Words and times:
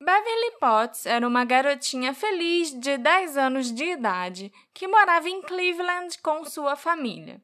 Beverly 0.00 0.58
Potts 0.60 1.06
era 1.06 1.26
uma 1.26 1.44
garotinha 1.44 2.12
feliz 2.12 2.70
de 2.78 2.98
10 2.98 3.36
anos 3.36 3.72
de 3.72 3.84
idade 3.84 4.52
que 4.72 4.88
morava 4.88 5.28
em 5.28 5.40
Cleveland 5.40 6.18
com 6.20 6.44
sua 6.44 6.76
família. 6.76 7.40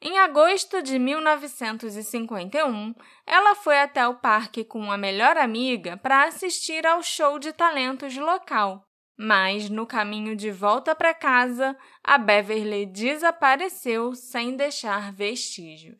Em 0.00 0.18
agosto 0.18 0.82
de 0.82 0.98
1951, 0.98 2.92
ela 3.24 3.54
foi 3.54 3.78
até 3.78 4.06
o 4.06 4.16
parque 4.16 4.64
com 4.64 4.90
a 4.90 4.98
melhor 4.98 5.36
amiga 5.36 5.96
para 5.96 6.24
assistir 6.24 6.84
ao 6.84 7.02
show 7.04 7.38
de 7.38 7.52
talentos 7.52 8.16
local. 8.16 8.84
Mas 9.16 9.70
no 9.70 9.86
caminho 9.86 10.34
de 10.34 10.50
volta 10.50 10.96
para 10.96 11.14
casa, 11.14 11.76
a 12.02 12.18
Beverly 12.18 12.84
desapareceu 12.84 14.16
sem 14.16 14.56
deixar 14.56 15.12
vestígios. 15.12 15.98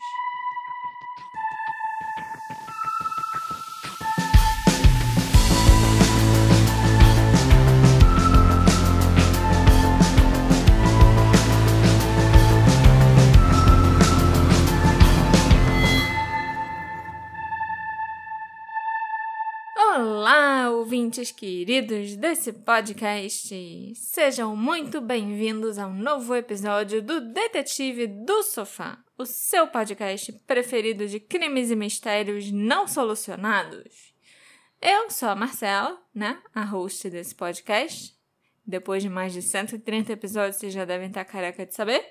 Ouvintes 20.73 21.31
queridos 21.31 22.17
desse 22.17 22.51
podcast! 22.51 23.95
Sejam 23.95 24.57
muito 24.57 25.03
bem-vindos 25.03 25.79
a 25.79 25.87
um 25.87 25.95
novo 25.95 26.35
episódio 26.35 27.03
do 27.03 27.21
Detetive 27.21 28.07
do 28.07 28.43
Sofá, 28.43 28.98
o 29.19 29.27
seu 29.27 29.67
podcast 29.69 30.33
preferido 30.47 31.07
de 31.07 31.21
crimes 31.21 31.71
e 31.71 31.77
mistérios 31.77 32.51
não 32.51 32.89
solucionados. 32.89 34.15
Eu 34.81 35.11
sou 35.11 35.29
a 35.29 35.37
Marcela, 35.37 36.01
né, 36.15 36.41
a 36.55 36.65
host 36.65 37.11
desse 37.11 37.34
podcast. 37.34 38.17
Depois 38.67 39.03
de 39.03 39.11
mais 39.11 39.34
de 39.34 39.43
130 39.43 40.12
episódios, 40.12 40.57
vocês 40.57 40.73
já 40.73 40.86
devem 40.86 41.09
estar 41.09 41.25
careca 41.27 41.67
de 41.67 41.75
saber. 41.75 42.03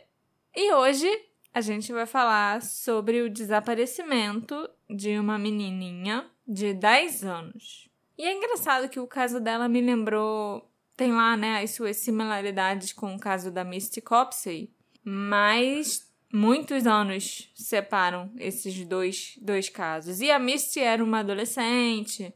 E 0.56 0.72
hoje 0.72 1.09
a 1.52 1.62
gente 1.62 1.92
vai 1.92 2.06
falar 2.06 2.62
sobre 2.62 3.22
o 3.22 3.30
desaparecimento 3.30 4.70
de 4.88 5.18
uma 5.18 5.40
menininha 5.40 6.30
de 6.48 6.73
10 6.73 7.23
anos. 7.23 7.91
E 8.22 8.23
é 8.23 8.33
engraçado 8.33 8.88
que 8.88 9.00
o 9.00 9.08
caso 9.08 9.39
dela 9.39 9.67
me 9.67 9.81
lembrou. 9.81 10.69
Tem 10.95 11.11
lá, 11.11 11.36
né, 11.36 11.64
as 11.64 11.72
suas 11.72 11.97
similaridades 11.97 12.94
com 12.94 13.16
o 13.16 13.19
caso 13.19 13.50
da 13.50 13.63
Misty 13.63 14.00
Copsey, 14.00 14.72
mas 15.03 16.08
muitos 16.31 16.86
anos 16.86 17.52
separam 17.55 18.31
esses 18.38 18.86
dois, 18.86 19.39
dois 19.41 19.69
casos. 19.69 20.22
E 20.22 20.30
a 20.30 20.38
Misty 20.38 20.81
era 20.81 21.03
uma 21.03 21.22
adolescente 21.22 22.31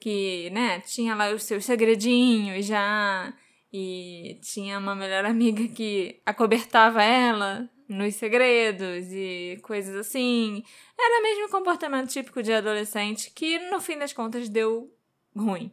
que, 0.00 0.48
né, 0.48 0.80
tinha 0.80 1.14
lá 1.14 1.30
os 1.30 1.42
seus 1.42 1.66
segredinhos 1.66 2.64
já, 2.64 3.30
e 3.70 4.38
tinha 4.40 4.78
uma 4.78 4.94
melhor 4.94 5.26
amiga 5.26 5.68
que 5.68 6.22
acobertava 6.24 7.02
ela 7.02 7.68
nos 7.86 8.14
segredos 8.14 9.12
e 9.12 9.58
coisas 9.62 9.94
assim. 9.94 10.64
Era 10.98 11.22
mesmo 11.22 11.48
um 11.48 11.50
comportamento 11.50 12.08
típico 12.08 12.42
de 12.42 12.54
adolescente 12.54 13.30
que, 13.34 13.58
no 13.70 13.78
fim 13.78 13.98
das 13.98 14.14
contas, 14.14 14.48
deu 14.48 14.90
ruim. 15.38 15.72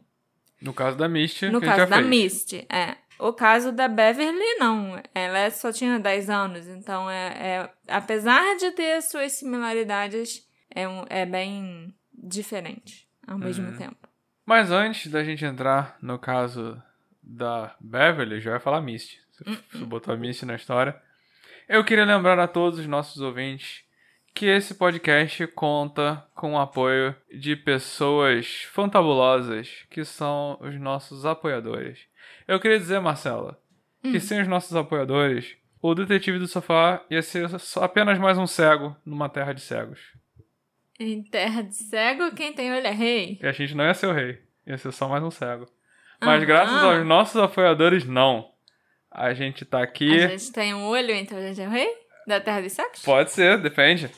No 0.60 0.72
caso 0.72 0.96
da 0.96 1.08
Misty, 1.08 1.50
No 1.50 1.60
caso 1.60 1.86
da 1.90 1.96
fez. 1.96 2.06
Misty, 2.08 2.66
é. 2.70 2.96
O 3.18 3.32
caso 3.32 3.72
da 3.72 3.88
Beverly, 3.88 4.56
não. 4.58 5.00
Ela 5.14 5.50
só 5.50 5.72
tinha 5.72 5.98
10 5.98 6.28
anos, 6.30 6.66
então 6.68 7.08
é, 7.10 7.26
é 7.28 7.70
apesar 7.88 8.56
de 8.56 8.70
ter 8.72 9.00
suas 9.02 9.32
similaridades, 9.32 10.46
é, 10.70 10.86
um, 10.88 11.04
é 11.08 11.24
bem 11.24 11.94
diferente 12.12 13.06
ao 13.26 13.38
mesmo 13.38 13.68
Uhum. 13.68 13.76
tempo. 13.76 14.08
Mas 14.44 14.70
antes 14.70 15.10
da 15.10 15.24
gente 15.24 15.44
entrar 15.44 15.96
no 16.00 16.18
caso 16.18 16.80
da 17.22 17.74
Beverly, 17.80 18.40
já 18.40 18.52
vai 18.52 18.60
falar 18.60 18.80
Misty. 18.80 19.18
Você, 19.32 19.50
Hum, 19.50 19.56
você 19.72 19.84
botou 19.84 20.14
a 20.14 20.16
Misty 20.16 20.44
na 20.46 20.54
história. 20.54 20.94
Eu 21.68 21.84
queria 21.84 22.04
lembrar 22.04 22.38
a 22.38 22.46
todos 22.46 22.78
os 22.78 22.86
nossos 22.86 23.20
ouvintes 23.20 23.82
que 24.36 24.44
esse 24.44 24.74
podcast 24.74 25.46
conta 25.48 26.22
com 26.34 26.52
o 26.52 26.58
apoio 26.58 27.16
de 27.32 27.56
pessoas 27.56 28.64
fantabulosas 28.70 29.86
que 29.88 30.04
são 30.04 30.58
os 30.60 30.78
nossos 30.78 31.24
apoiadores. 31.24 32.00
Eu 32.46 32.60
queria 32.60 32.78
dizer, 32.78 33.00
Marcela, 33.00 33.58
Hum. 34.04 34.12
que 34.12 34.20
sem 34.20 34.38
os 34.42 34.46
nossos 34.46 34.76
apoiadores, 34.76 35.56
o 35.80 35.94
detetive 35.94 36.38
do 36.38 36.46
sofá 36.46 37.02
ia 37.10 37.22
ser 37.22 37.48
apenas 37.80 38.18
mais 38.18 38.36
um 38.36 38.46
cego 38.46 38.94
numa 39.06 39.26
terra 39.30 39.54
de 39.54 39.62
cegos. 39.62 39.98
Em 41.00 41.22
terra 41.22 41.62
de 41.62 41.74
cego, 41.74 42.34
quem 42.34 42.52
tem 42.52 42.70
olho 42.70 42.86
é 42.86 42.90
rei. 42.90 43.38
E 43.42 43.46
a 43.46 43.52
gente 43.52 43.74
não 43.74 43.84
ia 43.86 43.94
ser 43.94 44.06
o 44.08 44.12
rei, 44.12 44.38
ia 44.66 44.76
ser 44.76 44.92
só 44.92 45.08
mais 45.08 45.24
um 45.24 45.30
cego. 45.30 45.66
Mas 46.20 46.36
Aham. 46.40 46.44
graças 46.46 46.82
aos 46.82 47.06
nossos 47.06 47.40
apoiadores, 47.40 48.04
não. 48.04 48.50
A 49.10 49.32
gente 49.32 49.64
tá 49.64 49.82
aqui. 49.82 50.12
A 50.24 50.28
gente 50.28 50.52
tem 50.52 50.74
um 50.74 50.84
olho, 50.88 51.12
então 51.12 51.38
a 51.38 51.40
gente 51.40 51.62
é 51.62 51.66
o 51.66 51.70
rei? 51.70 51.88
Da 52.26 52.38
terra 52.38 52.60
dos 52.60 52.72
cegos? 52.72 53.00
Pode 53.02 53.30
ser, 53.30 53.56
depende. 53.62 54.10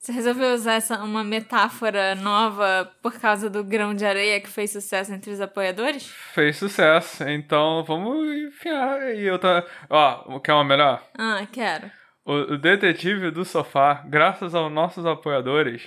Você 0.00 0.12
resolveu 0.12 0.54
usar 0.54 0.76
essa, 0.76 1.04
uma 1.04 1.22
metáfora 1.22 2.14
nova 2.14 2.90
por 3.02 3.20
causa 3.20 3.50
do 3.50 3.62
grão 3.62 3.94
de 3.94 4.06
areia 4.06 4.40
que 4.40 4.48
fez 4.48 4.72
sucesso 4.72 5.12
entre 5.12 5.30
os 5.30 5.42
apoiadores? 5.42 6.08
Fez 6.32 6.56
sucesso, 6.56 7.22
então 7.28 7.84
vamos 7.84 8.34
enfiar 8.34 8.98
aí 8.98 9.30
outra. 9.30 9.62
Ó, 9.90 10.40
quer 10.40 10.54
uma 10.54 10.64
melhor? 10.64 11.06
Ah, 11.18 11.46
quero. 11.52 11.90
O, 12.24 12.54
o 12.54 12.56
detetive 12.56 13.30
do 13.30 13.44
sofá, 13.44 14.02
graças 14.08 14.54
aos 14.54 14.72
nossos 14.72 15.04
apoiadores, 15.04 15.86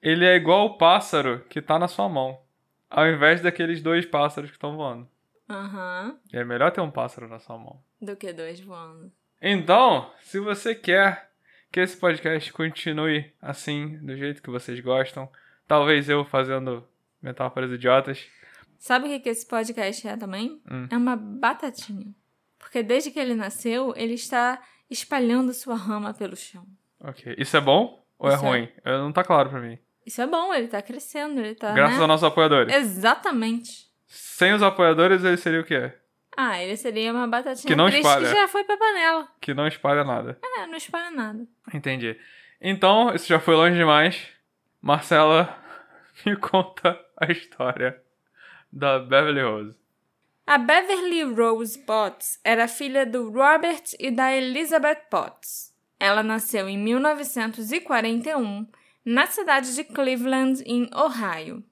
ele 0.00 0.24
é 0.24 0.36
igual 0.36 0.66
o 0.66 0.78
pássaro 0.78 1.44
que 1.50 1.60
tá 1.60 1.80
na 1.80 1.88
sua 1.88 2.08
mão. 2.08 2.40
Ao 2.88 3.08
invés 3.08 3.40
daqueles 3.40 3.82
dois 3.82 4.06
pássaros 4.06 4.50
que 4.50 4.56
estão 4.56 4.76
voando. 4.76 5.08
Aham. 5.50 6.16
E 6.32 6.36
é 6.36 6.44
melhor 6.44 6.70
ter 6.70 6.80
um 6.80 6.92
pássaro 6.92 7.26
na 7.26 7.40
sua 7.40 7.58
mão. 7.58 7.82
Do 8.00 8.14
que 8.14 8.32
dois 8.32 8.60
voando. 8.60 9.10
Então, 9.42 10.12
se 10.20 10.38
você 10.38 10.76
quer 10.76 11.27
que 11.70 11.80
esse 11.80 11.96
podcast 11.96 12.52
continue 12.52 13.30
assim, 13.40 13.98
do 13.98 14.16
jeito 14.16 14.42
que 14.42 14.50
vocês 14.50 14.80
gostam, 14.80 15.28
talvez 15.66 16.08
eu 16.08 16.24
fazendo 16.24 16.86
metáforas 17.22 17.70
idiotas. 17.70 18.26
Sabe 18.78 19.06
o 19.06 19.08
que, 19.08 19.20
que 19.20 19.28
esse 19.28 19.46
podcast 19.46 20.06
é 20.06 20.16
também? 20.16 20.60
Hum. 20.70 20.86
É 20.90 20.96
uma 20.96 21.16
batatinha. 21.16 22.06
Porque 22.58 22.82
desde 22.82 23.10
que 23.10 23.18
ele 23.18 23.34
nasceu, 23.34 23.92
ele 23.96 24.14
está 24.14 24.60
espalhando 24.90 25.52
sua 25.52 25.74
rama 25.74 26.14
pelo 26.14 26.36
chão. 26.36 26.66
Ok. 27.00 27.34
Isso 27.38 27.56
é 27.56 27.60
bom 27.60 28.04
ou 28.18 28.30
é 28.30 28.34
Isso 28.34 28.44
é. 28.44 28.48
ruim? 28.48 28.68
Eu- 28.84 28.98
Não 28.98 29.12
tá 29.12 29.22
claro 29.24 29.50
pra 29.50 29.60
mim. 29.60 29.78
Isso 30.06 30.22
é 30.22 30.26
bom, 30.26 30.54
ele 30.54 30.68
tá 30.68 30.80
crescendo, 30.80 31.38
ele 31.40 31.54
tá. 31.54 31.72
Graças 31.72 31.96
né? 31.96 32.02
aos 32.02 32.08
nossos 32.08 32.24
apoiadores. 32.24 32.74
Exatamente. 32.74 33.88
Sem 34.06 34.54
os 34.54 34.62
apoiadores, 34.62 35.22
ele 35.22 35.36
seria 35.36 35.60
o 35.60 35.64
quê? 35.64 35.92
Ah, 36.40 36.62
ele 36.62 36.76
seria 36.76 37.12
uma 37.12 37.26
batatinha 37.26 37.66
Que 37.66 37.74
não 37.74 37.86
triste 37.86 38.06
espalha. 38.06 38.28
que 38.28 38.32
já 38.32 38.46
foi 38.46 38.62
pra 38.62 38.76
panela. 38.76 39.28
Que 39.40 39.52
não 39.52 39.66
espalha 39.66 40.04
nada. 40.04 40.38
É, 40.40 40.68
não 40.68 40.76
espalha 40.76 41.10
nada. 41.10 41.44
Entendi. 41.74 42.16
Então, 42.60 43.12
isso 43.12 43.26
já 43.26 43.40
foi 43.40 43.56
longe 43.56 43.76
demais. 43.76 44.24
Marcela, 44.80 45.58
me 46.24 46.36
conta 46.36 46.96
a 47.16 47.26
história 47.32 48.00
da 48.72 49.00
Beverly 49.00 49.42
Rose. 49.42 49.76
A 50.46 50.58
Beverly 50.58 51.24
Rose 51.24 51.76
Potts 51.80 52.38
era 52.44 52.68
filha 52.68 53.04
do 53.04 53.32
Robert 53.32 53.82
e 53.98 54.08
da 54.08 54.32
Elizabeth 54.32 55.08
Potts. 55.10 55.74
Ela 55.98 56.22
nasceu 56.22 56.68
em 56.68 56.78
1941 56.78 58.64
na 59.04 59.26
cidade 59.26 59.74
de 59.74 59.82
Cleveland, 59.82 60.62
em 60.64 60.88
Ohio. 60.94 61.64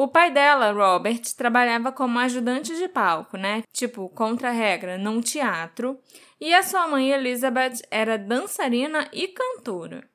O 0.00 0.06
pai 0.06 0.30
dela, 0.30 0.70
Robert, 0.70 1.22
trabalhava 1.36 1.90
como 1.90 2.20
ajudante 2.20 2.72
de 2.76 2.86
palco, 2.86 3.36
né? 3.36 3.64
Tipo, 3.72 4.08
contra-regra, 4.08 4.96
num 4.96 5.20
teatro. 5.20 5.98
E 6.40 6.54
a 6.54 6.62
sua 6.62 6.86
mãe, 6.86 7.10
Elizabeth, 7.10 7.82
era 7.90 8.16
dançarina 8.16 9.08
e 9.12 9.26
cantora. 9.26 10.08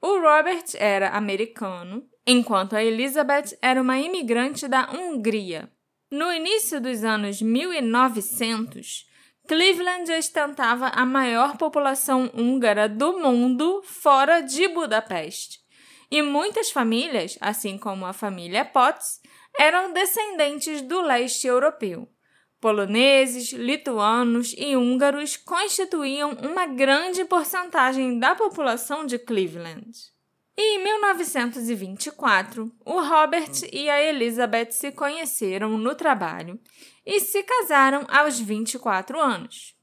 O 0.00 0.18
Robert 0.20 0.64
era 0.76 1.10
americano, 1.10 2.02
enquanto 2.26 2.74
a 2.74 2.82
Elizabeth 2.82 3.58
era 3.60 3.82
uma 3.82 3.98
imigrante 3.98 4.66
da 4.66 4.90
Hungria. 4.90 5.70
No 6.10 6.32
início 6.32 6.80
dos 6.80 7.04
anos 7.04 7.42
1900, 7.42 9.06
Cleveland 9.46 10.10
ostentava 10.12 10.86
a 10.86 11.04
maior 11.04 11.58
população 11.58 12.30
húngara 12.32 12.88
do 12.88 13.18
mundo 13.18 13.82
fora 13.84 14.40
de 14.40 14.66
Budapeste. 14.68 15.63
E 16.14 16.22
muitas 16.22 16.70
famílias, 16.70 17.36
assim 17.40 17.76
como 17.76 18.06
a 18.06 18.12
família 18.12 18.64
Potts, 18.64 19.20
eram 19.58 19.92
descendentes 19.92 20.80
do 20.80 21.00
leste 21.00 21.48
europeu. 21.48 22.08
Poloneses, 22.60 23.50
lituanos 23.52 24.54
e 24.56 24.76
húngaros 24.76 25.36
constituíam 25.36 26.30
uma 26.34 26.66
grande 26.66 27.24
porcentagem 27.24 28.16
da 28.20 28.32
população 28.36 29.04
de 29.04 29.18
Cleveland. 29.18 29.90
E 30.56 30.76
em 30.76 30.84
1924, 30.84 32.72
o 32.84 33.00
Robert 33.00 33.50
e 33.72 33.90
a 33.90 34.00
Elizabeth 34.00 34.70
se 34.70 34.92
conheceram 34.92 35.76
no 35.76 35.96
trabalho 35.96 36.60
e 37.04 37.18
se 37.18 37.42
casaram 37.42 38.06
aos 38.08 38.38
24 38.38 39.20
anos. 39.20 39.74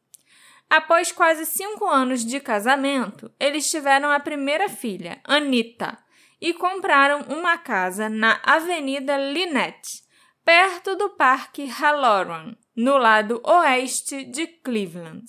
Após 0.69 1.11
quase 1.11 1.45
cinco 1.45 1.85
anos 1.89 2.23
de 2.23 2.39
casamento, 2.39 3.29
eles 3.37 3.69
tiveram 3.69 4.09
a 4.09 4.17
primeira 4.21 4.69
filha, 4.69 5.19
Anita, 5.25 5.99
e 6.41 6.53
compraram 6.53 7.21
uma 7.29 7.57
casa 7.57 8.09
na 8.09 8.39
Avenida 8.43 9.15
Lynette, 9.15 10.01
perto 10.43 10.95
do 10.95 11.11
Parque 11.11 11.67
Halloran, 11.67 12.55
no 12.75 12.97
lado 12.97 13.39
oeste 13.45 14.23
de 14.23 14.47
Cleveland. 14.47 15.25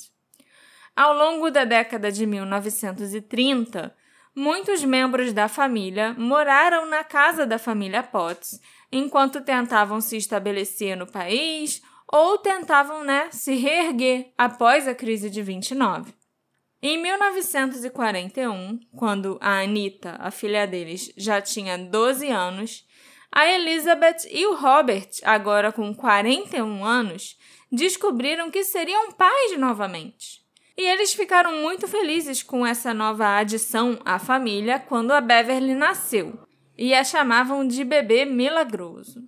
Ao 0.97 1.15
longo 1.15 1.51
da 1.51 1.65
década 1.65 2.11
de 2.11 2.25
1930, 2.25 3.95
muitos 4.35 4.83
membros 4.83 5.33
da 5.33 5.49
família 5.49 6.15
moraram 6.19 6.87
na 6.87 7.05
casa 7.05 7.47
da 7.47 7.59
família 7.59 8.03
Potts 8.03 8.59
enquanto 8.91 9.43
tentavam 9.43 10.01
se 10.01 10.17
estabelecer 10.17 10.97
no 10.97 11.07
país 11.07 11.83
ou 12.07 12.39
tentavam 12.39 13.05
né, 13.05 13.29
se 13.31 13.55
reerguer 13.55 14.33
após 14.37 14.87
a 14.87 14.95
crise 14.95 15.31
de 15.31 15.43
29. 15.43 16.13
Em 16.85 17.01
1941, 17.01 18.81
quando 18.97 19.39
a 19.41 19.61
Anita, 19.61 20.17
a 20.19 20.33
filha 20.33 20.67
deles, 20.67 21.13
já 21.17 21.41
tinha 21.41 21.79
12 21.79 22.27
anos, 22.29 22.85
a 23.31 23.47
Elizabeth 23.47 24.27
e 24.29 24.45
o 24.47 24.57
Robert, 24.57 25.09
agora 25.23 25.71
com 25.71 25.95
41 25.95 26.85
anos, 26.85 27.39
descobriram 27.71 28.51
que 28.51 28.65
seriam 28.65 29.13
pais 29.13 29.57
novamente. 29.57 30.43
E 30.77 30.83
eles 30.83 31.15
ficaram 31.15 31.53
muito 31.63 31.87
felizes 31.87 32.43
com 32.43 32.67
essa 32.67 32.93
nova 32.93 33.37
adição 33.37 34.01
à 34.05 34.19
família 34.19 34.81
quando 34.81 35.13
a 35.13 35.21
Beverly 35.21 35.77
nasceu, 35.77 36.37
e 36.77 36.93
a 36.95 37.05
chamavam 37.05 37.65
de 37.65 37.85
bebê 37.85 38.25
milagroso. 38.25 39.23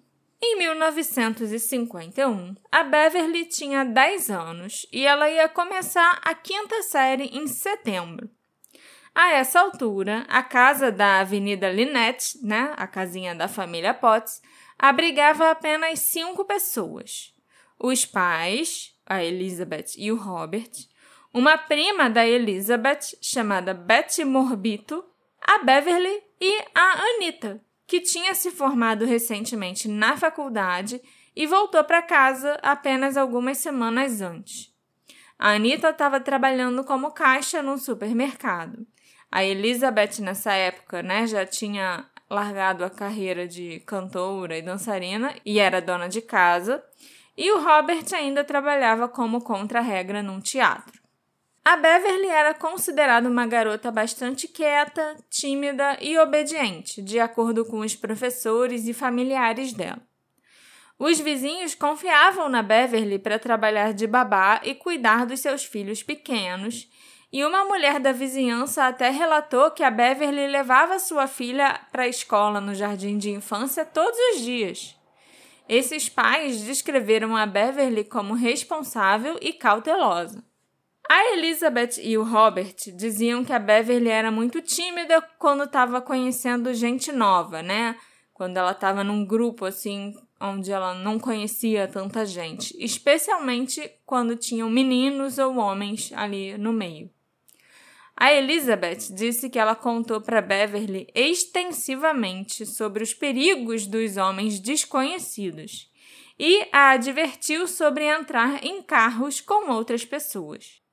Em 0.47 0.59
1951, 0.59 2.55
a 2.71 2.85
Beverly 2.85 3.47
tinha 3.47 3.83
10 3.83 4.29
anos 4.29 4.87
e 4.93 5.07
ela 5.07 5.27
ia 5.31 5.49
começar 5.49 6.21
a 6.23 6.35
quinta 6.35 6.83
série 6.83 7.31
em 7.33 7.47
setembro. 7.47 8.29
A 9.15 9.33
essa 9.33 9.61
altura, 9.61 10.27
a 10.29 10.43
casa 10.43 10.93
da 10.93 11.21
Avenida 11.21 11.71
Lynette, 11.71 12.39
né, 12.43 12.75
a 12.77 12.87
casinha 12.87 13.35
da 13.35 13.49
família 13.49 13.95
Potts, 13.95 14.43
abrigava 14.79 15.51
apenas 15.51 16.01
cinco 16.01 16.45
pessoas: 16.45 17.33
os 17.79 18.05
pais, 18.05 18.95
a 19.07 19.25
Elizabeth 19.25 19.95
e 19.97 20.13
o 20.13 20.17
Robert, 20.17 20.73
uma 21.33 21.57
prima 21.57 22.11
da 22.11 22.27
Elizabeth 22.27 23.17
chamada 23.23 23.73
Betty 23.73 24.27
Morbito, 24.27 25.03
a 25.41 25.65
Beverly 25.65 26.23
e 26.39 26.65
a 26.75 27.03
Anita, 27.15 27.65
que 27.87 28.01
tinha 28.01 28.35
se 28.35 28.51
formado 28.51 29.05
recentemente 29.05 29.89
na 29.89 30.17
faculdade 30.17 31.01
e 31.37 31.47
voltou 31.47 31.83
para 31.85 32.03
casa 32.03 32.59
apenas 32.63 33.17
algumas 33.17 33.59
semanas 33.59 34.21
antes. 34.21 34.73
A 35.39 35.51
Anita 35.51 35.91
estava 35.91 36.21
trabalhando 36.21 36.85
como 36.85 37.11
caixa 37.11 37.63
num 37.63 37.77
supermercado. 37.77 38.87
A 39.31 39.45
Elizabeth, 39.45 40.21
nessa 40.21 40.53
época, 40.53 41.03
né, 41.03 41.27
já 41.27 41.45
tinha 41.45 42.09
largado 42.31 42.85
a 42.85 42.91
carreira 42.91 43.47
de 43.47 43.81
cantora 43.81 44.57
e 44.57 44.63
dançarina 44.63 45.35
e 45.45 45.59
era 45.59 45.83
dona 45.83 46.09
de 46.09 46.23
casa. 46.23 46.83
E 47.37 47.51
o 47.51 47.63
Robert 47.63 48.07
ainda 48.15 48.45
trabalhava 48.45 49.09
como 49.09 49.41
contra-regra 49.41 50.23
num 50.23 50.41
teatro. 50.41 51.04
A 51.67 51.77
Beverly 51.77 52.27
era 52.27 52.53
considerada 52.53 53.27
uma 53.27 53.47
garota 53.47 53.91
bastante 53.91 54.47
quieta, 54.47 55.17
tímida 55.31 55.97
e 55.99 56.19
obediente, 56.19 57.01
de 57.01 57.19
acordo 57.19 57.65
com 57.65 57.79
os 57.79 57.97
professores 57.97 58.87
e 58.87 58.93
familiares 58.93 59.73
dela. 59.73 60.03
Os 60.99 61.19
vizinhos 61.19 61.75
confiavam 61.75 62.51
na 62.51 62.63
Beverly 62.63 63.19
para 63.19 63.39
trabalhar 63.39 63.95
de 63.95 64.07
babá 64.07 64.61
e 64.63 64.75
cuidar 64.75 65.25
dos 65.25 65.41
seus 65.41 65.65
filhos 65.65 66.03
pequenos, 66.03 66.87
e 67.33 67.43
uma 67.43 67.65
mulher 67.65 67.99
da 67.99 68.13
vizinhança 68.13 68.85
até 68.85 69.09
relatou 69.09 69.71
que 69.71 69.83
a 69.83 69.91
Beverly 69.91 70.47
levava 70.47 70.99
sua 70.99 71.27
filha 71.27 71.81
para 71.91 72.03
a 72.03 72.09
escola 72.09 72.61
no 72.61 72.75
jardim 72.75 73.17
de 73.17 73.31
infância 73.31 73.87
todos 73.87 74.19
os 74.35 74.43
dias. 74.43 74.95
Esses 75.67 76.11
pais 76.11 76.61
descreveram 76.61 77.35
a 77.35 77.47
Beverly 77.47 78.05
como 78.05 78.35
responsável 78.35 79.39
e 79.41 79.55
cautelosa. 79.55 80.45
A 81.09 81.35
Elizabeth 81.35 82.01
e 82.01 82.17
o 82.17 82.23
Robert 82.23 82.77
diziam 82.97 83.45
que 83.45 83.53
a 83.53 83.59
Beverly 83.59 84.09
era 84.09 84.31
muito 84.31 84.63
tímida 84.63 85.21
quando 85.39 85.65
estava 85.65 86.01
conhecendo 86.01 86.73
gente 86.73 87.13
nova, 87.13 87.63
né? 87.63 87.97
Quando 88.33 88.57
ela 88.57 88.73
estava 88.73 89.05
num 89.05 89.25
grupo 89.25 89.67
assim 89.67 90.15
onde 90.41 90.73
ela 90.73 90.95
não 90.95 91.19
conhecia 91.19 91.87
tanta 91.87 92.25
gente, 92.25 92.75
especialmente 92.79 93.91
quando 94.07 94.35
tinham 94.35 94.71
meninos 94.71 95.39
ou 95.39 95.57
homens 95.57 96.11
ali 96.15 96.57
no 96.57 96.73
meio. 96.73 97.11
A 98.17 98.33
Elizabeth 98.33 99.13
disse 99.13 99.51
que 99.51 99.59
ela 99.59 99.75
contou 99.75 100.21
para 100.21 100.41
Beverly 100.41 101.07
extensivamente 101.15 102.65
sobre 102.65 103.03
os 103.03 103.13
perigos 103.13 103.87
dos 103.87 104.17
homens 104.17 104.59
desconhecidos 104.59 105.91
e 106.39 106.67
a 106.73 106.91
advertiu 106.91 107.69
sobre 107.69 108.05
entrar 108.05 108.65
em 108.65 108.83
carros 108.83 109.41
com 109.41 109.71
outras 109.71 110.05
pessoas. 110.05 110.84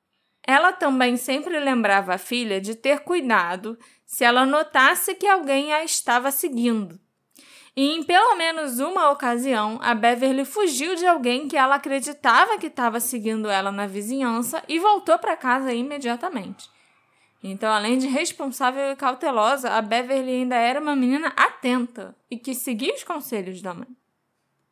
Ela 0.46 0.72
também 0.72 1.16
sempre 1.16 1.58
lembrava 1.58 2.14
a 2.14 2.18
filha 2.18 2.60
de 2.60 2.74
ter 2.74 3.00
cuidado 3.00 3.78
se 4.04 4.24
ela 4.24 4.44
notasse 4.44 5.14
que 5.14 5.26
alguém 5.26 5.72
a 5.72 5.84
estava 5.84 6.30
seguindo. 6.30 7.00
E 7.74 7.92
em 7.92 8.02
pelo 8.02 8.36
menos 8.36 8.78
uma 8.78 9.10
ocasião, 9.10 9.78
a 9.82 9.94
Beverly 9.94 10.44
fugiu 10.44 10.94
de 10.94 11.06
alguém 11.06 11.48
que 11.48 11.56
ela 11.56 11.76
acreditava 11.76 12.58
que 12.58 12.66
estava 12.66 13.00
seguindo 13.00 13.48
ela 13.48 13.72
na 13.72 13.86
vizinhança 13.86 14.62
e 14.68 14.78
voltou 14.78 15.18
para 15.18 15.36
casa 15.36 15.72
imediatamente. 15.72 16.68
Então, 17.42 17.72
além 17.72 17.98
de 17.98 18.06
responsável 18.06 18.92
e 18.92 18.96
cautelosa, 18.96 19.70
a 19.70 19.80
Beverly 19.80 20.30
ainda 20.30 20.56
era 20.56 20.80
uma 20.80 20.94
menina 20.94 21.32
atenta 21.34 22.14
e 22.30 22.36
que 22.36 22.54
seguia 22.54 22.94
os 22.94 23.02
conselhos 23.02 23.62
da 23.62 23.72
mãe. 23.72 23.88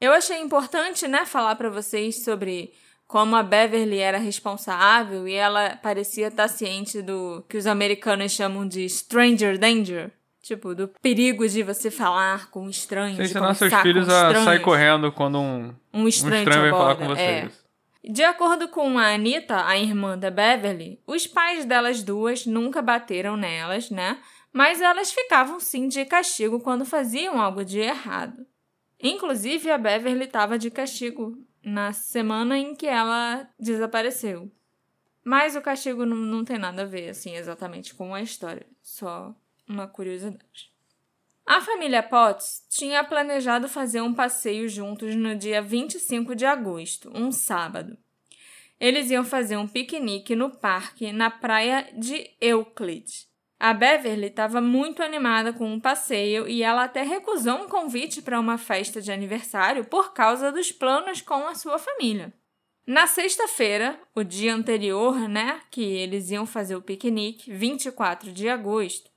Eu 0.00 0.12
achei 0.12 0.38
importante, 0.38 1.08
né, 1.08 1.25
falar 1.25 1.56
para 1.56 1.70
vocês 1.70 2.23
sobre 2.23 2.73
como 3.11 3.35
a 3.35 3.43
Beverly 3.43 3.99
era 3.99 4.19
responsável 4.19 5.27
e 5.27 5.35
ela 5.35 5.77
parecia 5.83 6.29
estar 6.29 6.47
ciente 6.47 7.03
do 7.03 7.45
que 7.49 7.57
os 7.57 7.67
americanos 7.67 8.31
chamam 8.31 8.65
de 8.69 8.89
stranger 8.89 9.59
danger. 9.59 10.12
Tipo, 10.41 10.77
do 10.77 10.87
perigo 11.03 11.47
de 11.49 11.65
você 11.65 11.91
falar 11.91 12.51
com 12.51 12.71
estranhos. 12.71 13.17
Você 13.17 13.25
ensinar 13.25 13.55
seus 13.55 13.75
filhos 13.83 14.09
a 14.09 14.45
sair 14.45 14.61
correndo 14.61 15.11
quando 15.11 15.41
um, 15.41 15.75
um 15.93 16.07
estranho, 16.07 16.37
um 16.37 16.49
estranho 16.49 16.62
vem 16.62 16.71
falar 16.71 16.95
com 16.95 17.09
vocês. 17.09 17.65
É. 18.05 18.11
De 18.12 18.23
acordo 18.23 18.69
com 18.69 18.97
a 18.97 19.12
Anita, 19.12 19.67
a 19.67 19.77
irmã 19.77 20.17
da 20.17 20.31
Beverly, 20.31 21.01
os 21.05 21.27
pais 21.27 21.65
delas 21.65 22.05
duas 22.05 22.47
nunca 22.47 22.81
bateram 22.81 23.37
nelas, 23.37 23.91
né? 23.91 24.19
Mas 24.53 24.81
elas 24.81 25.11
ficavam 25.11 25.59
sim 25.59 25.89
de 25.89 26.05
castigo 26.05 26.61
quando 26.61 26.85
faziam 26.85 27.41
algo 27.41 27.65
de 27.65 27.81
errado. 27.81 28.47
Inclusive, 29.03 29.69
a 29.69 29.79
Beverly 29.79 30.27
estava 30.27 30.57
de 30.57 30.71
castigo 30.71 31.37
na 31.62 31.93
semana 31.93 32.59
em 32.59 32.75
que 32.75 32.87
ela 32.87 33.49
desapareceu. 33.59 34.50
Mas 35.23 35.55
o 35.55 35.61
castigo 35.61 36.05
não, 36.07 36.17
não 36.17 36.45
tem 36.45 36.59
nada 36.59 36.83
a 36.83 36.87
ver, 36.87 37.11
assim, 37.11 37.35
exatamente 37.37 37.95
com 37.95 38.14
a 38.14 38.23
história. 38.23 38.67
Só 38.83 39.35
uma 39.69 39.87
curiosidade. 39.87 40.71
A 41.47 41.61
família 41.61 42.02
Potts 42.02 42.64
tinha 42.69 43.02
planejado 43.02 43.69
fazer 43.69 44.00
um 44.00 44.14
passeio 44.14 44.69
juntos 44.69 45.14
no 45.14 45.35
dia 45.35 45.61
25 45.61 46.35
de 46.35 46.47
agosto, 46.47 47.11
um 47.14 47.33
sábado. 47.33 47.99
Eles 48.79 49.11
iam 49.11 49.25
fazer 49.25 49.57
um 49.57 49.69
piquenique 49.69 50.35
no 50.35 50.50
parque 50.50 51.12
na 51.12 51.29
praia 51.31 51.90
de 51.97 52.31
Euclid. 52.40 53.29
A 53.61 53.75
Beverly 53.75 54.29
estava 54.29 54.59
muito 54.59 55.02
animada 55.02 55.52
com 55.52 55.64
o 55.64 55.75
um 55.75 55.79
passeio 55.79 56.49
e 56.49 56.62
ela 56.62 56.85
até 56.85 57.02
recusou 57.02 57.57
um 57.57 57.69
convite 57.69 58.23
para 58.23 58.40
uma 58.40 58.57
festa 58.57 59.02
de 59.02 59.12
aniversário 59.12 59.85
por 59.85 60.14
causa 60.14 60.50
dos 60.50 60.73
planos 60.73 61.21
com 61.21 61.47
a 61.47 61.55
sua 61.55 61.79
família. 61.79 62.33
Na 62.87 63.07
sexta-feira, 63.07 64.00
o 64.14 64.25
dia 64.25 64.55
anterior, 64.55 65.29
né, 65.29 65.61
que 65.71 65.83
eles 65.83 66.31
iam 66.31 66.47
fazer 66.47 66.75
o 66.75 66.81
piquenique, 66.81 67.52
24 67.52 68.33
de 68.33 68.49
agosto, 68.49 69.11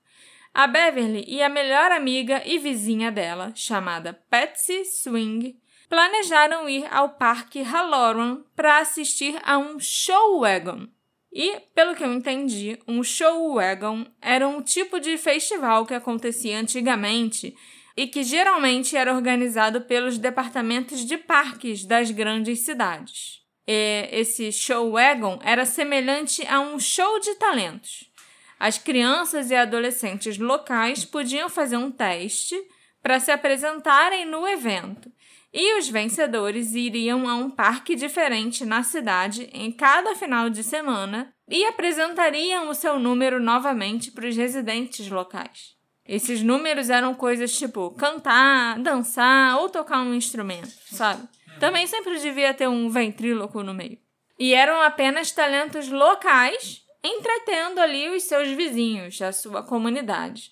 a 0.54 0.68
Beverly 0.68 1.24
e 1.26 1.42
a 1.42 1.48
melhor 1.48 1.94
amiga 1.94 2.42
e 2.46 2.60
vizinha 2.60 3.10
dela, 3.10 3.54
chamada 3.56 4.14
Patsy 4.30 4.84
Swing, 4.84 5.58
planejaram 5.88 6.68
ir 6.68 6.86
ao 6.92 7.12
Parque 7.12 7.62
Halloran 7.62 8.44
para 8.58 8.80
assistir 8.80 9.40
a 9.46 9.58
um 9.58 9.80
show 9.80 10.42
wagon, 10.42 10.90
e, 11.34 11.60
pelo 11.74 11.96
que 11.96 12.04
eu 12.04 12.14
entendi, 12.14 12.78
um 12.88 13.04
show 13.04 13.56
wagon 13.56 14.06
era 14.22 14.48
um 14.48 14.62
tipo 14.62 15.00
de 15.00 15.18
festival 15.18 15.84
que 15.84 15.96
acontecia 15.96 16.60
antigamente 16.60 17.56
e 17.98 18.06
que 18.06 18.24
geralmente 18.24 18.96
era 18.96 19.14
organizado 19.14 19.82
pelos 19.82 20.20
departamentos 20.20 21.04
de 21.04 21.18
parques 21.18 21.86
das 21.86 22.12
grandes 22.12 22.60
cidades. 22.60 23.42
E 23.68 24.10
esse 24.12 24.52
show 24.52 24.92
wagon 24.92 25.40
era 25.44 25.66
semelhante 25.66 26.46
a 26.46 26.60
um 26.60 26.80
show 26.80 27.20
de 27.20 27.34
talentos. 27.36 28.12
As 28.60 28.78
crianças 28.78 29.50
e 29.50 29.56
adolescentes 29.56 30.38
locais 30.38 31.04
podiam 31.04 31.50
fazer 31.50 31.78
um 31.78 31.90
teste 31.90 32.56
para 33.02 33.20
se 33.20 33.32
apresentarem 33.32 34.26
no 34.26 34.48
evento 34.48 35.12
e 35.54 35.78
os 35.78 35.88
vencedores 35.88 36.74
iriam 36.74 37.30
a 37.30 37.36
um 37.36 37.50
parque 37.50 37.96
diferente 37.96 38.66
na 38.66 38.82
cidade 38.82 39.48
em 39.54 39.72
cada 39.72 40.16
final 40.16 40.50
de 40.50 40.64
semana 40.64 41.32
e 41.48 41.64
apresentariam 41.66 42.70
o 42.70 42.74
seu 42.74 42.98
número 42.98 43.40
novamente 43.40 44.12
para 44.12 44.28
os 44.28 44.36
residentes 44.36 45.08
locais. 45.10 45.76
Esses 46.06 46.42
números 46.42 46.90
eram 46.90 47.14
coisas 47.14 47.56
tipo 47.58 47.92
cantar, 47.92 48.80
dançar 48.80 49.58
ou 49.60 49.70
tocar 49.70 50.02
um 50.02 50.14
instrumento, 50.14 50.74
sabe? 50.92 51.28
Também 51.60 51.86
sempre 51.86 52.20
devia 52.20 52.54
ter 52.54 52.68
um 52.68 52.90
ventríloco 52.90 53.62
no 53.62 53.74
meio. 53.74 54.00
E 54.38 54.54
eram 54.54 54.82
apenas 54.82 55.32
talentos 55.32 55.88
locais 55.90 56.84
entretendo 57.04 57.80
ali 57.80 58.10
os 58.10 58.24
seus 58.24 58.50
vizinhos, 58.50 59.22
a 59.22 59.32
sua 59.32 59.62
comunidade. 59.62 60.52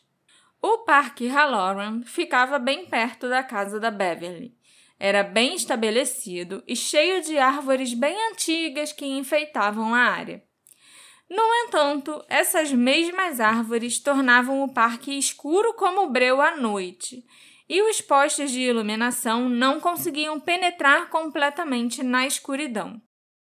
O 0.61 0.79
Parque 0.79 1.27
Halloran 1.27 2.03
ficava 2.03 2.59
bem 2.59 2.85
perto 2.85 3.27
da 3.27 3.41
casa 3.41 3.79
da 3.79 3.89
Beverly. 3.89 4.55
Era 5.03 5.23
bem 5.23 5.55
estabelecido 5.55 6.63
e 6.67 6.75
cheio 6.75 7.23
de 7.23 7.35
árvores 7.35 7.91
bem 7.91 8.15
antigas 8.29 8.93
que 8.93 9.03
enfeitavam 9.03 9.95
a 9.95 9.97
área. 9.97 10.43
No 11.27 11.41
entanto, 11.65 12.23
essas 12.29 12.71
mesmas 12.71 13.39
árvores 13.39 13.97
tornavam 13.97 14.61
o 14.61 14.71
parque 14.71 15.17
escuro 15.17 15.73
como 15.73 16.11
breu 16.11 16.39
à 16.39 16.55
noite, 16.55 17.25
e 17.67 17.81
os 17.81 17.99
postes 17.99 18.51
de 18.51 18.59
iluminação 18.59 19.49
não 19.49 19.79
conseguiam 19.79 20.39
penetrar 20.39 21.09
completamente 21.09 22.03
na 22.03 22.27
escuridão. 22.27 23.01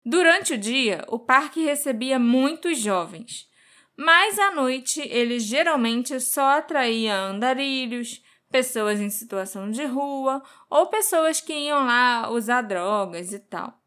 Durante 0.02 0.54
o 0.54 0.58
dia, 0.58 1.04
o 1.06 1.18
parque 1.18 1.62
recebia 1.62 2.18
muitos 2.18 2.78
jovens, 2.78 3.46
mas 3.94 4.38
à 4.38 4.52
noite 4.52 5.02
ele 5.02 5.38
geralmente 5.38 6.18
só 6.18 6.52
atraía 6.52 7.14
andarilhos, 7.14 8.22
pessoas 8.52 9.00
em 9.00 9.10
situação 9.10 9.70
de 9.70 9.84
rua 9.84 10.42
ou 10.70 10.86
pessoas 10.86 11.40
que 11.40 11.52
iam 11.52 11.84
lá 11.84 12.30
usar 12.30 12.62
drogas 12.62 13.32
e 13.32 13.40
tal. 13.40 13.82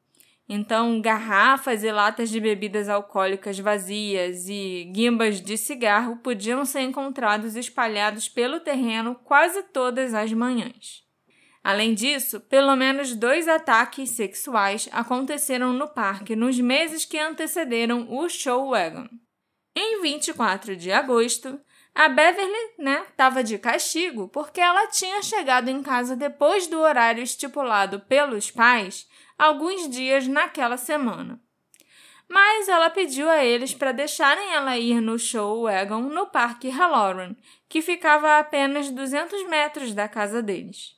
Então, 0.48 1.02
garrafas 1.02 1.84
e 1.84 1.92
latas 1.92 2.30
de 2.30 2.40
bebidas 2.40 2.90
alcoólicas 2.90 3.58
vazias 3.58 4.48
e 4.48 4.90
guimbas 4.92 5.42
de 5.42 5.58
cigarro 5.58 6.18
podiam 6.18 6.66
ser 6.66 6.82
encontrados 6.82 7.56
espalhados 7.56 8.30
pelo 8.30 8.60
terreno 8.60 9.16
quase 9.24 9.64
todas 9.64 10.14
as 10.14 10.32
manhãs. 10.34 11.04
Além 11.64 11.96
disso, 11.96 12.40
pelo 12.42 12.76
menos 12.76 13.16
dois 13.16 13.48
ataques 13.48 14.12
sexuais 14.12 14.88
aconteceram 14.92 15.74
no 15.74 15.88
parque 15.88 16.36
nos 16.36 16.60
meses 16.60 17.06
que 17.06 17.18
antecederam 17.18 18.06
o 18.08 18.30
show 18.30 18.70
wagon. 18.70 19.08
Em 19.76 20.00
24 20.00 20.76
de 20.76 20.92
agosto, 20.92 21.60
a 21.96 22.10
Beverly, 22.10 22.74
né, 22.78 23.06
estava 23.10 23.42
de 23.42 23.58
castigo 23.58 24.28
porque 24.28 24.60
ela 24.60 24.88
tinha 24.88 25.24
chegado 25.24 25.70
em 25.70 25.82
casa 25.82 26.14
depois 26.14 26.68
do 26.68 26.78
horário 26.78 27.24
estipulado 27.24 28.02
pelos 28.02 28.52
pais 28.52 29.08
alguns 29.38 29.90
dias 29.90 30.28
naquela 30.28 30.76
semana. 30.76 31.40
Mas 32.28 32.68
ela 32.68 32.90
pediu 32.90 33.30
a 33.30 33.46
eles 33.46 33.74
para 33.74 33.94
deixarem 33.94 34.54
ela 34.54 34.78
ir 34.78 35.00
no 35.00 35.18
show 35.18 35.64
wagon 35.64 36.02
no 36.02 36.28
Parque 36.28 36.70
Halloran, 36.70 37.34
que 37.70 37.82
ficava 37.82 38.28
a 38.28 38.40
apenas 38.40 38.90
200 38.90 39.48
metros 39.48 39.94
da 39.94 40.10
casa 40.10 40.44
deles. 40.44 40.96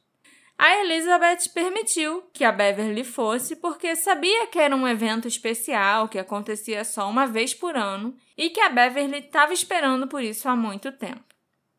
A 0.57 0.75
Elizabeth 0.79 1.49
permitiu 1.53 2.23
que 2.33 2.43
a 2.43 2.51
Beverly 2.51 3.03
fosse 3.03 3.55
porque 3.55 3.95
sabia 3.95 4.47
que 4.47 4.57
era 4.57 4.75
um 4.75 4.87
evento 4.87 5.27
especial 5.27 6.09
que 6.09 6.17
acontecia 6.17 6.83
só 6.83 7.07
uma 7.07 7.27
vez 7.27 7.53
por 7.53 7.77
ano 7.77 8.17
e 8.35 8.49
que 8.49 8.59
a 8.59 8.69
Beverly 8.69 9.19
estava 9.19 9.53
esperando 9.53 10.07
por 10.07 10.23
isso 10.23 10.49
há 10.49 10.55
muito 10.55 10.91
tempo. 10.91 11.23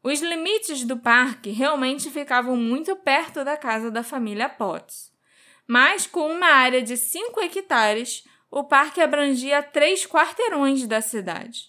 Os 0.01 0.23
limites 0.23 0.85
do 0.85 0.97
parque 0.97 1.51
realmente 1.51 2.09
ficavam 2.09 2.57
muito 2.57 2.95
perto 2.95 3.45
da 3.45 3.57
casa 3.57 3.91
da 3.91 4.05
família 4.05 4.49
Potts. 4.49 5.11
Mas 5.67 6.07
com 6.07 6.31
uma 6.31 6.47
área 6.47 6.81
de 6.81 6.97
5 6.97 7.41
hectares, 7.41 8.23
o 8.49 8.63
parque 8.63 9.01
abrangia 9.01 9.61
três 9.61 10.07
quarteirões 10.07 10.87
da 10.87 11.01
cidade. 11.01 11.65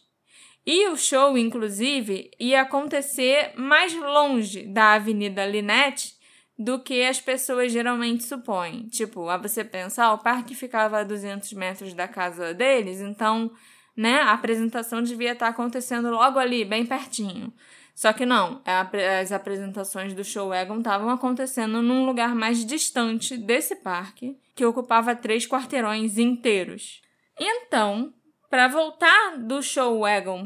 E 0.64 0.88
o 0.90 0.96
show, 0.96 1.36
inclusive, 1.36 2.30
ia 2.40 2.62
acontecer 2.62 3.52
mais 3.58 3.96
longe 3.96 4.68
da 4.68 4.94
Avenida 4.94 5.44
Linette 5.44 6.19
do 6.60 6.78
que 6.78 7.02
as 7.04 7.22
pessoas 7.22 7.72
geralmente 7.72 8.26
supõem. 8.26 8.84
Tipo, 8.90 9.30
a 9.30 9.38
você 9.38 9.64
pensar, 9.64 10.08
ah, 10.08 10.14
o 10.14 10.18
parque 10.18 10.54
ficava 10.54 11.00
a 11.00 11.04
200 11.06 11.54
metros 11.54 11.94
da 11.94 12.06
casa 12.06 12.54
deles, 12.54 13.00
então, 13.00 13.50
né, 13.96 14.20
a 14.20 14.34
apresentação 14.34 15.02
devia 15.02 15.32
estar 15.32 15.48
acontecendo 15.48 16.10
logo 16.10 16.38
ali, 16.38 16.66
bem 16.66 16.86
pertinho. 16.86 17.54
Só 17.96 18.12
que 18.12 18.26
não, 18.26 18.62
as 19.22 19.32
apresentações 19.32 20.14
do 20.14 20.24
show 20.24 20.54
Egon 20.54 20.80
estavam 20.80 21.10
acontecendo 21.10 21.82
num 21.82 22.06
lugar 22.06 22.36
mais 22.36 22.66
distante 22.66 23.38
desse 23.38 23.78
parque, 23.78 24.38
que 24.54 24.66
ocupava 24.66 25.16
três 25.16 25.48
quarteirões 25.48 26.18
inteiros. 26.18 27.02
Então, 27.40 28.14
para 28.50 28.68
voltar 28.68 29.38
do 29.38 29.62
show 29.62 30.02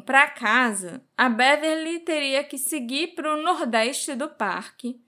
para 0.06 0.28
casa, 0.28 1.04
a 1.18 1.30
Beverly 1.30 2.00
teria 2.00 2.44
que 2.44 2.58
seguir 2.58 3.16
para 3.16 3.34
o 3.34 3.42
nordeste 3.42 4.14
do 4.14 4.30
parque, 4.30 5.03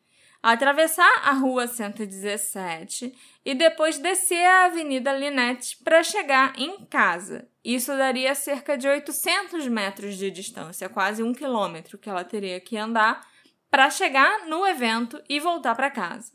atravessar 0.51 1.21
a 1.23 1.31
rua 1.31 1.65
117 1.65 3.11
e 3.43 3.55
depois 3.55 3.97
descer 3.97 4.45
a 4.45 4.65
Avenida 4.65 5.11
Linette 5.11 5.75
para 5.83 6.03
chegar 6.03 6.53
em 6.55 6.85
casa. 6.85 7.47
Isso 7.63 7.87
daria 7.97 8.35
cerca 8.35 8.77
de 8.77 8.87
800 8.87 9.67
metros 9.67 10.15
de 10.17 10.29
distância, 10.29 10.87
quase 10.87 11.23
um 11.23 11.33
quilômetro 11.33 11.97
que 11.97 12.07
ela 12.07 12.23
teria 12.23 12.59
que 12.59 12.77
andar 12.77 13.25
para 13.71 13.89
chegar 13.89 14.45
no 14.45 14.67
evento 14.67 15.19
e 15.27 15.39
voltar 15.39 15.73
para 15.73 15.89
casa. 15.89 16.31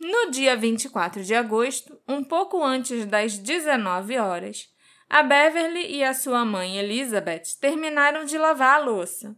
No 0.00 0.32
dia 0.32 0.56
24 0.56 1.22
de 1.22 1.34
agosto, 1.36 1.96
um 2.08 2.24
pouco 2.24 2.64
antes 2.64 3.06
das 3.06 3.38
19 3.38 4.18
horas, 4.18 4.68
a 5.08 5.22
Beverly 5.22 5.86
e 5.94 6.02
a 6.02 6.12
sua 6.14 6.44
mãe 6.44 6.78
Elizabeth 6.78 7.44
terminaram 7.60 8.24
de 8.24 8.36
lavar 8.36 8.80
a 8.80 8.84
louça 8.84 9.36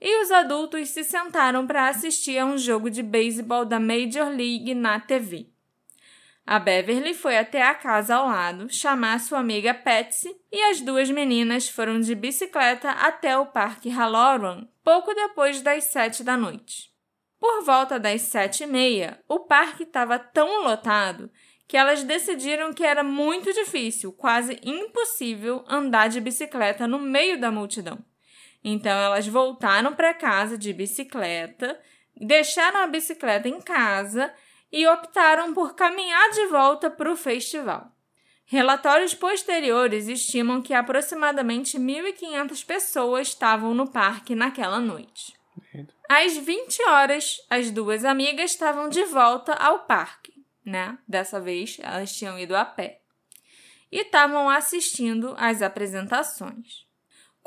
e 0.00 0.22
os 0.22 0.30
adultos 0.30 0.90
se 0.90 1.02
sentaram 1.02 1.66
para 1.66 1.88
assistir 1.88 2.38
a 2.38 2.44
um 2.44 2.56
jogo 2.56 2.90
de 2.90 3.02
beisebol 3.02 3.64
da 3.64 3.80
Major 3.80 4.28
League 4.28 4.74
na 4.74 5.00
TV. 5.00 5.48
A 6.46 6.58
Beverly 6.58 7.12
foi 7.12 7.36
até 7.36 7.62
a 7.62 7.74
casa 7.74 8.16
ao 8.16 8.26
lado 8.26 8.72
chamar 8.72 9.20
sua 9.20 9.38
amiga 9.38 9.74
Patsy 9.74 10.34
e 10.50 10.58
as 10.70 10.80
duas 10.80 11.10
meninas 11.10 11.68
foram 11.68 12.00
de 12.00 12.14
bicicleta 12.14 12.90
até 12.90 13.36
o 13.36 13.44
Parque 13.44 13.90
Halloran 13.90 14.66
pouco 14.82 15.12
depois 15.12 15.60
das 15.60 15.84
sete 15.84 16.24
da 16.24 16.38
noite. 16.38 16.90
Por 17.38 17.62
volta 17.64 18.00
das 18.00 18.22
sete 18.22 18.64
e 18.64 18.66
meia, 18.66 19.22
o 19.28 19.40
parque 19.40 19.82
estava 19.82 20.18
tão 20.18 20.64
lotado 20.64 21.30
que 21.68 21.76
elas 21.76 22.02
decidiram 22.02 22.72
que 22.72 22.82
era 22.82 23.04
muito 23.04 23.52
difícil, 23.52 24.10
quase 24.10 24.58
impossível, 24.64 25.62
andar 25.68 26.08
de 26.08 26.18
bicicleta 26.18 26.88
no 26.88 26.98
meio 26.98 27.38
da 27.38 27.50
multidão. 27.50 28.02
Então 28.70 28.92
elas 28.92 29.26
voltaram 29.26 29.94
para 29.94 30.12
casa 30.12 30.58
de 30.58 30.74
bicicleta, 30.74 31.80
deixaram 32.14 32.80
a 32.80 32.86
bicicleta 32.86 33.48
em 33.48 33.62
casa 33.62 34.30
e 34.70 34.86
optaram 34.86 35.54
por 35.54 35.74
caminhar 35.74 36.30
de 36.32 36.46
volta 36.48 36.90
para 36.90 37.10
o 37.10 37.16
festival. 37.16 37.90
Relatórios 38.44 39.14
posteriores 39.14 40.06
estimam 40.06 40.60
que 40.60 40.74
aproximadamente 40.74 41.78
1.500 41.78 42.66
pessoas 42.66 43.28
estavam 43.28 43.72
no 43.72 43.90
parque 43.90 44.34
naquela 44.34 44.80
noite. 44.80 45.32
Às 46.06 46.36
20 46.36 46.82
horas, 46.88 47.38
as 47.48 47.70
duas 47.70 48.04
amigas 48.04 48.50
estavam 48.50 48.90
de 48.90 49.02
volta 49.04 49.54
ao 49.54 49.86
parque, 49.86 50.34
né? 50.62 50.98
Dessa 51.08 51.40
vez, 51.40 51.78
elas 51.80 52.12
tinham 52.12 52.38
ido 52.38 52.54
a 52.54 52.66
pé. 52.66 53.00
E 53.90 54.00
estavam 54.00 54.50
assistindo 54.50 55.34
às 55.38 55.62
apresentações. 55.62 56.87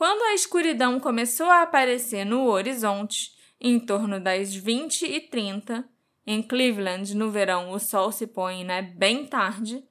Quando 0.02 0.24
a 0.24 0.34
escuridão 0.34 1.00
começou 1.00 1.46
a 1.46 1.62
aparecer 1.62 2.26
no 2.26 2.48
horizonte, 2.48 3.34
em 3.60 3.80
torno 3.80 4.20
das 4.20 4.52
20 4.52 5.06
e 5.06 5.20
30, 5.20 5.88
em 6.26 6.42
Cleveland, 6.42 7.16
no 7.16 7.30
verão, 7.30 7.70
o 7.70 7.78
sol 7.78 8.12
se 8.12 8.26
põe 8.26 8.64
né, 8.64 8.82
bem 8.82 9.28
tarde. 9.28 9.84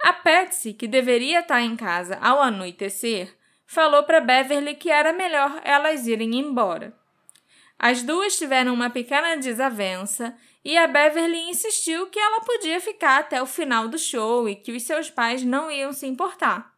A 0.00 0.12
Patsy, 0.12 0.72
que 0.72 0.86
deveria 0.86 1.40
estar 1.40 1.60
em 1.60 1.74
casa 1.74 2.16
ao 2.22 2.40
anoitecer, 2.40 3.36
falou 3.66 4.04
para 4.04 4.20
Beverly 4.20 4.76
que 4.76 4.88
era 4.88 5.12
melhor 5.12 5.60
elas 5.64 6.06
irem 6.06 6.36
embora. 6.38 6.96
As 7.76 8.04
duas 8.04 8.38
tiveram 8.38 8.72
uma 8.72 8.88
pequena 8.88 9.36
desavença 9.36 10.32
e 10.64 10.78
a 10.78 10.86
Beverly 10.86 11.50
insistiu 11.50 12.06
que 12.06 12.20
ela 12.20 12.42
podia 12.42 12.80
ficar 12.80 13.18
até 13.18 13.42
o 13.42 13.46
final 13.46 13.88
do 13.88 13.98
show 13.98 14.48
e 14.48 14.54
que 14.54 14.70
os 14.70 14.84
seus 14.84 15.10
pais 15.10 15.42
não 15.42 15.72
iam 15.72 15.92
se 15.92 16.06
importar. 16.06 16.73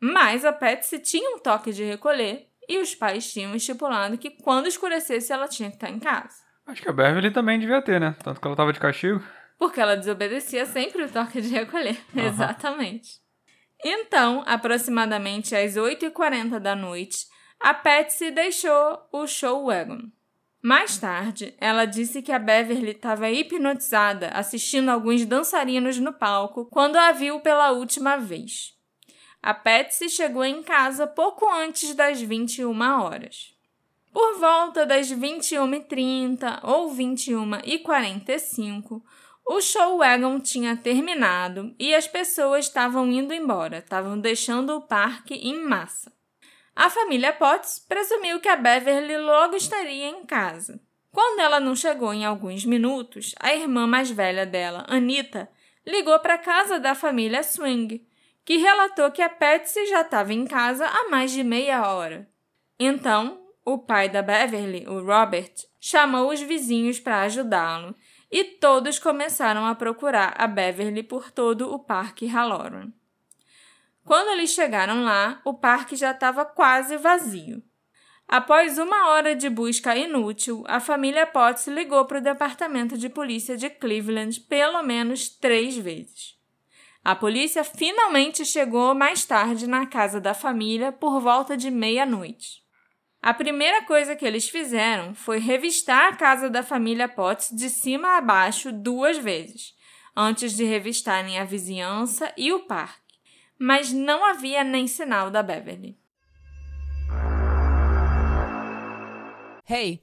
Mas 0.00 0.44
a 0.44 0.52
Patsy 0.52 0.98
tinha 0.98 1.36
um 1.36 1.38
toque 1.38 1.72
de 1.72 1.84
recolher 1.84 2.48
e 2.68 2.78
os 2.78 2.94
pais 2.94 3.32
tinham 3.32 3.54
estipulado 3.54 4.18
que 4.18 4.30
quando 4.30 4.66
escurecesse 4.66 5.32
ela 5.32 5.48
tinha 5.48 5.70
que 5.70 5.76
estar 5.76 5.90
em 5.90 5.98
casa. 5.98 6.44
Acho 6.66 6.82
que 6.82 6.88
a 6.88 6.92
Beverly 6.92 7.30
também 7.30 7.58
devia 7.58 7.80
ter, 7.80 8.00
né? 8.00 8.16
Tanto 8.22 8.40
que 8.40 8.46
ela 8.46 8.54
estava 8.54 8.72
de 8.72 8.80
castigo. 8.80 9.22
Porque 9.58 9.80
ela 9.80 9.96
desobedecia 9.96 10.66
sempre 10.66 11.04
o 11.04 11.08
toque 11.10 11.40
de 11.40 11.48
recolher. 11.48 11.96
Uhum. 12.14 12.22
Exatamente. 12.26 13.20
Então, 13.84 14.42
aproximadamente 14.46 15.54
às 15.54 15.76
8h40 15.76 16.58
da 16.58 16.74
noite, 16.74 17.26
a 17.60 17.72
Patsy 17.72 18.30
deixou 18.30 18.98
o 19.12 19.26
show 19.26 19.66
wagon. 19.66 20.10
Mais 20.62 20.98
tarde, 20.98 21.54
ela 21.60 21.84
disse 21.84 22.20
que 22.20 22.32
a 22.32 22.38
Beverly 22.38 22.90
estava 22.90 23.30
hipnotizada 23.30 24.28
assistindo 24.30 24.88
alguns 24.88 25.24
dançarinos 25.24 25.98
no 25.98 26.12
palco 26.12 26.66
quando 26.66 26.96
a 26.96 27.12
viu 27.12 27.38
pela 27.40 27.70
última 27.70 28.16
vez. 28.16 28.75
A 29.46 29.54
Patsy 29.54 30.08
chegou 30.08 30.44
em 30.44 30.60
casa 30.60 31.06
pouco 31.06 31.48
antes 31.48 31.94
das 31.94 32.20
21 32.20 32.80
horas. 32.80 33.54
Por 34.12 34.40
volta 34.40 34.84
das 34.84 35.12
21h30 35.12 36.64
ou 36.64 36.92
21h45, 36.92 39.00
o 39.46 39.60
show 39.60 39.98
wagon 39.98 40.40
tinha 40.40 40.76
terminado 40.76 41.72
e 41.78 41.94
as 41.94 42.08
pessoas 42.08 42.64
estavam 42.64 43.06
indo 43.06 43.32
embora, 43.32 43.78
estavam 43.78 44.18
deixando 44.18 44.74
o 44.74 44.80
parque 44.80 45.34
em 45.34 45.62
massa. 45.62 46.12
A 46.74 46.90
família 46.90 47.32
Potts 47.32 47.78
presumiu 47.78 48.40
que 48.40 48.48
a 48.48 48.56
Beverly 48.56 49.16
logo 49.16 49.54
estaria 49.54 50.08
em 50.08 50.26
casa. 50.26 50.80
Quando 51.12 51.38
ela 51.38 51.60
não 51.60 51.76
chegou 51.76 52.12
em 52.12 52.24
alguns 52.24 52.64
minutos, 52.64 53.32
a 53.38 53.54
irmã 53.54 53.86
mais 53.86 54.10
velha 54.10 54.44
dela, 54.44 54.84
Anita, 54.88 55.48
ligou 55.86 56.18
para 56.18 56.34
a 56.34 56.38
casa 56.38 56.80
da 56.80 56.96
família 56.96 57.44
Swing, 57.44 58.04
que 58.46 58.58
relatou 58.58 59.10
que 59.10 59.20
a 59.20 59.28
Patsy 59.28 59.86
já 59.86 60.02
estava 60.02 60.32
em 60.32 60.46
casa 60.46 60.86
há 60.86 61.08
mais 61.10 61.32
de 61.32 61.42
meia 61.42 61.84
hora. 61.90 62.30
Então, 62.78 63.44
o 63.64 63.76
pai 63.76 64.08
da 64.08 64.22
Beverly, 64.22 64.86
o 64.86 65.04
Robert, 65.04 65.52
chamou 65.80 66.30
os 66.30 66.40
vizinhos 66.40 67.00
para 67.00 67.22
ajudá-lo 67.22 67.92
e 68.30 68.44
todos 68.44 69.00
começaram 69.00 69.66
a 69.66 69.74
procurar 69.74 70.32
a 70.38 70.46
Beverly 70.46 71.02
por 71.02 71.32
todo 71.32 71.74
o 71.74 71.80
Parque 71.80 72.26
Halloran. 72.26 72.92
Quando 74.04 74.28
eles 74.28 74.50
chegaram 74.50 75.02
lá, 75.02 75.40
o 75.44 75.52
parque 75.52 75.96
já 75.96 76.12
estava 76.12 76.44
quase 76.44 76.96
vazio. 76.96 77.60
Após 78.28 78.78
uma 78.78 79.08
hora 79.08 79.34
de 79.34 79.50
busca 79.50 79.96
inútil, 79.96 80.62
a 80.68 80.78
família 80.78 81.26
Potts 81.26 81.66
ligou 81.66 82.04
para 82.04 82.18
o 82.18 82.22
departamento 82.22 82.96
de 82.96 83.08
polícia 83.08 83.56
de 83.56 83.68
Cleveland 83.68 84.38
pelo 84.42 84.84
menos 84.84 85.28
três 85.28 85.76
vezes. 85.76 86.35
A 87.06 87.14
polícia 87.14 87.62
finalmente 87.62 88.44
chegou 88.44 88.92
mais 88.92 89.24
tarde 89.24 89.68
na 89.68 89.86
casa 89.86 90.20
da 90.20 90.34
família 90.34 90.90
por 90.90 91.20
volta 91.20 91.56
de 91.56 91.70
meia-noite. 91.70 92.64
A 93.22 93.32
primeira 93.32 93.84
coisa 93.84 94.16
que 94.16 94.24
eles 94.24 94.48
fizeram 94.48 95.14
foi 95.14 95.38
revistar 95.38 96.12
a 96.12 96.16
casa 96.16 96.50
da 96.50 96.64
família 96.64 97.06
Potts 97.06 97.50
de 97.54 97.70
cima 97.70 98.16
a 98.16 98.20
baixo 98.20 98.72
duas 98.72 99.18
vezes, 99.18 99.72
antes 100.16 100.56
de 100.56 100.64
revistarem 100.64 101.38
a 101.38 101.44
vizinhança 101.44 102.32
e 102.36 102.52
o 102.52 102.66
parque. 102.66 103.14
Mas 103.56 103.92
não 103.92 104.24
havia 104.24 104.64
nem 104.64 104.88
sinal 104.88 105.30
da 105.30 105.44
Beverly. 105.44 105.96
Hey, 109.64 110.02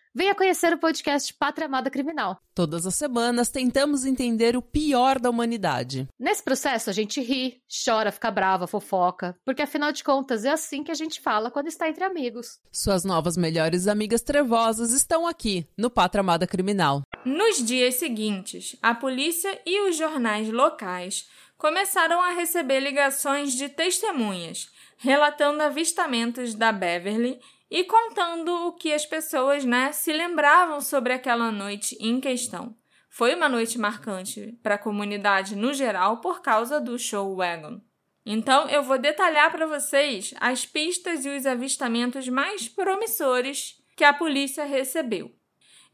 Venha 0.13 0.35
conhecer 0.35 0.73
o 0.73 0.77
podcast 0.77 1.33
Pátria 1.33 1.67
Amada 1.67 1.89
Criminal. 1.89 2.37
Todas 2.53 2.85
as 2.85 2.95
semanas 2.95 3.47
tentamos 3.47 4.05
entender 4.05 4.57
o 4.57 4.61
pior 4.61 5.17
da 5.17 5.29
humanidade. 5.29 6.05
Nesse 6.19 6.43
processo 6.43 6.89
a 6.89 6.93
gente 6.93 7.21
ri, 7.21 7.61
chora, 7.85 8.11
fica 8.11 8.29
brava, 8.29 8.67
fofoca, 8.67 9.37
porque 9.45 9.61
afinal 9.61 9.89
de 9.93 10.03
contas 10.03 10.43
é 10.43 10.49
assim 10.49 10.83
que 10.83 10.91
a 10.91 10.95
gente 10.95 11.21
fala 11.21 11.49
quando 11.49 11.67
está 11.67 11.87
entre 11.87 12.03
amigos. 12.03 12.59
Suas 12.73 13.05
novas 13.05 13.37
melhores 13.37 13.87
amigas 13.87 14.21
trevosas 14.21 14.91
estão 14.91 15.25
aqui 15.25 15.65
no 15.77 15.89
Pátria 15.89 16.19
Amada 16.19 16.45
Criminal. 16.45 17.03
Nos 17.23 17.63
dias 17.65 17.95
seguintes, 17.95 18.75
a 18.81 18.93
polícia 18.93 19.61
e 19.65 19.87
os 19.87 19.95
jornais 19.95 20.49
locais 20.49 21.25
começaram 21.57 22.21
a 22.21 22.31
receber 22.31 22.81
ligações 22.81 23.53
de 23.53 23.69
testemunhas 23.69 24.69
relatando 25.01 25.63
avistamentos 25.63 26.53
da 26.53 26.71
Beverly 26.71 27.39
e 27.71 27.85
contando 27.85 28.67
o 28.67 28.73
que 28.73 28.91
as 28.91 29.05
pessoas 29.05 29.63
né, 29.63 29.93
se 29.93 30.11
lembravam 30.11 30.81
sobre 30.81 31.13
aquela 31.13 31.49
noite 31.53 31.97
em 32.01 32.19
questão. 32.19 32.75
Foi 33.09 33.33
uma 33.33 33.47
noite 33.47 33.79
marcante 33.79 34.59
para 34.61 34.75
a 34.75 34.77
comunidade 34.77 35.55
no 35.55 35.73
geral 35.73 36.19
por 36.19 36.41
causa 36.41 36.81
do 36.81 36.99
show 36.99 37.33
Wagon. 37.33 37.79
Então 38.25 38.69
eu 38.69 38.83
vou 38.83 38.99
detalhar 38.99 39.49
para 39.51 39.65
vocês 39.65 40.33
as 40.39 40.65
pistas 40.65 41.23
e 41.23 41.29
os 41.29 41.45
avistamentos 41.45 42.27
mais 42.27 42.67
promissores 42.67 43.81
que 43.95 44.03
a 44.03 44.13
polícia 44.13 44.65
recebeu. 44.65 45.33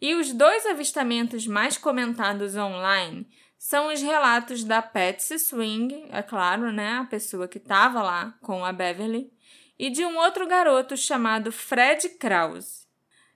E 0.01 0.15
os 0.15 0.33
dois 0.33 0.65
avistamentos 0.65 1.45
mais 1.45 1.77
comentados 1.77 2.55
online 2.55 3.27
são 3.57 3.91
os 3.91 4.01
relatos 4.01 4.63
da 4.63 4.81
Patsy 4.81 5.39
Swing, 5.39 6.07
é 6.09 6.21
claro, 6.21 6.71
né, 6.71 6.97
a 6.97 7.05
pessoa 7.05 7.47
que 7.47 7.57
estava 7.57 8.01
lá 8.03 8.35
com 8.41 8.63
a 8.63 8.71
Beverly, 8.71 9.31
e 9.77 9.89
de 9.89 10.05
um 10.05 10.17
outro 10.17 10.47
garoto 10.47 10.97
chamado 10.97 11.51
Fred 11.51 12.09
Krause. 12.09 12.87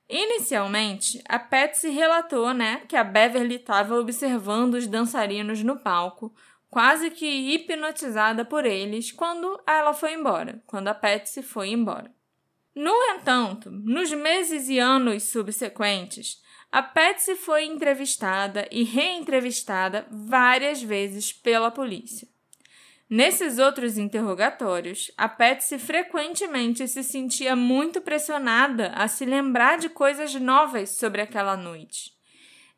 Inicialmente, 0.09 1.23
a 1.27 1.39
Patsy 1.39 1.89
relatou 1.89 2.53
né, 2.53 2.81
que 2.87 2.97
a 2.97 3.03
Beverly 3.03 3.55
estava 3.55 3.97
observando 3.97 4.73
os 4.73 4.85
dançarinos 4.85 5.63
no 5.63 5.79
palco, 5.79 6.35
quase 6.69 7.09
que 7.09 7.25
hipnotizada 7.25 8.43
por 8.43 8.65
eles, 8.65 9.11
quando 9.11 9.61
ela 9.65 9.93
foi 9.93 10.13
embora, 10.13 10.61
quando 10.67 10.89
a 10.89 10.93
Patsy 10.93 11.41
foi 11.41 11.69
embora. 11.69 12.13
No 12.75 12.93
entanto, 13.13 13.69
nos 13.69 14.11
meses 14.11 14.67
e 14.69 14.79
anos 14.79 15.23
subsequentes, 15.23 16.41
a 16.71 16.81
Patsy 16.81 17.35
foi 17.35 17.65
entrevistada 17.65 18.67
e 18.71 18.83
reentrevistada 18.83 20.07
várias 20.09 20.81
vezes 20.81 21.33
pela 21.33 21.69
polícia. 21.69 22.30
Nesses 23.11 23.59
outros 23.59 23.97
interrogatórios, 23.97 25.11
a 25.17 25.27
Patsy 25.27 25.77
frequentemente 25.77 26.87
se 26.87 27.03
sentia 27.03 27.57
muito 27.57 27.99
pressionada 27.99 28.87
a 28.95 29.05
se 29.09 29.25
lembrar 29.25 29.77
de 29.77 29.89
coisas 29.89 30.33
novas 30.35 30.91
sobre 30.91 31.19
aquela 31.19 31.57
noite. 31.57 32.13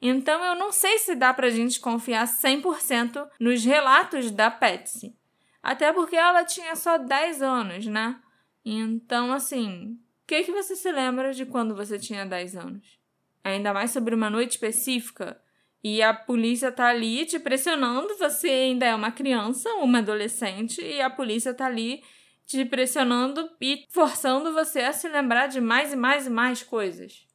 Então 0.01 0.43
eu 0.43 0.55
não 0.55 0.71
sei 0.71 0.97
se 0.97 1.13
dá 1.13 1.31
pra 1.35 1.51
gente 1.51 1.79
confiar 1.79 2.25
100% 2.25 3.29
nos 3.39 3.63
relatos 3.63 4.31
da 4.31 4.49
Patsy. 4.49 5.15
Até 5.61 5.93
porque 5.93 6.15
ela 6.15 6.43
tinha 6.43 6.75
só 6.75 6.97
10 6.97 7.43
anos, 7.43 7.85
né? 7.85 8.19
Então, 8.65 9.31
assim, 9.31 9.99
o 10.23 10.25
que, 10.25 10.45
que 10.45 10.51
você 10.51 10.75
se 10.75 10.91
lembra 10.91 11.31
de 11.31 11.45
quando 11.45 11.75
você 11.75 11.99
tinha 11.99 12.25
10 12.25 12.55
anos? 12.55 12.97
Ainda 13.43 13.71
mais 13.71 13.91
sobre 13.91 14.15
uma 14.15 14.31
noite 14.31 14.53
específica? 14.53 15.39
E 15.83 16.01
a 16.01 16.13
polícia 16.13 16.71
tá 16.71 16.87
ali 16.87 17.25
te 17.25 17.37
pressionando, 17.37 18.15
você 18.17 18.47
ainda 18.47 18.85
é 18.85 18.95
uma 18.95 19.11
criança, 19.11 19.69
uma 19.75 19.99
adolescente, 19.99 20.81
e 20.81 21.01
a 21.01 21.09
polícia 21.09 21.53
tá 21.53 21.65
ali 21.65 22.01
te 22.45 22.63
pressionando 22.63 23.49
e 23.59 23.85
forçando 23.89 24.53
você 24.53 24.81
a 24.81 24.93
se 24.93 25.07
lembrar 25.09 25.47
de 25.47 25.59
mais 25.59 25.91
e 25.91 25.95
mais 25.95 26.27
e 26.27 26.29
mais 26.29 26.63
coisas. 26.63 27.27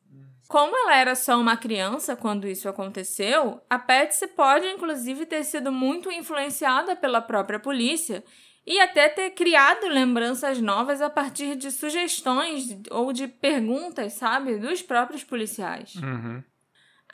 Como 0.48 0.74
ela 0.74 0.96
era 0.96 1.14
só 1.14 1.38
uma 1.38 1.58
criança 1.58 2.16
quando 2.16 2.48
isso 2.48 2.70
aconteceu, 2.70 3.60
a 3.68 3.78
Patsy 3.78 4.26
pode 4.28 4.66
inclusive 4.66 5.26
ter 5.26 5.44
sido 5.44 5.70
muito 5.70 6.10
influenciada 6.10 6.96
pela 6.96 7.20
própria 7.20 7.60
polícia 7.60 8.24
e 8.66 8.80
até 8.80 9.10
ter 9.10 9.30
criado 9.30 9.88
lembranças 9.88 10.58
novas 10.58 11.02
a 11.02 11.10
partir 11.10 11.54
de 11.54 11.70
sugestões 11.70 12.80
ou 12.90 13.12
de 13.12 13.28
perguntas, 13.28 14.14
sabe, 14.14 14.56
dos 14.56 14.80
próprios 14.80 15.22
policiais. 15.22 15.94
Uhum. 15.96 16.42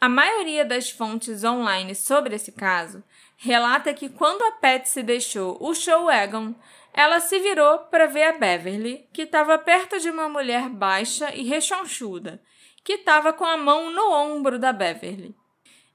A 0.05 0.09
maioria 0.11 0.67
das 0.67 0.91
fontes 0.91 1.45
online 1.45 1.95
sobre 1.95 2.37
esse 2.37 2.53
caso 2.53 3.03
relata 3.39 3.95
que 3.95 4.11
quando 4.11 4.43
a 4.43 4.53
Patsy 4.53 5.03
deixou 5.03 5.57
o 5.59 5.75
show 5.75 6.05
Wagon, 6.05 6.55
ela 6.93 7.21
se 7.21 7.39
virou 7.39 7.79
para 7.79 8.07
ver 8.07 8.25
a 8.25 8.33
Beverly, 8.37 9.09
que 9.15 9.23
estava 9.23 9.57
perto 9.57 9.99
de 9.99 10.11
uma 10.11 10.29
mulher 10.29 10.69
baixa 10.69 11.35
e 11.35 11.45
rechonchuda, 11.45 12.43
que 12.85 12.93
estava 12.97 13.33
com 13.33 13.47
a 13.47 13.57
mão 13.57 13.91
no 13.91 14.13
ombro 14.13 14.59
da 14.59 14.75
Beverly. 14.75 15.35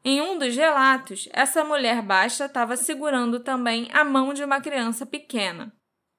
Em 0.04 0.20
um 0.24 0.40
dos 0.40 0.56
relatos, 0.56 1.30
essa 1.32 1.64
mulher 1.64 2.02
baixa 2.02 2.46
estava 2.46 2.76
segurando 2.76 3.40
também 3.40 3.90
a 3.94 4.04
mão 4.04 4.34
de 4.34 4.44
uma 4.44 4.60
criança 4.60 5.06
pequena. 5.06 5.72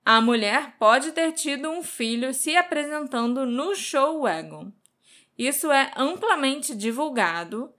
A 0.04 0.20
mulher 0.20 0.76
pode 0.78 1.10
ter 1.10 1.32
tido 1.32 1.68
um 1.68 1.82
filho 1.82 2.32
se 2.32 2.56
apresentando 2.56 3.44
no 3.44 3.74
show 3.74 4.22
Wagon. 4.22 4.70
Isso 5.36 5.72
é 5.72 5.90
amplamente 5.96 6.72
divulgado 6.72 7.74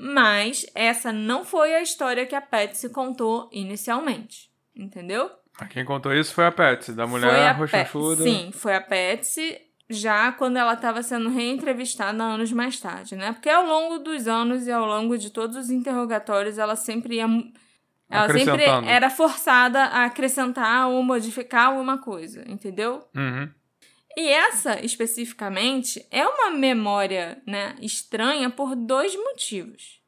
mas 0.00 0.64
essa 0.74 1.12
não 1.12 1.44
foi 1.44 1.74
a 1.74 1.82
história 1.82 2.24
que 2.24 2.34
a 2.34 2.40
Patsy 2.40 2.88
contou 2.88 3.50
inicialmente, 3.52 4.50
entendeu? 4.74 5.30
Quem 5.68 5.84
contou 5.84 6.14
isso 6.14 6.32
foi 6.32 6.46
a 6.46 6.52
Patsy, 6.52 6.92
da 6.92 7.06
mulher 7.06 7.54
roxachuda. 7.54 8.22
Sim, 8.22 8.50
foi 8.50 8.74
a 8.74 8.80
Patsy 8.80 9.60
já 9.90 10.32
quando 10.32 10.56
ela 10.56 10.72
estava 10.72 11.02
sendo 11.02 11.28
reentrevistada 11.28 12.22
anos 12.22 12.50
mais 12.50 12.80
tarde, 12.80 13.14
né? 13.14 13.32
Porque 13.32 13.50
ao 13.50 13.66
longo 13.66 13.98
dos 13.98 14.26
anos 14.26 14.66
e 14.66 14.72
ao 14.72 14.86
longo 14.86 15.18
de 15.18 15.30
todos 15.30 15.56
os 15.56 15.70
interrogatórios, 15.70 16.56
ela 16.56 16.76
sempre 16.76 17.16
ia 17.16 17.26
ela 18.08 18.28
sempre 18.28 18.64
era 18.64 19.08
forçada 19.08 19.84
a 19.84 20.04
acrescentar 20.06 20.88
ou 20.88 21.02
modificar 21.02 21.68
alguma 21.68 21.98
coisa, 21.98 22.42
entendeu? 22.48 23.06
Uhum. 23.14 23.48
E 24.16 24.28
essa, 24.28 24.84
especificamente, 24.84 26.04
é 26.10 26.26
uma 26.26 26.50
memória 26.50 27.40
né, 27.46 27.76
estranha 27.80 28.50
por 28.50 28.74
dois 28.74 29.14
motivos. 29.14 30.00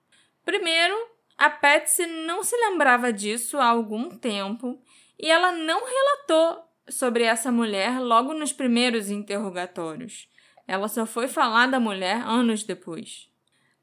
Primeiro, 0.44 0.94
a 1.38 1.48
Patsy 1.48 2.06
não 2.06 2.42
se 2.42 2.56
lembrava 2.56 3.12
disso 3.12 3.58
há 3.58 3.66
algum 3.66 4.10
tempo 4.10 4.80
e 5.18 5.30
ela 5.30 5.52
não 5.52 5.84
relatou 5.84 6.64
sobre 6.88 7.24
essa 7.24 7.52
mulher 7.52 8.00
logo 8.00 8.34
nos 8.34 8.52
primeiros 8.52 9.08
interrogatórios. 9.08 10.28
Ela 10.66 10.88
só 10.88 11.06
foi 11.06 11.28
falar 11.28 11.66
da 11.66 11.80
mulher 11.80 12.22
anos 12.22 12.64
depois. 12.64 13.28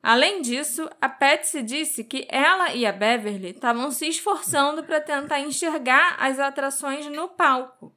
Além 0.01 0.41
disso, 0.41 0.89
a 1.01 1.09
Patsy 1.09 1.61
disse 1.61 2.03
que 2.03 2.25
ela 2.29 2.73
e 2.73 2.85
a 2.85 2.91
Beverly 2.91 3.49
estavam 3.49 3.91
se 3.91 4.07
esforçando 4.07 4.83
para 4.83 5.01
tentar 5.01 5.41
enxergar 5.41 6.15
as 6.19 6.39
atrações 6.39 7.05
no 7.07 7.27
palco. 7.27 7.93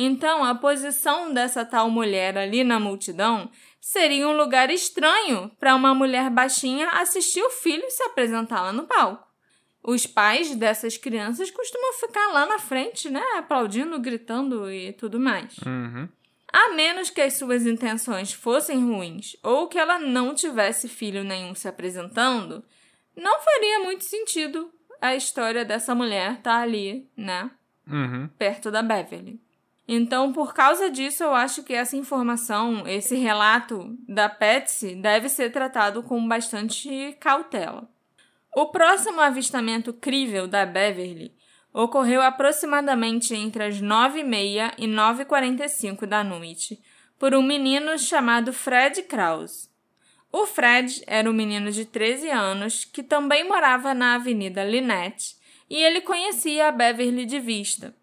Então, 0.00 0.44
a 0.44 0.54
posição 0.54 1.34
dessa 1.34 1.64
tal 1.64 1.90
mulher 1.90 2.38
ali 2.38 2.62
na 2.62 2.78
multidão 2.78 3.50
seria 3.80 4.28
um 4.28 4.36
lugar 4.36 4.70
estranho 4.70 5.50
para 5.58 5.74
uma 5.74 5.92
mulher 5.92 6.30
baixinha 6.30 6.88
assistir 6.90 7.42
o 7.42 7.50
filho 7.50 7.84
se 7.90 8.04
apresentar 8.04 8.62
lá 8.62 8.72
no 8.72 8.84
palco. 8.84 9.26
Os 9.82 10.06
pais 10.06 10.54
dessas 10.54 10.96
crianças 10.96 11.50
costumam 11.50 11.94
ficar 11.94 12.28
lá 12.28 12.46
na 12.46 12.60
frente, 12.60 13.10
né? 13.10 13.22
Aplaudindo, 13.38 13.98
gritando 13.98 14.70
e 14.70 14.92
tudo 14.92 15.18
mais. 15.18 15.56
Uhum. 15.66 16.08
A 16.52 16.74
menos 16.74 17.10
que 17.10 17.20
as 17.20 17.34
suas 17.34 17.66
intenções 17.66 18.32
fossem 18.32 18.78
ruins 18.78 19.36
ou 19.42 19.66
que 19.66 19.78
ela 19.78 19.98
não 19.98 20.32
tivesse 20.32 20.88
filho 20.88 21.24
nenhum 21.24 21.56
se 21.56 21.66
apresentando, 21.66 22.64
não 23.16 23.40
faria 23.40 23.80
muito 23.80 24.04
sentido 24.04 24.72
a 25.00 25.16
história 25.16 25.64
dessa 25.64 25.92
mulher 25.92 26.34
estar 26.34 26.42
tá 26.42 26.60
ali, 26.60 27.10
né? 27.16 27.50
Uhum. 27.90 28.28
Perto 28.38 28.70
da 28.70 28.80
Beverly. 28.80 29.40
Então, 29.90 30.34
por 30.34 30.52
causa 30.52 30.90
disso, 30.90 31.24
eu 31.24 31.34
acho 31.34 31.62
que 31.62 31.72
essa 31.72 31.96
informação, 31.96 32.86
esse 32.86 33.16
relato 33.16 33.96
da 34.06 34.28
Patsy, 34.28 34.94
deve 34.94 35.30
ser 35.30 35.50
tratado 35.50 36.02
com 36.02 36.28
bastante 36.28 37.16
cautela. 37.18 37.88
O 38.54 38.66
próximo 38.66 39.18
avistamento 39.18 39.94
crível 39.94 40.46
da 40.46 40.66
Beverly 40.66 41.34
ocorreu 41.72 42.20
aproximadamente 42.20 43.34
entre 43.34 43.64
as 43.64 43.80
9h30 43.80 44.74
e 44.76 44.86
9h45 44.86 46.04
da 46.04 46.22
noite 46.22 46.78
por 47.18 47.34
um 47.34 47.42
menino 47.42 47.98
chamado 47.98 48.52
Fred 48.52 49.02
Krause. 49.04 49.70
O 50.30 50.44
Fred 50.44 51.02
era 51.06 51.30
um 51.30 51.32
menino 51.32 51.70
de 51.70 51.86
13 51.86 52.28
anos 52.28 52.84
que 52.84 53.02
também 53.02 53.48
morava 53.48 53.94
na 53.94 54.16
Avenida 54.16 54.62
Lynette 54.62 55.36
e 55.70 55.76
ele 55.76 56.02
conhecia 56.02 56.68
a 56.68 56.72
Beverly 56.72 57.24
de 57.24 57.40
vista. 57.40 57.94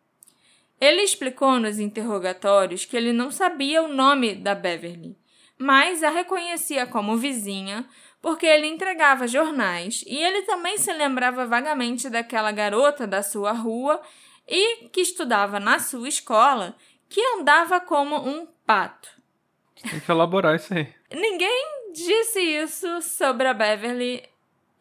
Ele 0.80 1.02
explicou 1.02 1.60
nos 1.60 1.80
interrogatórios 1.80 2.86
que 2.86 2.98
ele 2.98 3.14
não 3.14 3.32
sabia 3.32 3.82
o 3.82 3.88
nome 3.88 4.36
da 4.36 4.54
Beverly, 4.54 5.18
mas 5.58 6.04
a 6.04 6.10
reconhecia 6.10 6.86
como 6.86 7.18
vizinha 7.18 7.88
porque 8.22 8.46
ele 8.46 8.66
entregava 8.66 9.28
jornais 9.28 10.04
e 10.08 10.18
ele 10.18 10.42
também 10.42 10.78
se 10.78 10.92
lembrava 10.92 11.46
vagamente 11.46 12.10
daquela 12.10 12.52
garota 12.52 13.06
da 13.06 13.22
sua 13.22 13.52
rua 13.52 14.02
e 14.48 14.90
que 14.90 15.02
estudava 15.02 15.60
na 15.60 15.80
sua 15.80 16.10
escola 16.10 16.76
que 17.08 17.22
andava 17.38 17.80
como 17.80 18.18
um 18.18 18.48
pato. 18.66 19.10
Tem 19.90 20.00
que 20.00 20.12
elaborar 20.12 20.56
isso 20.56 20.74
aí. 20.74 20.92
Ninguém 21.14 21.92
disse 21.94 22.40
isso 22.40 23.02
sobre 23.02 23.48
a 23.48 23.54
Beverly 23.54 24.24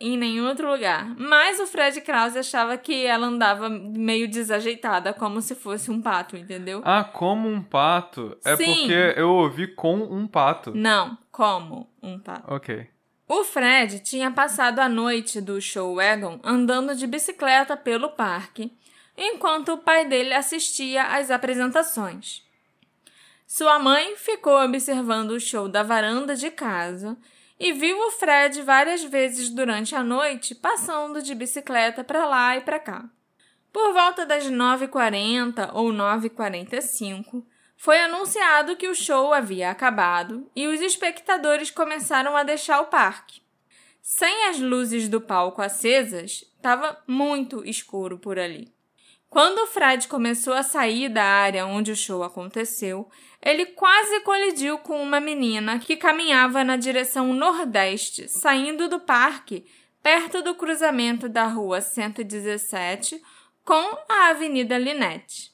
em 0.01 0.17
nenhum 0.17 0.47
outro 0.49 0.71
lugar, 0.71 1.15
mas 1.17 1.61
o 1.61 1.67
Fred 1.67 2.01
Krause 2.01 2.39
achava 2.39 2.77
que 2.77 3.07
ela 3.07 3.27
andava 3.27 3.69
meio 3.69 4.29
desajeitada, 4.29 5.13
como 5.13 5.41
se 5.41 5.55
fosse 5.55 5.91
um 5.91 6.03
pato, 6.03 6.37
entendeu? 6.37 6.83
Ah, 6.85 7.05
como 7.05 7.49
um 7.49 7.63
pato? 7.63 8.37
É 8.45 8.57
Sim. 8.57 8.75
porque 8.75 9.15
eu 9.17 9.31
ouvi 9.31 9.69
com 9.69 9.97
um 9.97 10.27
pato. 10.27 10.73
Não, 10.75 11.17
como 11.31 11.89
um 12.03 12.19
pato. 12.19 12.53
Ok. 12.53 12.87
O 13.27 13.43
Fred 13.45 14.01
tinha 14.01 14.31
passado 14.31 14.81
a 14.81 14.89
noite 14.89 15.41
do 15.41 15.61
show 15.61 15.95
wagon 15.95 16.39
andando 16.45 16.95
de 16.95 17.07
bicicleta 17.07 17.77
pelo 17.77 18.11
parque, 18.11 18.77
enquanto 19.17 19.73
o 19.73 19.79
pai 19.79 20.07
dele 20.07 20.35
assistia 20.35 21.05
às 21.05 21.31
apresentações. 21.31 22.43
Sua 23.47 23.79
mãe 23.79 24.17
ficou 24.17 24.63
observando 24.63 25.31
o 25.31 25.41
show 25.41 25.69
da 25.69 25.83
varanda 25.83 26.35
de 26.35 26.51
casa 26.51 27.17
e 27.59 27.73
viu 27.73 27.99
o 27.99 28.11
Fred 28.11 28.63
várias 28.63 29.03
vezes 29.05 29.49
durante 29.51 29.95
a 29.95 30.03
noite 30.03 30.55
passando 30.55 31.23
de 31.23 31.35
bicicleta 31.35 32.03
para 32.03 32.27
lá 32.27 32.57
e 32.57 32.61
para 32.61 32.79
cá. 32.79 33.05
Por 33.73 33.93
volta 33.93 34.25
das 34.25 34.45
9h40 34.45 35.71
ou 35.73 35.91
9h45, 35.91 37.45
foi 37.77 38.01
anunciado 38.01 38.77
que 38.77 38.89
o 38.89 38.95
show 38.95 39.33
havia 39.33 39.71
acabado 39.71 40.51
e 40.55 40.67
os 40.67 40.81
espectadores 40.81 41.71
começaram 41.71 42.37
a 42.37 42.43
deixar 42.43 42.81
o 42.81 42.87
parque. 42.87 43.43
Sem 44.01 44.47
as 44.47 44.61
luzes 44.61 45.09
do 45.09 45.21
palco 45.21 45.61
acesas, 45.61 46.45
estava 46.57 47.03
muito 47.07 47.65
escuro 47.65 48.19
por 48.19 48.39
ali. 48.39 48.73
Quando 49.29 49.59
o 49.59 49.67
Fred 49.67 50.07
começou 50.07 50.53
a 50.53 50.63
sair 50.63 51.09
da 51.09 51.25
área 51.25 51.67
onde 51.67 51.91
o 51.91 51.97
show 51.97 52.23
aconteceu, 52.23 53.09
ele 53.45 53.67
quase 53.67 54.21
colidiu 54.21 54.79
com 54.79 55.03
uma 55.03 55.21
menina 55.21 55.79
que 55.79 55.97
caminhava 55.97 56.65
na 56.65 56.77
direção 56.77 57.35
nordeste, 57.35 58.27
saindo 58.27 58.89
do 58.89 58.99
parque, 58.99 59.67
perto 60.03 60.43
do 60.43 60.55
cruzamento 60.55 61.29
da 61.29 61.45
rua 61.45 61.83
117 61.83 63.23
com 63.63 63.99
a 64.09 64.29
Avenida 64.31 64.79
Linette. 64.79 65.53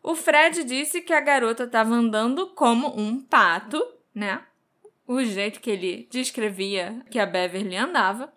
O 0.00 0.14
Fred 0.14 0.62
disse 0.62 1.00
que 1.00 1.12
a 1.12 1.20
garota 1.20 1.64
estava 1.64 1.92
andando 1.92 2.48
como 2.48 2.96
um 2.96 3.20
pato, 3.20 3.84
né? 4.14 4.42
O 5.06 5.22
jeito 5.24 5.60
que 5.60 5.70
ele 5.70 6.08
descrevia 6.10 7.04
que 7.10 7.18
a 7.18 7.26
Beverly 7.26 7.76
andava. 7.76 8.32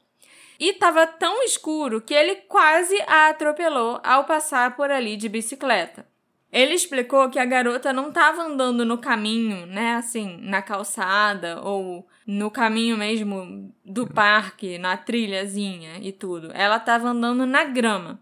E 0.59 0.69
estava 0.69 1.05
tão 1.05 1.43
escuro 1.43 2.01
que 2.01 2.15
ele 2.15 2.35
quase 2.47 2.99
a 3.01 3.29
atropelou 3.29 3.99
ao 4.03 4.23
passar 4.23 4.75
por 4.75 4.89
ali 4.89 5.15
de 5.15 5.29
bicicleta. 5.29 6.07
Ele 6.51 6.73
explicou 6.73 7.29
que 7.29 7.39
a 7.39 7.45
garota 7.45 7.91
não 7.91 8.09
estava 8.09 8.43
andando 8.43 8.85
no 8.85 8.97
caminho, 8.97 9.65
né, 9.65 9.95
assim, 9.95 10.37
na 10.41 10.61
calçada 10.61 11.61
ou 11.61 12.07
no 12.25 12.49
caminho 12.49 12.97
mesmo 12.97 13.73
do 13.83 14.07
parque, 14.07 14.77
na 14.77 14.95
trilhazinha 14.95 15.99
e 16.01 16.11
tudo. 16.11 16.51
Ela 16.53 16.77
estava 16.77 17.09
andando 17.09 17.45
na 17.45 17.65
grama 17.65 18.19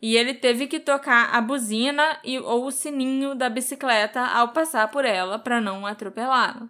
e 0.00 0.16
ele 0.16 0.34
teve 0.34 0.66
que 0.66 0.78
tocar 0.78 1.34
a 1.34 1.40
buzina 1.40 2.18
e, 2.22 2.38
ou 2.38 2.66
o 2.66 2.72
sininho 2.72 3.34
da 3.34 3.48
bicicleta 3.48 4.20
ao 4.20 4.48
passar 4.48 4.88
por 4.88 5.04
ela 5.04 5.38
para 5.38 5.60
não 5.60 5.86
atropelá-la. 5.86 6.68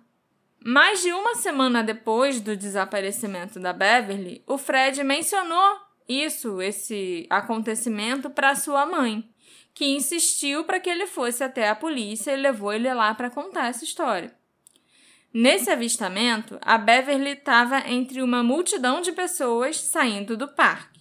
Mais 0.64 1.02
de 1.02 1.12
uma 1.12 1.34
semana 1.34 1.82
depois 1.82 2.40
do 2.40 2.56
desaparecimento 2.56 3.60
da 3.60 3.72
Beverly, 3.72 4.42
o 4.46 4.58
Fred 4.58 5.02
mencionou 5.04 5.80
isso, 6.08 6.62
esse 6.62 7.26
acontecimento, 7.28 8.30
para 8.30 8.54
sua 8.54 8.86
mãe, 8.86 9.28
que 9.76 9.84
insistiu 9.84 10.64
para 10.64 10.80
que 10.80 10.88
ele 10.88 11.06
fosse 11.06 11.44
até 11.44 11.68
a 11.68 11.74
polícia 11.74 12.32
e 12.32 12.36
levou 12.40 12.72
ele 12.72 12.92
lá 12.94 13.14
para 13.14 13.28
contar 13.28 13.68
essa 13.68 13.84
história. 13.84 14.34
Nesse 15.34 15.70
avistamento, 15.70 16.58
a 16.62 16.78
Beverly 16.78 17.32
estava 17.32 17.80
entre 17.86 18.22
uma 18.22 18.42
multidão 18.42 19.02
de 19.02 19.12
pessoas 19.12 19.78
saindo 19.78 20.34
do 20.34 20.48
parque. 20.48 20.98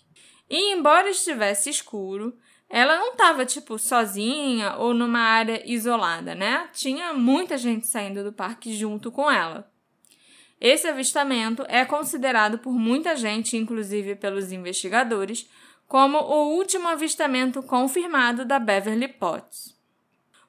E 0.50 0.74
embora 0.74 1.10
estivesse 1.10 1.70
escuro, 1.70 2.38
ela 2.70 2.98
não 3.00 3.14
estava 3.14 3.46
tipo 3.46 3.80
sozinha 3.80 4.76
ou 4.76 4.94
numa 4.94 5.22
área 5.22 5.64
isolada, 5.66 6.36
né? 6.36 6.68
Tinha 6.74 7.14
muita 7.14 7.58
gente 7.58 7.88
saindo 7.88 8.26
do 8.26 8.34
parque 8.34 8.76
junto 8.76 9.10
com 9.10 9.32
ela. 9.32 9.72
Esse 10.60 10.86
avistamento 10.86 11.64
é 11.70 11.86
considerado 11.86 12.58
por 12.58 12.74
muita 12.74 13.16
gente, 13.16 13.56
inclusive 13.56 14.16
pelos 14.16 14.52
investigadores, 14.52 15.50
como 15.88 16.18
o 16.18 16.56
último 16.56 16.88
avistamento 16.88 17.62
confirmado 17.62 18.46
da 18.46 18.60
Beverly 18.60 19.08
Potts. 19.08 19.76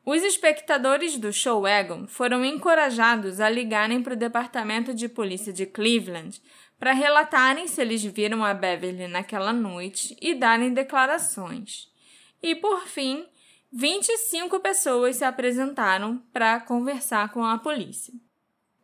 Os 0.05 0.23
espectadores 0.23 1.19
do 1.19 1.33
show 1.33 1.63
Wagon 1.63 2.07
foram 2.07 2.45
encorajados 2.45 3.41
a 3.41 3.51
ligarem 3.51 4.03
para 4.03 4.15
o 4.15 4.17
Departamento 4.17 4.95
de 4.95 5.09
Polícia 5.09 5.53
de 5.53 5.67
Cleveland 5.67 6.41
para 6.79 6.93
relatarem 6.93 7.67
se 7.67 7.81
eles 7.81 8.05
viram 8.05 8.45
a 8.45 8.55
Beverly 8.55 9.09
naquela 9.09 9.53
noite 9.53 10.17
e 10.21 10.35
darem 10.35 10.73
declarações. 10.73 11.89
E 12.43 12.55
por 12.55 12.87
fim, 12.87 13.27
25 13.73 14.61
pessoas 14.61 15.17
se 15.17 15.25
apresentaram 15.25 16.23
para 16.33 16.61
conversar 16.61 17.33
com 17.33 17.45
a 17.45 17.59
polícia. 17.59 18.15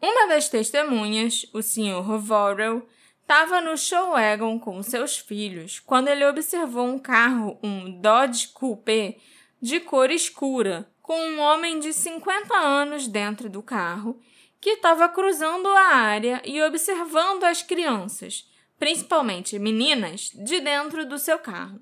Uma 0.00 0.26
das 0.26 0.48
testemunhas, 0.48 1.46
o 1.52 1.62
Sr. 1.62 2.18
Vorrell, 2.18 2.84
estava 3.32 3.62
no 3.62 3.78
show 3.78 4.10
wagon 4.10 4.58
com 4.58 4.82
seus 4.82 5.16
filhos 5.16 5.80
quando 5.80 6.08
ele 6.08 6.22
observou 6.26 6.86
um 6.86 6.98
carro, 6.98 7.58
um 7.62 7.98
Dodge 7.98 8.48
Coupé, 8.48 9.16
de 9.58 9.80
cor 9.80 10.10
escura, 10.10 10.86
com 11.00 11.18
um 11.18 11.40
homem 11.40 11.80
de 11.80 11.94
50 11.94 12.54
anos 12.54 13.08
dentro 13.08 13.48
do 13.48 13.62
carro 13.62 14.20
que 14.60 14.72
estava 14.72 15.08
cruzando 15.08 15.66
a 15.66 15.94
área 15.94 16.42
e 16.44 16.62
observando 16.62 17.44
as 17.44 17.62
crianças, 17.62 18.46
principalmente 18.78 19.58
meninas, 19.58 20.30
de 20.34 20.60
dentro 20.60 21.06
do 21.06 21.18
seu 21.18 21.38
carro. 21.38 21.80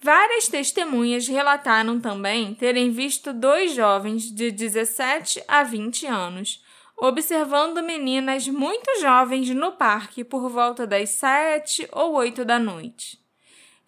Várias 0.00 0.48
testemunhas 0.48 1.28
relataram 1.28 2.00
também 2.00 2.56
terem 2.56 2.90
visto 2.90 3.32
dois 3.32 3.72
jovens 3.72 4.32
de 4.32 4.50
17 4.50 5.44
a 5.46 5.62
20 5.62 6.06
anos 6.08 6.60
observando 6.96 7.82
meninas 7.82 8.48
muito 8.48 9.00
jovens 9.00 9.50
no 9.50 9.72
parque 9.72 10.24
por 10.24 10.48
volta 10.48 10.86
das 10.86 11.10
7 11.10 11.88
ou 11.92 12.14
8 12.14 12.44
da 12.44 12.58
noite. 12.58 13.18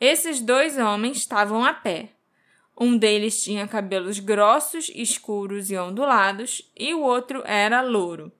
Esses 0.00 0.40
dois 0.40 0.76
homens 0.76 1.18
estavam 1.18 1.64
a 1.64 1.72
pé, 1.72 2.16
um 2.78 2.98
deles 2.98 3.42
tinha 3.42 3.66
cabelos 3.66 4.18
grossos, 4.18 4.90
escuros 4.94 5.70
e 5.70 5.78
ondulados, 5.78 6.70
e 6.78 6.92
o 6.92 7.00
outro 7.00 7.42
era 7.46 7.80
louro. 7.80 8.30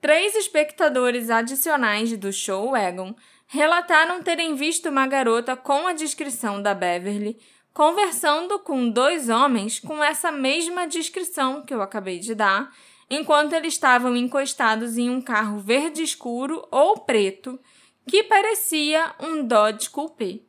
Três 0.00 0.36
espectadores 0.36 1.30
adicionais 1.30 2.16
do 2.16 2.32
show 2.32 2.70
Wagon 2.70 3.14
relataram 3.48 4.22
terem 4.22 4.54
visto 4.54 4.88
uma 4.88 5.06
garota 5.06 5.56
com 5.56 5.86
a 5.88 5.92
descrição 5.92 6.62
da 6.62 6.74
Beverly 6.74 7.36
conversando 7.74 8.58
com 8.60 8.88
dois 8.88 9.28
homens 9.28 9.80
com 9.80 10.02
essa 10.04 10.30
mesma 10.30 10.86
descrição 10.86 11.62
que 11.62 11.72
eu 11.72 11.80
acabei 11.80 12.18
de 12.18 12.34
dar, 12.34 12.70
enquanto 13.14 13.52
eles 13.52 13.74
estavam 13.74 14.16
encostados 14.16 14.96
em 14.96 15.10
um 15.10 15.20
carro 15.20 15.58
verde 15.58 16.02
escuro 16.02 16.66
ou 16.70 17.00
preto 17.00 17.60
que 18.06 18.22
parecia 18.22 19.14
um 19.20 19.44
Dodge 19.44 19.90
Coupé. 19.90 20.40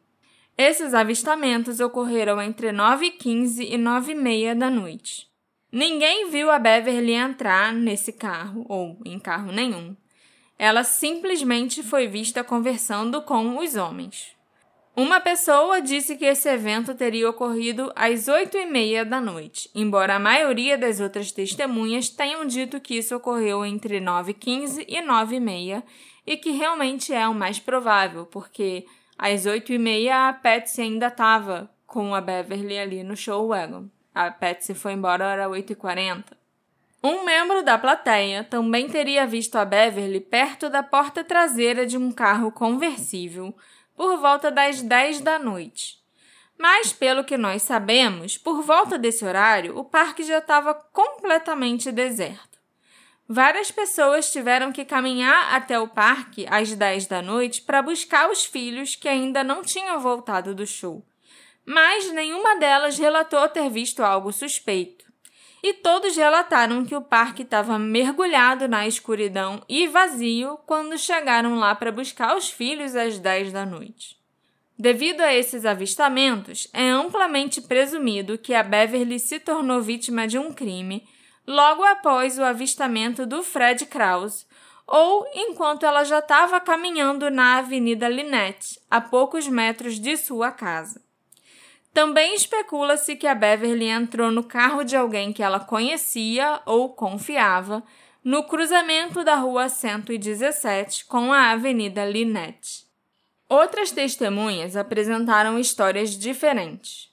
Esses 0.58 0.94
avistamentos 0.94 1.82
ocorreram 1.82 2.42
entre 2.42 2.70
9h15 2.72 3.68
e 3.70 3.78
9h30 3.78 4.56
da 4.56 4.70
noite. 4.70 5.28
Ninguém 5.70 6.30
viu 6.30 6.50
a 6.50 6.58
Beverly 6.58 7.14
entrar 7.14 7.74
nesse 7.74 8.14
carro 8.14 8.66
ou 8.70 8.98
em 9.04 9.20
carro 9.20 9.52
nenhum. 9.52 9.94
Ela 10.58 10.86
simplesmente 10.86 11.84
foi 11.84 12.08
vista 12.08 12.46
conversando 12.46 13.24
com 13.24 13.58
os 13.58 13.76
homens. 13.76 14.34
Uma 14.96 15.20
pessoa 15.20 15.82
disse 15.82 16.16
que 16.16 16.26
esse 16.26 16.48
evento 16.48 16.94
teria 16.94 17.28
ocorrido 17.28 17.92
às 17.96 18.28
oito 18.28 18.56
e 18.56 18.66
meia 18.68 19.04
da 19.04 19.20
noite, 19.20 19.68
embora 19.74 20.16
a 20.16 20.20
maioria 20.20 20.78
das 20.78 21.00
outras 21.00 21.32
testemunhas 21.32 22.10
tenham 22.10 22.46
dito 22.46 22.80
que 22.80 22.98
isso 23.00 23.16
ocorreu 23.16 23.66
entre 23.66 24.00
9h15 24.00 24.86
e 24.88 25.02
9h30 25.02 25.82
e 26.28 26.38
que 26.38 26.52
realmente 26.52 27.12
é 27.12 27.28
o 27.28 27.34
mais 27.34 27.60
provável, 27.60 28.28
porque 28.28 28.86
às 29.18 29.48
oito 29.48 29.74
e 29.74 29.80
meia 29.80 30.30
a 30.30 30.34
Patsy 30.34 30.82
ainda 30.82 31.08
estava 31.08 31.72
com 31.88 32.14
a 32.14 32.22
Beverly 32.22 32.78
ali 32.78 33.04
no 33.04 33.18
show 33.18 33.48
wagon. 33.48 33.88
A 34.14 34.30
Patsy 34.30 34.76
foi 34.76 34.94
embora 34.94 35.44
às 35.44 35.52
8h40. 35.52 36.24
Um 37.04 37.26
membro 37.26 37.64
da 37.64 37.80
plateia 37.80 38.44
também 38.44 38.88
teria 38.88 39.26
visto 39.26 39.56
a 39.56 39.66
Beverly 39.66 40.20
perto 40.20 40.70
da 40.70 40.84
porta 40.84 41.24
traseira 41.24 41.84
de 41.84 41.98
um 41.98 42.12
carro 42.12 42.52
conversível 42.52 43.56
por 43.96 44.18
volta 44.18 44.52
das 44.52 44.82
10 44.82 45.22
da 45.22 45.38
noite. 45.38 45.98
Mas, 46.58 46.94
pelo 46.94 47.24
que 47.24 47.38
nós 47.38 47.64
sabemos, 47.64 48.38
por 48.38 48.62
volta 48.62 48.98
desse 48.98 49.26
horário, 49.26 49.78
o 49.78 49.84
parque 49.84 50.24
já 50.24 50.38
estava 50.38 50.74
completamente 50.74 51.92
deserto. 51.92 52.54
Várias 53.28 53.72
pessoas 53.72 54.32
tiveram 54.32 54.72
que 54.72 54.86
caminhar 54.86 55.54
até 55.56 55.80
o 55.80 55.88
parque 55.88 56.46
às 56.50 56.76
10 56.76 57.08
da 57.08 57.22
noite 57.22 57.62
para 57.62 57.82
buscar 57.82 58.30
os 58.30 58.44
filhos 58.44 58.96
que 58.96 59.08
ainda 59.08 59.44
não 59.44 59.62
tinham 59.62 60.00
voltado 60.00 60.54
do 60.54 60.68
show. 60.68 61.06
Mas 61.66 62.12
nenhuma 62.12 62.58
delas 62.58 63.00
relatou 63.00 63.48
ter 63.48 63.70
visto 63.70 64.04
algo 64.04 64.32
suspeito. 64.34 65.03
E 65.64 65.74
todos 65.76 66.18
relataram 66.18 66.84
que 66.84 66.94
o 66.94 67.02
parque 67.02 67.44
estava 67.44 67.80
mergulhado 67.80 68.68
na 68.68 68.86
escuridão 68.86 69.62
e 69.70 69.88
vazio 69.88 70.60
quando 70.66 70.98
chegaram 70.98 71.56
lá 71.56 71.74
para 71.74 71.90
buscar 71.90 72.36
os 72.36 72.50
filhos 72.50 72.98
às 72.98 73.18
10 73.18 73.54
da 73.54 73.66
noite. 73.66 74.22
Devido 74.78 75.22
a 75.22 75.34
esses 75.34 75.66
avistamentos, 75.66 76.68
é 76.74 76.90
amplamente 76.90 77.62
presumido 77.62 78.38
que 78.38 78.54
a 78.54 78.62
Beverly 78.62 79.18
se 79.20 79.40
tornou 79.40 79.82
vítima 79.82 80.28
de 80.28 80.38
um 80.38 80.52
crime 80.52 81.08
logo 81.48 81.84
após 81.84 82.38
o 82.38 82.44
avistamento 82.44 83.26
do 83.26 83.42
Fred 83.42 83.86
Krause 83.86 84.46
ou 84.86 85.26
enquanto 85.34 85.86
ela 85.86 86.04
já 86.04 86.20
estava 86.20 86.60
caminhando 86.60 87.32
na 87.32 87.60
Avenida 87.60 88.10
Lynette, 88.10 88.80
a 88.92 89.00
poucos 89.00 89.48
metros 89.48 89.98
de 89.98 90.18
sua 90.18 90.52
casa. 90.52 91.03
Também 91.94 92.34
especula-se 92.34 93.16
que 93.16 93.28
a 93.28 93.36
Beverly 93.36 93.88
entrou 93.88 94.32
no 94.32 94.44
carro 94.44 94.84
de 94.84 94.96
alguém 94.96 95.32
que 95.32 95.44
ela 95.44 95.60
conhecia 95.60 96.60
ou 96.66 96.90
confiava 96.90 97.84
no 98.24 98.44
cruzamento 98.46 99.24
da 99.24 99.36
Rua 99.36 99.70
117 99.70 101.06
com 101.06 101.32
a 101.32 101.52
Avenida 101.52 102.04
Lynette. 102.04 102.86
Outras 103.48 103.92
testemunhas 103.92 104.76
apresentaram 104.76 105.60
histórias 105.60 106.18
diferentes. 106.18 107.12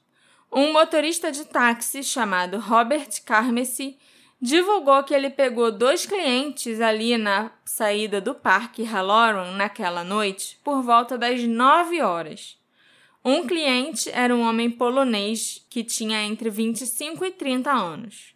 Um 0.50 0.72
motorista 0.72 1.30
de 1.30 1.44
táxi 1.44 2.02
chamado 2.02 2.58
Robert 2.58 3.10
Carmesy 3.26 3.98
divulgou 4.40 5.02
que 5.04 5.12
ele 5.12 5.28
pegou 5.28 5.70
dois 5.70 6.06
clientes 6.06 6.80
ali 6.80 7.18
na 7.18 7.52
saída 7.64 8.18
do 8.20 8.34
Parque 8.34 8.82
Halloran 8.82 9.52
naquela 9.52 10.02
noite 10.02 10.58
por 10.64 10.82
volta 10.82 11.18
das 11.18 11.42
9 11.42 12.00
horas. 12.00 12.59
Um 13.22 13.46
cliente 13.46 14.10
era 14.14 14.34
um 14.34 14.40
homem 14.40 14.70
polonês 14.70 15.64
que 15.68 15.84
tinha 15.84 16.22
entre 16.22 16.48
25 16.48 17.22
e 17.26 17.30
30 17.30 17.70
anos. 17.70 18.34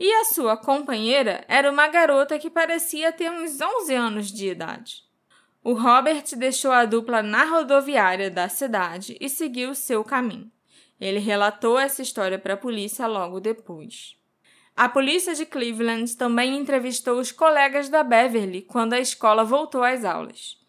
E 0.00 0.10
a 0.10 0.24
sua 0.24 0.56
companheira 0.56 1.44
era 1.46 1.70
uma 1.70 1.86
garota 1.88 2.38
que 2.38 2.48
parecia 2.48 3.12
ter 3.12 3.30
uns 3.30 3.60
11 3.60 3.94
anos 3.94 4.32
de 4.32 4.48
idade. 4.48 5.04
O 5.62 5.74
Robert 5.74 6.24
deixou 6.34 6.72
a 6.72 6.86
dupla 6.86 7.22
na 7.22 7.44
rodoviária 7.44 8.30
da 8.30 8.48
cidade 8.48 9.18
e 9.20 9.28
seguiu 9.28 9.74
seu 9.74 10.02
caminho. 10.02 10.50
Ele 10.98 11.18
relatou 11.18 11.78
essa 11.78 12.00
história 12.00 12.38
para 12.38 12.54
a 12.54 12.56
polícia 12.56 13.06
logo 13.06 13.38
depois. 13.38 14.16
A 14.74 14.88
polícia 14.88 15.34
de 15.34 15.44
Cleveland 15.44 16.16
também 16.16 16.56
entrevistou 16.56 17.20
os 17.20 17.30
colegas 17.30 17.90
da 17.90 18.02
Beverly 18.02 18.62
quando 18.62 18.94
a 18.94 18.98
escola 18.98 19.44
voltou 19.44 19.84
às 19.84 20.06
aulas. 20.06 20.61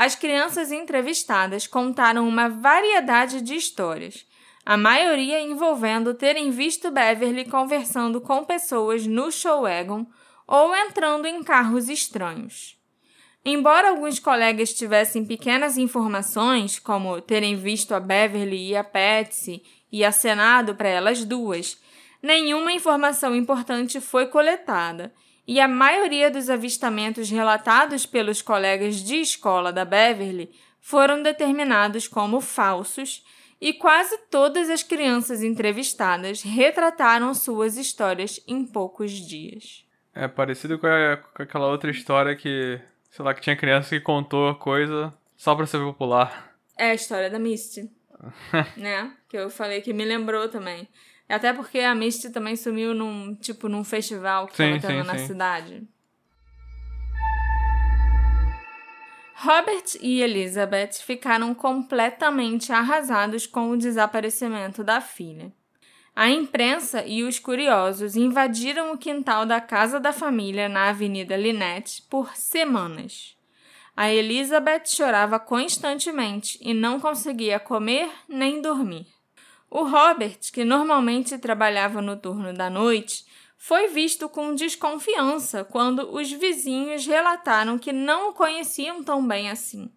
As 0.00 0.14
crianças 0.14 0.72
entrevistadas 0.72 1.66
contaram 1.66 2.26
uma 2.26 2.48
variedade 2.48 3.42
de 3.42 3.54
histórias, 3.54 4.26
a 4.64 4.74
maioria 4.74 5.42
envolvendo 5.42 6.14
terem 6.14 6.50
visto 6.50 6.90
Beverly 6.90 7.44
conversando 7.44 8.18
com 8.18 8.42
pessoas 8.42 9.06
no 9.06 9.30
showwagon 9.30 10.06
ou 10.46 10.74
entrando 10.74 11.26
em 11.26 11.42
carros 11.42 11.90
estranhos. 11.90 12.78
Embora 13.44 13.90
alguns 13.90 14.18
colegas 14.18 14.72
tivessem 14.72 15.22
pequenas 15.22 15.76
informações, 15.76 16.78
como 16.78 17.20
terem 17.20 17.56
visto 17.56 17.94
a 17.94 18.00
Beverly 18.00 18.70
e 18.70 18.76
a 18.76 18.82
Patsy 18.82 19.62
e 19.92 20.02
acenado 20.02 20.74
para 20.74 20.88
elas 20.88 21.26
duas, 21.26 21.78
nenhuma 22.22 22.72
informação 22.72 23.36
importante 23.36 24.00
foi 24.00 24.28
coletada 24.28 25.12
e 25.50 25.58
a 25.58 25.66
maioria 25.66 26.30
dos 26.30 26.48
avistamentos 26.48 27.28
relatados 27.28 28.06
pelos 28.06 28.40
colegas 28.40 29.02
de 29.02 29.16
escola 29.16 29.72
da 29.72 29.84
Beverly 29.84 30.48
foram 30.78 31.24
determinados 31.24 32.06
como 32.06 32.40
falsos 32.40 33.24
e 33.60 33.72
quase 33.72 34.16
todas 34.30 34.70
as 34.70 34.84
crianças 34.84 35.42
entrevistadas 35.42 36.40
retrataram 36.40 37.34
suas 37.34 37.76
histórias 37.76 38.40
em 38.46 38.64
poucos 38.64 39.10
dias. 39.10 39.84
É 40.14 40.28
parecido 40.28 40.78
com, 40.78 40.86
a, 40.86 41.16
com 41.16 41.42
aquela 41.42 41.66
outra 41.66 41.90
história 41.90 42.36
que, 42.36 42.80
sei 43.10 43.24
lá, 43.24 43.34
que 43.34 43.40
tinha 43.40 43.56
criança 43.56 43.88
que 43.88 44.00
contou 44.00 44.54
coisa 44.54 45.12
só 45.36 45.56
pra 45.56 45.66
ser 45.66 45.78
popular. 45.80 46.54
É 46.78 46.92
a 46.92 46.94
história 46.94 47.28
da 47.28 47.40
Misty, 47.40 47.90
né? 48.78 49.16
Que 49.28 49.36
eu 49.36 49.50
falei 49.50 49.80
que 49.80 49.92
me 49.92 50.04
lembrou 50.04 50.48
também. 50.48 50.86
Até 51.30 51.52
porque 51.52 51.78
a 51.78 51.94
Misty 51.94 52.30
também 52.30 52.56
sumiu 52.56 52.92
num, 52.92 53.34
tipo, 53.34 53.68
num 53.68 53.84
festival 53.84 54.46
que 54.46 54.56
sim, 54.56 54.78
tava 54.80 54.80
tendo 54.80 55.06
na 55.06 55.18
sim. 55.18 55.26
cidade. 55.26 55.88
Robert 59.34 59.96
e 60.02 60.20
Elizabeth 60.20 60.94
ficaram 61.02 61.54
completamente 61.54 62.72
arrasados 62.72 63.46
com 63.46 63.70
o 63.70 63.76
desaparecimento 63.76 64.84
da 64.84 65.00
filha. 65.00 65.50
A 66.14 66.28
imprensa 66.28 67.04
e 67.06 67.22
os 67.22 67.38
curiosos 67.38 68.16
invadiram 68.16 68.92
o 68.92 68.98
quintal 68.98 69.46
da 69.46 69.58
casa 69.58 69.98
da 69.98 70.12
família 70.12 70.68
na 70.68 70.90
Avenida 70.90 71.36
Lynette 71.36 72.02
por 72.10 72.36
semanas. 72.36 73.34
A 73.96 74.12
Elizabeth 74.12 74.86
chorava 74.86 75.38
constantemente 75.38 76.58
e 76.60 76.74
não 76.74 77.00
conseguia 77.00 77.58
comer 77.58 78.10
nem 78.28 78.60
dormir. 78.60 79.06
O 79.70 79.84
Robert, 79.84 80.38
que 80.52 80.64
normalmente 80.64 81.38
trabalhava 81.38 82.02
no 82.02 82.16
turno 82.16 82.52
da 82.52 82.68
noite, 82.68 83.24
foi 83.56 83.86
visto 83.86 84.28
com 84.28 84.54
desconfiança 84.54 85.62
quando 85.62 86.12
os 86.12 86.32
vizinhos 86.32 87.06
relataram 87.06 87.78
que 87.78 87.92
não 87.92 88.30
o 88.30 88.32
conheciam 88.32 89.04
tão 89.04 89.24
bem 89.24 89.48
assim. 89.48 89.88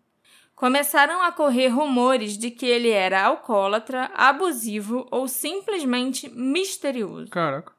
Começaram 0.54 1.24
a 1.24 1.32
correr 1.32 1.70
rumores 1.70 2.38
de 2.38 2.52
que 2.52 2.68
ele 2.68 2.90
era 2.90 3.24
alcoólatra, 3.24 4.12
abusivo 4.14 5.08
ou 5.10 5.28
simplesmente 5.28 6.30
misterioso. 6.30 7.32
Caraca. 7.32 7.74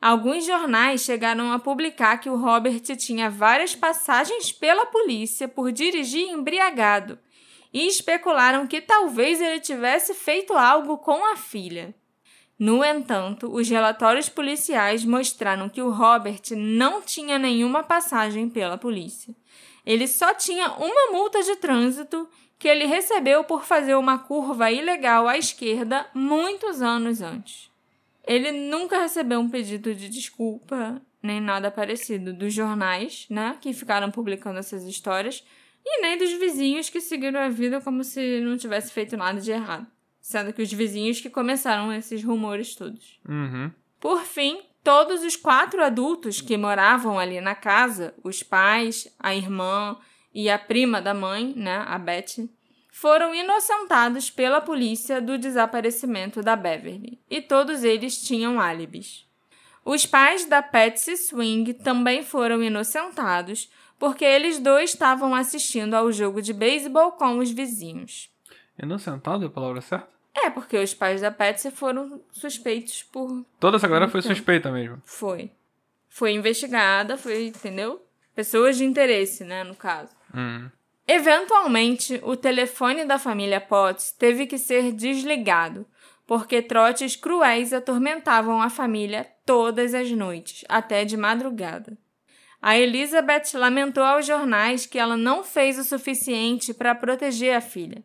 Alguns 0.00 0.44
jornais 0.44 1.02
chegaram 1.02 1.52
a 1.52 1.58
publicar 1.58 2.18
que 2.18 2.28
o 2.30 2.36
Robert 2.36 2.80
tinha 2.96 3.30
várias 3.30 3.76
passagens 3.76 4.50
pela 4.50 4.86
polícia 4.86 5.46
por 5.46 5.70
dirigir 5.70 6.28
embriagado 6.28 7.18
e 7.72 7.86
especularam 7.86 8.66
que 8.66 8.80
talvez 8.80 9.40
ele 9.40 9.60
tivesse 9.60 10.14
feito 10.14 10.52
algo 10.54 10.98
com 10.98 11.24
a 11.32 11.36
filha. 11.36 11.94
No 12.58 12.84
entanto, 12.84 13.48
os 13.52 13.68
relatórios 13.68 14.28
policiais 14.28 15.04
mostraram 15.04 15.68
que 15.68 15.80
o 15.80 15.90
Robert 15.90 16.42
não 16.56 17.00
tinha 17.00 17.38
nenhuma 17.38 17.84
passagem 17.84 18.48
pela 18.48 18.76
polícia. 18.76 19.34
Ele 19.86 20.08
só 20.08 20.34
tinha 20.34 20.72
uma 20.72 21.12
multa 21.12 21.42
de 21.42 21.56
trânsito 21.56 22.28
que 22.58 22.66
ele 22.66 22.86
recebeu 22.86 23.44
por 23.44 23.64
fazer 23.64 23.94
uma 23.94 24.18
curva 24.18 24.72
ilegal 24.72 25.28
à 25.28 25.38
esquerda 25.38 26.06
muitos 26.12 26.82
anos 26.82 27.22
antes. 27.22 27.70
Ele 28.26 28.50
nunca 28.50 29.00
recebeu 29.00 29.38
um 29.38 29.48
pedido 29.48 29.94
de 29.94 30.08
desculpa 30.08 31.00
nem 31.22 31.40
nada 31.40 31.70
parecido 31.70 32.32
dos 32.32 32.54
jornais, 32.54 33.26
né, 33.28 33.56
que 33.60 33.72
ficaram 33.72 34.10
publicando 34.10 34.58
essas 34.58 34.84
histórias, 34.84 35.44
e 35.90 36.02
nem 36.02 36.18
dos 36.18 36.32
vizinhos 36.32 36.90
que 36.90 37.00
seguiram 37.00 37.40
a 37.40 37.48
vida 37.48 37.80
como 37.80 38.04
se 38.04 38.40
não 38.40 38.56
tivesse 38.56 38.92
feito 38.92 39.16
nada 39.16 39.40
de 39.40 39.50
errado. 39.50 39.86
Sendo 40.20 40.52
que 40.52 40.62
os 40.62 40.72
vizinhos 40.72 41.20
que 41.20 41.30
começaram 41.30 41.92
esses 41.92 42.22
rumores 42.22 42.74
todos. 42.74 43.18
Uhum. 43.26 43.70
Por 43.98 44.22
fim, 44.24 44.60
todos 44.84 45.22
os 45.22 45.36
quatro 45.36 45.82
adultos 45.82 46.40
que 46.40 46.56
moravam 46.56 47.18
ali 47.18 47.40
na 47.40 47.54
casa, 47.54 48.14
os 48.22 48.42
pais, 48.42 49.08
a 49.18 49.34
irmã 49.34 49.96
e 50.32 50.50
a 50.50 50.58
prima 50.58 51.00
da 51.00 51.14
mãe, 51.14 51.54
né, 51.56 51.82
a 51.86 51.98
Betty, 51.98 52.50
foram 52.90 53.34
inocentados 53.34 54.30
pela 54.30 54.60
polícia 54.60 55.20
do 55.20 55.38
desaparecimento 55.38 56.42
da 56.42 56.56
Beverly, 56.56 57.20
e 57.30 57.40
todos 57.40 57.84
eles 57.84 58.20
tinham 58.20 58.60
álibis. 58.60 59.24
Os 59.84 60.04
pais 60.04 60.44
da 60.44 60.60
Patsy 60.60 61.16
Swing 61.16 61.72
também 61.74 62.22
foram 62.22 62.62
inocentados, 62.62 63.70
porque 63.98 64.24
eles 64.24 64.58
dois 64.58 64.90
estavam 64.90 65.34
assistindo 65.34 65.94
ao 65.94 66.10
jogo 66.12 66.40
de 66.40 66.52
beisebol 66.52 67.12
com 67.12 67.38
os 67.38 67.50
vizinhos. 67.50 68.30
Inocentado 68.80 69.44
é 69.44 69.48
a 69.48 69.50
palavra 69.50 69.80
certa? 69.80 70.08
É, 70.34 70.48
porque 70.50 70.78
os 70.78 70.94
pais 70.94 71.20
da 71.20 71.30
Patsy 71.32 71.70
foram 71.70 72.20
suspeitos 72.30 73.02
por. 73.02 73.44
Toda 73.58 73.76
essa 73.76 73.88
galera 73.88 74.08
foi 74.08 74.20
Então. 74.20 74.30
suspeita 74.34 74.70
mesmo. 74.70 75.02
Foi. 75.04 75.50
Foi 76.08 76.32
investigada, 76.32 77.16
foi, 77.16 77.46
entendeu? 77.48 78.00
Pessoas 78.34 78.76
de 78.76 78.84
interesse, 78.84 79.42
né, 79.42 79.64
no 79.64 79.74
caso. 79.74 80.14
Hum. 80.32 80.70
Eventualmente, 81.06 82.20
o 82.22 82.36
telefone 82.36 83.04
da 83.04 83.18
família 83.18 83.60
Potts 83.60 84.12
teve 84.12 84.46
que 84.46 84.58
ser 84.58 84.92
desligado, 84.92 85.84
porque 86.26 86.62
trotes 86.62 87.16
cruéis 87.16 87.72
atormentavam 87.72 88.62
a 88.62 88.70
família 88.70 89.26
todas 89.44 89.94
as 89.94 90.10
noites, 90.12 90.64
até 90.68 91.04
de 91.04 91.16
madrugada. 91.16 91.98
A 92.60 92.76
Elizabeth 92.76 93.54
lamentou 93.54 94.02
aos 94.02 94.26
jornais 94.26 94.86
que 94.86 94.98
ela 94.98 95.16
não 95.16 95.44
fez 95.44 95.78
o 95.78 95.84
suficiente 95.84 96.74
para 96.74 96.94
proteger 96.94 97.54
a 97.54 97.60
filha. 97.60 98.02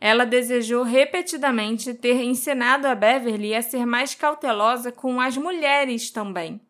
Ela 0.00 0.24
desejou 0.24 0.82
repetidamente 0.82 1.94
ter 1.94 2.22
ensinado 2.22 2.86
a 2.86 2.94
Beverly 2.94 3.54
a 3.54 3.62
ser 3.62 3.84
mais 3.84 4.14
cautelosa 4.14 4.92
com 4.92 5.20
as 5.20 5.36
mulheres 5.36 6.10
também 6.10 6.60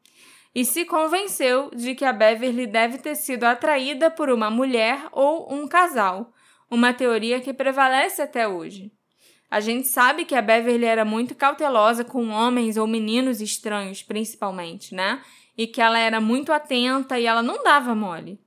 e 0.54 0.64
se 0.64 0.84
convenceu 0.84 1.70
de 1.70 1.94
que 1.94 2.04
a 2.04 2.12
Beverly 2.12 2.66
deve 2.66 2.98
ter 2.98 3.14
sido 3.14 3.44
atraída 3.44 4.10
por 4.10 4.28
uma 4.28 4.50
mulher 4.50 5.06
ou 5.12 5.52
um 5.54 5.68
casal, 5.68 6.32
uma 6.68 6.92
teoria 6.92 7.40
que 7.40 7.52
prevalece 7.52 8.22
até 8.22 8.48
hoje. 8.48 8.90
A 9.50 9.60
gente 9.60 9.86
sabe 9.86 10.24
que 10.24 10.34
a 10.34 10.42
Beverly 10.42 10.84
era 10.84 11.04
muito 11.04 11.34
cautelosa 11.34 12.04
com 12.04 12.30
homens 12.30 12.76
ou 12.76 12.88
meninos 12.88 13.40
estranhos, 13.40 14.02
principalmente, 14.02 14.94
né? 14.94 15.22
E 15.58 15.66
que 15.66 15.82
ela 15.82 15.98
era 15.98 16.20
muito 16.20 16.52
atenta 16.52 17.18
e 17.18 17.26
ela 17.26 17.42
não 17.42 17.62
dava 17.62 17.94
mole. 17.94 18.40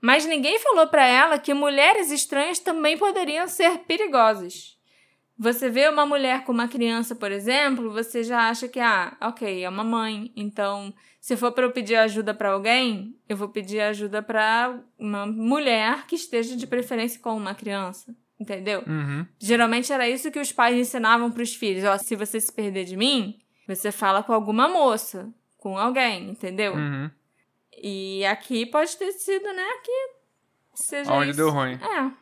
Mas 0.00 0.26
ninguém 0.26 0.58
falou 0.58 0.86
para 0.88 1.06
ela 1.06 1.38
que 1.38 1.54
mulheres 1.54 2.10
estranhas 2.10 2.58
também 2.58 2.98
poderiam 2.98 3.48
ser 3.48 3.78
perigosas. 3.78 4.76
Você 5.38 5.68
vê 5.68 5.88
uma 5.88 6.06
mulher 6.06 6.44
com 6.44 6.52
uma 6.52 6.66
criança, 6.66 7.14
por 7.14 7.30
exemplo, 7.30 7.90
você 7.90 8.22
já 8.22 8.48
acha 8.48 8.68
que, 8.68 8.80
ah, 8.80 9.16
ok, 9.20 9.62
é 9.62 9.68
uma 9.68 9.84
mãe. 9.84 10.32
Então, 10.34 10.94
se 11.20 11.36
for 11.36 11.52
para 11.52 11.64
eu 11.64 11.72
pedir 11.72 11.96
ajuda 11.96 12.32
para 12.32 12.52
alguém, 12.52 13.14
eu 13.28 13.36
vou 13.36 13.48
pedir 13.48 13.80
ajuda 13.80 14.22
para 14.22 14.78
uma 14.98 15.26
mulher 15.26 16.06
que 16.06 16.14
esteja 16.14 16.56
de 16.56 16.66
preferência 16.66 17.20
com 17.20 17.36
uma 17.36 17.54
criança. 17.54 18.14
Entendeu? 18.38 18.82
Uhum. 18.86 19.26
Geralmente 19.38 19.92
era 19.92 20.08
isso 20.08 20.30
que 20.30 20.38
os 20.38 20.52
pais 20.52 20.76
ensinavam 20.76 21.30
para 21.30 21.42
os 21.42 21.54
filhos. 21.54 21.84
Ó, 21.84 21.98
se 21.98 22.16
você 22.16 22.40
se 22.40 22.52
perder 22.52 22.84
de 22.84 22.96
mim, 22.96 23.38
você 23.66 23.90
fala 23.90 24.22
com 24.22 24.32
alguma 24.32 24.68
moça, 24.68 25.28
com 25.58 25.78
alguém, 25.78 26.30
entendeu? 26.30 26.74
Uhum. 26.74 27.10
E 27.82 28.24
aqui 28.26 28.64
pode 28.66 28.96
ter 28.96 29.12
sido, 29.12 29.52
né, 29.52 29.68
que 29.84 30.08
seja 30.74 31.12
Onde 31.12 31.30
isso. 31.30 31.36
deu 31.36 31.50
ruim. 31.50 31.74
É. 31.74 32.12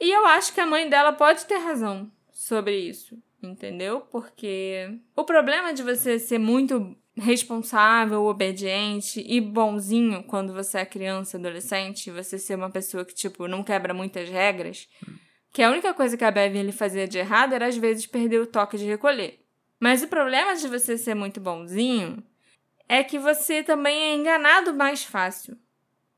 E 0.00 0.10
eu 0.10 0.26
acho 0.26 0.52
que 0.52 0.60
a 0.60 0.66
mãe 0.66 0.88
dela 0.88 1.12
pode 1.12 1.46
ter 1.46 1.58
razão 1.58 2.10
sobre 2.32 2.78
isso, 2.78 3.16
entendeu? 3.42 4.00
Porque 4.00 4.98
o 5.14 5.24
problema 5.24 5.72
de 5.72 5.82
você 5.82 6.18
ser 6.18 6.38
muito 6.38 6.96
responsável, 7.16 8.24
obediente 8.24 9.24
e 9.26 9.40
bonzinho 9.40 10.22
quando 10.24 10.52
você 10.52 10.78
é 10.78 10.84
criança, 10.84 11.38
adolescente, 11.38 12.10
você 12.10 12.38
ser 12.38 12.56
uma 12.56 12.70
pessoa 12.70 13.04
que, 13.04 13.14
tipo, 13.14 13.48
não 13.48 13.62
quebra 13.62 13.94
muitas 13.94 14.28
regras, 14.28 14.86
que 15.50 15.62
a 15.62 15.70
única 15.70 15.94
coisa 15.94 16.16
que 16.16 16.24
a 16.24 16.30
Beverly 16.30 16.72
fazia 16.72 17.08
de 17.08 17.18
errado 17.18 17.54
era, 17.54 17.66
às 17.66 17.76
vezes, 17.76 18.06
perder 18.06 18.40
o 18.40 18.46
toque 18.46 18.76
de 18.76 18.84
recolher. 18.84 19.40
Mas 19.80 20.02
o 20.02 20.08
problema 20.08 20.54
de 20.54 20.68
você 20.68 20.98
ser 20.98 21.14
muito 21.14 21.40
bonzinho 21.40 22.22
é 22.88 23.02
que 23.02 23.18
você 23.18 23.62
também 23.62 23.96
é 23.96 24.14
enganado 24.14 24.74
mais 24.74 25.04
fácil, 25.04 25.56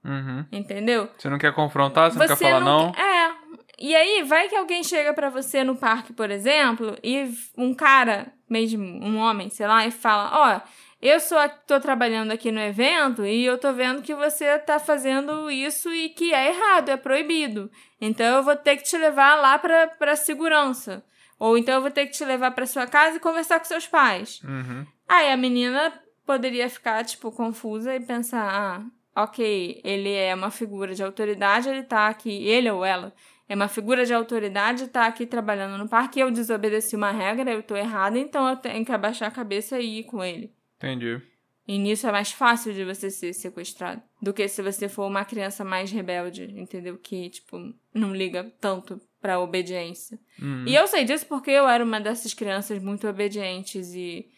Uhum. 0.04 0.44
entendeu? 0.52 1.08
Você 1.18 1.28
não 1.28 1.38
quer 1.38 1.52
confrontar, 1.54 2.10
você, 2.10 2.18
não 2.18 2.26
quer 2.26 2.36
falar 2.36 2.60
não? 2.60 2.90
É. 2.90 3.36
E 3.80 3.94
aí, 3.94 4.24
vai 4.24 4.48
que 4.48 4.56
alguém 4.56 4.82
chega 4.82 5.14
pra 5.14 5.30
você 5.30 5.62
no 5.62 5.76
parque, 5.76 6.12
por 6.12 6.30
exemplo, 6.30 6.96
e 7.02 7.30
um 7.56 7.72
cara, 7.72 8.32
mesmo 8.50 8.82
um 8.84 9.18
homem, 9.18 9.50
sei 9.50 9.68
lá, 9.68 9.86
e 9.86 9.92
fala: 9.92 10.30
Ó, 10.32 10.60
eu 11.00 11.20
sou, 11.20 11.38
tô 11.64 11.78
trabalhando 11.78 12.32
aqui 12.32 12.50
no 12.50 12.58
evento 12.60 13.24
e 13.24 13.44
eu 13.44 13.56
tô 13.56 13.72
vendo 13.72 14.02
que 14.02 14.16
você 14.16 14.58
tá 14.58 14.80
fazendo 14.80 15.48
isso 15.48 15.92
e 15.94 16.08
que 16.08 16.34
é 16.34 16.48
errado, 16.48 16.88
é 16.88 16.96
proibido. 16.96 17.70
Então 18.00 18.26
eu 18.38 18.42
vou 18.42 18.56
ter 18.56 18.76
que 18.78 18.82
te 18.82 18.98
levar 18.98 19.36
lá 19.36 19.56
pra, 19.60 19.86
pra 19.86 20.16
segurança. 20.16 21.04
Ou 21.38 21.56
então 21.56 21.76
eu 21.76 21.80
vou 21.80 21.90
ter 21.92 22.06
que 22.06 22.12
te 22.12 22.24
levar 22.24 22.50
pra 22.50 22.66
sua 22.66 22.84
casa 22.84 23.16
e 23.16 23.20
conversar 23.20 23.60
com 23.60 23.64
seus 23.64 23.86
pais. 23.86 24.40
Uhum. 24.42 24.84
Aí 25.08 25.30
a 25.30 25.36
menina 25.36 25.92
poderia 26.28 26.68
ficar, 26.68 27.02
tipo, 27.06 27.32
confusa 27.32 27.96
e 27.96 28.00
pensar: 28.00 28.90
ah, 29.16 29.22
ok, 29.24 29.80
ele 29.82 30.12
é 30.12 30.34
uma 30.34 30.50
figura 30.50 30.94
de 30.94 31.02
autoridade, 31.02 31.70
ele 31.70 31.82
tá 31.82 32.08
aqui, 32.08 32.46
ele 32.46 32.70
ou 32.70 32.84
ela 32.84 33.14
é 33.48 33.54
uma 33.54 33.66
figura 33.66 34.04
de 34.04 34.12
autoridade, 34.12 34.88
tá 34.88 35.06
aqui 35.06 35.24
trabalhando 35.24 35.78
no 35.78 35.88
parque, 35.88 36.20
eu 36.20 36.30
desobedeci 36.30 36.94
uma 36.94 37.10
regra, 37.10 37.50
eu 37.50 37.62
tô 37.62 37.74
errada, 37.74 38.18
então 38.18 38.46
eu 38.46 38.56
tenho 38.56 38.84
que 38.84 38.92
abaixar 38.92 39.28
a 39.28 39.32
cabeça 39.32 39.80
e 39.80 40.00
ir 40.00 40.04
com 40.04 40.22
ele. 40.22 40.52
Entendi. 40.76 41.22
E 41.66 41.78
nisso 41.78 42.06
é 42.06 42.12
mais 42.12 42.30
fácil 42.30 42.74
de 42.74 42.84
você 42.84 43.10
ser 43.10 43.32
sequestrado 43.32 44.02
do 44.20 44.34
que 44.34 44.46
se 44.48 44.62
você 44.62 44.88
for 44.88 45.06
uma 45.06 45.24
criança 45.24 45.64
mais 45.64 45.90
rebelde, 45.90 46.44
entendeu? 46.58 46.98
Que, 46.98 47.30
tipo, 47.30 47.56
não 47.92 48.14
liga 48.14 48.52
tanto 48.60 49.00
pra 49.20 49.40
obediência. 49.40 50.18
Uhum. 50.40 50.64
E 50.66 50.74
eu 50.74 50.86
sei 50.86 51.04
disso 51.04 51.26
porque 51.26 51.50
eu 51.50 51.66
era 51.66 51.82
uma 51.82 52.00
dessas 52.00 52.34
crianças 52.34 52.82
muito 52.82 53.08
obedientes 53.08 53.94
e 53.94 54.28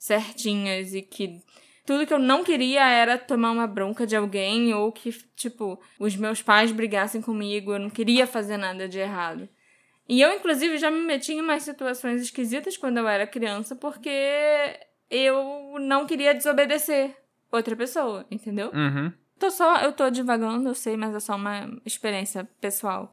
certinhas 0.00 0.94
e 0.94 1.02
que 1.02 1.42
tudo 1.84 2.06
que 2.06 2.14
eu 2.14 2.18
não 2.18 2.42
queria 2.42 2.88
era 2.88 3.18
tomar 3.18 3.50
uma 3.50 3.66
bronca 3.66 4.06
de 4.06 4.16
alguém 4.16 4.72
ou 4.72 4.90
que, 4.90 5.12
tipo, 5.36 5.78
os 5.98 6.16
meus 6.16 6.40
pais 6.40 6.72
brigassem 6.72 7.20
comigo, 7.20 7.74
eu 7.74 7.78
não 7.78 7.90
queria 7.90 8.26
fazer 8.26 8.56
nada 8.56 8.88
de 8.88 8.98
errado. 8.98 9.48
E 10.08 10.20
eu, 10.20 10.32
inclusive, 10.32 10.78
já 10.78 10.90
me 10.90 11.00
meti 11.00 11.34
em 11.34 11.40
umas 11.40 11.62
situações 11.62 12.22
esquisitas 12.22 12.76
quando 12.76 12.96
eu 12.98 13.06
era 13.06 13.26
criança 13.26 13.76
porque 13.76 14.10
eu 15.10 15.78
não 15.80 16.06
queria 16.06 16.34
desobedecer 16.34 17.14
outra 17.52 17.76
pessoa, 17.76 18.26
entendeu? 18.30 18.70
Uhum. 18.72 19.12
Tô 19.38 19.50
só, 19.50 19.80
eu 19.82 19.92
tô 19.92 20.10
divagando, 20.10 20.68
eu 20.68 20.74
sei, 20.74 20.96
mas 20.96 21.14
é 21.14 21.20
só 21.20 21.36
uma 21.36 21.68
experiência 21.84 22.44
pessoal. 22.60 23.10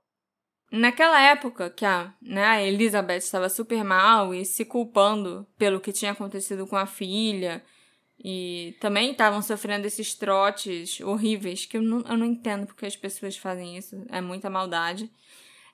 Naquela 0.70 1.22
época 1.22 1.70
que 1.70 1.86
a, 1.86 2.14
né, 2.22 2.44
a 2.46 2.62
Elizabeth 2.62 3.18
estava 3.18 3.48
super 3.48 3.84
mal 3.84 4.34
e 4.34 4.44
se 4.44 4.66
culpando 4.66 5.48
pelo 5.58 5.80
que 5.80 5.94
tinha 5.94 6.12
acontecido 6.12 6.68
com 6.68 6.76
a 6.76 6.86
filha, 6.86 7.64
e 8.24 8.76
também 8.80 9.12
estavam 9.12 9.42
sofrendo 9.42 9.86
esses 9.86 10.14
trotes 10.14 11.00
horríveis, 11.02 11.66
que 11.66 11.78
eu 11.78 11.82
não, 11.82 12.00
eu 12.02 12.18
não 12.18 12.26
entendo 12.26 12.66
porque 12.66 12.86
as 12.86 12.96
pessoas 12.96 13.38
fazem 13.38 13.78
isso, 13.78 13.96
é 14.10 14.20
muita 14.20 14.50
maldade. 14.50 15.12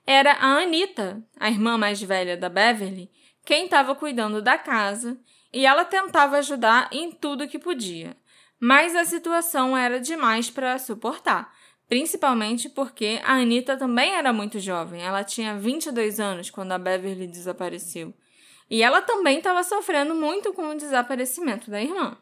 Era 0.06 0.34
a 0.34 0.58
Anita, 0.58 1.24
a 1.40 1.50
irmã 1.50 1.78
mais 1.78 2.02
velha 2.02 2.36
da 2.36 2.50
Beverly, 2.50 3.10
quem 3.46 3.66
estava 3.66 3.96
cuidando 3.96 4.42
da 4.42 4.58
casa, 4.58 5.18
e 5.52 5.66
ela 5.66 5.86
tentava 5.86 6.38
ajudar 6.38 6.90
em 6.92 7.12
tudo 7.12 7.48
que 7.48 7.58
podia. 7.58 8.16
Mas 8.60 8.96
a 8.96 9.06
situação 9.06 9.76
era 9.76 10.00
demais 10.00 10.50
para 10.50 10.78
suportar, 10.78 11.54
principalmente 11.94 12.70
porque 12.70 13.22
a 13.24 13.34
Anita 13.34 13.78
também 13.78 14.16
era 14.16 14.34
muito 14.34 14.60
jovem. 14.60 15.04
Ela 15.04 15.24
tinha 15.24 15.56
22 15.56 16.20
anos 16.20 16.50
quando 16.50 16.72
a 16.72 16.80
Beverly 16.80 17.28
desapareceu. 17.28 18.12
E 18.68 18.82
ela 18.82 19.00
também 19.00 19.38
estava 19.38 19.64
sofrendo 19.64 20.16
muito 20.16 20.52
com 20.54 20.70
o 20.70 20.76
desaparecimento 20.76 21.70
da 21.70 21.80
irmã. 21.80 22.18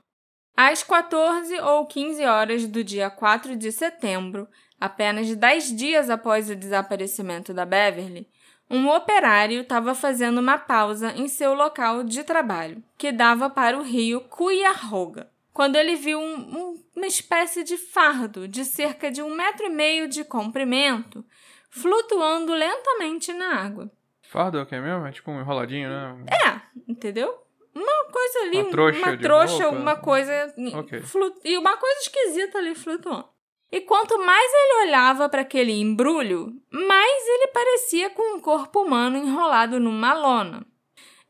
Às 0.58 0.84
14 0.84 1.58
ou 1.62 1.86
15 1.86 2.22
horas 2.26 2.68
do 2.68 2.84
dia 2.84 3.10
4 3.10 3.56
de 3.56 3.72
setembro, 3.72 4.46
apenas 4.78 5.34
10 5.34 5.74
dias 5.74 6.10
após 6.10 6.50
o 6.50 6.56
desaparecimento 6.56 7.54
da 7.54 7.66
Beverly, 7.66 8.28
um 8.70 8.90
operário 8.90 9.62
estava 9.62 9.96
fazendo 9.96 10.40
uma 10.40 10.58
pausa 10.58 11.14
em 11.14 11.30
seu 11.30 11.54
local 11.54 12.04
de 12.04 12.26
trabalho, 12.26 12.84
que 12.98 13.10
dava 13.10 13.50
para 13.50 13.78
o 13.78 13.84
rio 13.84 14.20
Cuyahoga, 14.20 15.32
quando 15.62 15.76
ele 15.76 15.96
viu 15.96 16.20
um- 16.20 16.58
um- 16.58 16.84
uma 16.96 17.06
espécie 17.06 17.64
de 17.64 17.78
fardo 17.78 18.48
de 18.48 18.66
cerca 18.66 19.12
de 19.12 19.22
um 19.22 19.30
metro 19.36 19.68
e 19.68 19.70
meio 19.70 20.08
de 20.08 20.24
comprimento 20.24 21.24
flutuando 21.70 22.52
lentamente 22.52 23.32
na 23.32 23.58
água. 23.64 23.92
Fardo 24.24 24.58
é 24.58 24.64
o 24.64 24.66
que 24.66 24.80
mesmo? 24.80 25.06
É 25.06 25.12
tipo 25.12 25.30
um 25.30 25.40
enroladinho, 25.40 25.88
né? 25.88 26.26
É, 26.48 26.62
entendeu? 26.92 27.32
uma 27.76 28.06
coisa 28.12 28.40
ali, 28.40 28.58
Uma 28.64 28.72
trouxa 28.72 29.00
uma, 29.00 29.18
trouxa, 29.18 29.64
roupa. 29.66 29.80
uma 29.80 29.96
coisa 29.96 30.54
Ok. 30.80 31.00
flu- 31.02 31.40
e 31.46 31.56
uma 31.60 31.78
coisa 31.78 32.00
esquisita 32.00 32.58
ali 32.58 32.74
flutuando. 32.74 33.30
E 33.72 33.82
quanto 33.82 34.18
mais 34.18 34.52
ele 34.54 34.88
olhava 34.90 35.30
para 35.30 35.42
aquele 35.44 35.72
embrulho, 35.80 36.54
mais 36.72 37.28
ele 37.28 37.48
parecia 37.54 38.10
com 38.10 38.36
um 38.36 38.40
corpo 38.42 38.82
humano 38.82 39.16
enrolado 39.16 39.80
numa 39.80 40.12
lona. 40.14 40.66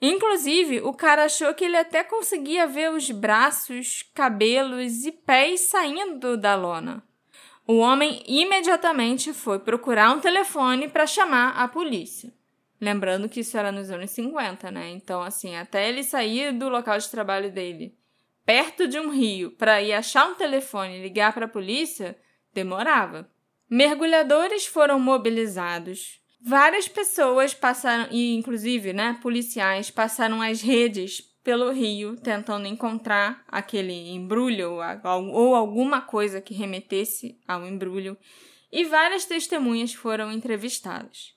Inclusive, 0.01 0.81
o 0.81 0.93
cara 0.93 1.25
achou 1.25 1.53
que 1.53 1.65
ele 1.65 1.77
até 1.77 2.03
conseguia 2.03 2.65
ver 2.65 2.91
os 2.91 3.11
braços, 3.11 4.03
cabelos 4.15 5.05
e 5.05 5.11
pés 5.11 5.69
saindo 5.69 6.35
da 6.35 6.55
lona. 6.55 7.03
O 7.67 7.77
homem 7.77 8.23
imediatamente 8.25 9.31
foi 9.31 9.59
procurar 9.59 10.11
um 10.11 10.19
telefone 10.19 10.87
para 10.87 11.05
chamar 11.05 11.51
a 11.51 11.67
polícia. 11.67 12.33
Lembrando 12.81 13.29
que 13.29 13.41
isso 13.41 13.55
era 13.55 13.71
nos 13.71 13.91
anos 13.91 14.09
50, 14.09 14.71
né? 14.71 14.89
Então, 14.89 15.21
assim, 15.21 15.55
até 15.55 15.87
ele 15.87 16.03
sair 16.03 16.51
do 16.51 16.67
local 16.67 16.97
de 16.97 17.07
trabalho 17.09 17.51
dele, 17.51 17.95
perto 18.43 18.87
de 18.87 18.99
um 18.99 19.11
rio, 19.11 19.51
para 19.51 19.83
ir 19.83 19.93
achar 19.93 20.27
um 20.27 20.33
telefone 20.33 20.97
e 20.97 21.01
ligar 21.03 21.31
para 21.31 21.45
a 21.45 21.49
polícia, 21.49 22.17
demorava. 22.51 23.29
Mergulhadores 23.69 24.65
foram 24.65 24.99
mobilizados. 24.99 26.20
Várias 26.43 26.87
pessoas 26.87 27.53
passaram, 27.53 28.07
e 28.11 28.33
inclusive, 28.35 28.93
né, 28.93 29.19
policiais 29.21 29.91
passaram 29.91 30.41
as 30.41 30.61
redes 30.61 31.21
pelo 31.43 31.71
rio 31.71 32.17
tentando 32.17 32.67
encontrar 32.67 33.43
aquele 33.47 34.09
embrulho 34.09 34.79
ou, 35.03 35.55
alguma 35.55 36.01
coisa 36.01 36.41
que 36.41 36.53
remetesse 36.53 37.39
ao 37.47 37.65
embrulho, 37.65 38.17
e 38.71 38.85
várias 38.85 39.25
testemunhas 39.25 39.93
foram 39.93 40.31
entrevistadas. 40.31 41.35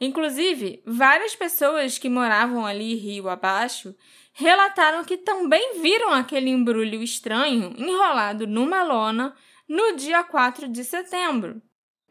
Inclusive, 0.00 0.82
várias 0.86 1.34
pessoas 1.34 1.98
que 1.98 2.08
moravam 2.08 2.64
ali 2.64 2.94
rio 2.94 3.28
abaixo 3.28 3.94
relataram 4.32 5.04
que 5.04 5.16
também 5.16 5.80
viram 5.80 6.12
aquele 6.12 6.50
embrulho 6.50 7.02
estranho 7.02 7.74
enrolado 7.76 8.46
numa 8.46 8.82
lona 8.82 9.34
no 9.68 9.96
dia 9.96 10.22
4 10.22 10.68
de 10.68 10.84
setembro. 10.84 11.62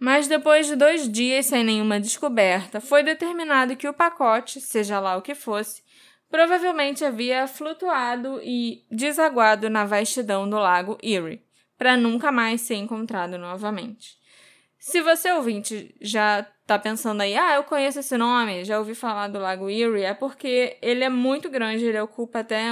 Mas 0.04 0.28
depois 0.28 0.68
de 0.68 0.76
dois 0.76 1.10
dias 1.10 1.46
sem 1.46 1.64
nenhuma 1.64 1.98
descoberta, 1.98 2.82
foi 2.82 3.04
determinado 3.04 3.78
que 3.78 3.88
o 3.88 3.94
pacote, 3.94 4.60
seja 4.60 5.00
lá 5.00 5.16
o 5.16 5.22
que 5.22 5.34
fosse, 5.34 5.82
provavelmente 6.30 7.06
havia 7.06 7.48
flutuado 7.48 8.42
e 8.44 8.84
desaguado 8.92 9.70
na 9.70 9.86
vastidão 9.86 10.50
do 10.50 10.58
lago 10.58 10.98
Erie, 11.02 11.42
para 11.78 11.96
nunca 11.96 12.34
mais 12.34 12.60
ser 12.60 12.76
encontrado 12.76 13.38
novamente. 13.38 14.18
Se 14.78 15.02
você 15.02 15.32
ouvinte 15.32 15.96
já 16.02 16.46
está 16.64 16.78
pensando 16.78 17.22
aí, 17.22 17.38
ah, 17.38 17.56
eu 17.56 17.64
conheço 17.64 18.00
esse 18.00 18.18
nome, 18.18 18.66
já 18.66 18.80
ouvi 18.80 18.96
falar 18.96 19.30
do 19.30 19.40
lago 19.40 19.70
Erie, 19.70 20.04
é 20.04 20.14
porque 20.14 20.78
ele 20.82 21.06
é 21.06 21.10
muito 21.10 21.50
grande, 21.50 21.86
ele 21.86 22.02
ocupa 22.02 22.40
até 22.40 22.66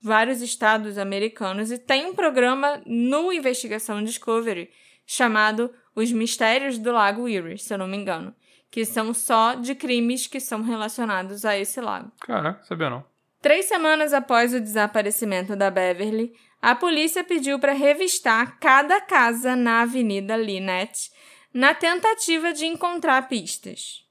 vários 0.00 0.40
estados 0.40 0.96
americanos 0.96 1.70
e 1.70 1.76
tem 1.76 2.06
um 2.06 2.14
programa 2.14 2.80
no 2.86 3.30
Investigação 3.30 4.02
Discovery 4.02 4.70
chamado 5.04 5.70
Os 5.98 6.12
Mistérios 6.12 6.78
do 6.78 6.92
Lago 6.92 7.28
Erie, 7.28 7.58
se 7.58 7.74
eu 7.74 7.78
não 7.78 7.88
me 7.88 7.96
engano, 7.96 8.32
que 8.70 8.84
são 8.84 9.12
só 9.12 9.56
de 9.56 9.74
crimes 9.74 10.28
que 10.28 10.38
são 10.38 10.62
relacionados 10.62 11.44
a 11.44 11.58
esse 11.58 11.80
lago. 11.80 12.12
Caraca, 12.20 12.62
sabia 12.62 12.88
não. 12.88 13.04
Três 13.42 13.64
semanas 13.66 14.12
após 14.12 14.54
o 14.54 14.60
desaparecimento 14.60 15.56
da 15.56 15.72
Beverly, 15.72 16.32
a 16.62 16.76
polícia 16.76 17.24
pediu 17.24 17.58
para 17.58 17.72
revistar 17.72 18.60
cada 18.60 19.00
casa 19.00 19.56
na 19.56 19.80
Avenida 19.80 20.36
Lynette 20.36 21.10
na 21.52 21.74
tentativa 21.74 22.52
de 22.52 22.64
encontrar 22.64 23.26
pistas. 23.26 24.06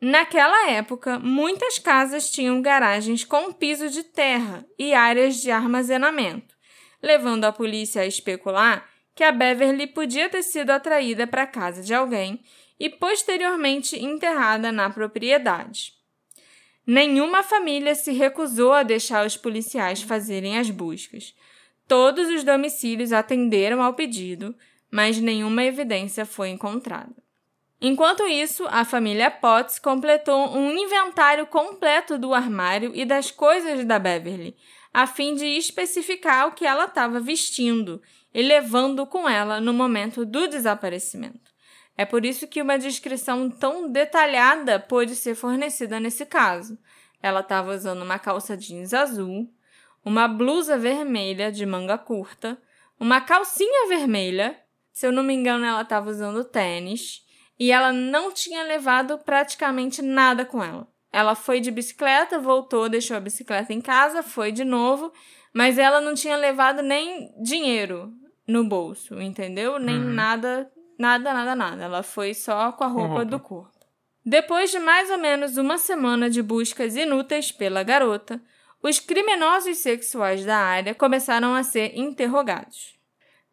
Naquela 0.00 0.70
época, 0.70 1.18
muitas 1.18 1.80
casas 1.80 2.30
tinham 2.30 2.62
garagens 2.62 3.24
com 3.24 3.52
piso 3.52 3.88
de 3.88 4.04
terra 4.04 4.64
e 4.78 4.94
áreas 4.94 5.42
de 5.42 5.50
armazenamento, 5.50 6.54
levando 7.02 7.44
a 7.44 7.50
polícia 7.50 8.02
a 8.02 8.06
especular 8.06 8.93
que 9.14 9.22
a 9.22 9.30
Beverly 9.30 9.86
podia 9.86 10.28
ter 10.28 10.42
sido 10.42 10.70
atraída 10.70 11.26
para 11.26 11.42
a 11.42 11.46
casa 11.46 11.82
de 11.82 11.94
alguém 11.94 12.42
e 12.78 12.90
posteriormente 12.90 14.02
enterrada 14.02 14.72
na 14.72 14.90
propriedade. 14.90 15.92
Nenhuma 16.86 17.42
família 17.42 17.94
se 17.94 18.12
recusou 18.12 18.72
a 18.72 18.82
deixar 18.82 19.24
os 19.24 19.36
policiais 19.36 20.02
fazerem 20.02 20.58
as 20.58 20.68
buscas. 20.68 21.34
Todos 21.86 22.28
os 22.28 22.44
domicílios 22.44 23.12
atenderam 23.12 23.82
ao 23.82 23.94
pedido, 23.94 24.54
mas 24.90 25.18
nenhuma 25.18 25.64
evidência 25.64 26.26
foi 26.26 26.50
encontrada. 26.50 27.14
Enquanto 27.80 28.26
isso, 28.26 28.66
a 28.68 28.84
família 28.84 29.30
Potts 29.30 29.78
completou 29.78 30.56
um 30.56 30.70
inventário 30.76 31.46
completo 31.46 32.18
do 32.18 32.32
armário 32.32 32.92
e 32.94 33.04
das 33.04 33.30
coisas 33.30 33.84
da 33.84 33.98
Beverly, 33.98 34.56
a 34.92 35.06
fim 35.06 35.34
de 35.34 35.44
especificar 35.44 36.48
o 36.48 36.52
que 36.52 36.64
ela 36.64 36.84
estava 36.84 37.20
vestindo 37.20 38.00
e 38.34 38.42
levando 38.42 39.06
com 39.06 39.28
ela 39.28 39.60
no 39.60 39.72
momento 39.72 40.26
do 40.26 40.48
desaparecimento. 40.48 41.54
É 41.96 42.04
por 42.04 42.24
isso 42.24 42.48
que 42.48 42.60
uma 42.60 42.76
descrição 42.76 43.48
tão 43.48 43.88
detalhada 43.88 44.80
pôde 44.80 45.14
ser 45.14 45.36
fornecida 45.36 46.00
nesse 46.00 46.26
caso. 46.26 46.76
Ela 47.22 47.40
estava 47.40 47.72
usando 47.72 48.02
uma 48.02 48.18
calça 48.18 48.56
jeans 48.56 48.92
azul, 48.92 49.48
uma 50.04 50.26
blusa 50.26 50.76
vermelha 50.76 51.52
de 51.52 51.64
manga 51.64 51.96
curta, 51.96 52.60
uma 52.98 53.20
calcinha 53.20 53.88
vermelha, 53.88 54.58
se 54.92 55.06
eu 55.06 55.12
não 55.12 55.22
me 55.22 55.32
engano, 55.32 55.64
ela 55.64 55.82
estava 55.82 56.10
usando 56.10 56.44
tênis, 56.44 57.22
e 57.58 57.70
ela 57.70 57.92
não 57.92 58.32
tinha 58.32 58.64
levado 58.64 59.16
praticamente 59.18 60.02
nada 60.02 60.44
com 60.44 60.62
ela. 60.62 60.88
Ela 61.12 61.36
foi 61.36 61.60
de 61.60 61.70
bicicleta, 61.70 62.40
voltou, 62.40 62.88
deixou 62.88 63.16
a 63.16 63.20
bicicleta 63.20 63.72
em 63.72 63.80
casa, 63.80 64.20
foi 64.20 64.50
de 64.50 64.64
novo, 64.64 65.12
mas 65.52 65.78
ela 65.78 66.00
não 66.00 66.14
tinha 66.14 66.36
levado 66.36 66.82
nem 66.82 67.32
dinheiro 67.40 68.12
no 68.46 68.64
bolso, 68.64 69.20
entendeu? 69.20 69.78
Nem 69.78 69.96
Uhum. 69.96 70.12
nada, 70.12 70.70
nada, 70.98 71.32
nada, 71.32 71.54
nada. 71.56 71.82
Ela 71.84 72.02
foi 72.02 72.34
só 72.34 72.72
com 72.72 72.84
a 72.84 72.88
roupa, 72.88 73.08
roupa. 73.08 73.24
do 73.24 73.40
corpo. 73.40 73.72
Depois 74.24 74.70
de 74.70 74.78
mais 74.78 75.10
ou 75.10 75.18
menos 75.18 75.56
uma 75.56 75.76
semana 75.78 76.30
de 76.30 76.42
buscas 76.42 76.96
inúteis 76.96 77.52
pela 77.52 77.82
garota, 77.82 78.40
os 78.82 78.98
criminosos 78.98 79.78
sexuais 79.78 80.44
da 80.44 80.56
área 80.56 80.94
começaram 80.94 81.54
a 81.54 81.62
ser 81.62 81.96
interrogados. 81.98 82.94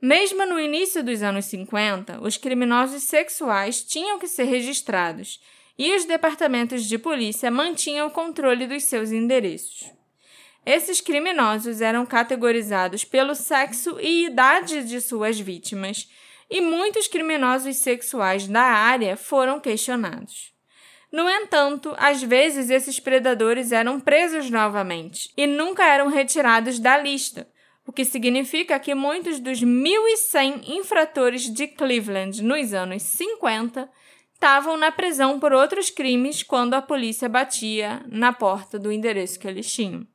Mesmo 0.01 0.45
no 0.45 0.59
início 0.59 1.03
dos 1.03 1.21
anos 1.21 1.45
50, 1.45 2.21
os 2.21 2.35
criminosos 2.37 3.03
sexuais 3.03 3.83
tinham 3.83 4.17
que 4.17 4.27
ser 4.27 4.45
registrados 4.45 5.39
e 5.77 5.95
os 5.95 6.05
departamentos 6.05 6.85
de 6.85 6.97
polícia 6.97 7.51
mantinham 7.51 8.07
o 8.07 8.11
controle 8.11 8.65
dos 8.65 8.83
seus 8.85 9.11
endereços. 9.11 9.91
Esses 10.65 11.01
criminosos 11.01 11.81
eram 11.81 12.05
categorizados 12.05 13.03
pelo 13.03 13.33
sexo 13.33 13.99
e 13.99 14.25
idade 14.25 14.83
de 14.83 15.01
suas 15.01 15.39
vítimas, 15.39 16.07
e 16.49 16.61
muitos 16.61 17.07
criminosos 17.07 17.77
sexuais 17.77 18.45
da 18.45 18.61
área 18.61 19.15
foram 19.15 19.59
questionados. 19.59 20.51
No 21.11 21.29
entanto, 21.29 21.95
às 21.97 22.21
vezes 22.21 22.69
esses 22.69 22.99
predadores 22.99 23.71
eram 23.71 23.99
presos 23.99 24.49
novamente 24.49 25.31
e 25.35 25.47
nunca 25.47 25.85
eram 25.85 26.07
retirados 26.07 26.77
da 26.77 26.97
lista, 26.97 27.47
o 27.85 27.91
que 27.91 28.05
significa 28.05 28.79
que 28.79 28.93
muitos 28.93 29.39
dos 29.39 29.61
1.100 29.61 30.69
infratores 30.69 31.49
de 31.49 31.67
Cleveland 31.67 32.43
nos 32.43 32.73
anos 32.73 33.01
50 33.03 33.89
estavam 34.33 34.77
na 34.77 34.91
prisão 34.91 35.39
por 35.39 35.53
outros 35.53 35.89
crimes 35.89 36.43
quando 36.43 36.73
a 36.75 36.81
polícia 36.81 37.27
batia 37.27 38.03
na 38.07 38.31
porta 38.31 38.77
do 38.79 38.91
endereço 38.91 39.39
que 39.39 39.47
eles 39.47 39.71
tinham. 39.71 40.10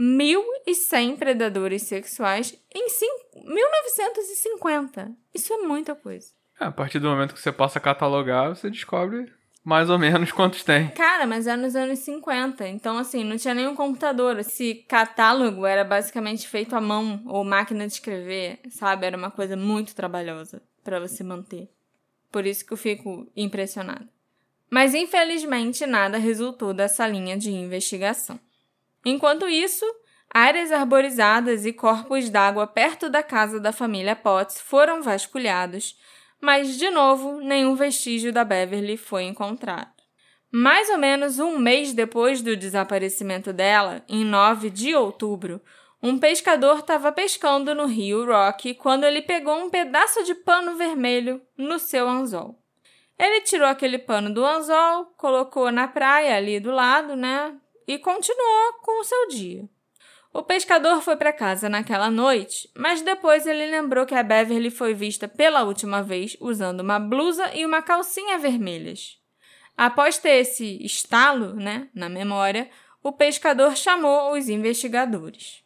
1.100 0.00 1.16
predadores 1.18 1.82
sexuais 1.82 2.56
em 2.74 2.88
cin- 2.88 3.06
1950. 3.44 5.12
Isso 5.34 5.52
é 5.52 5.58
muita 5.58 5.94
coisa. 5.94 6.28
É, 6.58 6.64
a 6.64 6.70
partir 6.72 6.98
do 6.98 7.08
momento 7.08 7.34
que 7.34 7.40
você 7.40 7.52
passa 7.52 7.78
a 7.78 7.82
catalogar, 7.82 8.48
você 8.48 8.70
descobre 8.70 9.30
mais 9.64 9.90
ou 9.90 9.98
menos 9.98 10.32
quantos 10.32 10.64
tem. 10.64 10.88
Cara, 10.90 11.26
mas 11.26 11.46
era 11.46 11.56
nos 11.56 11.76
anos 11.76 11.98
50, 12.00 12.66
então 12.68 12.96
assim, 12.96 13.24
não 13.24 13.36
tinha 13.36 13.54
nenhum 13.54 13.74
computador. 13.76 14.38
Esse 14.38 14.74
catálogo 14.88 15.66
era 15.66 15.84
basicamente 15.84 16.48
feito 16.48 16.74
à 16.74 16.80
mão 16.80 17.22
ou 17.26 17.44
máquina 17.44 17.86
de 17.86 17.92
escrever, 17.92 18.58
sabe? 18.70 19.06
Era 19.06 19.16
uma 19.16 19.30
coisa 19.30 19.56
muito 19.56 19.94
trabalhosa 19.94 20.62
para 20.82 20.98
você 20.98 21.22
manter. 21.22 21.68
Por 22.32 22.46
isso 22.46 22.64
que 22.64 22.72
eu 22.72 22.76
fico 22.76 23.30
impressionada. 23.36 24.08
Mas 24.70 24.94
infelizmente 24.94 25.84
nada 25.84 26.16
resultou 26.16 26.72
dessa 26.72 27.06
linha 27.06 27.36
de 27.36 27.50
investigação. 27.50 28.38
Enquanto 29.04 29.48
isso, 29.48 29.84
áreas 30.32 30.70
arborizadas 30.70 31.64
e 31.64 31.72
corpos 31.72 32.28
d'água 32.28 32.66
perto 32.66 33.08
da 33.08 33.22
casa 33.22 33.58
da 33.58 33.72
família 33.72 34.14
Potts 34.14 34.60
foram 34.60 35.02
vasculhados, 35.02 35.96
mas, 36.40 36.76
de 36.78 36.90
novo, 36.90 37.40
nenhum 37.40 37.74
vestígio 37.74 38.32
da 38.32 38.44
Beverly 38.44 38.96
foi 38.96 39.24
encontrado. 39.24 39.92
Mais 40.52 40.88
ou 40.88 40.98
menos 40.98 41.38
um 41.38 41.58
mês 41.58 41.92
depois 41.92 42.42
do 42.42 42.56
desaparecimento 42.56 43.52
dela, 43.52 44.02
em 44.08 44.24
9 44.24 44.70
de 44.70 44.94
outubro, 44.94 45.60
um 46.02 46.18
pescador 46.18 46.78
estava 46.78 47.12
pescando 47.12 47.74
no 47.74 47.86
rio 47.86 48.24
Rock 48.24 48.74
quando 48.74 49.04
ele 49.04 49.20
pegou 49.20 49.54
um 49.54 49.68
pedaço 49.68 50.24
de 50.24 50.34
pano 50.34 50.74
vermelho 50.74 51.42
no 51.56 51.78
seu 51.78 52.08
anzol. 52.08 52.58
Ele 53.18 53.42
tirou 53.42 53.68
aquele 53.68 53.98
pano 53.98 54.32
do 54.32 54.44
anzol, 54.44 55.12
colocou 55.16 55.70
na 55.70 55.86
praia 55.86 56.36
ali 56.36 56.58
do 56.58 56.70
lado, 56.70 57.14
né? 57.14 57.54
E 57.90 57.98
continuou 57.98 58.74
com 58.84 59.00
o 59.00 59.04
seu 59.04 59.26
dia. 59.26 59.68
O 60.32 60.44
pescador 60.44 61.02
foi 61.02 61.16
para 61.16 61.32
casa 61.32 61.68
naquela 61.68 62.08
noite, 62.08 62.70
mas 62.76 63.02
depois 63.02 63.48
ele 63.48 63.66
lembrou 63.66 64.06
que 64.06 64.14
a 64.14 64.22
Beverly 64.22 64.70
foi 64.70 64.94
vista 64.94 65.26
pela 65.26 65.64
última 65.64 66.00
vez 66.00 66.36
usando 66.40 66.82
uma 66.82 67.00
blusa 67.00 67.52
e 67.52 67.66
uma 67.66 67.82
calcinha 67.82 68.38
vermelhas. 68.38 69.18
Após 69.76 70.18
ter 70.18 70.36
esse 70.36 70.80
estalo 70.84 71.56
né, 71.56 71.88
na 71.92 72.08
memória, 72.08 72.70
o 73.02 73.10
pescador 73.10 73.76
chamou 73.76 74.34
os 74.34 74.48
investigadores. 74.48 75.64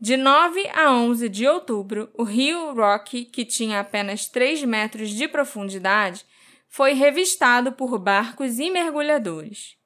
De 0.00 0.16
9 0.16 0.68
a 0.74 0.90
11 0.90 1.28
de 1.28 1.46
outubro, 1.46 2.10
o 2.14 2.24
rio 2.24 2.74
Rocky, 2.74 3.24
que 3.24 3.44
tinha 3.44 3.78
apenas 3.78 4.26
3 4.26 4.64
metros 4.64 5.10
de 5.10 5.28
profundidade, 5.28 6.26
foi 6.68 6.94
revistado 6.94 7.70
por 7.70 7.96
barcos 7.96 8.58
e 8.58 8.70
mergulhadores. 8.70 9.78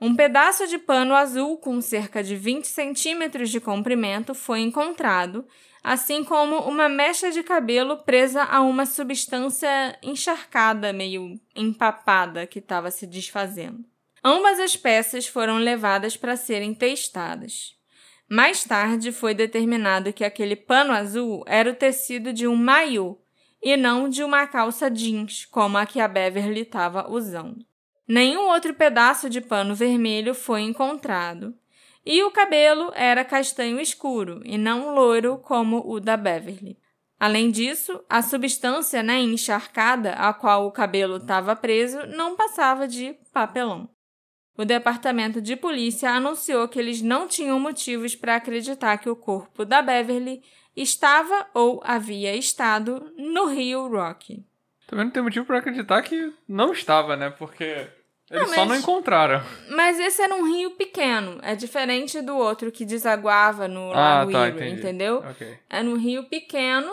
Um 0.00 0.16
pedaço 0.16 0.66
de 0.66 0.78
pano 0.78 1.14
azul 1.14 1.58
com 1.58 1.78
cerca 1.82 2.24
de 2.24 2.34
20 2.34 2.64
centímetros 2.64 3.50
de 3.50 3.60
comprimento 3.60 4.34
foi 4.34 4.60
encontrado, 4.60 5.46
assim 5.84 6.24
como 6.24 6.56
uma 6.60 6.88
mecha 6.88 7.30
de 7.30 7.42
cabelo 7.42 7.98
presa 7.98 8.44
a 8.44 8.62
uma 8.62 8.86
substância 8.86 9.98
encharcada, 10.02 10.90
meio 10.90 11.38
empapada, 11.54 12.46
que 12.46 12.60
estava 12.60 12.90
se 12.90 13.06
desfazendo. 13.06 13.84
Ambas 14.24 14.58
as 14.58 14.74
peças 14.74 15.26
foram 15.26 15.58
levadas 15.58 16.16
para 16.16 16.34
serem 16.34 16.72
testadas. 16.72 17.74
Mais 18.26 18.64
tarde 18.64 19.12
foi 19.12 19.34
determinado 19.34 20.14
que 20.14 20.24
aquele 20.24 20.56
pano 20.56 20.92
azul 20.92 21.44
era 21.46 21.70
o 21.70 21.74
tecido 21.74 22.32
de 22.32 22.46
um 22.46 22.56
maiô 22.56 23.18
e 23.62 23.76
não 23.76 24.08
de 24.08 24.24
uma 24.24 24.46
calça 24.46 24.90
jeans, 24.90 25.44
como 25.44 25.76
a 25.76 25.84
que 25.84 26.00
a 26.00 26.08
Beverly 26.08 26.60
estava 26.60 27.10
usando. 27.10 27.66
Nenhum 28.10 28.48
outro 28.48 28.74
pedaço 28.74 29.30
de 29.30 29.40
pano 29.40 29.72
vermelho 29.72 30.34
foi 30.34 30.62
encontrado. 30.62 31.54
E 32.04 32.24
o 32.24 32.32
cabelo 32.32 32.90
era 32.96 33.24
castanho 33.24 33.78
escuro 33.78 34.40
e 34.44 34.58
não 34.58 34.92
loiro 34.96 35.38
como 35.38 35.88
o 35.88 36.00
da 36.00 36.16
Beverly. 36.16 36.76
Além 37.20 37.52
disso, 37.52 38.02
a 38.10 38.20
substância 38.20 39.00
né, 39.00 39.20
encharcada 39.20 40.14
a 40.14 40.34
qual 40.34 40.66
o 40.66 40.72
cabelo 40.72 41.18
estava 41.18 41.54
preso 41.54 42.04
não 42.08 42.34
passava 42.34 42.88
de 42.88 43.16
papelão. 43.32 43.88
O 44.58 44.64
departamento 44.64 45.40
de 45.40 45.54
polícia 45.54 46.10
anunciou 46.10 46.66
que 46.66 46.80
eles 46.80 47.00
não 47.00 47.28
tinham 47.28 47.60
motivos 47.60 48.16
para 48.16 48.34
acreditar 48.34 48.98
que 48.98 49.08
o 49.08 49.14
corpo 49.14 49.64
da 49.64 49.80
Beverly 49.82 50.42
estava 50.74 51.46
ou 51.54 51.80
havia 51.84 52.34
estado 52.34 53.12
no 53.16 53.46
rio 53.46 53.86
Rock. 53.86 54.44
Também 54.88 55.04
não 55.04 55.12
tem 55.12 55.22
motivo 55.22 55.46
para 55.46 55.58
acreditar 55.58 56.02
que 56.02 56.32
não 56.48 56.72
estava, 56.72 57.16
né? 57.16 57.30
Porque 57.30 57.86
eles 58.30 58.46
Não, 58.48 58.54
só 58.54 58.60
mas- 58.60 58.68
não 58.68 58.76
encontraram. 58.76 59.42
Mas 59.70 59.98
esse 59.98 60.22
era 60.22 60.34
um 60.34 60.44
rio 60.46 60.70
pequeno, 60.72 61.38
é 61.42 61.54
diferente 61.56 62.20
do 62.22 62.36
outro 62.36 62.70
que 62.70 62.84
desaguava 62.84 63.66
no 63.66 63.90
Ah, 63.92 64.18
Lago 64.24 64.32
tá, 64.32 64.48
Erie, 64.48 64.70
entendeu? 64.70 65.16
Ok. 65.28 65.58
Era 65.68 65.88
um 65.88 65.96
rio 65.96 66.24
pequeno 66.28 66.92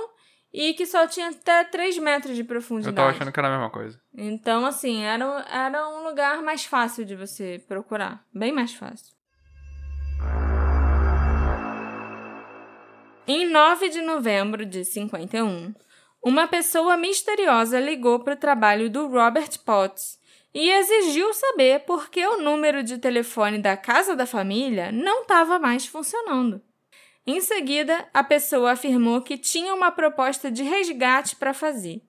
e 0.52 0.74
que 0.74 0.86
só 0.86 1.06
tinha 1.06 1.30
até 1.30 1.64
3 1.66 1.98
metros 2.00 2.34
de 2.36 2.42
Eu 2.42 2.48
profundidade. 2.48 2.96
tava 2.96 3.10
achando 3.12 3.32
que 3.32 3.40
era 3.40 3.48
a 3.50 3.52
mesma 3.52 3.70
coisa. 3.70 4.00
Então, 4.18 4.66
assim, 4.66 5.04
era, 5.04 5.46
era 5.52 5.88
um 5.90 6.04
lugar 6.08 6.42
mais 6.42 6.66
fácil 6.66 7.06
de 7.06 7.16
você 7.16 7.62
procurar. 7.68 8.24
Bem 8.34 8.52
mais 8.52 8.74
fácil. 8.74 9.16
Em 13.28 13.46
9 13.50 13.90
de 13.90 14.02
novembro 14.02 14.66
de 14.66 14.86
51, 14.86 15.74
uma 16.24 16.48
pessoa 16.48 16.96
misteriosa 16.96 17.80
ligou 17.80 18.20
para 18.22 18.34
o 18.34 18.38
trabalho 18.38 18.90
do 18.90 19.08
Robert 19.08 19.60
Potts 19.66 20.18
e 20.54 20.70
exigiu 20.70 21.34
saber 21.34 21.82
por 21.82 22.10
que 22.10 22.26
o 22.26 22.42
número 22.42 22.84
de 22.84 22.98
telefone 22.98 23.60
da 23.60 23.78
casa 23.78 24.16
da 24.16 24.26
família 24.26 24.92
não 24.92 25.22
estava 25.22 25.60
mais 25.60 25.86
funcionando. 25.86 26.62
Em 27.26 27.42
seguida, 27.42 28.08
a 28.14 28.24
pessoa 28.24 28.72
afirmou 28.72 29.22
que 29.22 29.38
tinha 29.38 29.74
uma 29.74 29.92
proposta 29.92 30.50
de 30.50 30.64
resgate 30.64 31.36
para 31.36 31.54
fazer, 31.54 32.02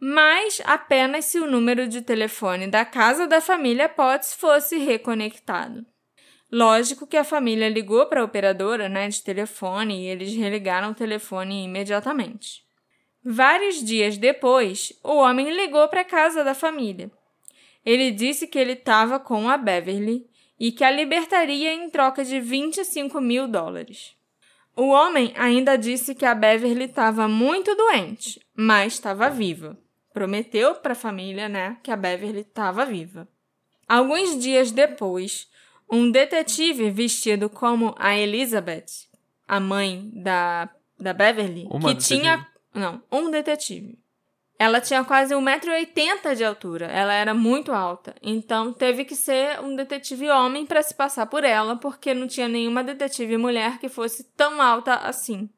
mas 0.00 0.60
apenas 0.64 1.24
se 1.24 1.40
o 1.40 1.50
número 1.50 1.88
de 1.88 2.02
telefone 2.02 2.66
da 2.66 2.84
casa 2.84 3.26
da 3.26 3.40
família 3.40 3.88
Potts 3.88 4.34
fosse 4.34 4.78
reconectado. 4.78 5.84
Lógico 6.50 7.06
que 7.06 7.16
a 7.16 7.24
família 7.24 7.68
ligou 7.68 8.06
para 8.06 8.20
a 8.22 8.24
operadora 8.24 8.88
né, 8.88 9.08
de 9.08 9.22
telefone 9.22 10.02
e 10.02 10.06
eles 10.06 10.34
religaram 10.34 10.90
o 10.90 10.94
telefone 10.94 11.64
imediatamente. 11.64 12.62
Vários 13.22 13.84
dias 13.84 14.16
depois, 14.16 14.92
o 15.04 15.16
homem 15.16 15.50
ligou 15.50 15.86
para 15.88 16.00
a 16.00 16.04
casa 16.04 16.42
da 16.42 16.54
família. 16.54 17.10
Ele 17.88 18.10
disse 18.10 18.46
que 18.46 18.58
ele 18.58 18.72
estava 18.74 19.18
com 19.18 19.48
a 19.48 19.56
Beverly 19.56 20.26
e 20.60 20.70
que 20.70 20.84
a 20.84 20.90
libertaria 20.90 21.72
em 21.72 21.88
troca 21.88 22.22
de 22.22 22.38
25 22.38 23.18
mil 23.18 23.48
dólares. 23.48 24.14
O 24.76 24.88
homem 24.88 25.32
ainda 25.34 25.74
disse 25.74 26.14
que 26.14 26.26
a 26.26 26.34
Beverly 26.34 26.84
estava 26.84 27.26
muito 27.26 27.74
doente, 27.74 28.38
mas 28.54 28.92
estava 28.92 29.30
viva. 29.30 29.78
Prometeu 30.12 30.74
para 30.74 30.92
a 30.92 30.94
família, 30.94 31.48
né, 31.48 31.78
que 31.82 31.90
a 31.90 31.96
Beverly 31.96 32.40
estava 32.40 32.84
viva. 32.84 33.26
Alguns 33.88 34.38
dias 34.38 34.70
depois, 34.70 35.48
um 35.90 36.10
detetive 36.10 36.90
vestido 36.90 37.48
como 37.48 37.94
a 37.98 38.14
Elizabeth, 38.18 39.08
a 39.46 39.58
mãe 39.58 40.10
da, 40.12 40.68
da 41.00 41.14
Beverly, 41.14 41.66
Uma 41.70 41.88
que 41.88 41.94
detetive? 41.94 42.20
tinha. 42.20 42.46
Não, 42.74 43.02
um 43.10 43.30
detetive. 43.30 43.98
Ela 44.58 44.80
tinha 44.80 45.04
quase 45.04 45.34
1,80m 45.34 46.34
de 46.34 46.44
altura, 46.44 46.86
ela 46.86 47.12
era 47.14 47.32
muito 47.32 47.72
alta. 47.72 48.14
Então 48.20 48.72
teve 48.72 49.04
que 49.04 49.14
ser 49.14 49.60
um 49.60 49.76
detetive 49.76 50.28
homem 50.30 50.66
para 50.66 50.82
se 50.82 50.92
passar 50.94 51.26
por 51.26 51.44
ela, 51.44 51.76
porque 51.76 52.12
não 52.12 52.26
tinha 52.26 52.48
nenhuma 52.48 52.82
detetive 52.82 53.36
mulher 53.36 53.78
que 53.78 53.88
fosse 53.88 54.24
tão 54.36 54.60
alta 54.60 54.94
assim. 54.96 55.48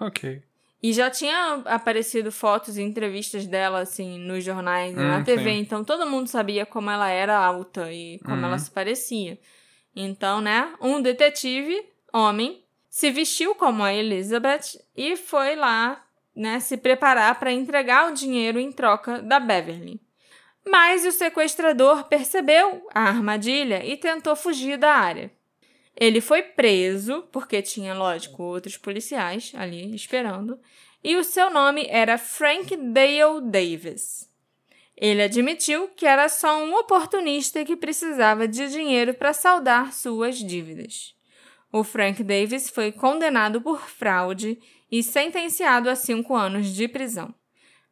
Ok. 0.00 0.42
E 0.82 0.92
já 0.92 1.10
tinha 1.10 1.62
aparecido 1.64 2.30
fotos 2.30 2.76
e 2.76 2.82
entrevistas 2.82 3.46
dela, 3.46 3.80
assim, 3.80 4.18
nos 4.18 4.44
jornais 4.44 4.94
e 4.94 4.98
Hum, 4.98 5.08
na 5.08 5.22
TV, 5.22 5.42
sim. 5.50 5.58
então 5.58 5.82
todo 5.84 6.06
mundo 6.08 6.28
sabia 6.28 6.64
como 6.64 6.90
ela 6.90 7.10
era 7.10 7.36
alta 7.36 7.92
e 7.92 8.18
como 8.20 8.36
Uhum. 8.36 8.44
ela 8.44 8.58
se 8.58 8.70
parecia. 8.70 9.38
Então, 9.94 10.40
né, 10.40 10.72
um 10.80 11.00
detetive, 11.02 11.82
homem, 12.12 12.62
se 12.88 13.10
vestiu 13.10 13.54
como 13.54 13.82
a 13.82 13.92
Elizabeth 13.92 14.78
e 14.96 15.16
foi 15.16 15.56
lá, 15.56 16.02
né, 16.36 16.60
se 16.60 16.76
preparar 16.76 17.38
para 17.40 17.50
entregar 17.50 18.10
o 18.10 18.14
dinheiro 18.14 18.60
em 18.60 18.70
troca 18.70 19.22
da 19.22 19.40
Beverly. 19.40 19.98
Mas 20.68 21.06
o 21.06 21.12
sequestrador 21.12 22.04
percebeu 22.04 22.86
a 22.92 23.02
armadilha 23.02 23.84
e 23.84 23.96
tentou 23.96 24.36
fugir 24.36 24.76
da 24.76 24.92
área. 24.92 25.30
Ele 25.98 26.20
foi 26.20 26.42
preso, 26.42 27.22
porque 27.32 27.62
tinha, 27.62 27.94
lógico, 27.94 28.42
outros 28.42 28.76
policiais 28.76 29.52
ali 29.56 29.94
esperando, 29.94 30.60
e 31.02 31.16
o 31.16 31.24
seu 31.24 31.48
nome 31.48 31.86
era 31.88 32.18
Frank 32.18 32.76
Dale 32.76 33.40
Davis. 33.42 34.28
Ele 34.96 35.22
admitiu 35.22 35.88
que 35.88 36.06
era 36.06 36.28
só 36.28 36.58
um 36.62 36.74
oportunista 36.74 37.64
que 37.64 37.76
precisava 37.76 38.48
de 38.48 38.68
dinheiro 38.68 39.14
para 39.14 39.32
saldar 39.32 39.92
suas 39.92 40.38
dívidas. 40.38 41.14
O 41.70 41.84
Frank 41.84 42.22
Davis 42.24 42.70
foi 42.70 42.90
condenado 42.90 43.60
por 43.60 43.80
fraude 43.80 44.58
e 44.90 45.02
sentenciado 45.02 45.88
a 45.90 45.94
cinco 45.96 46.34
anos 46.34 46.66
de 46.74 46.86
prisão. 46.88 47.34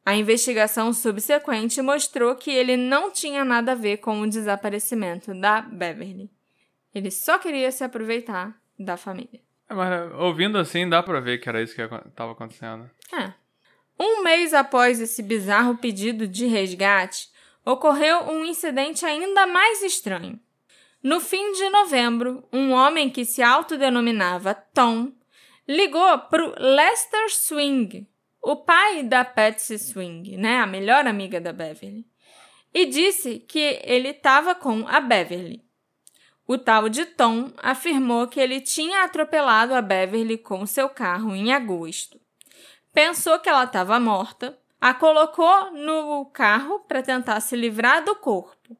A 0.07 0.15
investigação 0.15 0.93
subsequente 0.93 1.81
mostrou 1.81 2.37
que 2.37 2.51
ele 2.51 2.77
não 2.77 3.11
tinha 3.11 3.45
nada 3.45 3.73
a 3.73 3.75
ver 3.75 3.99
com 3.99 4.21
o 4.21 4.29
desaparecimento 4.29 5.33
da 5.35 5.63
Beverly. 5.63 6.31
Ele 6.95 7.11
só 7.11 7.39
queria 7.39 7.73
se 7.73 7.83
aproveitar 7.83 8.55
da 8.79 8.97
família. 8.97 9.41
É, 9.69 9.75
mas 9.75 10.13
ouvindo 10.15 10.59
assim, 10.59 10.89
dá 10.89 11.03
pra 11.03 11.21
ver 11.21 11.39
que 11.39 11.49
era 11.49 11.63
isso 11.63 11.75
que 11.75 11.83
acon- 11.83 12.03
tava 12.15 12.33
acontecendo. 12.33 12.89
É. 13.13 13.33
Um 13.99 14.23
mês 14.23 14.53
após 14.53 15.01
esse 15.01 15.23
bizarro 15.23 15.79
pedido 15.79 16.29
de 16.29 16.47
resgate, 16.47 17.29
ocorreu 17.65 18.25
um 18.29 18.45
incidente 18.45 19.07
ainda 19.07 19.47
mais 19.47 19.83
estranho. 19.83 20.39
No 21.03 21.19
fim 21.21 21.53
de 21.53 21.69
novembro, 21.71 22.47
um 22.53 22.73
homem 22.73 23.09
que 23.09 23.25
se 23.25 23.43
autodenominava 23.43 24.53
Tom 24.55 25.13
ligou 25.67 26.19
para 26.19 26.45
o 26.45 26.55
Lester 26.59 27.31
Swing, 27.31 28.07
o 28.43 28.57
pai 28.57 29.03
da 29.03 29.25
Patsy 29.25 29.79
Swing, 29.79 30.37
né, 30.37 30.59
a 30.59 30.67
melhor 30.67 31.07
amiga 31.07 31.41
da 31.41 31.53
Beverly, 31.53 32.07
e 32.73 32.87
disse 32.87 33.39
que 33.39 33.81
ele 33.85 34.09
estava 34.09 34.55
com 34.55 34.87
a 34.87 35.01
Beverly. 35.01 35.65
O 36.47 36.59
tal 36.59 36.89
de 36.89 37.07
Tom 37.07 37.51
afirmou 37.57 38.29
que 38.29 38.39
ele 38.39 38.61
tinha 38.61 39.05
atropelado 39.05 39.75
a 39.75 39.81
Beverly 39.81 40.37
com 40.37 40.67
seu 40.67 40.89
carro 40.89 41.35
em 41.35 41.53
agosto 41.53 42.21
pensou 42.95 43.41
que 43.41 43.49
ela 43.49 43.65
estava 43.65 43.99
morta, 43.99 44.57
a 44.81 44.95
colocou 44.95 45.73
no 45.73 46.27
carro 46.27 46.81
para 46.81 47.03
tentar 47.03 47.41
se 47.41 47.57
livrar 47.57 48.05
do 48.05 48.15
corpo. 48.15 48.77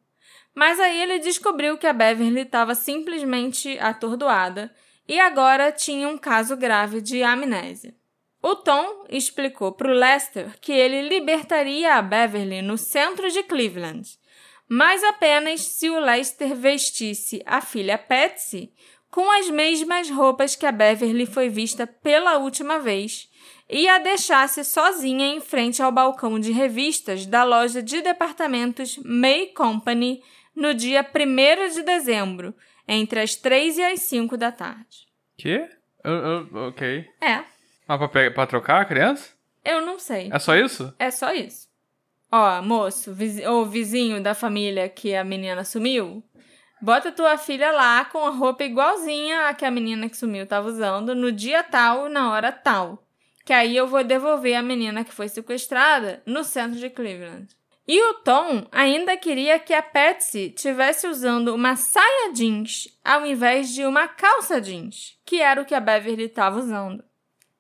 Mas 0.55 0.79
aí 0.79 1.03
ele 1.03 1.19
descobriu 1.19 1.77
que 1.77 1.87
a 1.87 1.93
Beverly 1.93 2.43
estava 2.43 2.77
simplesmente 2.77 3.77
atordoada 3.81 4.73
e 5.07 5.19
agora 5.21 5.71
tinha 5.71 6.09
um 6.09 6.17
caso 6.17 6.57
grave 6.57 7.01
de 7.01 7.23
amnésia. 7.23 7.95
O 8.43 8.55
Tom 8.55 9.07
explicou 9.09 9.73
para 9.73 9.91
o 9.91 9.95
Lester 9.95 10.59
que 10.61 10.73
ele 10.73 11.09
libertaria 11.09 11.95
a 11.95 12.03
Beverly 12.03 12.61
no 12.61 12.77
centro 12.77 13.31
de 13.31 13.43
Cleveland, 13.43 14.19
mas 14.69 15.03
apenas 15.03 15.63
se 15.63 15.89
o 15.89 15.99
Lester 15.99 16.55
vestisse 16.55 17.43
a 17.47 17.61
filha 17.61 17.97
Patsy 17.97 18.73
com 19.11 19.31
as 19.31 19.49
mesmas 19.49 20.11
roupas 20.11 20.57
que 20.57 20.67
a 20.67 20.73
Beverly 20.73 21.25
foi 21.25 21.49
vista 21.49 21.87
pela 21.87 22.37
última 22.39 22.79
vez 22.79 23.31
e 23.71 23.89
a 23.89 23.99
deixasse 23.99 24.65
sozinha 24.65 25.27
em 25.29 25.41
frente 25.41 25.83
ao 25.83 25.93
balcão 25.93 26.39
de 26.39 26.53
revistas 26.53 27.25
da 27.25 27.45
loja 27.45 27.83
de 27.83 28.03
departamentos 28.03 28.99
May 29.05 29.47
Company 29.47 30.23
no 30.55 30.75
dia 30.75 31.03
1 31.03 31.75
de 31.75 31.83
dezembro, 31.83 32.55
entre 32.87 33.21
as 33.21 33.35
3 33.37 33.79
e 33.79 33.83
as 33.85 34.01
5 34.01 34.37
da 34.37 34.51
tarde. 34.53 35.07
Eu- 36.05 36.13
eu- 36.13 36.69
ok. 36.69 37.07
É, 37.21 37.45
Mas 37.89 38.11
pra, 38.11 38.31
pra 38.31 38.47
trocar 38.47 38.81
a 38.83 38.85
criança? 38.85 39.33
eu 39.65 39.81
não 39.85 39.99
sei. 39.99 40.31
É 40.33 40.39
só 40.39 40.55
isso? 40.57 40.95
É 40.99 41.11
só 41.11 41.33
isso. 41.33 41.69
Ó, 42.31 42.61
moço, 42.63 43.13
vizi- 43.15 43.47
ou 43.47 43.65
vizinho 43.67 44.23
da 44.23 44.35
família 44.35 44.89
que 44.89 45.15
a 45.15 45.23
menina 45.25 45.65
sumiu, 45.65 46.23
bota 46.83 47.13
tua 47.13 47.39
filha 47.39 47.71
lá 47.73 48.05
com 48.05 48.19
a 48.27 48.31
roupa 48.31 48.65
igualzinha 48.65 49.49
a 49.49 49.55
que 49.55 49.65
a 49.65 49.71
menina 49.71 50.09
que 50.09 50.17
sumiu 50.17 50.47
tava 50.47 50.69
usando 50.69 51.15
no 51.15 51.31
dia 51.33 51.63
tal, 51.63 52.09
na 52.09 52.31
hora 52.33 52.51
tal. 52.53 53.07
Que 53.45 53.53
aí 53.53 53.77
eu 53.77 53.87
vou 53.87 54.03
devolver 54.03 54.57
a 54.57 54.63
menina 54.63 55.05
que 55.05 55.13
foi 55.15 55.29
sequestrada 55.29 56.23
no 56.27 56.43
centro 56.43 56.79
de 56.79 56.91
Cleveland. 56.91 57.47
E 57.87 58.03
o 58.03 58.15
Tom 58.15 58.67
ainda 58.73 59.17
queria 59.17 59.59
que 59.59 59.75
a 59.75 59.83
Patsy 59.83 60.51
tivesse 60.51 61.07
usando 61.07 61.55
uma 61.55 61.77
saia 61.77 62.33
jeans 62.33 62.89
ao 63.05 63.27
invés 63.27 63.75
de 63.75 63.85
uma 63.85 64.09
calça 64.09 64.59
jeans, 64.59 65.19
que 65.25 65.41
era 65.41 65.61
o 65.61 65.67
que 65.67 65.75
a 65.75 65.81
Beverly 65.81 66.25
estava 66.25 66.59
usando. 66.59 67.05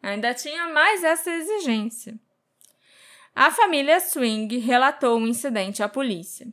Ainda 0.02 0.32
tinha 0.32 0.68
mais 0.68 1.04
essa 1.04 1.30
exigência. 1.30 2.18
A 3.34 3.50
família 3.50 4.00
Swing 4.00 4.58
relatou 4.58 5.18
o 5.18 5.26
incidente 5.26 5.82
à 5.82 5.88
polícia. 5.88 6.46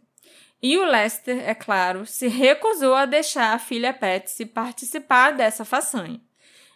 E 0.61 0.77
o 0.77 0.83
Lester, 0.83 1.47
é 1.47 1.55
claro, 1.55 2.05
se 2.05 2.27
recusou 2.27 2.93
a 2.93 3.05
deixar 3.05 3.53
a 3.53 3.59
filha 3.59 3.93
Patsy 3.93 4.45
participar 4.45 5.31
dessa 5.31 5.63
façanha. 5.63 6.19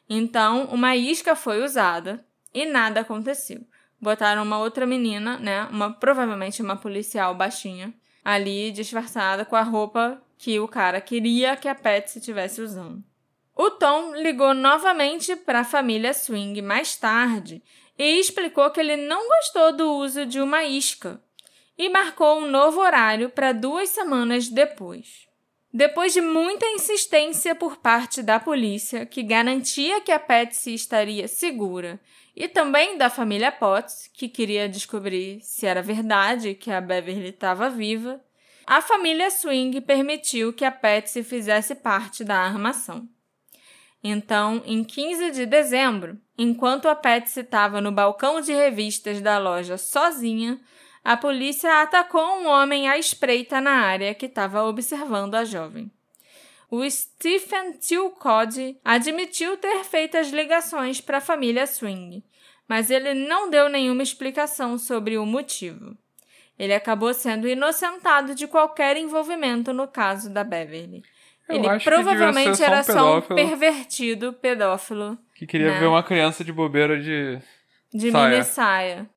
Então, 0.10 0.66
uma 0.66 0.96
isca 0.96 1.36
foi 1.36 1.64
usada 1.64 2.26
e 2.54 2.66
nada 2.66 3.02
aconteceu. 3.02 3.66
Botaram 4.00 4.44
uma 4.44 4.60
outra 4.60 4.86
menina, 4.86 5.38
né, 5.40 5.64
uma 5.72 5.92
provavelmente 5.92 6.62
uma 6.62 6.76
policial 6.76 7.34
baixinha, 7.34 7.94
ali 8.24 8.72
disfarçada 8.72 9.46
com 9.46 9.56
a 9.56 9.62
roupa 9.62 10.22
que 10.38 10.60
o 10.60 10.68
cara 10.68 11.00
queria 11.00 11.56
que 11.56 11.68
a 11.68 11.76
Patsy 11.76 12.20
estivesse 12.20 12.62
usando. 12.62 13.04
O 13.56 13.70
Tom 13.72 14.14
ligou 14.16 14.54
novamente 14.54 15.36
para 15.36 15.62
a 15.62 15.66
família 15.66 16.14
Swing 16.14 16.62
mais 16.62 16.96
tarde 16.96 17.64
e 17.98 18.20
explicou 18.20 18.70
que 18.70 18.80
ele 18.80 18.98
não 18.98 19.28
gostou 19.28 19.72
do 19.72 19.94
uso 19.94 20.26
de 20.26 20.42
uma 20.42 20.66
isca 20.66 21.22
e 21.78 21.88
marcou 21.90 22.40
um 22.40 22.50
novo 22.50 22.82
horário 22.82 23.30
para 23.30 23.54
duas 23.54 23.90
semanas 23.90 24.50
depois. 24.50 25.26
Depois 25.74 26.14
de 26.14 26.22
muita 26.22 26.66
insistência 26.68 27.54
por 27.54 27.78
parte 27.78 28.22
da 28.22 28.40
polícia, 28.40 29.06
que 29.06 29.22
garantia 29.22 30.00
que 30.00 30.12
a 30.12 30.20
Patsy 30.20 30.74
estaria 30.74 31.28
segura, 31.28 32.00
e 32.36 32.48
também 32.48 32.98
da 32.98 33.10
família 33.10 33.52
Potts, 33.52 34.10
que 34.14 34.28
queria 34.28 34.68
descobrir 34.68 35.40
se 35.42 35.66
era 35.66 35.82
verdade 35.82 36.54
que 36.54 36.70
a 36.70 36.82
Beverly 36.82 37.30
estava 37.30 37.70
viva, 37.70 38.22
a 38.68 38.82
família 38.82 39.30
Swing 39.30 39.80
permitiu 39.82 40.52
que 40.52 40.66
a 40.66 40.72
Patsy 40.72 41.24
fizesse 41.24 41.76
parte 41.76 42.24
da 42.24 42.38
armação. 42.38 43.08
Então, 44.04 44.62
em 44.66 44.84
15 44.84 45.32
de 45.32 45.46
dezembro, 45.46 46.20
enquanto 46.38 46.88
a 46.88 46.96
Patsy 46.96 47.42
estava 47.42 47.80
no 47.80 47.92
balcão 47.92 48.42
de 48.42 48.54
revistas 48.54 49.22
da 49.22 49.38
loja 49.38 49.78
sozinha, 49.78 50.60
a 51.04 51.16
polícia 51.16 51.82
atacou 51.82 52.40
um 52.40 52.48
homem 52.48 52.90
à 52.90 52.98
espreita 52.98 53.62
na 53.62 53.72
área 53.72 54.14
que 54.16 54.26
estava 54.26 54.64
observando 54.64 55.36
a 55.36 55.46
jovem. 55.46 55.92
O 56.70 56.90
Stephen 56.90 57.74
Tilcod 57.74 58.78
admitiu 58.84 59.56
ter 59.58 59.84
feito 59.84 60.18
as 60.18 60.30
ligações 60.30 61.00
para 61.00 61.18
a 61.20 61.22
família 61.22 61.66
Swing, 61.68 62.24
mas 62.68 62.90
ele 62.90 63.14
não 63.14 63.50
deu 63.50 63.70
nenhuma 63.70 64.02
explicação 64.04 64.78
sobre 64.78 65.18
o 65.18 65.26
motivo. 65.26 65.96
Ele 66.58 66.74
acabou 66.74 67.14
sendo 67.14 67.48
inocentado 67.48 68.34
de 68.34 68.48
qualquer 68.48 68.98
envolvimento 68.98 69.74
no 69.74 69.88
caso 69.88 70.30
da 70.34 70.44
Beverly. 70.44 71.04
Eu 71.48 71.58
ele 71.58 71.80
provavelmente 71.84 72.58
só 72.58 72.64
um 72.64 72.66
era 72.66 72.84
só 72.84 73.18
um 73.18 73.22
pervertido 73.22 74.34
pedófilo 74.34 75.16
Que 75.36 75.46
queria 75.46 75.74
Né? 75.74 75.80
ver 75.80 75.86
uma 75.86 76.02
criança 76.02 76.44
de 76.44 76.52
bobeira 76.52 77.00
de. 77.00 77.38
de 77.94 78.10
Saia. 78.10 78.30
mini 78.30 78.44
saia. 78.44 79.10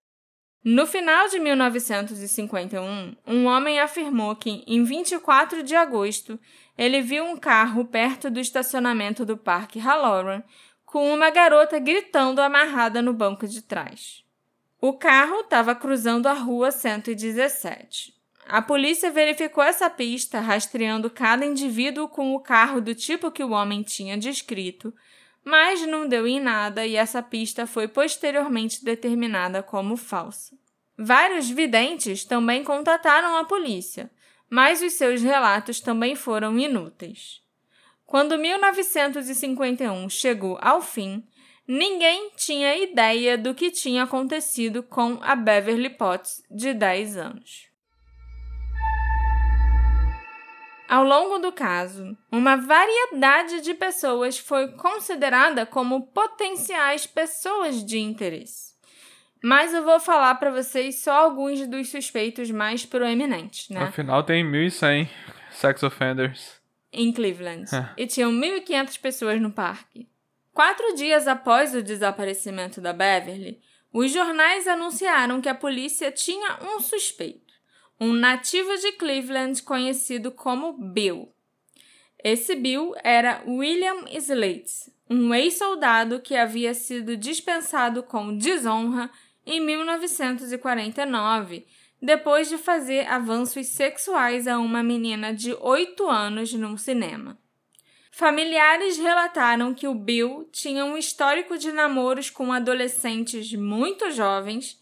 No 0.65 0.87
final 0.87 1.29
de 1.29 1.39
1951, 1.39 3.17
um 3.27 3.47
homem 3.47 3.79
afirmou 3.79 4.35
que, 4.35 4.65
em 4.67 4.83
24 4.83 5.63
de 5.63 5.77
agosto, 5.77 6.39
ele 6.77 7.01
viu 7.01 7.25
um 7.25 7.37
carro 7.37 7.85
perto 7.85 8.29
do 8.29 8.41
estacionamento 8.41 9.25
do 9.25 9.37
Parque 9.37 9.79
Halloran 9.79 10.43
com 10.85 11.13
uma 11.13 11.31
garota 11.31 11.79
gritando 11.79 12.41
amarrada 12.41 13.01
no 13.01 13.13
banco 13.13 13.47
de 13.47 13.63
trás. 13.63 14.25
O 14.81 14.93
carro 14.93 15.41
estava 15.41 15.75
cruzando 15.75 16.27
a 16.27 16.33
rua 16.33 16.71
117. 16.71 18.15
A 18.47 18.63
polícia 18.63 19.11
verificou 19.11 19.63
essa 19.63 19.91
pista 19.91 20.41
rastreando 20.41 21.11
cada 21.11 21.45
indivíduo 21.45 22.09
com 22.09 22.35
o 22.35 22.41
carro 22.41 22.81
do 22.81 22.95
tipo 22.95 23.31
que 23.31 23.45
o 23.45 23.51
homem 23.51 23.83
tinha 23.83 24.17
descrito, 24.17 24.95
mas 25.49 25.81
não 25.87 26.07
deu 26.07 26.27
em 26.27 26.39
nada 26.39 26.85
e 26.85 26.95
essa 26.95 27.23
pista 27.23 27.67
foi 27.67 27.89
posteriormente 27.89 28.85
determinada 28.85 29.63
como 29.63 29.97
falsa. 29.97 30.55
Vários 30.95 31.49
videntes 31.49 32.23
também 32.23 32.63
contataram 32.63 33.35
a 33.35 33.45
polícia, 33.45 34.11
mas 34.51 34.83
os 34.83 34.93
seus 34.93 35.23
relatos 35.23 35.81
também 35.81 36.15
foram 36.15 36.59
inúteis. 36.59 37.41
Quando 38.05 38.37
1951 38.37 40.11
chegou 40.11 40.59
ao 40.61 40.83
fim, 40.83 41.27
ninguém 41.67 42.31
tinha 42.37 42.77
ideia 42.77 43.39
do 43.39 43.55
que 43.55 43.71
tinha 43.71 44.03
acontecido 44.03 44.83
com 44.83 45.19
a 45.23 45.35
Beverly 45.35 45.89
Potts 45.89 46.43
de 46.51 46.75
10 46.75 47.17
anos. 47.17 47.68
Ao 50.89 51.05
longo 51.05 51.39
do 51.39 51.53
caso, 51.53 52.17
uma 52.33 52.57
variedade 52.57 53.61
de 53.61 53.75
pessoas 53.75 54.39
foi 54.39 54.69
considerada 54.69 55.67
como 55.67 56.07
potenciais 56.07 57.07
pessoas 57.07 57.85
de 57.85 57.99
interesse. 57.99 58.73
Mas 59.45 59.75
eu 59.75 59.85
vou 59.85 60.01
falar 60.01 60.35
para 60.37 60.51
vocês 60.51 61.01
só 61.01 61.13
alguns 61.13 61.67
dos 61.69 61.91
suspeitos 61.91 62.51
mais 62.51 62.87
proeminentes, 62.87 63.69
né? 63.69 63.83
Afinal, 63.83 64.23
tem 64.23 64.43
1.100 64.43 65.09
sex 65.51 65.83
offenders. 65.83 66.59
Em 66.91 67.13
Cleveland. 67.13 67.67
É. 67.73 67.91
E 67.99 68.07
tinham 68.07 68.33
1.500 68.33 68.99
pessoas 68.99 69.41
no 69.43 69.53
parque. 69.53 70.09
Quatro 70.55 70.95
dias 70.95 71.29
após 71.29 71.75
o 71.75 71.83
desaparecimento 71.83 72.81
da 72.81 72.95
Beverly, 72.95 73.61
os 73.93 74.11
jornais 74.11 74.67
anunciaram 74.67 75.41
que 75.43 75.51
a 75.51 75.55
polícia 75.55 76.11
tinha 76.11 76.59
um 76.63 76.81
suspeito 76.81 77.48
um 78.01 78.13
nativo 78.13 78.77
de 78.77 78.93
Cleveland 78.93 79.63
conhecido 79.63 80.31
como 80.31 80.73
Bill. 80.73 81.33
Esse 82.23 82.55
Bill 82.55 82.95
era 83.03 83.43
William 83.47 84.05
Slate, 84.11 84.93
um 85.09 85.35
ex-soldado 85.35 86.21
que 86.21 86.37
havia 86.37 86.75
sido 86.75 87.17
dispensado 87.17 88.03
com 88.03 88.37
desonra 88.37 89.11
em 89.47 89.61
1949, 89.61 91.67
depois 92.01 92.49
de 92.49 92.59
fazer 92.59 93.07
avanços 93.09 93.69
sexuais 93.69 94.47
a 94.47 94.59
uma 94.59 94.83
menina 94.83 95.33
de 95.33 95.55
8 95.55 96.09
anos 96.09 96.53
num 96.53 96.77
cinema. 96.77 97.39
Familiares 98.11 98.99
relataram 98.99 99.73
que 99.73 99.87
o 99.87 99.95
Bill 99.95 100.49
tinha 100.53 100.85
um 100.85 100.97
histórico 100.97 101.57
de 101.57 101.73
namoros 101.73 102.31
com 102.31 102.53
adolescentes 102.53 103.53
muito 103.55 104.11
jovens 104.11 104.79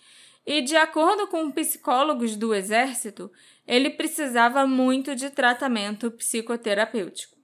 e, 0.47 0.63
de 0.63 0.77
acordo 0.77 1.27
com 1.27 1.51
psicólogos 1.51 2.37
do 2.37 2.55
Exército, 2.55 3.31
ele 3.67 3.91
precisava 3.91 4.67
muito 4.67 5.17
de 5.17 5.29
tratamento 5.29 6.11
psicoterapêutico. 6.11 7.37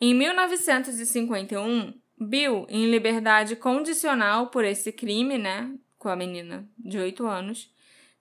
Em 0.00 0.14
1951, 0.14 1.92
Bill, 2.16 2.64
em 2.68 2.88
liberdade 2.90 3.56
condicional 3.56 4.48
por 4.48 4.64
esse 4.64 4.92
crime, 4.92 5.36
né, 5.36 5.74
com 5.98 6.08
a 6.08 6.14
menina 6.14 6.68
de 6.78 6.98
8 6.98 7.26
anos, 7.26 7.72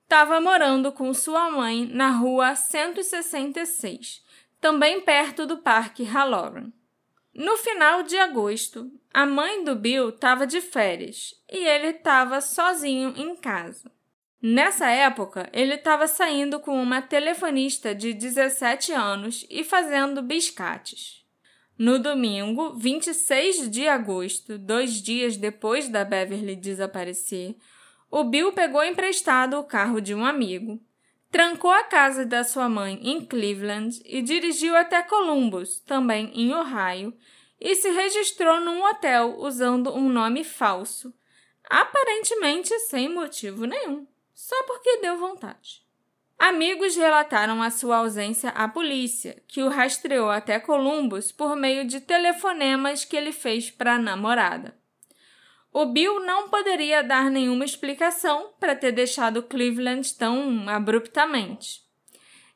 estava 0.02 0.42
morando 0.42 0.92
com 0.92 1.14
sua 1.14 1.52
mãe 1.52 1.86
na 1.86 2.10
rua 2.10 2.56
166, 2.56 4.24
também 4.60 5.02
perto 5.02 5.46
do 5.46 5.58
Parque 5.58 6.04
Halloran. 6.04 6.72
No 7.36 7.58
final 7.58 8.04
de 8.04 8.18
agosto, 8.18 8.92
a 9.14 9.26
mãe 9.26 9.64
do 9.64 9.76
Bill 9.76 10.10
estava 10.10 10.46
de 10.46 10.62
férias 10.62 11.34
e 11.52 11.58
ele 11.68 11.88
estava 11.88 12.42
sozinho 12.42 13.14
em 13.18 13.36
casa. 13.36 13.92
Nessa 14.46 14.90
época, 14.90 15.50
ele 15.54 15.76
estava 15.76 16.06
saindo 16.06 16.60
com 16.60 16.76
uma 16.84 17.02
telefonista 17.02 17.96
de 17.96 18.12
17 18.12 18.92
anos 18.92 19.48
e 19.50 19.64
fazendo 19.64 20.22
biscates. 20.22 21.26
No 21.78 21.98
domingo, 21.98 22.74
26 22.74 23.70
de 23.70 23.88
agosto, 23.88 24.58
dois 24.58 25.02
dias 25.02 25.38
depois 25.38 25.88
da 25.88 26.04
Beverly 26.04 26.58
desaparecer, 26.58 27.56
o 28.12 28.26
Bill 28.26 28.52
pegou 28.52 28.84
emprestado 28.84 29.58
o 29.58 29.64
carro 29.64 30.02
de 30.02 30.14
um 30.14 30.26
amigo, 30.26 30.78
trancou 31.32 31.72
a 31.72 31.86
casa 31.86 32.26
da 32.26 32.44
sua 32.44 32.68
mãe 32.68 33.00
em 33.02 33.24
Cleveland 33.24 34.02
e 34.04 34.22
dirigiu 34.22 34.76
até 34.76 35.02
Columbus, 35.04 35.80
também 35.80 36.30
em 36.36 36.54
Ohio, 36.54 37.18
e 37.62 37.76
se 37.76 37.90
registrou 37.92 38.60
num 38.60 38.84
hotel 38.84 39.38
usando 39.40 39.96
um 39.96 40.10
nome 40.10 40.44
falso, 40.44 41.14
aparentemente 41.70 42.78
sem 42.82 43.08
motivo 43.08 43.64
nenhum, 43.64 44.06
só 44.34 44.56
porque 44.64 44.98
deu 44.98 45.18
vontade. 45.18 45.84
Amigos 46.38 46.96
relataram 46.96 47.62
a 47.62 47.70
sua 47.70 47.98
ausência 47.98 48.50
à 48.50 48.68
polícia, 48.68 49.42
que 49.48 49.64
o 49.64 49.70
rastreou 49.70 50.30
até 50.30 50.60
Columbus 50.60 51.32
por 51.32 51.56
meio 51.56 51.86
de 51.86 52.02
telefonemas 52.02 53.06
que 53.06 53.16
ele 53.16 53.32
fez 53.32 53.72
para 53.72 53.96
a 53.96 54.00
namorada. 54.00 54.78
O 55.72 55.86
Bill 55.86 56.20
não 56.20 56.50
poderia 56.50 57.02
dar 57.02 57.32
nenhuma 57.32 57.66
explicação 57.66 58.52
para 58.60 58.76
ter 58.76 58.92
deixado 58.92 59.42
Cleveland 59.42 60.14
tão 60.16 60.70
abruptamente. 60.70 61.82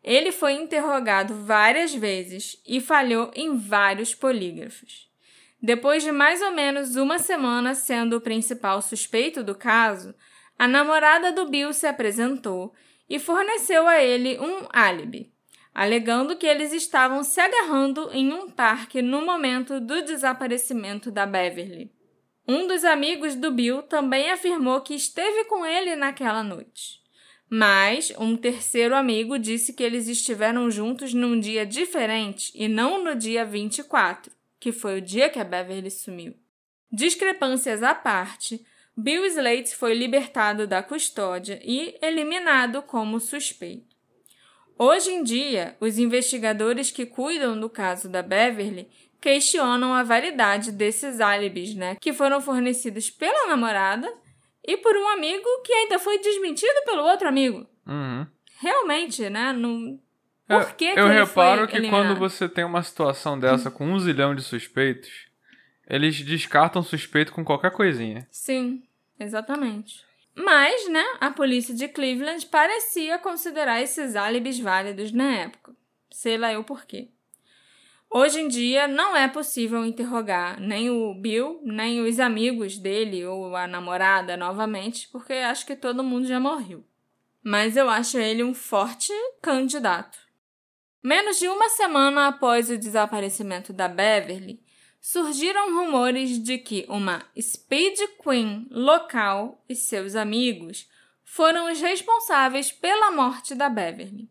Ele 0.04 0.32
foi 0.32 0.54
interrogado 0.54 1.34
várias 1.34 1.94
vezes 1.94 2.62
e 2.68 2.80
falhou 2.80 3.32
em 3.36 3.58
vários 3.58 4.14
polígrafos. 4.14 5.10
Depois 5.62 6.04
de 6.04 6.12
mais 6.12 6.42
ou 6.42 6.52
menos 6.52 6.96
uma 6.96 7.18
semana 7.18 7.74
sendo 7.74 8.18
o 8.18 8.22
principal 8.22 8.82
suspeito 8.82 9.44
do 9.44 9.56
caso, 9.56 10.14
a 10.58 10.68
namorada 10.68 11.32
do 11.32 11.48
Bill 11.48 11.72
se 11.72 11.86
apresentou 11.86 12.74
e 13.10 13.20
forneceu 13.20 13.88
a 13.88 14.02
ele 14.02 14.40
um 14.40 14.68
álibi, 14.72 15.32
alegando 15.74 16.36
que 16.36 16.48
eles 16.48 16.74
estavam 16.74 17.24
se 17.24 17.40
agarrando 17.40 18.10
em 18.12 18.34
um 18.34 18.50
parque 18.50 19.02
no 19.02 19.26
momento 19.26 19.80
do 19.80 20.02
desaparecimento 20.02 21.12
da 21.12 21.26
Beverly. 21.26 21.92
Um 22.48 22.66
dos 22.66 22.84
amigos 22.84 23.36
do 23.36 23.52
Bill 23.52 23.84
também 23.84 24.32
afirmou 24.32 24.82
que 24.82 24.96
esteve 24.96 25.46
com 25.46 25.66
ele 25.66 25.96
naquela 25.96 26.42
noite. 26.42 27.02
Mas 27.50 28.12
um 28.18 28.36
terceiro 28.36 28.96
amigo 28.96 29.38
disse 29.38 29.74
que 29.74 29.84
eles 29.84 30.08
estiveram 30.08 30.70
juntos 30.72 31.14
num 31.14 31.40
dia 31.40 31.66
diferente 31.66 32.52
e 32.56 32.68
não 32.68 33.04
no 33.04 33.16
dia 33.16 33.46
24, 33.46 34.32
que 34.60 34.72
foi 34.72 34.98
o 34.98 35.02
dia 35.02 35.30
que 35.30 35.40
a 35.40 35.44
Beverly 35.44 35.92
sumiu. 35.92 36.34
Discrepâncias 36.92 37.84
à 37.84 37.94
parte, 37.94 38.66
Bill 39.00 39.26
Slate 39.28 39.76
foi 39.76 39.94
libertado 39.94 40.66
da 40.66 40.82
custódia 40.82 41.60
e 41.64 41.96
eliminado 42.02 42.82
como 42.82 43.20
suspeito. 43.20 43.96
Hoje 44.76 45.12
em 45.12 45.24
dia, 45.24 45.78
os 45.80 46.00
investigadores 46.00 46.90
que 46.90 47.06
cuidam 47.06 47.60
do 47.60 47.70
caso 47.70 48.10
da 48.10 48.24
Beverly 48.24 48.90
questionam 49.22 49.94
a 49.94 50.02
validade 50.02 50.72
desses 50.72 51.20
álibis, 51.20 51.76
né, 51.76 51.96
que 52.02 52.12
foram 52.12 52.42
fornecidos 52.42 53.12
pela 53.12 53.48
namorada 53.48 54.12
e 54.64 54.78
por 54.78 54.96
um 54.96 55.08
amigo 55.10 55.48
que 55.64 55.74
ainda 55.74 56.00
foi 56.00 56.18
desmentido 56.20 56.84
pelo 56.84 57.04
outro 57.04 57.28
amigo. 57.28 57.68
Uhum. 57.86 58.26
Realmente, 58.60 59.30
né? 59.30 59.54
Não... 59.54 60.00
Por 60.48 60.74
que, 60.74 60.86
eu, 60.86 60.94
que 60.94 61.00
eu 61.00 61.08
reparo 61.08 61.68
que 61.68 61.76
eliminado? 61.76 62.08
quando 62.08 62.18
você 62.18 62.48
tem 62.50 62.64
uma 62.64 62.82
situação 62.82 63.38
dessa 63.38 63.70
com 63.70 63.86
um 63.86 64.00
zilhão 64.00 64.34
de 64.34 64.42
suspeitos, 64.42 65.28
eles 65.88 66.22
descartam 66.22 66.82
suspeito 66.82 67.34
com 67.34 67.44
qualquer 67.44 67.72
coisinha. 67.72 68.28
Sim, 68.32 68.82
exatamente. 69.20 70.06
Mas, 70.36 70.88
né, 70.88 71.04
a 71.20 71.32
polícia 71.32 71.74
de 71.74 71.88
Cleveland 71.88 72.46
parecia 72.46 73.18
considerar 73.18 73.82
esses 73.82 74.16
álibis 74.16 74.60
válidos 74.60 75.12
na 75.12 75.36
época. 75.36 75.76
Sei 76.12 76.38
lá 76.38 76.54
eu 76.54 76.64
por 76.64 76.86
quê. 76.86 77.10
Hoje 78.10 78.40
em 78.40 78.48
dia 78.48 78.88
não 78.88 79.18
é 79.18 79.28
possível 79.28 79.84
interrogar 79.86 80.60
nem 80.62 80.90
o 80.90 81.14
Bill, 81.14 81.60
nem 81.64 82.02
os 82.02 82.20
amigos 82.20 82.78
dele 82.78 83.26
ou 83.26 83.56
a 83.56 83.68
namorada 83.68 84.38
novamente, 84.38 85.10
porque 85.10 85.34
acho 85.34 85.66
que 85.66 85.76
todo 85.76 86.04
mundo 86.04 86.26
já 86.26 86.40
morreu. 86.40 86.86
Mas 87.44 87.76
eu 87.76 87.90
acho 87.90 88.18
ele 88.18 88.44
um 88.44 88.54
forte 88.54 89.12
candidato. 89.42 90.18
Menos 91.04 91.40
de 91.40 91.48
uma 91.48 91.70
semana 91.70 92.28
após 92.28 92.70
o 92.70 92.78
desaparecimento 92.78 93.74
da 93.74 93.88
Beverly, 93.88 94.62
surgiram 95.00 95.76
rumores 95.76 96.42
de 96.42 96.58
que 96.58 96.86
uma 96.90 97.24
Speed 97.40 97.98
Queen 98.24 98.68
local 98.72 99.64
e 99.70 99.76
seus 99.76 100.16
amigos 100.16 100.88
foram 101.24 101.72
os 101.72 101.80
responsáveis 101.80 102.72
pela 102.72 103.12
morte 103.12 103.54
da 103.54 103.70
Beverly. 103.70 104.30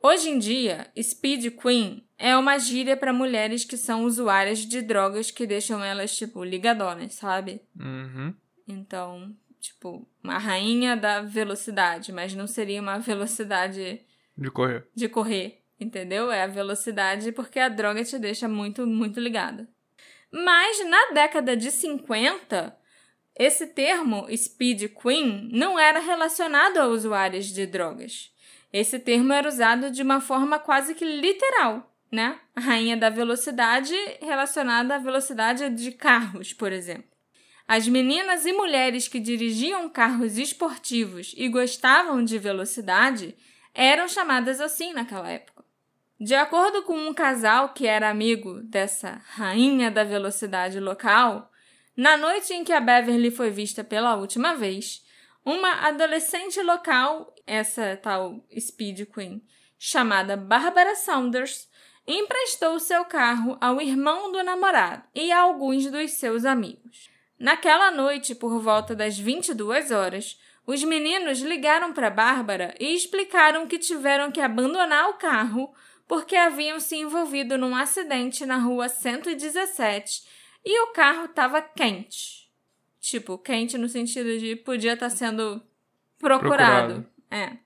Hoje 0.00 0.30
em 0.30 0.38
dia, 0.38 0.90
Speed 1.00 1.56
Queen 1.60 2.04
é 2.16 2.36
uma 2.36 2.58
gíria 2.58 2.96
para 2.96 3.12
mulheres 3.12 3.64
que 3.64 3.76
são 3.76 4.04
usuárias 4.04 4.60
de 4.60 4.80
drogas 4.80 5.30
que 5.30 5.46
deixam 5.46 5.82
elas, 5.82 6.16
tipo, 6.16 6.44
ligadonas, 6.44 7.14
sabe? 7.14 7.60
Uhum. 7.78 8.32
Então, 8.66 9.34
tipo, 9.60 10.06
uma 10.22 10.38
rainha 10.38 10.96
da 10.96 11.20
velocidade, 11.22 12.12
mas 12.12 12.32
não 12.34 12.46
seria 12.46 12.80
uma 12.80 12.98
velocidade 12.98 14.00
De 14.36 14.50
correr. 14.50 14.86
de 14.94 15.08
correr, 15.08 15.62
entendeu? 15.78 16.30
É 16.30 16.42
a 16.42 16.46
velocidade 16.46 17.32
porque 17.32 17.58
a 17.58 17.68
droga 17.68 18.04
te 18.04 18.18
deixa 18.18 18.48
muito, 18.48 18.86
muito 18.86 19.20
ligada. 19.20 19.68
Mas 20.30 20.84
na 20.86 21.12
década 21.12 21.56
de 21.56 21.70
50, 21.70 22.76
esse 23.38 23.66
termo 23.68 24.26
Speed 24.36 24.92
Queen 25.00 25.48
não 25.52 25.78
era 25.78 26.00
relacionado 26.00 26.78
a 26.78 26.86
usuários 26.86 27.46
de 27.46 27.66
drogas. 27.66 28.30
Esse 28.72 28.98
termo 28.98 29.32
era 29.32 29.48
usado 29.48 29.90
de 29.90 30.02
uma 30.02 30.20
forma 30.20 30.58
quase 30.58 30.94
que 30.94 31.04
literal, 31.04 31.94
né? 32.12 32.38
A 32.54 32.60
rainha 32.60 32.96
da 32.96 33.08
velocidade 33.08 33.94
relacionada 34.20 34.96
à 34.96 34.98
velocidade 34.98 35.70
de 35.70 35.92
carros, 35.92 36.52
por 36.52 36.72
exemplo. 36.72 37.16
As 37.66 37.86
meninas 37.86 38.44
e 38.44 38.52
mulheres 38.52 39.08
que 39.08 39.20
dirigiam 39.20 39.88
carros 39.88 40.36
esportivos 40.36 41.34
e 41.36 41.48
gostavam 41.48 42.24
de 42.24 42.38
velocidade 42.38 43.36
eram 43.74 44.08
chamadas 44.08 44.60
assim 44.60 44.92
naquela 44.92 45.28
época. 45.28 45.64
De 46.20 46.34
acordo 46.34 46.82
com 46.82 46.96
um 46.96 47.14
casal 47.14 47.68
que 47.68 47.86
era 47.86 48.10
amigo 48.10 48.60
dessa 48.64 49.22
rainha 49.34 49.88
da 49.88 50.02
velocidade 50.02 50.80
local, 50.80 51.48
na 51.96 52.16
noite 52.16 52.52
em 52.52 52.64
que 52.64 52.72
a 52.72 52.80
Beverly 52.80 53.30
foi 53.30 53.50
vista 53.50 53.84
pela 53.84 54.16
última 54.16 54.56
vez, 54.56 55.04
uma 55.44 55.86
adolescente 55.86 56.60
local, 56.60 57.32
essa 57.46 57.96
tal 58.02 58.44
Speed 58.58 59.02
Queen, 59.14 59.40
chamada 59.78 60.36
Barbara 60.36 60.96
Saunders, 60.96 61.68
emprestou 62.04 62.80
seu 62.80 63.04
carro 63.04 63.56
ao 63.60 63.80
irmão 63.80 64.32
do 64.32 64.42
namorado 64.42 65.04
e 65.14 65.30
a 65.30 65.38
alguns 65.38 65.86
dos 65.86 66.10
seus 66.12 66.44
amigos. 66.44 67.08
Naquela 67.38 67.92
noite, 67.92 68.34
por 68.34 68.60
volta 68.60 68.92
das 68.92 69.16
22 69.16 69.92
horas, 69.92 70.36
os 70.66 70.82
meninos 70.82 71.40
ligaram 71.40 71.92
para 71.92 72.10
Bárbara 72.10 72.74
e 72.80 72.92
explicaram 72.92 73.68
que 73.68 73.78
tiveram 73.78 74.32
que 74.32 74.40
abandonar 74.40 75.10
o 75.10 75.14
carro 75.14 75.72
porque 76.08 76.34
haviam 76.34 76.80
se 76.80 76.96
envolvido 76.96 77.58
num 77.58 77.76
acidente 77.76 78.46
na 78.46 78.56
rua 78.56 78.88
117 78.88 80.26
e 80.64 80.80
o 80.84 80.92
carro 80.92 81.26
estava 81.26 81.60
quente. 81.60 82.50
Tipo, 82.98 83.36
quente 83.36 83.76
no 83.76 83.88
sentido 83.88 84.38
de 84.38 84.56
podia 84.56 84.94
estar 84.94 85.10
sendo 85.10 85.62
procurado. 86.18 86.94
Procurado. 86.94 87.06
É. 87.30 87.58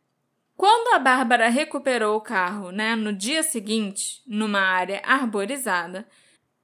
Quando 0.57 0.95
a 0.95 0.99
Bárbara 0.99 1.49
recuperou 1.49 2.16
o 2.16 2.20
carro, 2.20 2.70
né, 2.70 2.95
no 2.95 3.12
dia 3.12 3.43
seguinte, 3.43 4.22
numa 4.26 4.61
área 4.61 5.01
arborizada, 5.05 6.07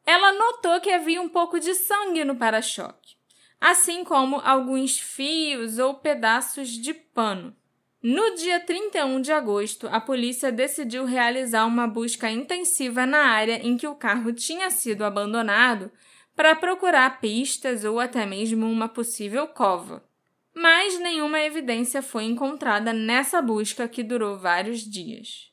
ela 0.05 0.33
notou 0.33 0.81
que 0.81 0.91
havia 0.91 1.21
um 1.21 1.29
pouco 1.29 1.59
de 1.59 1.75
sangue 1.75 2.25
no 2.25 2.37
para-choque, 2.37 3.17
assim 3.61 4.05
como 4.05 4.41
alguns 4.45 4.99
fios 4.99 5.79
ou 5.79 5.95
pedaços 5.95 6.71
de 6.71 6.93
pano. 6.93 7.57
No 8.01 8.37
dia 8.37 8.61
31 8.61 9.21
de 9.21 9.33
agosto, 9.33 9.89
a 9.89 10.01
polícia 10.01 10.53
decidiu 10.53 11.05
realizar 11.05 11.67
uma 11.67 11.89
busca 11.89 12.31
intensiva 12.31 13.05
na 13.05 13.27
área 13.27 13.61
em 13.67 13.77
que 13.77 13.89
o 13.89 13.95
carro 13.97 14.33
tinha 14.33 14.71
sido 14.71 15.05
abandonado 15.05 15.91
para 16.37 16.55
procurar 16.55 17.21
pistas 17.21 17.85
ou 17.85 17.99
até 17.99 18.25
mesmo 18.25 18.71
uma 18.71 18.89
possível 18.89 19.49
cova. 19.49 20.05
Mas 20.55 20.97
nenhuma 21.01 21.41
evidência 21.41 22.01
foi 22.01 22.23
encontrada 22.25 22.93
nessa 22.93 23.43
busca 23.43 23.89
que 23.89 24.05
durou 24.05 24.39
vários 24.39 24.83
dias. 24.83 25.53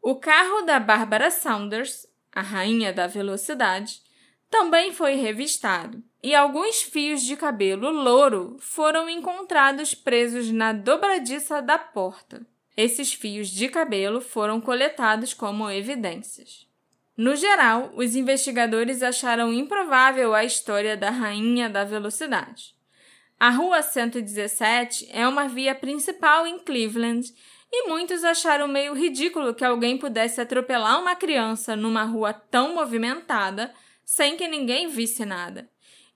O 0.00 0.16
carro 0.16 0.62
da 0.62 0.80
Barbara 0.80 1.30
Saunders, 1.30 2.06
a 2.34 2.40
rainha 2.40 2.90
da 2.90 3.06
velocidade, 3.06 4.00
também 4.48 4.94
foi 4.94 5.16
revistado 5.16 6.02
e 6.22 6.34
alguns 6.34 6.82
fios 6.82 7.22
de 7.22 7.36
cabelo 7.36 7.90
louro 7.90 8.56
foram 8.60 9.08
encontrados 9.08 9.94
presos 9.94 10.50
na 10.50 10.72
dobradiça 10.72 11.60
da 11.60 11.76
porta. 11.76 12.46
Esses 12.76 13.12
fios 13.12 13.48
de 13.48 13.68
cabelo 13.68 14.20
foram 14.20 14.60
coletados 14.60 15.34
como 15.34 15.70
evidências. 15.70 16.66
No 17.16 17.36
geral, 17.36 17.92
os 17.96 18.14
investigadores 18.14 19.02
acharam 19.02 19.52
improvável 19.52 20.34
a 20.34 20.44
história 20.44 20.96
da 20.96 21.10
rainha 21.10 21.68
da 21.68 21.84
velocidade. 21.84 22.74
A 23.38 23.50
Rua 23.50 23.82
117 23.82 25.08
é 25.10 25.26
uma 25.26 25.48
via 25.48 25.74
principal 25.74 26.46
em 26.46 26.60
Cleveland 26.60 27.34
e 27.70 27.88
muitos 27.88 28.22
acharam 28.22 28.68
meio 28.68 28.94
ridículo 28.94 29.54
que 29.54 29.64
alguém 29.64 29.98
pudesse 29.98 30.40
atropelar 30.40 31.00
uma 31.00 31.16
criança 31.16 31.74
numa 31.74 32.04
rua 32.04 32.32
tão 32.32 32.74
movimentada 32.74 33.74
sem 34.04 34.36
que 34.36 34.46
ninguém 34.46 34.88
visse 34.88 35.24
nada. 35.24 35.71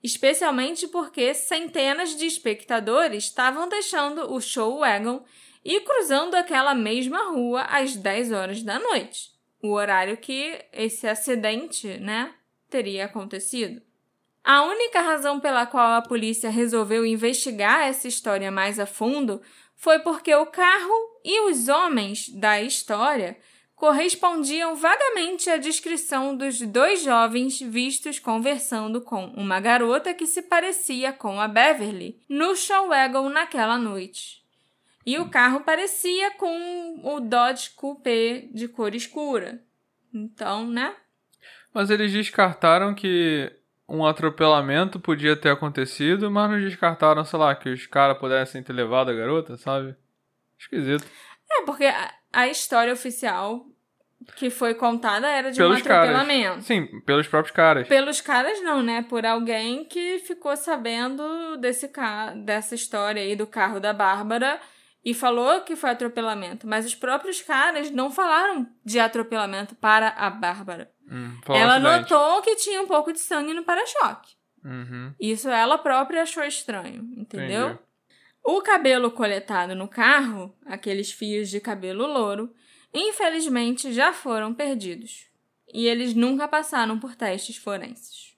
Especialmente 0.07 0.87
porque 0.87 1.33
centenas 1.33 2.15
de 2.15 2.25
espectadores 2.25 3.25
estavam 3.25 3.67
deixando 3.67 4.31
o 4.31 4.39
show 4.39 4.79
wagon 4.79 5.21
e 5.65 5.81
cruzando 5.81 6.35
aquela 6.35 6.73
mesma 6.73 7.29
rua 7.29 7.63
às 7.63 7.93
10 7.93 8.31
horas 8.31 8.63
da 8.63 8.79
noite. 8.79 9.31
O 9.61 9.73
horário 9.73 10.15
que 10.15 10.63
esse 10.71 11.05
acidente, 11.05 11.97
né, 11.97 12.33
teria 12.69 13.03
acontecido. 13.03 13.81
A 14.41 14.63
única 14.63 15.01
razão 15.01 15.41
pela 15.41 15.65
qual 15.65 15.95
a 15.95 16.01
polícia 16.01 16.49
resolveu 16.49 17.05
investigar 17.05 17.85
essa 17.85 18.07
história 18.07 18.49
mais 18.49 18.79
a 18.79 18.85
fundo 18.85 19.41
foi 19.75 19.99
porque 19.99 20.33
o 20.33 20.45
carro 20.45 21.19
e 21.21 21.49
os 21.51 21.67
homens 21.67 22.29
da 22.29 22.61
história 22.61 23.37
correspondiam 23.77 24.75
vagamente 24.75 25.51
à 25.51 25.57
descrição 25.57 26.35
dos 26.35 26.59
dois 26.59 27.03
jovens 27.03 27.61
vistos 27.61 28.17
conversando 28.17 28.99
com 29.01 29.27
uma 29.27 29.59
garota 29.59 30.15
que 30.15 30.25
se 30.25 30.41
parecia 30.41 31.13
com 31.13 31.39
a 31.39 31.47
Beverly 31.47 32.19
no 32.27 32.55
Showwagon 32.55 33.29
naquela 33.29 33.77
noite. 33.77 34.43
E 35.05 35.19
o 35.19 35.29
carro 35.29 35.61
parecia 35.61 36.31
com 36.31 37.01
o 37.03 37.19
Dodge 37.19 37.69
Coupé 37.75 38.47
de 38.51 38.67
cor 38.67 38.95
escura. 38.95 39.61
Então, 40.11 40.67
né? 40.67 40.95
Mas 41.71 41.91
eles 41.91 42.11
descartaram 42.11 42.95
que 42.95 43.55
um 43.87 44.03
atropelamento 44.03 44.99
podia 44.99 45.35
ter 45.35 45.49
acontecido, 45.49 46.31
mas 46.31 46.49
não 46.49 46.59
descartaram, 46.59 47.23
sei 47.23 47.37
lá, 47.37 47.53
que 47.53 47.69
os 47.69 47.85
caras 47.85 48.17
pudessem 48.17 48.63
ter 48.63 48.73
levado 48.73 49.11
a 49.11 49.13
garota, 49.13 49.55
sabe? 49.55 49.95
Esquisito. 50.57 51.05
É, 51.49 51.61
porque 51.61 51.85
a, 52.31 52.47
história 52.47 52.93
oficial 52.93 53.65
que 54.35 54.49
foi 54.49 54.73
contada 54.73 55.27
era 55.27 55.51
de 55.51 55.57
pelos 55.57 55.77
um 55.77 55.79
atropelamento. 55.79 56.49
caras. 56.49 56.65
Sim, 56.65 57.01
pelos 57.01 57.27
próprios 57.27 57.55
caras. 57.55 57.87
Pelos 57.87 58.19
caras 58.21 58.61
não, 58.61 58.81
né? 58.81 59.03
Por 59.03 59.25
alguém 59.25 59.85
que 59.85 60.19
ficou 60.19 60.55
sabendo 60.57 61.57
desse 61.57 61.87
ca... 61.87 62.31
dessa 62.31 62.75
história 62.75 63.21
aí 63.21 63.35
do 63.35 63.47
carro 63.47 63.79
da 63.79 63.93
Bárbara 63.93 64.59
e 65.03 65.13
falou 65.13 65.61
que 65.61 65.75
foi 65.75 65.91
atropelamento. 65.91 66.67
Mas 66.67 66.85
os 66.85 66.95
próprios 66.95 67.41
caras 67.41 67.89
não 67.91 68.11
falaram 68.11 68.67
de 68.83 68.99
atropelamento 68.99 69.75
para 69.75 70.09
a 70.09 70.29
Bárbara. 70.29 70.91
Hum, 71.09 71.39
um 71.47 71.55
ela 71.55 71.79
notou 71.79 72.41
que 72.41 72.55
tinha 72.55 72.81
um 72.81 72.87
pouco 72.87 73.13
de 73.13 73.19
sangue 73.19 73.53
no 73.53 73.63
para-choque. 73.63 74.35
Uhum, 74.65 75.13
Isso 75.17 75.47
ela 75.47 75.77
própria 75.77 76.23
achou 76.23 76.43
estranho, 76.43 77.07
entendeu? 77.15 77.67
entendi. 77.67 77.86
O 78.49 78.61
cabelo 78.61 79.11
coletado 79.11 79.75
no 79.75 79.89
carro, 79.89 80.55
aqueles 80.65 81.11
fios 81.11 81.49
de 81.49 81.59
cabelo 81.59 82.07
louro, 82.07 82.49
infelizmente 82.93 83.91
já 83.91 84.13
foram 84.13 84.53
perdidos. 84.53 85.27
E 85.73 85.85
eles 85.85 86.13
nunca 86.13 86.47
passaram 86.47 86.97
por 86.97 87.13
testes 87.13 87.57
forenses. 87.57 88.37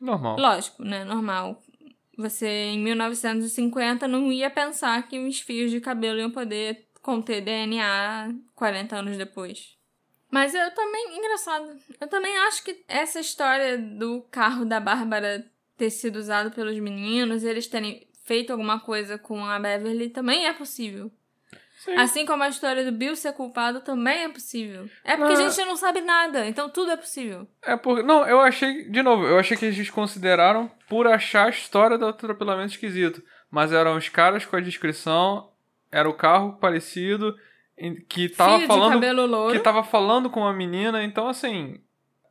Normal. 0.00 0.38
Lógico, 0.38 0.82
né? 0.82 1.04
Normal. 1.04 1.62
Você, 2.16 2.48
em 2.48 2.78
1950, 2.78 4.08
não 4.08 4.32
ia 4.32 4.48
pensar 4.48 5.06
que 5.06 5.18
os 5.18 5.40
fios 5.40 5.70
de 5.70 5.78
cabelo 5.78 6.18
iam 6.18 6.30
poder 6.30 6.88
conter 7.02 7.42
DNA 7.42 8.34
40 8.54 8.96
anos 8.96 9.18
depois. 9.18 9.76
Mas 10.30 10.54
eu 10.54 10.70
também, 10.74 11.18
engraçado, 11.18 11.76
eu 12.00 12.08
também 12.08 12.34
acho 12.46 12.64
que 12.64 12.82
essa 12.88 13.20
história 13.20 13.76
do 13.76 14.22
carro 14.30 14.64
da 14.64 14.80
Bárbara 14.80 15.44
ter 15.76 15.90
sido 15.90 16.16
usado 16.16 16.50
pelos 16.50 16.78
meninos, 16.78 17.44
eles 17.44 17.66
terem 17.66 18.08
feito 18.30 18.52
alguma 18.52 18.78
coisa 18.78 19.18
com 19.18 19.44
a 19.44 19.58
Beverly, 19.58 20.08
também 20.08 20.46
é 20.46 20.52
possível. 20.52 21.10
Sim. 21.78 21.96
Assim 21.96 22.24
como 22.24 22.44
a 22.44 22.48
história 22.48 22.84
do 22.84 22.92
Bill 22.92 23.16
ser 23.16 23.32
culpado 23.32 23.80
também 23.80 24.22
é 24.22 24.28
possível. 24.28 24.88
É 25.02 25.16
porque 25.16 25.32
Não, 25.32 25.46
a 25.46 25.48
gente 25.48 25.66
não 25.66 25.74
sabe 25.74 26.00
nada, 26.00 26.46
então 26.46 26.68
tudo 26.68 26.92
é 26.92 26.96
possível. 26.96 27.48
É 27.60 27.76
porque. 27.76 28.04
Não, 28.04 28.24
eu 28.28 28.38
achei. 28.40 28.88
De 28.88 29.02
novo, 29.02 29.26
eu 29.26 29.36
achei 29.36 29.56
que 29.56 29.64
eles 29.64 29.90
consideraram 29.90 30.70
por 30.88 31.08
achar 31.08 31.46
a 31.46 31.50
história 31.50 31.98
do 31.98 32.06
atropelamento 32.06 32.74
esquisito. 32.74 33.20
Mas 33.50 33.72
eram 33.72 33.96
os 33.96 34.08
caras 34.08 34.46
com 34.46 34.54
a 34.54 34.60
descrição, 34.60 35.50
era 35.90 36.08
o 36.08 36.14
carro 36.14 36.52
parecido, 36.60 37.34
que 38.08 38.28
tava 38.28 38.58
Fio 38.58 38.68
falando. 38.68 39.50
Que 39.50 39.58
tava 39.58 39.82
falando 39.82 40.30
com 40.30 40.46
a 40.46 40.52
menina, 40.52 41.02
então 41.02 41.26
assim. 41.26 41.80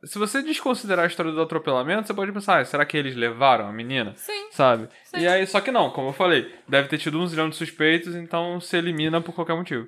Se 0.04 0.18
você 0.18 0.42
desconsiderar 0.42 1.04
a 1.04 1.08
história 1.08 1.30
do 1.30 1.42
atropelamento, 1.42 2.06
você 2.06 2.14
pode 2.14 2.32
pensar, 2.32 2.60
ah, 2.60 2.64
será 2.64 2.86
que 2.86 2.96
eles 2.96 3.14
levaram 3.14 3.66
a 3.66 3.72
menina? 3.72 4.14
Sim. 4.16 4.48
Sabe? 4.50 4.88
Sim. 5.04 5.18
E 5.18 5.28
aí, 5.28 5.46
só 5.46 5.60
que 5.60 5.70
não, 5.70 5.90
como 5.90 6.08
eu 6.08 6.12
falei, 6.12 6.52
deve 6.66 6.88
ter 6.88 6.98
tido 6.98 7.18
um 7.18 7.26
zilhão 7.26 7.50
de 7.50 7.56
suspeitos, 7.56 8.14
então 8.14 8.60
se 8.60 8.76
elimina 8.76 9.20
por 9.20 9.34
qualquer 9.34 9.54
motivo. 9.54 9.86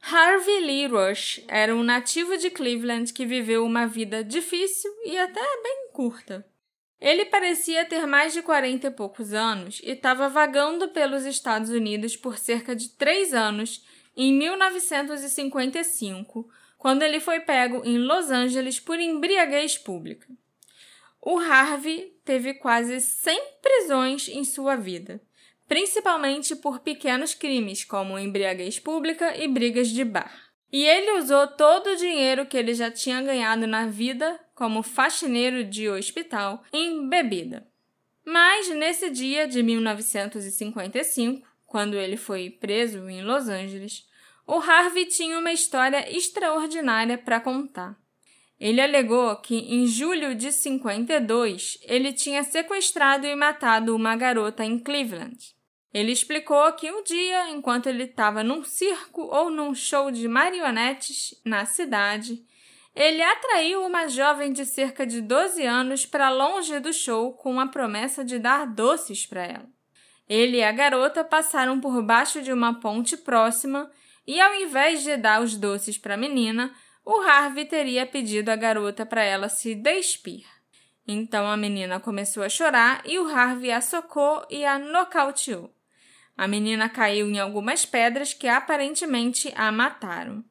Harvey 0.00 0.60
Lee 0.60 0.86
Rush 0.86 1.44
era 1.48 1.74
um 1.74 1.82
nativo 1.82 2.36
de 2.36 2.50
Cleveland 2.50 3.12
que 3.12 3.26
viveu 3.26 3.64
uma 3.64 3.86
vida 3.86 4.22
difícil 4.22 4.90
e 5.04 5.18
até 5.18 5.40
bem 5.40 5.90
curta. 5.92 6.46
Ele 7.00 7.24
parecia 7.24 7.84
ter 7.84 8.06
mais 8.06 8.32
de 8.32 8.42
40 8.42 8.86
e 8.86 8.90
poucos 8.90 9.32
anos 9.32 9.80
e 9.84 9.90
estava 9.90 10.28
vagando 10.28 10.88
pelos 10.88 11.24
Estados 11.24 11.70
Unidos 11.70 12.16
por 12.16 12.38
cerca 12.38 12.74
de 12.74 12.96
três 12.96 13.34
anos 13.34 13.84
em 14.16 14.32
1955, 14.32 16.48
quando 16.78 17.02
ele 17.02 17.20
foi 17.20 17.40
pego 17.40 17.82
em 17.84 17.98
Los 17.98 18.30
Angeles 18.30 18.80
por 18.80 18.98
embriaguez 18.98 19.76
pública. 19.76 20.26
O 21.20 21.38
Harvey 21.38 22.16
teve 22.24 22.54
quase 22.54 23.00
100 23.00 23.40
prisões 23.60 24.28
em 24.28 24.44
sua 24.44 24.76
vida 24.76 25.20
principalmente 25.68 26.56
por 26.56 26.80
pequenos 26.80 27.34
crimes 27.34 27.84
como 27.84 28.18
embriaguez 28.18 28.80
pública 28.80 29.36
e 29.36 29.46
brigas 29.46 29.88
de 29.88 30.02
bar. 30.02 30.48
E 30.72 30.84
ele 30.84 31.18
usou 31.18 31.46
todo 31.46 31.90
o 31.90 31.96
dinheiro 31.96 32.46
que 32.46 32.56
ele 32.56 32.74
já 32.74 32.90
tinha 32.90 33.22
ganhado 33.22 33.66
na 33.66 33.86
vida 33.86 34.40
como 34.54 34.82
faxineiro 34.82 35.62
de 35.62 35.88
hospital 35.88 36.64
em 36.72 37.08
bebida. 37.08 37.66
Mas 38.24 38.68
nesse 38.70 39.10
dia 39.10 39.46
de 39.46 39.62
1955, 39.62 41.46
quando 41.66 41.96
ele 41.96 42.16
foi 42.16 42.50
preso 42.50 43.08
em 43.08 43.22
Los 43.22 43.48
Angeles, 43.48 44.06
o 44.48 44.54
Harvey 44.54 45.04
tinha 45.04 45.38
uma 45.38 45.52
história 45.52 46.10
extraordinária 46.10 47.18
para 47.18 47.38
contar. 47.38 47.94
Ele 48.58 48.80
alegou 48.80 49.36
que 49.36 49.54
em 49.54 49.86
julho 49.86 50.34
de 50.34 50.50
52 50.50 51.78
ele 51.82 52.14
tinha 52.14 52.42
sequestrado 52.42 53.26
e 53.26 53.36
matado 53.36 53.94
uma 53.94 54.16
garota 54.16 54.64
em 54.64 54.78
Cleveland. 54.78 55.54
Ele 55.92 56.10
explicou 56.10 56.72
que 56.72 56.90
um 56.90 57.02
dia, 57.02 57.50
enquanto 57.50 57.88
ele 57.88 58.04
estava 58.04 58.42
num 58.42 58.64
circo 58.64 59.20
ou 59.22 59.50
num 59.50 59.74
show 59.74 60.10
de 60.10 60.26
marionetes 60.26 61.38
na 61.44 61.66
cidade, 61.66 62.42
ele 62.96 63.22
atraiu 63.22 63.84
uma 63.84 64.08
jovem 64.08 64.50
de 64.50 64.64
cerca 64.64 65.06
de 65.06 65.20
12 65.20 65.62
anos 65.66 66.06
para 66.06 66.30
longe 66.30 66.80
do 66.80 66.92
show 66.92 67.34
com 67.34 67.60
a 67.60 67.66
promessa 67.66 68.24
de 68.24 68.38
dar 68.38 68.66
doces 68.66 69.26
para 69.26 69.44
ela. 69.44 69.68
Ele 70.26 70.56
e 70.56 70.64
a 70.64 70.72
garota 70.72 71.22
passaram 71.22 71.78
por 71.78 72.02
baixo 72.02 72.40
de 72.40 72.50
uma 72.50 72.80
ponte 72.80 73.14
próxima 73.14 73.90
e, 74.28 74.38
ao 74.42 74.54
invés 74.54 75.02
de 75.02 75.16
dar 75.16 75.42
os 75.42 75.56
doces 75.56 75.96
para 75.96 76.12
a 76.12 76.18
menina, 76.18 76.70
o 77.02 77.18
Harvey 77.22 77.64
teria 77.64 78.04
pedido 78.04 78.50
à 78.50 78.56
garota 78.56 79.06
para 79.06 79.24
ela 79.24 79.48
se 79.48 79.74
despir. 79.74 80.44
Então 81.06 81.46
a 81.46 81.56
menina 81.56 81.98
começou 81.98 82.42
a 82.42 82.48
chorar 82.50 83.02
e 83.06 83.18
o 83.18 83.26
Harvey 83.26 83.72
a 83.72 83.80
socou 83.80 84.46
e 84.50 84.66
a 84.66 84.78
nocauteou. 84.78 85.74
A 86.36 86.46
menina 86.46 86.90
caiu 86.90 87.26
em 87.26 87.38
algumas 87.38 87.86
pedras 87.86 88.34
que 88.34 88.46
aparentemente 88.46 89.50
a 89.56 89.72
mataram. 89.72 90.44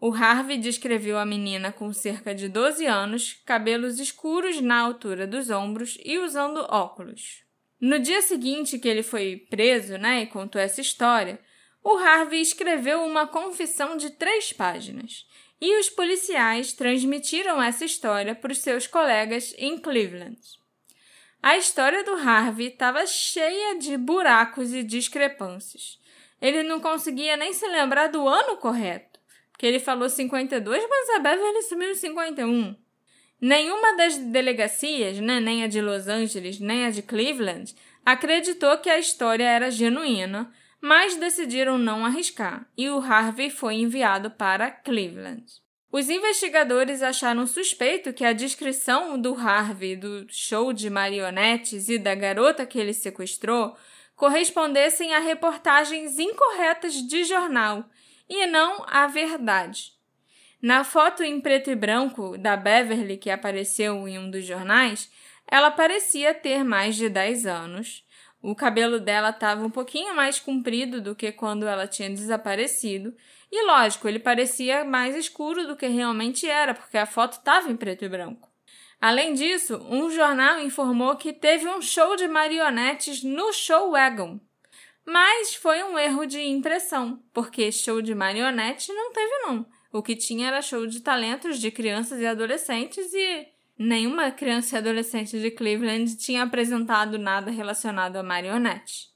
O 0.00 0.14
Harvey 0.14 0.56
descreveu 0.56 1.18
a 1.18 1.26
menina 1.26 1.72
com 1.72 1.92
cerca 1.92 2.32
de 2.32 2.48
12 2.48 2.86
anos, 2.86 3.42
cabelos 3.44 3.98
escuros 3.98 4.60
na 4.60 4.78
altura 4.78 5.26
dos 5.26 5.50
ombros 5.50 5.98
e 6.04 6.16
usando 6.20 6.64
óculos. 6.70 7.42
No 7.80 7.98
dia 7.98 8.22
seguinte 8.22 8.78
que 8.78 8.88
ele 8.88 9.02
foi 9.02 9.48
preso, 9.50 9.98
né, 9.98 10.22
e 10.22 10.26
contou 10.28 10.62
essa 10.62 10.80
história, 10.80 11.40
o 11.82 11.96
Harvey 11.96 12.40
escreveu 12.40 13.02
uma 13.02 13.26
confissão 13.26 13.96
de 13.96 14.10
três 14.10 14.52
páginas 14.52 15.26
e 15.60 15.78
os 15.78 15.88
policiais 15.88 16.72
transmitiram 16.72 17.62
essa 17.62 17.84
história 17.84 18.34
para 18.34 18.52
os 18.52 18.58
seus 18.58 18.86
colegas 18.86 19.54
em 19.58 19.78
Cleveland. 19.78 20.38
A 21.42 21.56
história 21.56 22.04
do 22.04 22.12
Harvey 22.12 22.68
estava 22.68 23.06
cheia 23.06 23.78
de 23.78 23.96
buracos 23.96 24.74
e 24.74 24.82
discrepâncias. 24.82 25.98
Ele 26.40 26.62
não 26.62 26.80
conseguia 26.80 27.36
nem 27.36 27.52
se 27.52 27.66
lembrar 27.66 28.08
do 28.08 28.26
ano 28.28 28.56
correto, 28.56 29.18
porque 29.50 29.66
ele 29.66 29.78
falou 29.78 30.08
52, 30.08 30.84
mas 30.88 31.10
a 31.10 31.18
Beverly 31.18 31.62
sumiu 31.62 31.90
em 31.90 31.94
51. 31.94 32.76
Nenhuma 33.40 33.96
das 33.96 34.18
delegacias, 34.18 35.18
né, 35.18 35.40
nem 35.40 35.64
a 35.64 35.66
de 35.66 35.80
Los 35.80 36.08
Angeles, 36.08 36.60
nem 36.60 36.84
a 36.84 36.90
de 36.90 37.00
Cleveland, 37.00 37.74
acreditou 38.04 38.76
que 38.78 38.90
a 38.90 38.98
história 38.98 39.44
era 39.44 39.70
genuína, 39.70 40.52
mas 40.80 41.16
decidiram 41.16 41.76
não 41.76 42.04
arriscar, 42.04 42.66
e 42.76 42.88
o 42.88 42.98
Harvey 42.98 43.50
foi 43.50 43.74
enviado 43.74 44.30
para 44.30 44.70
Cleveland. 44.70 45.44
Os 45.92 46.08
investigadores 46.08 47.02
acharam 47.02 47.46
suspeito 47.46 48.12
que 48.12 48.24
a 48.24 48.32
descrição 48.32 49.20
do 49.20 49.34
Harvey 49.34 49.96
do 49.96 50.24
show 50.28 50.72
de 50.72 50.88
marionetes 50.88 51.88
e 51.88 51.98
da 51.98 52.14
garota 52.14 52.64
que 52.64 52.78
ele 52.78 52.94
sequestrou 52.94 53.76
correspondessem 54.14 55.14
a 55.14 55.18
reportagens 55.18 56.18
incorretas 56.18 56.94
de 56.94 57.24
jornal 57.24 57.84
e 58.28 58.46
não 58.46 58.84
à 58.86 59.06
verdade. 59.08 59.92
Na 60.62 60.84
foto 60.84 61.24
em 61.24 61.40
preto 61.40 61.70
e 61.70 61.74
branco 61.74 62.38
da 62.38 62.56
Beverly 62.56 63.16
que 63.16 63.30
apareceu 63.30 64.06
em 64.06 64.18
um 64.18 64.30
dos 64.30 64.44
jornais, 64.44 65.10
ela 65.50 65.70
parecia 65.70 66.32
ter 66.32 66.62
mais 66.62 66.94
de 66.94 67.08
10 67.08 67.46
anos. 67.46 68.04
O 68.42 68.54
cabelo 68.54 68.98
dela 68.98 69.30
estava 69.30 69.64
um 69.64 69.70
pouquinho 69.70 70.14
mais 70.14 70.40
comprido 70.40 71.00
do 71.00 71.14
que 71.14 71.30
quando 71.30 71.66
ela 71.66 71.86
tinha 71.86 72.08
desaparecido. 72.08 73.14
E 73.52 73.66
lógico, 73.66 74.08
ele 74.08 74.18
parecia 74.18 74.84
mais 74.84 75.14
escuro 75.14 75.66
do 75.66 75.76
que 75.76 75.86
realmente 75.86 76.48
era, 76.48 76.72
porque 76.72 76.96
a 76.96 77.04
foto 77.04 77.34
estava 77.34 77.70
em 77.70 77.76
preto 77.76 78.04
e 78.04 78.08
branco. 78.08 78.48
Além 79.00 79.34
disso, 79.34 79.76
um 79.88 80.10
jornal 80.10 80.60
informou 80.60 81.16
que 81.16 81.32
teve 81.32 81.68
um 81.68 81.82
show 81.82 82.16
de 82.16 82.28
marionetes 82.28 83.22
no 83.22 83.52
Show 83.52 83.92
Wagon. 83.92 84.40
Mas 85.06 85.54
foi 85.54 85.82
um 85.82 85.98
erro 85.98 86.26
de 86.26 86.40
impressão, 86.40 87.22
porque 87.32 87.72
show 87.72 88.00
de 88.00 88.14
marionete 88.14 88.92
não 88.92 89.12
teve 89.12 89.38
não. 89.38 89.66
O 89.92 90.02
que 90.02 90.14
tinha 90.14 90.48
era 90.48 90.62
show 90.62 90.86
de 90.86 91.00
talentos 91.00 91.58
de 91.58 91.70
crianças 91.70 92.20
e 92.20 92.26
adolescentes 92.26 93.12
e 93.12 93.48
nenhuma 93.82 94.30
criança 94.30 94.76
e 94.76 94.78
adolescente 94.78 95.40
de 95.40 95.50
Cleveland 95.50 96.14
tinha 96.16 96.42
apresentado 96.42 97.18
nada 97.18 97.50
relacionado 97.50 98.16
a 98.16 98.22
marionete. 98.22 99.08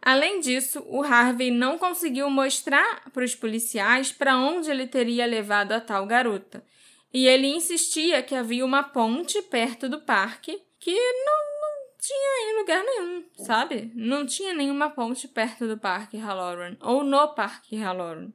Além 0.00 0.38
disso, 0.38 0.84
o 0.86 1.02
Harvey 1.02 1.50
não 1.50 1.76
conseguiu 1.76 2.30
mostrar 2.30 3.10
para 3.10 3.24
os 3.24 3.34
policiais 3.34 4.12
para 4.12 4.38
onde 4.38 4.70
ele 4.70 4.86
teria 4.86 5.26
levado 5.26 5.72
a 5.72 5.80
tal 5.80 6.06
garota. 6.06 6.64
E 7.12 7.26
ele 7.26 7.48
insistia 7.48 8.22
que 8.22 8.36
havia 8.36 8.64
uma 8.64 8.84
ponte 8.84 9.42
perto 9.42 9.88
do 9.88 10.00
parque 10.00 10.62
que 10.78 10.94
não, 10.94 11.60
não 11.60 11.98
tinha 11.98 12.50
em 12.50 12.58
lugar 12.60 12.84
nenhum, 12.84 13.24
sabe? 13.38 13.90
Não 13.96 14.24
tinha 14.24 14.54
nenhuma 14.54 14.90
ponte 14.90 15.26
perto 15.26 15.66
do 15.66 15.78
Parque 15.78 16.18
Halloran 16.18 16.76
ou 16.80 17.02
no 17.02 17.34
Parque 17.34 17.76
Halloran. 17.76 18.30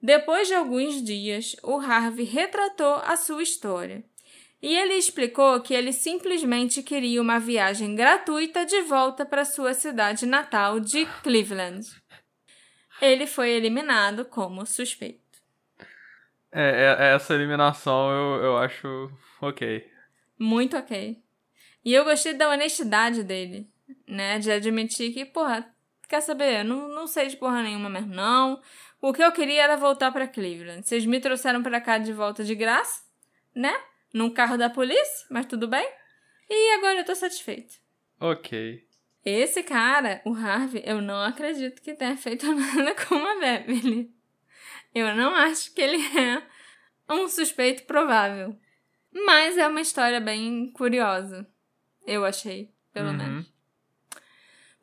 Depois 0.00 0.46
de 0.46 0.54
alguns 0.54 1.02
dias, 1.02 1.56
o 1.64 1.80
Harvey 1.80 2.24
retratou 2.24 3.00
a 3.04 3.16
sua 3.16 3.42
história. 3.42 4.04
E 4.60 4.76
ele 4.76 4.94
explicou 4.94 5.60
que 5.60 5.72
ele 5.72 5.92
simplesmente 5.92 6.82
queria 6.82 7.22
uma 7.22 7.38
viagem 7.38 7.94
gratuita 7.94 8.66
de 8.66 8.82
volta 8.82 9.24
para 9.24 9.44
sua 9.44 9.72
cidade 9.72 10.26
natal 10.26 10.80
de 10.80 11.06
Cleveland. 11.22 11.86
Ele 13.00 13.26
foi 13.26 13.50
eliminado 13.50 14.24
como 14.24 14.66
suspeito. 14.66 15.22
É, 16.50 16.96
é 16.98 17.14
essa 17.14 17.34
eliminação 17.34 18.10
eu, 18.10 18.42
eu 18.42 18.58
acho 18.58 19.10
ok. 19.40 19.86
Muito 20.38 20.76
ok. 20.76 21.22
E 21.84 21.94
eu 21.94 22.04
gostei 22.04 22.34
da 22.34 22.48
honestidade 22.48 23.22
dele, 23.22 23.70
né? 24.06 24.38
De 24.38 24.50
admitir 24.50 25.12
que, 25.12 25.24
porra, 25.24 25.72
quer 26.08 26.20
saber? 26.20 26.64
Não, 26.64 26.88
não 26.88 27.06
sei 27.06 27.28
de 27.28 27.36
porra 27.36 27.62
nenhuma 27.62 27.88
mesmo, 27.88 28.14
não. 28.14 28.60
O 29.00 29.12
que 29.12 29.22
eu 29.22 29.30
queria 29.30 29.62
era 29.62 29.76
voltar 29.76 30.10
para 30.10 30.26
Cleveland. 30.26 30.86
Vocês 30.86 31.06
me 31.06 31.20
trouxeram 31.20 31.62
para 31.62 31.80
cá 31.80 31.98
de 31.98 32.12
volta 32.12 32.42
de 32.42 32.54
graça, 32.54 33.02
né? 33.54 33.72
Num 34.12 34.30
carro 34.30 34.56
da 34.56 34.70
polícia, 34.70 35.26
mas 35.30 35.46
tudo 35.46 35.68
bem. 35.68 35.86
E 36.48 36.74
agora 36.76 37.00
eu 37.00 37.04
tô 37.04 37.14
satisfeito. 37.14 37.74
Ok. 38.20 38.86
Esse 39.24 39.62
cara, 39.62 40.22
o 40.24 40.32
Harvey, 40.34 40.82
eu 40.86 41.02
não 41.02 41.20
acredito 41.22 41.82
que 41.82 41.94
tenha 41.94 42.16
feito 42.16 42.46
nada 42.54 42.94
com 43.06 43.14
a 43.16 43.34
Beverly. 43.38 44.10
Eu 44.94 45.14
não 45.14 45.34
acho 45.34 45.74
que 45.74 45.80
ele 45.82 45.98
é 46.18 46.42
um 47.12 47.28
suspeito 47.28 47.84
provável. 47.84 48.58
Mas 49.12 49.56
é 49.58 49.66
uma 49.66 49.80
história 49.80 50.20
bem 50.20 50.70
curiosa. 50.72 51.46
Eu 52.06 52.24
achei, 52.24 52.72
pelo 52.92 53.08
Uhum. 53.10 53.16
menos. 53.16 53.52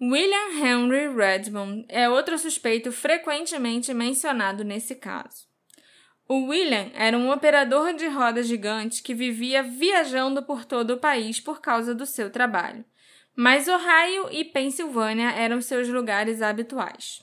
William 0.02 0.50
Henry 0.62 1.08
Redmond 1.16 1.86
é 1.88 2.10
outro 2.10 2.38
suspeito 2.38 2.92
frequentemente 2.92 3.94
mencionado 3.94 4.64
nesse 4.64 4.96
caso. 4.96 5.48
O 6.28 6.48
William 6.48 6.90
era 6.96 7.16
um 7.16 7.30
operador 7.30 7.94
de 7.94 8.08
roda 8.08 8.42
gigante 8.42 9.04
que 9.04 9.14
vivia 9.14 9.62
viajando 9.62 10.42
por 10.42 10.66
todo 10.66 10.96
o 10.96 10.98
país 10.98 11.40
por 11.40 11.62
causa 11.62 11.94
do 11.94 12.04
seu 12.04 12.32
trabalho, 12.32 12.84
mas 13.36 13.68
Ohio 13.68 14.30
e 14.32 14.44
Pensilvânia 14.44 15.30
eram 15.30 15.62
seus 15.62 15.88
lugares 15.88 16.42
habituais. 16.42 17.22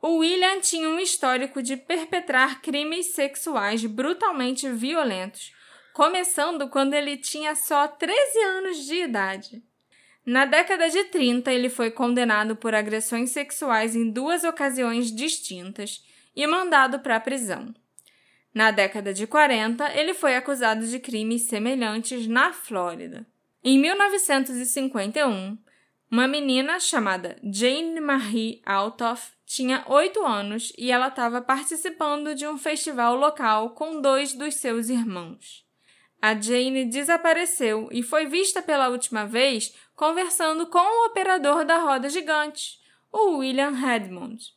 O 0.00 0.18
William 0.18 0.60
tinha 0.60 0.88
um 0.88 1.00
histórico 1.00 1.60
de 1.60 1.76
perpetrar 1.76 2.62
crimes 2.62 3.06
sexuais 3.06 3.84
brutalmente 3.86 4.68
violentos, 4.68 5.52
começando 5.92 6.68
quando 6.68 6.94
ele 6.94 7.16
tinha 7.16 7.56
só 7.56 7.88
13 7.88 8.38
anos 8.38 8.86
de 8.86 9.02
idade. 9.02 9.62
Na 10.24 10.44
década 10.44 10.88
de 10.88 11.02
30, 11.04 11.52
ele 11.52 11.68
foi 11.68 11.90
condenado 11.90 12.54
por 12.54 12.72
agressões 12.72 13.30
sexuais 13.30 13.96
em 13.96 14.08
duas 14.10 14.44
ocasiões 14.44 15.12
distintas 15.12 16.04
e 16.36 16.46
mandado 16.46 17.00
para 17.00 17.16
a 17.16 17.20
prisão. 17.20 17.74
Na 18.54 18.70
década 18.70 19.14
de 19.14 19.26
40, 19.26 19.92
ele 19.98 20.12
foi 20.12 20.36
acusado 20.36 20.86
de 20.86 20.98
crimes 20.98 21.42
semelhantes 21.42 22.26
na 22.26 22.52
Flórida. 22.52 23.26
Em 23.64 23.78
1951, 23.78 25.56
uma 26.10 26.28
menina 26.28 26.78
chamada 26.78 27.38
Jane 27.42 27.98
Marie 28.00 28.60
Altoff 28.66 29.32
tinha 29.46 29.84
8 29.86 30.24
anos 30.24 30.72
e 30.76 30.90
ela 30.90 31.08
estava 31.08 31.40
participando 31.40 32.34
de 32.34 32.46
um 32.46 32.58
festival 32.58 33.16
local 33.16 33.70
com 33.70 34.00
dois 34.00 34.34
dos 34.34 34.56
seus 34.56 34.90
irmãos. 34.90 35.64
A 36.20 36.38
Jane 36.38 36.84
desapareceu 36.84 37.88
e 37.90 38.02
foi 38.02 38.26
vista 38.26 38.60
pela 38.60 38.88
última 38.88 39.26
vez 39.26 39.74
conversando 39.96 40.66
com 40.66 40.78
o 40.78 41.06
operador 41.06 41.64
da 41.64 41.78
roda 41.78 42.08
gigante, 42.10 42.78
o 43.10 43.38
William 43.38 43.70
Redmond. 43.70 44.54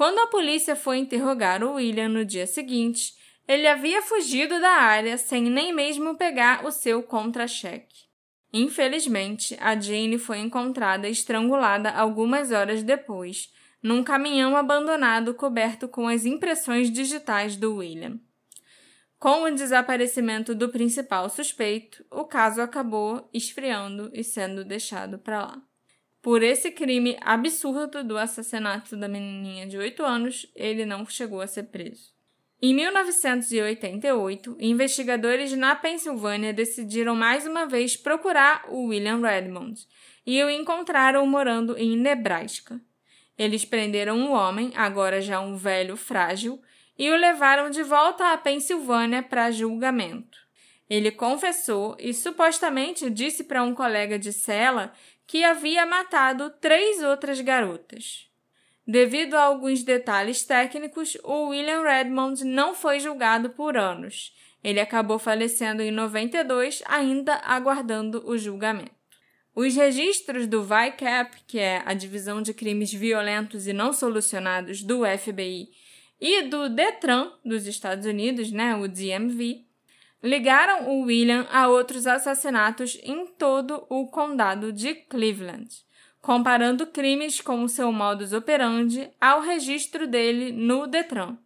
Quando 0.00 0.18
a 0.18 0.28
polícia 0.28 0.74
foi 0.74 0.96
interrogar 0.96 1.62
o 1.62 1.74
William 1.74 2.08
no 2.08 2.24
dia 2.24 2.46
seguinte, 2.46 3.12
ele 3.46 3.66
havia 3.66 4.00
fugido 4.00 4.58
da 4.58 4.70
área 4.70 5.18
sem 5.18 5.42
nem 5.42 5.74
mesmo 5.74 6.16
pegar 6.16 6.64
o 6.64 6.72
seu 6.72 7.02
contra-cheque. 7.02 8.06
Infelizmente, 8.50 9.54
a 9.60 9.78
Jane 9.78 10.16
foi 10.16 10.38
encontrada 10.38 11.06
estrangulada 11.06 11.90
algumas 11.90 12.50
horas 12.50 12.82
depois, 12.82 13.52
num 13.82 14.02
caminhão 14.02 14.56
abandonado 14.56 15.34
coberto 15.34 15.86
com 15.86 16.08
as 16.08 16.24
impressões 16.24 16.90
digitais 16.90 17.54
do 17.54 17.76
William. 17.76 18.18
Com 19.18 19.42
o 19.42 19.54
desaparecimento 19.54 20.54
do 20.54 20.70
principal 20.70 21.28
suspeito, 21.28 22.02
o 22.10 22.24
caso 22.24 22.62
acabou 22.62 23.28
esfriando 23.34 24.10
e 24.14 24.24
sendo 24.24 24.64
deixado 24.64 25.18
para 25.18 25.42
lá. 25.42 25.69
Por 26.22 26.42
esse 26.42 26.70
crime 26.70 27.16
absurdo 27.22 28.04
do 28.04 28.18
assassinato 28.18 28.94
da 28.94 29.08
menininha 29.08 29.66
de 29.66 29.78
8 29.78 30.02
anos, 30.02 30.46
ele 30.54 30.84
não 30.84 31.06
chegou 31.06 31.40
a 31.40 31.46
ser 31.46 31.64
preso. 31.64 32.12
Em 32.62 32.74
1988, 32.74 34.54
investigadores 34.60 35.56
na 35.56 35.74
Pensilvânia 35.74 36.52
decidiram 36.52 37.16
mais 37.16 37.46
uma 37.46 37.64
vez 37.64 37.96
procurar 37.96 38.66
o 38.68 38.88
William 38.88 39.22
Redmond 39.22 39.80
e 40.26 40.44
o 40.44 40.50
encontraram 40.50 41.26
morando 41.26 41.74
em 41.78 41.96
Nebraska. 41.96 42.78
Eles 43.38 43.64
prenderam 43.64 44.18
um 44.18 44.32
homem, 44.32 44.72
agora 44.76 45.22
já 45.22 45.40
um 45.40 45.56
velho 45.56 45.96
frágil, 45.96 46.60
e 46.98 47.10
o 47.10 47.16
levaram 47.16 47.70
de 47.70 47.82
volta 47.82 48.30
à 48.30 48.36
Pensilvânia 48.36 49.22
para 49.22 49.50
julgamento. 49.50 50.38
Ele 50.90 51.10
confessou 51.10 51.96
e 51.98 52.12
supostamente 52.12 53.08
disse 53.08 53.44
para 53.44 53.62
um 53.62 53.74
colega 53.74 54.18
de 54.18 54.34
cela 54.34 54.92
que 55.30 55.44
havia 55.44 55.86
matado 55.86 56.50
três 56.60 57.00
outras 57.04 57.40
garotas. 57.40 58.28
Devido 58.84 59.34
a 59.34 59.42
alguns 59.42 59.84
detalhes 59.84 60.44
técnicos, 60.44 61.16
o 61.22 61.50
William 61.50 61.82
Redmond 61.82 62.44
não 62.44 62.74
foi 62.74 62.98
julgado 62.98 63.50
por 63.50 63.76
anos. 63.76 64.34
Ele 64.62 64.80
acabou 64.80 65.20
falecendo 65.20 65.82
em 65.82 65.92
92, 65.92 66.82
ainda 66.84 67.36
aguardando 67.44 68.28
o 68.28 68.36
julgamento. 68.36 68.90
Os 69.54 69.76
registros 69.76 70.48
do 70.48 70.64
VICAP, 70.64 71.44
que 71.46 71.60
é 71.60 71.80
a 71.86 71.94
Divisão 71.94 72.42
de 72.42 72.52
Crimes 72.52 72.92
Violentos 72.92 73.68
e 73.68 73.72
Não 73.72 73.92
Solucionados 73.92 74.82
do 74.82 75.02
FBI, 75.16 75.68
e 76.20 76.42
do 76.42 76.68
Detran 76.68 77.30
dos 77.44 77.68
Estados 77.68 78.04
Unidos, 78.04 78.50
né, 78.50 78.74
o 78.74 78.88
DMV, 78.88 79.64
ligaram 80.22 80.88
o 80.88 81.02
William 81.02 81.46
a 81.50 81.68
outros 81.68 82.06
assassinatos 82.06 82.98
em 83.02 83.26
todo 83.26 83.86
o 83.88 84.06
condado 84.06 84.72
de 84.72 84.94
Cleveland, 84.94 85.68
comparando 86.20 86.86
crimes 86.86 87.40
com 87.40 87.62
o 87.62 87.68
seu 87.68 87.90
modus 87.92 88.32
operandi 88.32 89.10
ao 89.20 89.40
registro 89.40 90.06
dele 90.06 90.52
no 90.52 90.86
Detran. 90.86 91.36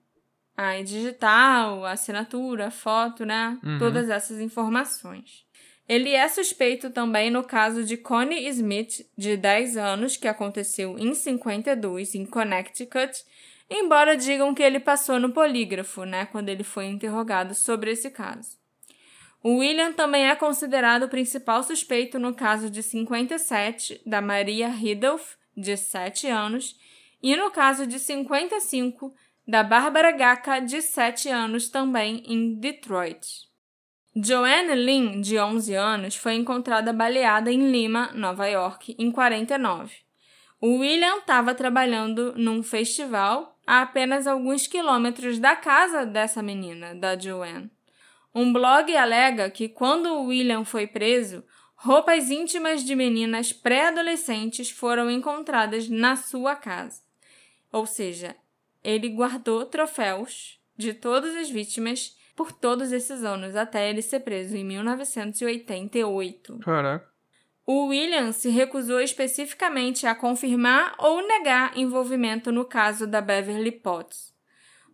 A 0.56 0.80
digital, 0.82 1.84
assinatura, 1.84 2.70
foto, 2.70 3.24
né? 3.24 3.58
Uhum. 3.62 3.78
Todas 3.78 4.08
essas 4.08 4.38
informações. 4.38 5.44
Ele 5.88 6.10
é 6.10 6.26
suspeito 6.28 6.90
também 6.90 7.30
no 7.30 7.42
caso 7.42 7.84
de 7.84 7.96
Connie 7.96 8.48
Smith, 8.48 9.06
de 9.18 9.36
10 9.36 9.76
anos, 9.76 10.16
que 10.16 10.28
aconteceu 10.28 10.98
em 10.98 11.12
52, 11.12 12.14
em 12.14 12.24
Connecticut, 12.24 13.12
embora 13.68 14.16
digam 14.16 14.54
que 14.54 14.62
ele 14.62 14.80
passou 14.80 15.18
no 15.18 15.32
polígrafo, 15.32 16.04
né, 16.04 16.26
quando 16.26 16.48
ele 16.48 16.64
foi 16.64 16.86
interrogado 16.86 17.54
sobre 17.54 17.90
esse 17.90 18.10
caso. 18.10 18.63
William 19.50 19.92
também 19.92 20.26
é 20.26 20.34
considerado 20.34 21.02
o 21.02 21.08
principal 21.08 21.62
suspeito 21.62 22.18
no 22.18 22.34
caso 22.34 22.70
de 22.70 22.82
57 22.82 24.00
da 24.06 24.22
Maria 24.22 24.68
Ridolf, 24.68 25.34
de 25.54 25.76
7 25.76 26.26
anos, 26.28 26.76
e 27.22 27.36
no 27.36 27.50
caso 27.50 27.86
de 27.86 27.98
55 27.98 29.14
da 29.46 29.62
Bárbara 29.62 30.10
Gaca, 30.12 30.60
de 30.60 30.80
7 30.80 31.28
anos, 31.28 31.68
também 31.68 32.22
em 32.26 32.54
Detroit. 32.54 33.48
Joanne 34.16 34.74
Lynn, 34.74 35.20
de 35.20 35.38
11 35.38 35.74
anos, 35.74 36.16
foi 36.16 36.34
encontrada 36.34 36.92
baleada 36.92 37.52
em 37.52 37.70
Lima, 37.70 38.12
Nova 38.14 38.46
York, 38.46 38.94
em 38.98 39.10
49. 39.10 39.92
O 40.60 40.78
William 40.78 41.18
estava 41.18 41.54
trabalhando 41.54 42.32
num 42.36 42.62
festival 42.62 43.58
a 43.66 43.82
apenas 43.82 44.26
alguns 44.26 44.66
quilômetros 44.66 45.38
da 45.38 45.56
casa 45.56 46.06
dessa 46.06 46.42
menina, 46.42 46.94
da 46.94 47.18
Joanne. 47.18 47.73
Um 48.34 48.52
blog 48.52 48.96
alega 48.96 49.48
que 49.48 49.68
quando 49.68 50.22
William 50.22 50.64
foi 50.64 50.88
preso, 50.88 51.44
roupas 51.76 52.30
íntimas 52.30 52.84
de 52.84 52.96
meninas 52.96 53.52
pré-adolescentes 53.52 54.70
foram 54.70 55.08
encontradas 55.10 55.88
na 55.88 56.16
sua 56.16 56.56
casa. 56.56 57.00
Ou 57.70 57.86
seja, 57.86 58.34
ele 58.82 59.08
guardou 59.10 59.64
troféus 59.64 60.60
de 60.76 60.92
todas 60.92 61.36
as 61.36 61.48
vítimas 61.48 62.16
por 62.34 62.50
todos 62.50 62.90
esses 62.90 63.22
anos, 63.22 63.54
até 63.54 63.88
ele 63.88 64.02
ser 64.02 64.20
preso 64.20 64.56
em 64.56 64.64
1988. 64.64 66.58
Caraca. 66.58 67.08
O 67.66 67.86
William 67.86 68.32
se 68.32 68.50
recusou 68.50 69.00
especificamente 69.00 70.06
a 70.06 70.14
confirmar 70.14 70.94
ou 70.98 71.26
negar 71.26 71.78
envolvimento 71.78 72.52
no 72.52 72.64
caso 72.64 73.06
da 73.06 73.22
Beverly 73.22 73.72
Potts. 73.72 74.33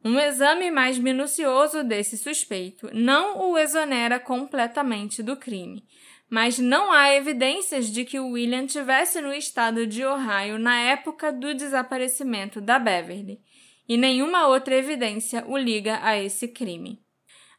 Um 0.03 0.19
exame 0.19 0.71
mais 0.71 0.99
minucioso 0.99 1.85
desse 1.85 2.17
suspeito 2.17 2.89
não 2.95 3.51
o 3.51 3.59
exonera 3.59 4.19
completamente 4.19 5.23
do 5.23 5.37
crime, 5.37 5.85
mas 6.29 6.59
não 6.59 6.91
há 6.91 7.15
evidências 7.15 7.91
de 7.91 8.05
que 8.05 8.19
William 8.19 8.67
tivesse 8.67 9.21
no 9.21 9.35
estado 9.35 9.87
de 9.87 10.05
Ohio 10.05 10.59
na 10.59 10.81
época 10.81 11.31
do 11.31 11.55
desaparecimento 11.55 12.61
da 12.61 12.79
Beverly, 12.79 13.41
e 13.87 13.97
nenhuma 13.97 14.47
outra 14.47 14.75
evidência 14.75 15.45
o 15.47 15.59
liga 15.59 15.99
a 16.01 16.17
esse 16.17 16.49
crime. 16.49 17.03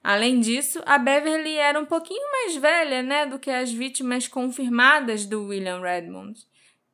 Além 0.04 0.39
disso, 0.39 0.82
a 0.86 0.98
Beverly 0.98 1.58
era 1.58 1.80
um 1.80 1.86
pouquinho 1.86 2.32
mais 2.32 2.56
velha, 2.56 3.04
né, 3.04 3.26
do 3.26 3.38
que 3.38 3.52
as 3.52 3.72
vítimas 3.72 4.28
confirmadas 4.28 5.26
do 5.26 5.48
William 5.48 5.82
Redmond. 5.82 6.39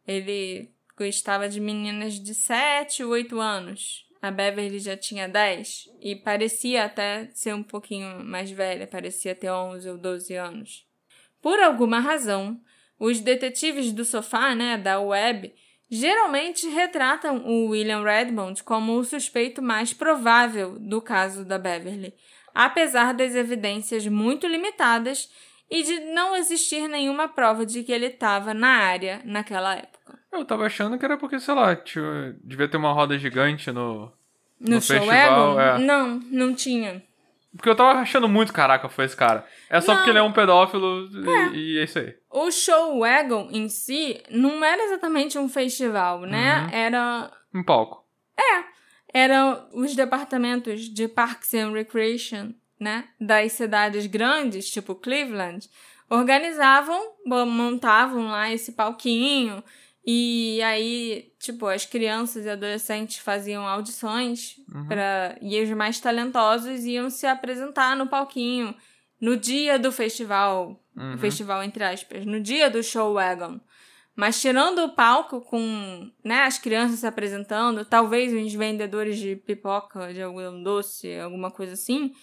Ele 0.06 0.72
gostava 0.98 1.48
de 1.48 1.62
meninas 1.62 2.16
de 2.16 2.34
7, 2.36 3.04
8 3.04 3.39
anos. 3.39 4.07
A 4.22 4.32
Beverly 4.32 4.80
já 4.80 4.97
tinha 4.97 5.28
10 5.28 5.89
e 6.01 6.15
parecia 6.15 6.86
até 6.86 7.30
ser 7.34 7.53
um 7.53 7.63
pouquinho 7.63 8.24
mais 8.24 8.49
velha, 8.49 8.88
parecia 8.88 9.36
ter 9.36 9.51
11 9.51 9.89
ou 9.89 9.97
12 9.97 10.34
anos. 10.36 10.86
Por 11.41 11.59
alguma 11.59 11.99
razão, 11.99 12.59
os 12.99 13.20
detetives 13.20 13.91
do 13.91 14.03
sofá, 14.03 14.55
né, 14.55 14.78
da 14.78 14.99
web, 14.99 15.53
geralmente 15.89 16.68
retratam 16.68 17.45
o 17.45 17.68
William 17.70 18.03
Redmond 18.03 18.63
como 18.63 18.97
o 18.97 19.03
suspeito 19.03 19.61
mais 19.61 19.93
provável 19.93 20.78
do 20.80 21.01
caso 21.01 21.45
da 21.45 21.57
Beverly 21.57 22.13
apesar 22.57 23.13
das 23.13 23.36
evidências 23.36 24.07
muito 24.07 24.47
limitadas 24.47 25.30
e 25.70 25.84
de 25.84 25.99
não 26.11 26.36
existir 26.36 26.88
nenhuma 26.88 27.28
prova 27.28 27.63
de 27.63 27.84
que 27.84 27.91
ele 27.91 28.07
estava 28.07 28.51
na 28.51 28.80
área 28.80 29.22
naquela 29.24 29.76
época. 29.76 30.16
Eu 30.32 30.46
tava 30.46 30.66
achando 30.66 30.98
que 30.98 31.06
era 31.06 31.18
porque, 31.18 31.40
sei 31.40 31.54
lá, 31.54 31.76
tinha, 31.76 32.36
devia 32.44 32.68
ter 32.68 32.78
uma 32.78 32.92
roda 32.92 33.18
gigante 33.18 33.72
no, 33.72 34.12
no, 34.60 34.76
no 34.76 34.82
show 34.82 34.98
festival. 35.00 35.60
É. 35.60 35.80
Não, 35.80 36.20
não 36.32 36.54
tinha. 36.54 37.04
Porque 37.56 37.70
eu 37.70 37.76
tava 37.76 38.00
achando 38.00 38.28
muito, 38.28 38.54
caraca, 38.54 38.90
foi 38.90 39.06
esse 39.06 39.16
cara. 39.16 39.46
É 39.70 39.82
só 39.82 39.92
não. 39.92 39.98
porque 39.98 40.12
ele 40.12 40.20
é 40.20 40.24
um 40.24 40.34
pedófilo 40.34 41.10
é. 41.30 41.56
E, 41.56 41.76
e, 41.76 41.80
é 41.80 41.84
isso 41.84 41.98
aí. 41.98 42.16
O 42.30 42.52
show 42.52 43.00
Wagon 43.00 43.50
em 43.52 43.68
si 43.70 44.22
não 44.30 44.64
era 44.64 44.84
exatamente 44.84 45.40
um 45.40 45.50
festival, 45.50 46.22
né? 46.22 46.64
Uhum. 46.64 46.70
Era. 46.72 47.32
Um 47.54 47.64
palco. 47.64 48.06
É 48.38 48.78
eram 49.14 49.68
os 49.74 49.96
departamentos 49.96 50.82
de 50.82 51.08
Parks 51.08 51.54
and 51.54 51.72
Recreation, 51.72 52.54
né, 52.80 53.06
das 53.20 53.54
cidades 53.54 54.06
grandes, 54.06 54.70
tipo 54.70 54.94
Cleveland, 54.94 55.68
organizavam, 56.10 57.14
montavam 57.26 58.28
lá 58.28 58.52
esse 58.52 58.74
palquinho 58.74 59.64
e 60.10 60.62
aí, 60.64 61.34
tipo, 61.38 61.68
as 61.68 61.86
crianças 61.86 62.45
e 62.45 62.49
adolescentes 62.49 63.18
faziam 63.18 63.68
audições 63.68 64.55
uhum. 64.74 64.88
para 64.88 65.38
e 65.41 65.62
os 65.62 65.70
mais 65.72 65.99
talentosos 65.99 66.86
iam 66.86 67.10
se 67.10 67.28
apresentar 67.28 67.93
no 67.93 68.08
palquinho 68.08 68.74
no 69.20 69.36
dia 69.36 69.78
do 69.78 69.91
festival, 69.91 70.82
uhum. 70.95 71.18
festival 71.18 71.62
entre 71.62 71.84
aspas, 71.84 72.26
no 72.26 72.39
dia 72.39 72.70
do 72.70 72.82
show 72.82 73.14
wagon. 73.16 73.60
Mas 74.16 74.39
tirando 74.39 74.80
o 74.80 74.95
palco 74.95 75.41
com 75.41 76.10
né, 76.24 76.43
as 76.43 76.58
crianças 76.58 76.99
se 76.99 77.05
apresentando, 77.05 77.84
talvez 77.84 78.34
uns 78.34 78.53
vendedores 78.53 79.18
de 79.18 79.36
pipoca, 79.36 80.14
de 80.14 80.22
algum 80.22 80.64
doce, 80.64 81.20
alguma 81.20 81.51
coisa 81.51 81.74
assim, 81.74 82.14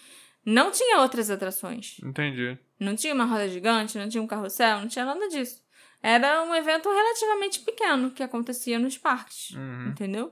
não 0.43 0.71
tinha 0.71 1.01
outras 1.01 1.29
atrações. 1.29 1.97
Entendi. 2.03 2.57
Não 2.79 2.95
tinha 2.95 3.13
uma 3.13 3.25
roda 3.25 3.47
gigante, 3.47 3.97
não 3.97 4.09
tinha 4.09 4.23
um 4.23 4.27
carrossel, 4.27 4.79
não 4.79 4.87
tinha 4.87 5.05
nada 5.05 5.27
disso. 5.29 5.64
Era 6.07 6.43
um 6.43 6.53
evento 6.53 6.87
relativamente 6.87 7.61
pequeno 7.61 8.11
que 8.11 8.21
acontecia 8.21 8.77
nos 8.77 8.95
parques, 8.95 9.49
uhum. 9.55 9.87
entendeu? 9.87 10.31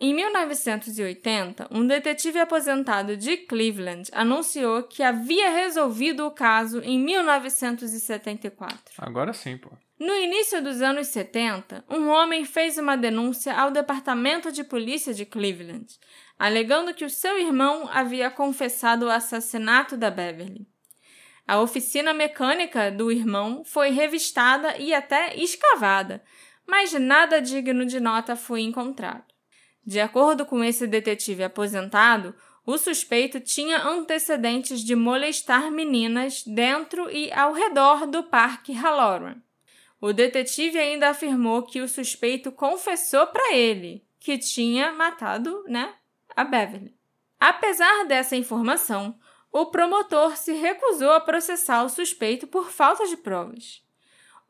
Em 0.00 0.12
1980, 0.12 1.68
um 1.70 1.86
detetive 1.86 2.40
aposentado 2.40 3.16
de 3.16 3.36
Cleveland 3.36 4.10
anunciou 4.12 4.82
que 4.82 5.04
havia 5.04 5.48
resolvido 5.48 6.26
o 6.26 6.32
caso 6.32 6.80
em 6.80 6.98
1974. 6.98 8.94
Agora 8.98 9.32
sim, 9.32 9.56
pô. 9.56 9.70
No 9.96 10.12
início 10.12 10.60
dos 10.60 10.82
anos 10.82 11.06
70, 11.06 11.84
um 11.88 12.08
homem 12.08 12.44
fez 12.44 12.76
uma 12.76 12.96
denúncia 12.96 13.54
ao 13.54 13.70
Departamento 13.70 14.50
de 14.50 14.64
Polícia 14.64 15.14
de 15.14 15.24
Cleveland, 15.24 15.86
alegando 16.36 16.92
que 16.92 17.04
o 17.04 17.10
seu 17.10 17.38
irmão 17.38 17.88
havia 17.92 18.28
confessado 18.28 19.06
o 19.06 19.10
assassinato 19.10 19.96
da 19.96 20.10
Beverly. 20.10 20.66
A 21.46 21.60
oficina 21.60 22.12
mecânica 22.12 22.90
do 22.90 23.12
irmão 23.12 23.62
foi 23.64 23.90
revistada 23.90 24.76
e 24.78 24.92
até 24.92 25.36
escavada, 25.36 26.22
mas 26.66 26.92
nada 26.92 27.40
digno 27.40 27.86
de 27.86 28.00
nota 28.00 28.34
foi 28.34 28.62
encontrado. 28.62 29.24
De 29.84 30.00
acordo 30.00 30.44
com 30.44 30.64
esse 30.64 30.86
detetive 30.86 31.44
aposentado, 31.44 32.34
o 32.66 32.76
suspeito 32.76 33.38
tinha 33.38 33.78
antecedentes 33.78 34.80
de 34.80 34.96
molestar 34.96 35.70
meninas 35.70 36.42
dentro 36.42 37.08
e 37.08 37.32
ao 37.32 37.52
redor 37.52 38.08
do 38.08 38.24
Parque 38.24 38.72
Halloran. 38.72 39.36
O 40.00 40.12
detetive 40.12 40.76
ainda 40.76 41.10
afirmou 41.10 41.62
que 41.62 41.80
o 41.80 41.88
suspeito 41.88 42.50
confessou 42.50 43.28
para 43.28 43.54
ele 43.54 44.04
que 44.18 44.36
tinha 44.36 44.92
matado, 44.92 45.62
né, 45.68 45.94
a 46.34 46.42
Beverly. 46.42 46.92
Apesar 47.38 48.04
dessa 48.06 48.34
informação, 48.34 49.16
o 49.58 49.64
promotor 49.64 50.36
se 50.36 50.52
recusou 50.52 51.12
a 51.12 51.20
processar 51.20 51.82
o 51.82 51.88
suspeito 51.88 52.46
por 52.46 52.70
falta 52.70 53.06
de 53.06 53.16
provas. 53.16 53.82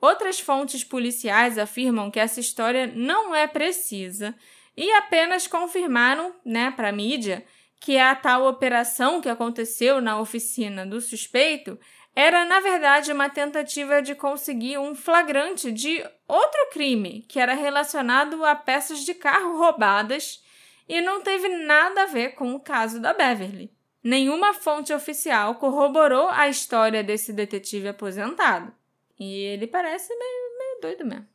Outras 0.01 0.41
fontes 0.41 0.83
policiais 0.83 1.59
afirmam 1.59 2.11
que 2.11 2.19
essa 2.19 2.41
história 2.41 2.89
não 2.89 3.33
é 3.33 3.47
precisa 3.47 4.35
e 4.77 4.91
apenas 4.95 5.47
confirmaram, 5.47 6.35
né, 6.45 6.73
para 6.73 6.89
a 6.89 6.93
mídia 6.93 7.45
que 7.79 7.97
a 7.97 8.17
tal 8.17 8.49
operação 8.49 9.21
que 9.21 9.29
aconteceu 9.29 10.01
na 10.01 10.19
oficina 10.19 10.85
do 10.85 11.01
suspeito 11.01 11.79
era, 12.13 12.45
na 12.45 12.59
verdade, 12.59 13.13
uma 13.13 13.31
tentativa 13.31 14.03
de 14.03 14.17
conseguir 14.17 14.77
um 14.79 14.93
flagrante 14.93 15.71
de 15.71 16.05
outro 16.27 16.71
crime 16.73 17.25
que 17.29 17.39
era 17.39 17.55
relacionado 17.55 18.45
a 18.45 18.57
peças 18.57 19.05
de 19.05 19.15
carro 19.15 19.57
roubadas 19.57 20.43
e 20.89 21.01
não 21.01 21.21
teve 21.21 21.49
nada 21.49 22.03
a 22.03 22.07
ver 22.07 22.31
com 22.31 22.55
o 22.55 22.61
caso 22.61 23.01
da 23.01 23.15
Beverly. 23.15 23.76
Nenhuma 24.07 24.55
fonte 24.55 24.93
oficial 24.93 25.57
corroborou 25.57 26.29
a 26.29 26.49
história 26.49 27.03
desse 27.03 27.33
detetive 27.33 27.89
aposentado. 27.89 28.73
E 29.19 29.41
ele 29.41 29.67
parece 29.67 30.15
meio, 30.15 30.57
meio 30.57 30.81
doido 30.81 31.05
mesmo. 31.05 31.27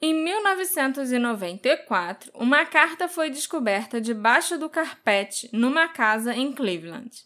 Em 0.00 0.14
1994, 0.14 2.30
uma 2.32 2.64
carta 2.64 3.06
foi 3.06 3.28
descoberta 3.28 4.00
debaixo 4.00 4.56
do 4.56 4.70
carpete 4.70 5.50
numa 5.52 5.86
casa 5.86 6.34
em 6.34 6.54
Cleveland. 6.54 7.22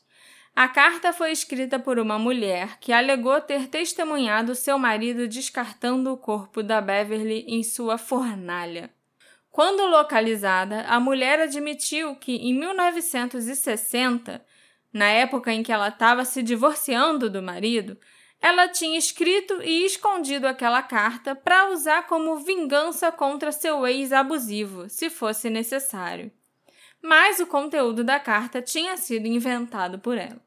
A 0.56 0.66
carta 0.66 1.12
foi 1.12 1.30
escrita 1.30 1.78
por 1.78 2.00
uma 2.00 2.18
mulher 2.18 2.80
que 2.80 2.92
alegou 2.92 3.40
ter 3.40 3.68
testemunhado 3.68 4.56
seu 4.56 4.76
marido 4.76 5.28
descartando 5.28 6.12
o 6.12 6.16
corpo 6.16 6.64
da 6.64 6.80
Beverly 6.80 7.44
em 7.46 7.62
sua 7.62 7.96
fornalha. 7.96 8.90
Quando 9.58 9.86
localizada, 9.86 10.82
a 10.82 11.00
mulher 11.00 11.40
admitiu 11.40 12.14
que 12.14 12.36
em 12.36 12.54
1960, 12.54 14.40
na 14.92 15.06
época 15.06 15.52
em 15.52 15.62
que 15.62 15.72
ela 15.72 15.88
estava 15.88 16.24
se 16.24 16.42
divorciando 16.42 17.28
do 17.28 17.42
marido, 17.42 17.98
ela 18.40 18.68
tinha 18.68 18.98
escrito 18.98 19.60
e 19.62 19.84
escondido 19.84 20.46
aquela 20.46 20.82
carta 20.82 21.34
para 21.34 21.70
usar 21.70 22.06
como 22.06 22.36
vingança 22.36 23.10
contra 23.10 23.50
seu 23.50 23.86
ex 23.86 24.12
abusivo, 24.12 24.88
se 24.88 25.10
fosse 25.10 25.50
necessário. 25.50 26.30
Mas 27.02 27.40
o 27.40 27.46
conteúdo 27.46 28.04
da 28.04 28.18
carta 28.18 28.62
tinha 28.62 28.96
sido 28.96 29.26
inventado 29.26 29.98
por 29.98 30.16
ela. 30.16 30.40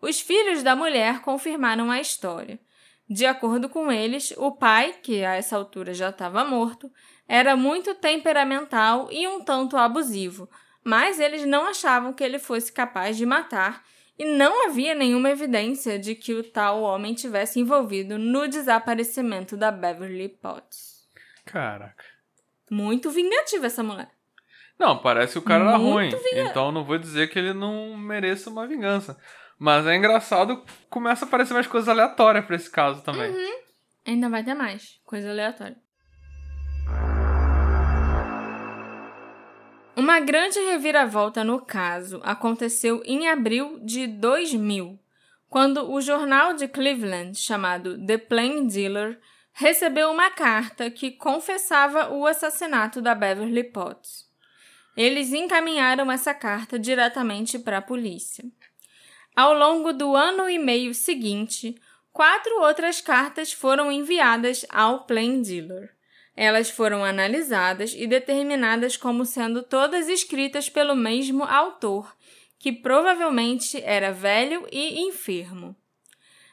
Os 0.00 0.20
filhos 0.20 0.62
da 0.62 0.76
mulher 0.76 1.20
confirmaram 1.22 1.90
a 1.90 2.00
história. 2.00 2.60
De 3.08 3.26
acordo 3.26 3.68
com 3.68 3.92
eles, 3.92 4.32
o 4.36 4.52
pai, 4.52 4.94
que 5.02 5.24
a 5.24 5.34
essa 5.34 5.56
altura 5.56 5.92
já 5.92 6.10
estava 6.10 6.44
morto, 6.44 6.90
era 7.28 7.56
muito 7.56 7.94
temperamental 7.94 9.08
e 9.10 9.26
um 9.26 9.42
tanto 9.42 9.76
abusivo, 9.76 10.48
mas 10.84 11.18
eles 11.18 11.46
não 11.46 11.66
achavam 11.66 12.12
que 12.12 12.22
ele 12.22 12.38
fosse 12.38 12.70
capaz 12.70 13.16
de 13.16 13.24
matar 13.24 13.82
e 14.18 14.24
não 14.24 14.66
havia 14.66 14.94
nenhuma 14.94 15.30
evidência 15.30 15.98
de 15.98 16.14
que 16.14 16.34
o 16.34 16.44
tal 16.44 16.82
homem 16.82 17.14
tivesse 17.14 17.58
envolvido 17.58 18.18
no 18.18 18.46
desaparecimento 18.46 19.56
da 19.56 19.72
Beverly 19.72 20.28
Potts. 20.28 21.08
Caraca. 21.44 22.04
Muito 22.70 23.10
vingativa 23.10 23.66
essa 23.66 23.82
mulher. 23.82 24.10
Não, 24.78 24.98
parece 24.98 25.34
que 25.34 25.38
o 25.38 25.42
cara 25.42 25.64
Muito 25.64 25.74
era 25.74 25.92
ruim. 25.92 26.08
Vinga... 26.10 26.50
Então 26.50 26.70
não 26.70 26.84
vou 26.84 26.98
dizer 26.98 27.28
que 27.28 27.38
ele 27.38 27.52
não 27.52 27.96
mereça 27.96 28.50
uma 28.50 28.66
vingança. 28.66 29.18
Mas 29.58 29.86
é 29.86 29.96
engraçado, 29.96 30.64
começa 30.90 31.24
a 31.24 31.28
aparecer 31.28 31.54
mais 31.54 31.66
coisas 31.66 31.88
aleatórias 31.88 32.44
pra 32.44 32.56
esse 32.56 32.70
caso 32.70 33.02
também. 33.02 33.32
Ainda 34.06 34.28
vai 34.28 34.44
ter 34.44 34.54
mais. 34.54 35.00
Coisa 35.04 35.30
aleatória. 35.30 35.76
Uma 39.96 40.18
grande 40.18 40.58
reviravolta 40.58 41.44
no 41.44 41.60
caso 41.60 42.20
aconteceu 42.24 43.00
em 43.04 43.28
abril 43.28 43.78
de 43.80 44.08
2000, 44.08 44.98
quando 45.48 45.88
o 45.88 46.00
jornal 46.00 46.52
de 46.54 46.66
Cleveland, 46.66 47.38
chamado 47.38 47.96
The 48.04 48.18
Plain 48.18 48.66
Dealer, 48.66 49.20
recebeu 49.52 50.10
uma 50.10 50.30
carta 50.30 50.90
que 50.90 51.12
confessava 51.12 52.12
o 52.12 52.26
assassinato 52.26 53.00
da 53.00 53.14
Beverly 53.14 53.62
Potts. 53.62 54.28
Eles 54.96 55.32
encaminharam 55.32 56.10
essa 56.10 56.34
carta 56.34 56.76
diretamente 56.76 57.56
para 57.56 57.78
a 57.78 57.82
polícia. 57.82 58.44
Ao 59.36 59.54
longo 59.54 59.92
do 59.92 60.16
ano 60.16 60.48
e 60.48 60.58
meio 60.58 60.92
seguinte, 60.92 61.80
quatro 62.12 62.62
outras 62.62 63.00
cartas 63.00 63.52
foram 63.52 63.92
enviadas 63.92 64.66
ao 64.68 65.04
Plain 65.04 65.40
Dealer. 65.40 65.94
Elas 66.36 66.68
foram 66.68 67.04
analisadas 67.04 67.94
e 67.96 68.06
determinadas 68.06 68.96
como 68.96 69.24
sendo 69.24 69.62
todas 69.62 70.08
escritas 70.08 70.68
pelo 70.68 70.96
mesmo 70.96 71.44
autor, 71.44 72.14
que 72.58 72.72
provavelmente 72.72 73.80
era 73.82 74.12
velho 74.12 74.66
e 74.72 75.00
enfermo. 75.00 75.76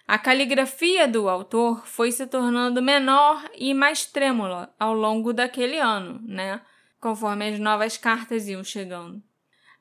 A 0.07 0.17
caligrafia 0.17 1.07
do 1.07 1.29
autor 1.29 1.87
foi 1.87 2.11
se 2.11 2.27
tornando 2.27 2.81
menor 2.81 3.49
e 3.55 3.73
mais 3.73 4.05
trêmula 4.05 4.73
ao 4.77 4.93
longo 4.93 5.31
daquele 5.31 5.77
ano, 5.77 6.21
né? 6.27 6.61
Conforme 6.99 7.47
as 7.47 7.59
novas 7.59 7.97
cartas 7.97 8.47
iam 8.47 8.63
chegando. 8.63 9.23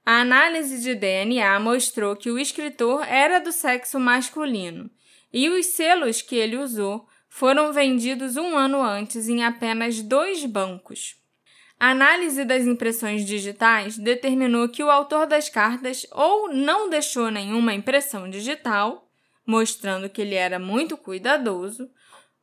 A 0.07 0.21
análise 0.21 0.81
de 0.81 0.95
DNA 0.95 1.59
mostrou 1.61 2.17
que 2.17 2.31
o 2.31 2.39
escritor 2.39 3.05
era 3.07 3.41
do 3.41 3.53
sexo 3.53 3.99
masculino 3.99 4.91
e 5.33 5.49
os 5.49 5.67
selos 5.67 6.23
que 6.23 6.37
ele 6.37 6.57
usou 6.57 7.07
foram 7.31 7.73
vendidos 7.73 8.37
um 8.37 8.55
ano 8.55 8.83
antes 8.83 9.27
em 9.27 9.43
apenas 9.43 10.03
dois 10.03 10.45
bancos. 10.45 11.17
A 11.79 11.93
análise 11.93 12.45
das 12.45 12.67
impressões 12.67 13.25
digitais 13.25 13.97
determinou 13.97 14.69
que 14.69 14.85
o 14.85 14.91
autor 14.91 15.27
das 15.27 15.49
cartas 15.49 16.07
ou 16.13 16.53
não 16.53 16.91
deixou 16.91 17.31
nenhuma 17.31 17.73
impressão 17.73 18.29
digital, 18.29 19.09
mostrando 19.47 20.11
que 20.11 20.21
ele 20.21 20.35
era 20.35 20.59
muito 20.59 20.99
cuidadoso, 20.99 21.91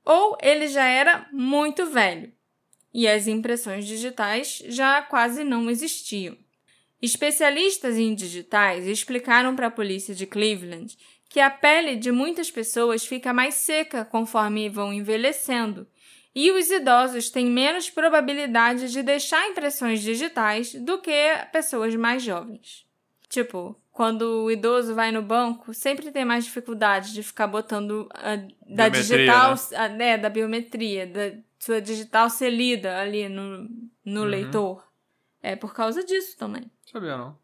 ou 0.04 0.36
ele 0.42 0.68
já 0.68 0.86
era 0.86 1.28
muito 1.32 1.86
velho 1.86 2.36
e 2.98 3.08
as 3.08 3.28
impressões 3.28 3.86
digitais 3.86 4.64
já 4.70 5.04
quase 5.04 5.44
não 5.44 5.70
existiam. 5.70 6.36
Especialistas 7.00 7.96
em 7.96 8.16
digitais 8.16 8.88
explicaram 8.88 9.56
para 9.56 9.68
a 9.68 9.72
polícia 9.72 10.16
de 10.16 10.26
Cleveland 10.26 10.98
que 11.30 11.40
a 11.40 11.50
pele 11.50 11.96
de 11.96 12.12
muitas 12.12 12.50
pessoas 12.50 13.06
fica 13.06 13.34
mais 13.34 13.56
seca 13.56 14.06
conforme 14.06 14.70
vão 14.70 14.94
envelhecendo, 14.94 15.88
e 16.34 16.52
os 16.52 16.70
idosos 16.70 17.30
têm 17.30 17.48
menos 17.48 17.90
probabilidade 17.90 18.92
de 18.92 19.02
deixar 19.02 19.48
impressões 19.50 20.02
digitais 20.02 20.74
do 20.76 21.00
que 21.00 21.12
pessoas 21.52 21.96
mais 21.96 22.22
jovens. 22.22 22.86
Tipo, 23.28 23.76
quando 23.92 24.44
o 24.46 24.52
idoso 24.52 24.94
vai 24.94 25.12
no 25.12 25.22
banco, 25.22 25.74
sempre 25.74 26.12
tem 26.12 26.24
mais 26.24 26.46
dificuldade 26.46 27.12
de 27.14 27.24
ficar 27.24 27.48
botando 27.48 28.08
a, 28.14 28.36
da 28.36 28.90
Biometria, 28.90 29.02
digital, 29.02 29.56
né? 29.72 29.78
a, 29.78 29.90
né, 29.90 30.18
da 30.18 30.30
biometria, 30.30 31.08
da 31.08 31.34
sua 31.60 31.82
digital 31.82 32.30
ser 32.30 32.52
lida 32.52 33.00
ali 33.00 33.28
no, 33.28 33.68
no 34.06 34.22
Uhum. 34.22 34.28
leitor. 34.28 34.88
É 35.42 35.56
por 35.56 35.74
causa 35.74 36.04
disso 36.04 36.38
também. 36.38 36.70
Sabia 36.86 37.18
não. 37.18 37.38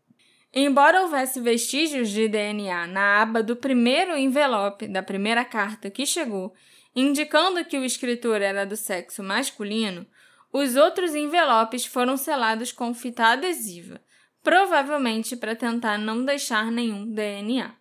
Embora 0.53 1.01
houvesse 1.01 1.41
vestígios 1.41 2.09
de 2.09 2.27
DNA 2.27 2.85
na 2.85 3.21
aba 3.23 3.41
do 3.41 3.55
primeiro 3.55 4.15
envelope 4.15 4.87
da 4.87 5.01
primeira 5.01 5.43
carta 5.43 5.89
que 5.89 6.05
chegou, 6.05 6.53
indicando 6.95 7.65
que 7.65 7.75
o 7.75 7.83
escritor 7.83 8.39
era 8.39 8.63
do 8.63 8.77
sexo 8.77 9.23
masculino, 9.23 10.05
os 10.51 10.75
outros 10.75 11.15
envelopes 11.15 11.87
foram 11.87 12.15
selados 12.15 12.71
com 12.71 12.93
fita 12.93 13.25
adesiva, 13.29 13.99
provavelmente 14.43 15.35
para 15.35 15.55
tentar 15.55 15.97
não 15.97 16.23
deixar 16.23 16.71
nenhum 16.71 17.11
DNA. 17.11 17.75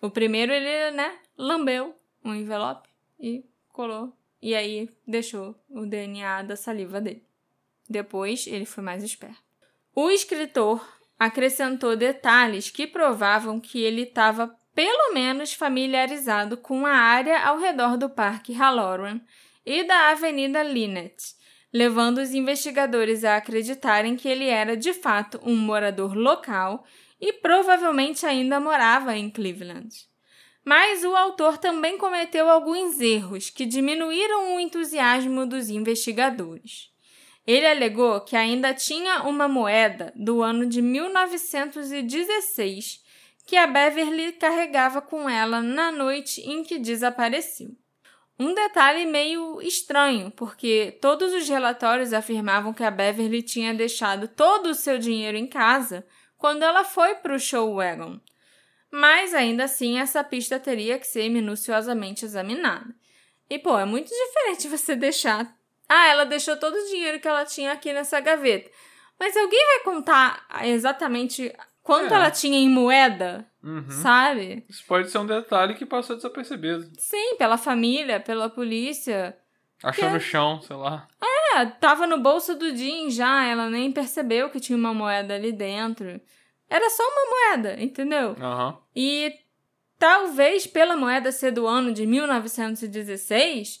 O 0.00 0.10
primeiro 0.10 0.52
ele, 0.52 0.90
né, 0.96 1.18
lambeu 1.38 1.94
o 2.24 2.34
envelope 2.34 2.88
e 3.20 3.44
colou, 3.68 4.12
e 4.40 4.56
aí 4.56 4.90
deixou 5.06 5.54
o 5.70 5.86
DNA 5.86 6.42
da 6.42 6.56
saliva 6.56 7.00
dele. 7.00 7.24
Depois 7.88 8.48
ele 8.48 8.66
foi 8.66 8.82
mais 8.82 9.04
esperto. 9.04 9.40
O 9.94 10.10
escritor 10.10 10.84
acrescentou 11.24 11.96
detalhes 11.96 12.70
que 12.70 12.86
provavam 12.86 13.60
que 13.60 13.82
ele 13.82 14.02
estava 14.02 14.54
pelo 14.74 15.12
menos 15.12 15.52
familiarizado 15.52 16.56
com 16.56 16.86
a 16.86 16.92
área 16.92 17.44
ao 17.44 17.58
redor 17.58 17.96
do 17.96 18.08
Parque 18.08 18.52
Halloran 18.52 19.20
e 19.64 19.84
da 19.84 20.10
Avenida 20.10 20.62
Linnet, 20.62 21.14
levando 21.72 22.18
os 22.18 22.32
investigadores 22.34 23.24
a 23.24 23.36
acreditarem 23.36 24.16
que 24.16 24.28
ele 24.28 24.46
era 24.46 24.76
de 24.76 24.92
fato 24.92 25.40
um 25.42 25.56
morador 25.56 26.14
local 26.14 26.84
e 27.20 27.32
provavelmente 27.32 28.26
ainda 28.26 28.58
morava 28.58 29.16
em 29.16 29.30
Cleveland. 29.30 29.94
Mas 30.64 31.04
o 31.04 31.14
autor 31.14 31.58
também 31.58 31.98
cometeu 31.98 32.48
alguns 32.48 33.00
erros 33.00 33.50
que 33.50 33.66
diminuíram 33.66 34.54
o 34.54 34.60
entusiasmo 34.60 35.46
dos 35.46 35.68
investigadores. 35.68 36.91
Ele 37.46 37.66
alegou 37.66 38.20
que 38.20 38.36
ainda 38.36 38.72
tinha 38.72 39.22
uma 39.22 39.48
moeda 39.48 40.12
do 40.14 40.42
ano 40.42 40.66
de 40.66 40.80
1916 40.80 43.02
que 43.44 43.56
a 43.56 43.66
Beverly 43.66 44.32
carregava 44.32 45.02
com 45.02 45.28
ela 45.28 45.60
na 45.60 45.90
noite 45.90 46.40
em 46.42 46.62
que 46.62 46.78
desapareceu. 46.78 47.76
Um 48.38 48.54
detalhe 48.54 49.04
meio 49.04 49.60
estranho, 49.60 50.30
porque 50.30 50.96
todos 51.00 51.32
os 51.32 51.48
relatórios 51.48 52.12
afirmavam 52.12 52.72
que 52.72 52.82
a 52.82 52.90
Beverly 52.90 53.42
tinha 53.42 53.74
deixado 53.74 54.26
todo 54.26 54.66
o 54.66 54.74
seu 54.74 54.98
dinheiro 54.98 55.36
em 55.36 55.46
casa 55.46 56.06
quando 56.38 56.62
ela 56.62 56.82
foi 56.82 57.16
para 57.16 57.34
o 57.34 57.38
show 57.38 57.76
wagon. 57.76 58.18
Mas 58.90 59.32
ainda 59.32 59.64
assim, 59.64 59.98
essa 59.98 60.24
pista 60.24 60.58
teria 60.58 60.98
que 60.98 61.06
ser 61.06 61.28
minuciosamente 61.28 62.24
examinada. 62.24 62.94
E 63.48 63.58
pô, 63.58 63.78
é 63.78 63.84
muito 63.84 64.08
diferente 64.08 64.68
você 64.68 64.96
deixar. 64.96 65.56
Ah, 65.94 66.06
ela 66.08 66.24
deixou 66.24 66.56
todo 66.56 66.74
o 66.74 66.86
dinheiro 66.88 67.20
que 67.20 67.28
ela 67.28 67.44
tinha 67.44 67.72
aqui 67.72 67.92
nessa 67.92 68.18
gaveta. 68.20 68.70
Mas 69.18 69.36
alguém 69.36 69.64
vai 69.66 69.80
contar 69.80 70.46
exatamente 70.64 71.54
quanto 71.82 72.12
É. 72.12 72.16
ela 72.16 72.30
tinha 72.30 72.56
em 72.58 72.68
moeda, 72.68 73.46
Uhum. 73.62 73.90
sabe? 73.90 74.64
Isso 74.68 74.84
pode 74.86 75.10
ser 75.10 75.18
um 75.18 75.26
detalhe 75.26 75.74
que 75.74 75.84
passou 75.84 76.16
desapercebido. 76.16 76.88
Sim, 76.98 77.36
pela 77.36 77.58
família, 77.58 78.18
pela 78.20 78.48
polícia. 78.48 79.36
Achou 79.82 80.06
Que- 80.08 80.14
no 80.14 80.20
chão, 80.20 80.60
sei 80.62 80.76
lá. 80.76 81.08
É, 81.54 81.66
tava 81.66 82.06
no 82.06 82.18
bolso 82.18 82.54
do 82.54 82.74
Jean 82.74 83.10
já, 83.10 83.44
ela 83.44 83.68
nem 83.68 83.90
percebeu 83.92 84.48
que 84.48 84.60
tinha 84.60 84.78
uma 84.78 84.94
moeda 84.94 85.34
ali 85.34 85.52
dentro. 85.52 86.20
Era 86.70 86.88
só 86.88 87.02
uma 87.02 87.30
moeda, 87.56 87.76
entendeu? 87.82 88.34
Aham. 88.40 88.78
E 88.96 89.34
talvez 89.98 90.66
pela 90.66 90.96
moeda 90.96 91.30
ser 91.32 91.50
do 91.50 91.66
ano 91.66 91.92
de 91.92 92.06
1916, 92.06 93.80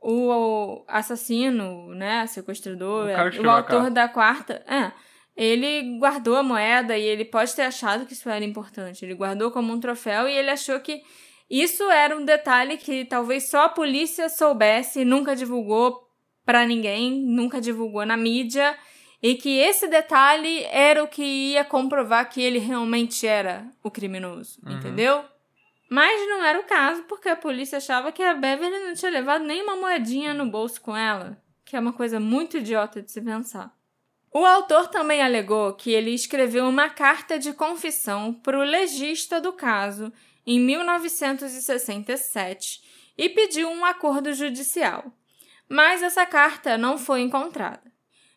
o 0.00 0.84
assassino, 0.88 1.88
né, 1.94 2.26
sequestrador, 2.26 3.06
O 3.06 3.42
o 3.46 3.50
autor 3.50 3.90
da 3.90 4.08
quarta, 4.08 4.62
é, 4.68 4.92
ele 5.36 5.98
guardou 5.98 6.36
a 6.36 6.42
moeda 6.42 6.96
e 6.96 7.02
ele 7.02 7.24
pode 7.24 7.54
ter 7.54 7.62
achado 7.62 8.06
que 8.06 8.12
isso 8.12 8.28
era 8.28 8.44
importante. 8.44 9.04
Ele 9.04 9.14
guardou 9.14 9.50
como 9.50 9.72
um 9.72 9.80
troféu 9.80 10.28
e 10.28 10.32
ele 10.36 10.50
achou 10.50 10.80
que 10.80 11.02
isso 11.50 11.82
era 11.90 12.16
um 12.16 12.24
detalhe 12.24 12.76
que 12.76 13.04
talvez 13.04 13.50
só 13.50 13.64
a 13.64 13.68
polícia 13.68 14.28
soubesse 14.28 15.00
e 15.00 15.04
nunca 15.04 15.36
divulgou 15.36 16.00
pra 16.44 16.64
ninguém, 16.64 17.12
nunca 17.26 17.60
divulgou 17.60 18.04
na 18.06 18.16
mídia. 18.16 18.76
E 19.22 19.34
que 19.34 19.58
esse 19.58 19.88
detalhe 19.88 20.64
era 20.70 21.02
o 21.02 21.08
que 21.08 21.22
ia 21.22 21.64
comprovar 21.64 22.28
que 22.28 22.40
ele 22.40 22.58
realmente 22.58 23.26
era 23.26 23.66
o 23.82 23.90
criminoso, 23.90 24.58
Uhum. 24.64 24.72
entendeu? 24.72 25.24
Mas 25.88 26.28
não 26.28 26.44
era 26.44 26.58
o 26.58 26.64
caso, 26.64 27.04
porque 27.04 27.28
a 27.28 27.36
polícia 27.36 27.78
achava 27.78 28.10
que 28.10 28.22
a 28.22 28.34
Beverly 28.34 28.86
não 28.86 28.94
tinha 28.94 29.10
levado 29.10 29.44
nenhuma 29.44 29.76
moedinha 29.76 30.34
no 30.34 30.46
bolso 30.46 30.80
com 30.80 30.96
ela, 30.96 31.40
que 31.64 31.76
é 31.76 31.80
uma 31.80 31.92
coisa 31.92 32.18
muito 32.18 32.58
idiota 32.58 33.00
de 33.00 33.10
se 33.10 33.20
pensar. 33.20 33.72
O 34.32 34.44
autor 34.44 34.88
também 34.88 35.22
alegou 35.22 35.72
que 35.74 35.90
ele 35.90 36.10
escreveu 36.10 36.68
uma 36.68 36.90
carta 36.90 37.38
de 37.38 37.52
confissão 37.52 38.34
para 38.34 38.58
o 38.58 38.64
legista 38.64 39.40
do 39.40 39.52
caso 39.52 40.12
em 40.46 40.60
1967 40.60 42.82
e 43.16 43.28
pediu 43.28 43.70
um 43.70 43.84
acordo 43.84 44.34
judicial. 44.34 45.12
Mas 45.68 46.02
essa 46.02 46.26
carta 46.26 46.76
não 46.76 46.98
foi 46.98 47.22
encontrada. 47.22 47.82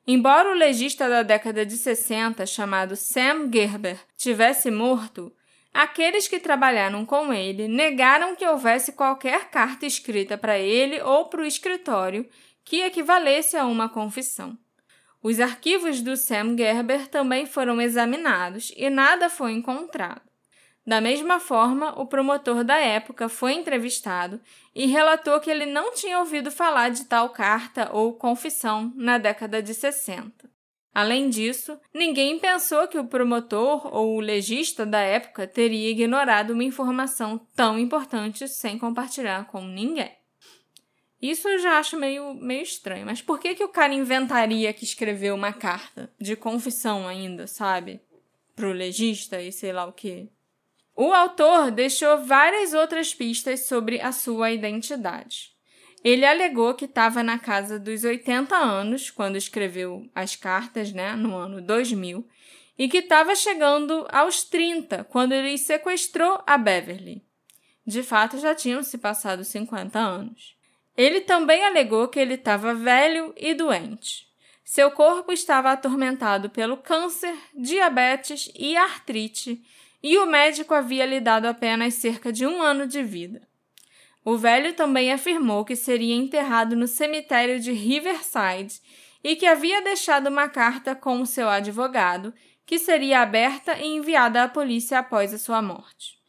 Embora 0.07 0.49
o 0.49 0.55
legista 0.55 1.09
da 1.09 1.21
década 1.21 1.65
de 1.65 1.77
60, 1.77 2.45
chamado 2.45 2.95
Sam 2.95 3.51
Gerber, 3.51 3.99
tivesse 4.17 4.71
morto, 4.71 5.31
aqueles 5.73 6.27
que 6.27 6.39
trabalharam 6.39 7.05
com 7.05 7.33
ele 7.33 7.67
negaram 7.67 8.35
que 8.35 8.45
houvesse 8.45 8.93
qualquer 8.93 9.49
carta 9.49 9.85
escrita 9.85 10.37
para 10.37 10.57
ele 10.57 11.01
ou 11.01 11.25
para 11.25 11.41
o 11.41 11.45
escritório 11.45 12.27
que 12.63 12.81
equivalesse 12.81 13.57
a 13.57 13.65
uma 13.65 13.89
confissão. 13.89 14.57
Os 15.21 15.39
arquivos 15.39 16.01
do 16.01 16.15
Sam 16.15 16.55
Gerber 16.55 17.07
também 17.07 17.45
foram 17.45 17.81
examinados 17.81 18.71
e 18.77 18.89
nada 18.89 19.29
foi 19.29 19.51
encontrado. 19.51 20.21
Da 20.85 21.01
mesma 21.01 21.39
forma, 21.39 21.99
o 21.99 22.07
promotor 22.07 22.63
da 22.63 22.77
época 22.77 23.29
foi 23.29 23.53
entrevistado 23.53 24.41
e 24.73 24.87
relatou 24.87 25.39
que 25.39 25.51
ele 25.51 25.65
não 25.65 25.93
tinha 25.93 26.19
ouvido 26.19 26.49
falar 26.49 26.89
de 26.89 27.05
tal 27.05 27.29
carta 27.29 27.89
ou 27.91 28.13
confissão 28.13 28.91
na 28.95 29.17
década 29.17 29.61
de 29.61 29.73
60. 29.73 30.49
Além 30.93 31.29
disso, 31.29 31.79
ninguém 31.93 32.39
pensou 32.39 32.87
que 32.87 32.97
o 32.97 33.07
promotor 33.07 33.93
ou 33.95 34.15
o 34.15 34.19
legista 34.19 34.85
da 34.85 34.99
época 34.99 35.47
teria 35.47 35.91
ignorado 35.91 36.53
uma 36.53 36.63
informação 36.63 37.39
tão 37.55 37.77
importante 37.77 38.47
sem 38.47 38.77
compartilhar 38.77 39.45
com 39.47 39.61
ninguém. 39.61 40.11
Isso 41.21 41.47
eu 41.49 41.59
já 41.59 41.77
acho 41.77 41.97
meio, 41.97 42.33
meio 42.33 42.63
estranho, 42.63 43.05
mas 43.05 43.21
por 43.21 43.39
que, 43.39 43.53
que 43.53 43.63
o 43.63 43.69
cara 43.69 43.93
inventaria 43.93 44.73
que 44.73 44.85
escreveu 44.85 45.35
uma 45.35 45.51
carta 45.51 46.11
de 46.19 46.35
confissão 46.35 47.07
ainda, 47.07 47.45
sabe? 47.45 48.01
Pro 48.55 48.71
legista 48.71 49.41
e 49.41 49.51
sei 49.51 49.73
lá 49.73 49.85
o 49.85 49.93
que? 49.93 50.29
O 50.95 51.13
autor 51.13 51.71
deixou 51.71 52.25
várias 52.25 52.73
outras 52.73 53.13
pistas 53.13 53.67
sobre 53.67 54.01
a 54.01 54.11
sua 54.11 54.51
identidade. 54.51 55.58
Ele 56.03 56.25
alegou 56.25 56.73
que 56.73 56.85
estava 56.85 57.21
na 57.21 57.37
casa 57.37 57.77
dos 57.77 58.03
80 58.03 58.55
anos 58.55 59.09
quando 59.09 59.35
escreveu 59.35 60.09
as 60.15 60.35
cartas, 60.35 60.93
né, 60.93 61.13
no 61.13 61.35
ano 61.35 61.61
2000, 61.61 62.25
e 62.77 62.87
que 62.87 62.99
estava 62.99 63.35
chegando 63.35 64.07
aos 64.09 64.43
30 64.43 65.03
quando 65.05 65.33
ele 65.33 65.57
sequestrou 65.57 66.41
a 66.47 66.57
Beverly. 66.57 67.21
De 67.85 68.03
fato, 68.03 68.37
já 68.37 68.55
tinham 68.55 68.81
se 68.83 68.97
passado 68.97 69.43
50 69.43 69.99
anos. 69.99 70.55
Ele 70.95 71.21
também 71.21 71.63
alegou 71.65 72.07
que 72.07 72.19
ele 72.19 72.35
estava 72.35 72.73
velho 72.73 73.33
e 73.35 73.53
doente. 73.53 74.27
Seu 74.63 74.91
corpo 74.91 75.31
estava 75.31 75.71
atormentado 75.71 76.49
pelo 76.49 76.77
câncer, 76.77 77.35
diabetes 77.55 78.51
e 78.55 78.77
artrite 78.77 79.61
e 80.01 80.17
o 80.17 80.25
médico 80.25 80.73
havia 80.73 81.05
lhe 81.05 81.19
dado 81.19 81.45
apenas 81.45 81.95
cerca 81.95 82.31
de 82.31 82.45
um 82.45 82.61
ano 82.61 82.87
de 82.87 83.03
vida. 83.03 83.48
O 84.29 84.37
velho 84.37 84.75
também 84.75 85.11
afirmou 85.11 85.65
que 85.65 85.75
seria 85.75 86.13
enterrado 86.13 86.75
no 86.75 86.87
cemitério 86.87 87.59
de 87.59 87.71
Riverside 87.71 88.79
e 89.23 89.35
que 89.35 89.47
havia 89.47 89.81
deixado 89.81 90.27
uma 90.27 90.47
carta 90.47 90.93
com 90.93 91.19
o 91.19 91.25
seu 91.25 91.49
advogado, 91.49 92.31
que 92.63 92.77
seria 92.77 93.21
aberta 93.21 93.75
e 93.79 93.87
enviada 93.87 94.43
à 94.43 94.47
polícia 94.47 94.99
após 94.99 95.33
a 95.33 95.39
sua 95.39 95.63
morte. 95.63 96.19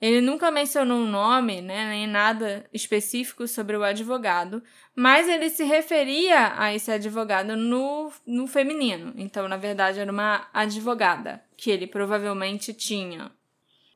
Ele 0.00 0.20
nunca 0.20 0.50
mencionou 0.50 0.98
um 0.98 1.08
nome, 1.08 1.60
né, 1.60 1.88
nem 1.88 2.08
nada 2.08 2.68
específico 2.72 3.46
sobre 3.46 3.76
o 3.76 3.84
advogado, 3.84 4.60
mas 4.92 5.28
ele 5.28 5.48
se 5.48 5.62
referia 5.62 6.52
a 6.56 6.74
esse 6.74 6.90
advogado 6.90 7.56
no, 7.56 8.10
no 8.26 8.48
feminino. 8.48 9.14
Então, 9.16 9.46
na 9.46 9.56
verdade, 9.56 10.00
era 10.00 10.10
uma 10.10 10.48
advogada 10.52 11.40
que 11.56 11.70
ele 11.70 11.86
provavelmente 11.86 12.74
tinha. 12.74 13.30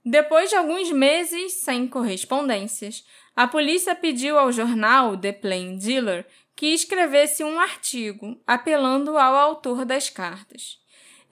Depois 0.04 0.48
de 0.48 0.56
alguns 0.56 0.90
meses 0.90 1.60
sem 1.60 1.86
correspondências, 1.86 3.04
a 3.34 3.46
polícia 3.46 3.94
pediu 3.94 4.38
ao 4.38 4.52
jornal 4.52 5.16
The 5.16 5.32
Plain 5.32 5.76
Dealer 5.78 6.26
que 6.54 6.74
escrevesse 6.74 7.42
um 7.42 7.58
artigo 7.58 8.38
apelando 8.46 9.16
ao 9.16 9.34
autor 9.34 9.84
das 9.84 10.10
cartas. 10.10 10.78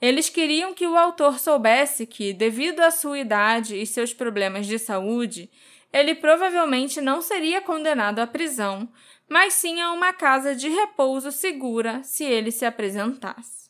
Eles 0.01 0.29
queriam 0.29 0.73
que 0.73 0.87
o 0.87 0.97
autor 0.97 1.39
soubesse 1.39 2.05
que, 2.05 2.33
devido 2.33 2.79
à 2.79 2.89
sua 2.89 3.19
idade 3.19 3.75
e 3.75 3.85
seus 3.85 4.13
problemas 4.13 4.65
de 4.65 4.79
saúde, 4.79 5.51
ele 5.91 6.15
provavelmente 6.15 7.01
não 7.01 7.21
seria 7.21 7.61
condenado 7.61 8.19
à 8.19 8.27
prisão, 8.27 8.89
mas 9.27 9.53
sim 9.53 9.81
a 9.81 9.91
uma 9.91 10.13
casa 10.13 10.55
de 10.55 10.69
repouso 10.69 11.31
segura 11.31 12.01
se 12.03 12.23
ele 12.23 12.49
se 12.49 12.65
apresentasse. 12.65 13.69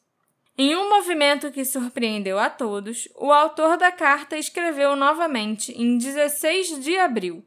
Em 0.57 0.75
um 0.75 0.89
movimento 0.89 1.51
que 1.51 1.65
surpreendeu 1.65 2.37
a 2.37 2.49
todos, 2.49 3.07
o 3.15 3.31
autor 3.31 3.77
da 3.77 3.91
carta 3.91 4.37
escreveu 4.37 4.95
novamente 4.95 5.71
em 5.71 5.97
16 5.97 6.83
de 6.83 6.97
abril 6.97 7.43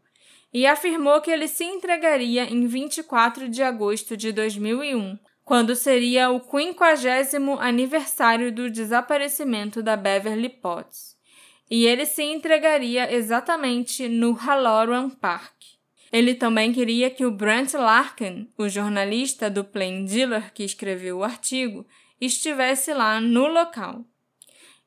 e 0.53 0.67
afirmou 0.67 1.21
que 1.21 1.31
ele 1.31 1.49
se 1.49 1.65
entregaria 1.65 2.45
em 2.45 2.67
24 2.67 3.49
de 3.49 3.63
agosto 3.63 4.17
de 4.17 4.33
2001, 4.33 5.19
quando 5.45 5.75
seria 5.75 6.31
o 6.31 6.41
quinquagésimo 6.41 7.59
aniversário 7.59 8.53
do 8.53 8.71
desaparecimento 8.71 9.83
da 9.83 9.97
Beverly 9.97 10.49
Potts, 10.49 11.17
e 11.71 11.87
ele 11.87 12.05
se 12.05 12.23
entregaria 12.23 13.13
exatamente 13.13 14.09
no 14.09 14.33
Halloran 14.33 15.09
Park. 15.09 15.55
Ele 16.13 16.35
também 16.35 16.73
queria 16.73 17.09
que 17.09 17.25
o 17.25 17.31
Brent 17.31 17.73
Larkin, 17.73 18.53
o 18.59 18.69
jornalista 18.69 19.49
do 19.49 19.65
Plain 19.65 20.05
Dealer 20.05 20.53
que 20.53 20.63
escreveu 20.63 21.19
o 21.19 21.25
artigo, 21.25 21.87
estivesse 22.21 22.93
lá 22.93 23.19
no 23.19 23.47
local. 23.47 24.05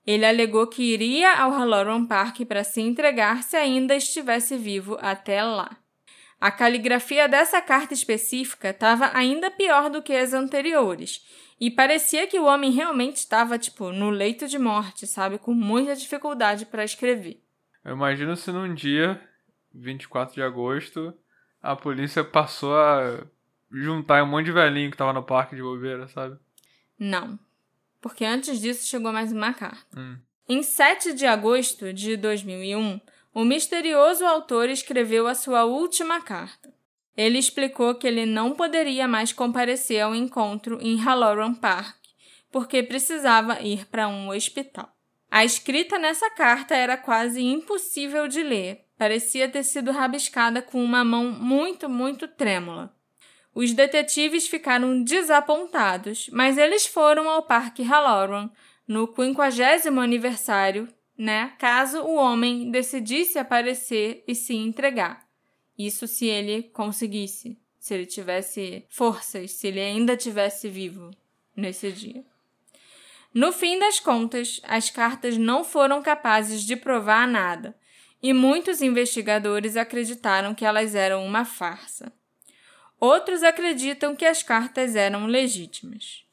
Ele 0.06 0.26
alegou 0.26 0.68
que 0.68 0.84
iria 0.84 1.34
ao 1.34 1.52
Halloran 1.52 2.06
Park 2.06 2.42
para 2.46 2.64
se 2.64 2.82
entregar 2.82 3.44
se 3.44 3.56
ainda 3.56 3.96
estivesse 3.96 4.56
vivo 4.58 4.98
até 5.02 5.44
lá. 5.44 5.78
A 6.40 6.52
caligrafia 6.52 7.28
dessa 7.28 7.62
carta 7.62 7.94
específica 7.94 8.70
estava 8.70 9.10
ainda 9.18 9.50
pior 9.50 9.90
do 9.90 10.04
que 10.04 10.14
as 10.14 10.34
anteriores, 10.34 11.26
e 11.60 11.72
parecia 11.72 12.28
que 12.28 12.38
o 12.38 12.46
homem 12.46 12.72
realmente 12.72 13.18
estava, 13.18 13.58
tipo, 13.58 13.92
no 13.92 14.10
leito 14.10 14.48
de 14.48 14.60
morte, 14.60 15.08
sabe? 15.08 15.38
Com 15.40 15.54
muita 15.54 15.96
dificuldade 15.96 16.66
para 16.66 16.84
escrever. 16.84 17.42
Eu 17.84 17.96
imagino 17.96 18.36
se 18.36 18.52
num 18.52 18.74
dia, 18.74 19.22
24 19.74 20.36
de 20.36 20.42
agosto, 20.42 21.14
a 21.62 21.76
polícia 21.76 22.24
passou 22.24 22.78
a 22.78 23.26
juntar 23.72 24.22
um 24.24 24.28
monte 24.28 24.46
de 24.46 24.52
velhinho 24.52 24.92
que 24.92 24.98
tava 24.98 25.14
no 25.14 25.24
parque 25.24 25.56
de 25.56 25.62
bobeira, 25.62 26.08
sabe? 26.10 26.38
Não. 27.00 27.40
Porque 28.06 28.24
antes 28.24 28.62
disso 28.62 28.86
chegou 28.86 29.12
mais 29.12 29.32
uma 29.32 29.52
carta. 29.52 30.00
Hum. 30.00 30.20
Em 30.48 30.62
7 30.62 31.14
de 31.14 31.26
agosto 31.26 31.92
de 31.92 32.16
2001, 32.16 33.02
o 33.34 33.44
misterioso 33.44 34.24
autor 34.24 34.70
escreveu 34.70 35.26
a 35.26 35.34
sua 35.34 35.66
última 35.66 36.22
carta. 36.22 36.72
Ele 37.18 37.40
explicou 37.40 37.96
que 37.96 38.06
ele 38.06 38.24
não 38.28 38.52
poderia 38.52 39.08
mais 39.08 39.34
comparecer 39.34 40.02
ao 40.02 40.14
encontro 40.14 40.78
em 40.84 40.98
Halloran 40.98 41.56
Park, 41.56 41.96
porque 42.52 42.84
precisava 42.84 43.60
ir 43.62 43.88
para 43.88 44.08
um 44.08 44.30
hospital. 44.30 44.88
A 45.32 45.44
escrita 45.44 45.98
nessa 45.98 46.30
carta 46.30 46.76
era 46.76 46.98
quase 46.98 47.42
impossível 47.42 48.28
de 48.28 48.44
ler, 48.44 48.86
parecia 49.00 49.50
ter 49.50 49.64
sido 49.64 49.90
rabiscada 49.92 50.62
com 50.62 50.80
uma 50.84 51.04
mão 51.04 51.32
muito, 51.32 51.90
muito 51.90 52.28
trêmula. 52.28 52.95
Os 53.56 53.74
detetives 53.74 54.48
ficaram 54.48 55.02
desapontados, 55.02 56.30
mas 56.32 56.58
eles 56.58 56.86
foram 56.86 57.30
ao 57.30 57.42
Parque 57.42 57.82
Halloran 57.82 58.50
no 58.88 59.08
50 59.08 59.90
aniversário 60.00 60.88
né? 61.18 61.54
Caso 61.58 62.02
o 62.02 62.16
homem 62.16 62.70
decidisse 62.70 63.40
aparecer 63.40 64.24
e 64.28 64.36
se 64.36 64.54
entregar. 64.54 65.26
Isso 65.78 66.08
se 66.08 66.26
ele 66.26 66.64
conseguisse, 66.64 67.58
se 67.80 67.94
ele 67.94 68.06
tivesse 68.06 68.86
forças, 68.90 69.52
se 69.52 69.68
ele 69.68 69.80
ainda 69.80 70.16
tivesse 70.16 70.68
vivo 70.70 71.12
nesse 71.56 71.92
dia. 71.92 72.24
No 73.34 73.52
fim 73.52 73.78
das 73.78 74.00
contas, 74.00 74.62
as 74.64 74.90
cartas 74.90 75.38
não 75.38 75.64
foram 75.64 76.02
capazes 76.02 76.64
de 76.64 76.76
provar 76.76 77.28
nada, 77.28 77.76
e 78.24 78.34
muitos 78.34 78.82
investigadores 78.82 79.76
acreditaram 79.76 80.56
que 80.56 80.66
elas 80.66 80.96
eram 80.96 81.26
uma 81.26 81.44
farsa. 81.44 82.12
Outros 83.00 83.44
acreditam 83.44 84.16
que 84.16 84.26
as 84.26 84.42
cartas 84.42 84.96
eram 84.96 85.26
legítimas. 85.26 86.24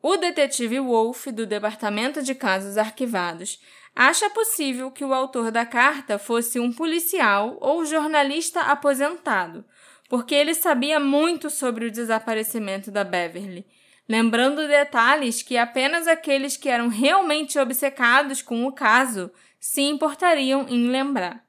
O 0.00 0.16
detetive 0.16 0.78
Wolf, 0.78 1.26
do 1.26 1.44
Departamento 1.44 2.22
de 2.22 2.34
Casos 2.34 2.78
Arquivados, 2.78 3.60
acha 3.94 4.30
possível 4.30 4.92
que 4.92 5.04
o 5.04 5.12
autor 5.12 5.50
da 5.50 5.66
carta 5.66 6.18
fosse 6.18 6.60
um 6.60 6.72
policial 6.72 7.58
ou 7.60 7.84
jornalista 7.84 8.60
aposentado, 8.60 9.64
porque 10.08 10.34
ele 10.34 10.54
sabia 10.54 11.00
muito 11.00 11.50
sobre 11.50 11.86
o 11.86 11.90
desaparecimento 11.90 12.92
da 12.92 13.02
Beverly, 13.02 13.66
lembrando 14.08 14.68
detalhes 14.68 15.42
que 15.42 15.56
apenas 15.56 16.06
aqueles 16.06 16.56
que 16.56 16.68
eram 16.68 16.86
realmente 16.86 17.58
obcecados 17.58 18.40
com 18.40 18.64
o 18.66 18.72
caso 18.72 19.30
se 19.58 19.82
importariam 19.82 20.66
em 20.68 20.86
lembrar. 20.88 21.47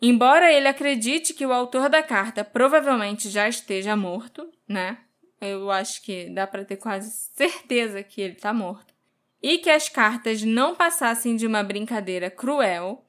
Embora 0.00 0.52
ele 0.52 0.68
acredite 0.68 1.32
que 1.32 1.46
o 1.46 1.52
autor 1.52 1.88
da 1.88 2.02
carta 2.02 2.44
provavelmente 2.44 3.30
já 3.30 3.48
esteja 3.48 3.96
morto, 3.96 4.50
né? 4.68 4.98
Eu 5.40 5.70
acho 5.70 6.02
que 6.02 6.30
dá 6.30 6.46
para 6.46 6.64
ter 6.64 6.76
quase 6.76 7.10
certeza 7.10 8.02
que 8.02 8.20
ele 8.20 8.34
está 8.34 8.52
morto 8.52 8.94
e 9.42 9.58
que 9.58 9.70
as 9.70 9.88
cartas 9.88 10.42
não 10.42 10.74
passassem 10.74 11.36
de 11.36 11.46
uma 11.46 11.62
brincadeira 11.62 12.30
cruel, 12.30 13.04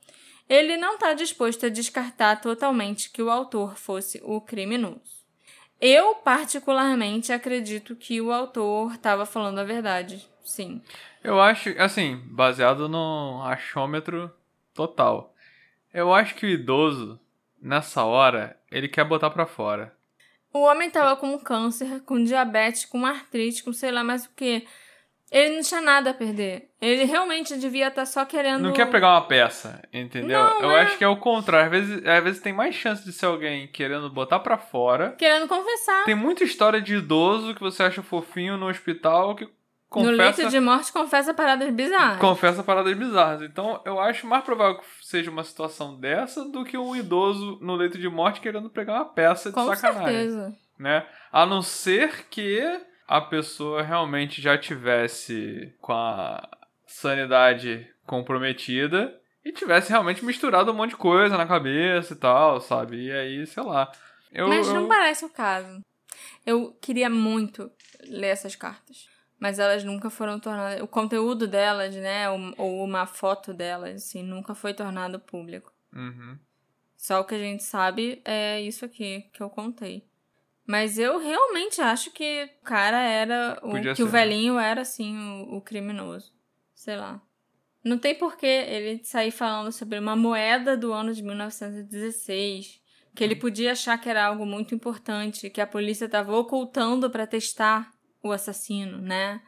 ele 0.47 0.77
não 0.77 0.95
está 0.95 1.13
disposto 1.13 1.65
a 1.65 1.69
descartar 1.69 2.41
totalmente 2.41 3.09
que 3.09 3.21
o 3.21 3.29
autor 3.29 3.77
fosse 3.77 4.21
o 4.23 4.39
criminoso. 4.39 5.17
Eu, 5.79 6.15
particularmente, 6.15 7.31
acredito 7.31 7.95
que 7.95 8.19
o 8.19 8.31
autor 8.31 8.93
estava 8.93 9.25
falando 9.25 9.59
a 9.59 9.63
verdade, 9.63 10.27
sim. 10.43 10.81
Eu 11.23 11.39
acho, 11.39 11.69
assim, 11.77 12.21
baseado 12.25 12.89
no 12.89 13.41
achômetro 13.43 14.31
total. 14.73 15.33
Eu 15.97 16.13
acho 16.13 16.35
que 16.35 16.45
o 16.45 16.49
idoso, 16.49 17.19
nessa 17.61 18.03
hora, 18.03 18.55
ele 18.71 18.87
quer 18.87 19.03
botar 19.03 19.29
para 19.29 19.45
fora. 19.45 19.93
O 20.53 20.59
homem 20.59 20.89
tava 20.89 21.15
com 21.15 21.37
câncer, 21.39 22.01
com 22.05 22.23
diabetes, 22.23 22.85
com 22.85 23.05
artrite, 23.05 23.63
com 23.63 23.73
sei 23.73 23.91
lá 23.91 24.03
mais 24.03 24.25
o 24.25 24.29
que 24.35 24.65
Ele 25.31 25.55
não 25.57 25.61
tinha 25.61 25.81
nada 25.81 26.11
a 26.11 26.13
perder. 26.13 26.69
Ele 26.79 27.03
realmente 27.03 27.57
devia 27.57 27.87
estar 27.89 28.05
só 28.05 28.23
querendo. 28.25 28.61
Não 28.61 28.71
quer 28.73 28.89
pegar 28.89 29.09
uma 29.11 29.27
peça, 29.27 29.81
entendeu? 29.91 30.39
Não, 30.41 30.61
Eu 30.61 30.71
é. 30.71 30.81
acho 30.83 30.97
que 30.97 31.03
é 31.03 31.07
o 31.07 31.17
contrário. 31.17 31.65
Às 31.65 31.71
vezes, 31.71 32.05
às 32.07 32.23
vezes 32.23 32.41
tem 32.41 32.53
mais 32.53 32.73
chance 32.75 33.03
de 33.03 33.11
ser 33.11 33.25
alguém 33.25 33.67
querendo 33.67 34.09
botar 34.09 34.39
pra 34.39 34.57
fora. 34.57 35.11
Querendo 35.17 35.47
confessar. 35.47 36.05
Tem 36.05 36.15
muita 36.15 36.43
história 36.43 36.79
de 36.79 36.95
idoso 36.95 37.53
que 37.55 37.59
você 37.61 37.83
acha 37.83 38.01
fofinho 38.01 38.55
no 38.55 38.69
hospital 38.69 39.35
que 39.35 39.43
No 39.45 40.11
leito 40.11 40.37
confessa, 40.37 40.49
de 40.49 40.59
morte, 40.61 40.93
confessa 40.93 41.33
paradas 41.33 41.69
bizarras. 41.73 42.19
confessa 42.19 42.63
paradas 42.63 42.97
bizarras. 42.97 43.41
Então, 43.41 43.81
eu 43.85 43.99
acho 43.99 44.25
mais 44.25 44.43
provável 44.45 44.77
que 44.79 44.85
seja 45.07 45.31
uma 45.31 45.43
situação 45.43 45.97
dessa 45.99 46.43
do 46.49 46.65
que 46.65 46.77
um 46.77 46.95
idoso 46.95 47.57
no 47.61 47.75
leito 47.75 47.97
de 47.97 48.09
morte 48.09 48.41
querendo 48.41 48.69
pegar 48.69 48.95
uma 48.95 49.05
peça 49.05 49.49
de 49.49 49.55
Com 49.55 49.73
sacanagem. 49.73 50.05
certeza. 50.31 50.55
né? 50.77 51.07
A 51.31 51.45
não 51.45 51.61
ser 51.61 52.25
que 52.29 52.61
a 53.07 53.21
pessoa 53.21 53.81
realmente 53.81 54.41
já 54.41 54.57
tivesse 54.57 55.73
com 55.79 55.93
a 55.93 56.45
sanidade 56.85 57.87
comprometida 58.05 59.17
e 59.45 59.51
tivesse 59.53 59.89
realmente 59.91 60.25
misturado 60.25 60.71
um 60.71 60.75
monte 60.75 60.89
de 60.91 60.97
coisa 60.97 61.37
na 61.37 61.47
cabeça 61.47 62.13
e 62.13 62.17
tal, 62.17 62.59
sabe? 62.59 63.05
E 63.05 63.11
aí, 63.11 63.47
sei 63.47 63.63
lá. 63.63 63.89
Eu, 64.31 64.49
Mas 64.49 64.67
não 64.67 64.81
eu- 64.81 64.87
parece 64.89 65.23
o 65.23 65.29
caso. 65.29 65.79
Eu 66.45 66.73
queria 66.81 67.09
muito 67.09 67.71
ler 68.09 68.27
essas 68.27 68.55
cartas. 68.57 69.07
Mas 69.39 69.59
elas 69.59 69.83
nunca 69.83 70.09
foram 70.09 70.39
tornadas. 70.39 70.81
O 70.81 70.87
conteúdo 70.87 71.47
delas, 71.47 71.95
né? 71.95 72.29
Ou, 72.57 72.83
uma 72.83 73.05
foto 73.05 73.53
delas, 73.53 74.03
assim, 74.03 74.23
nunca 74.23 74.55
foi 74.55 74.73
tornado 74.73 75.19
público. 75.19 75.71
Uhum. 75.93 76.37
Só 76.95 77.21
o 77.21 77.25
que 77.25 77.35
a 77.35 77.39
gente 77.39 77.63
sabe 77.63 78.21
é 78.25 78.59
isso 78.61 78.83
aqui 78.83 79.29
que 79.31 79.41
eu 79.41 79.49
contei. 79.49 80.07
Mas 80.65 80.97
eu 80.97 81.19
realmente 81.19 81.79
acho 81.79 82.11
que 82.11 82.49
o 82.61 82.65
cara 82.65 82.99
era. 82.99 83.59
O, 83.61 83.71
Podia 83.71 83.93
que 83.93 84.03
o 84.03 84.07
ser, 84.07 84.11
né? 84.11 84.19
velhinho 84.19 84.59
era, 84.59 84.81
assim, 84.81 85.15
o, 85.17 85.57
o 85.57 85.61
criminoso. 85.61 86.33
Sei 86.73 86.97
lá. 86.97 87.21
Não 87.83 87.97
tem 87.97 88.15
porquê 88.15 88.65
ele 88.67 89.03
sair 89.03 89.31
falando 89.31 89.71
sobre 89.71 89.97
uma 89.99 90.15
moeda 90.15 90.75
do 90.75 90.91
ano 90.91 91.13
de 91.13 91.23
1916. 91.23 92.81
Que 93.15 93.23
ele 93.23 93.35
podia 93.35 93.71
achar 93.71 93.97
que 93.97 94.09
era 94.09 94.25
algo 94.25 94.45
muito 94.45 94.75
importante, 94.75 95.49
que 95.49 95.61
a 95.61 95.65
polícia 95.65 96.05
estava 96.05 96.35
ocultando 96.35 97.09
para 97.09 97.25
testar 97.25 97.91
o 98.23 98.31
assassino, 98.31 98.97
né? 98.99 99.41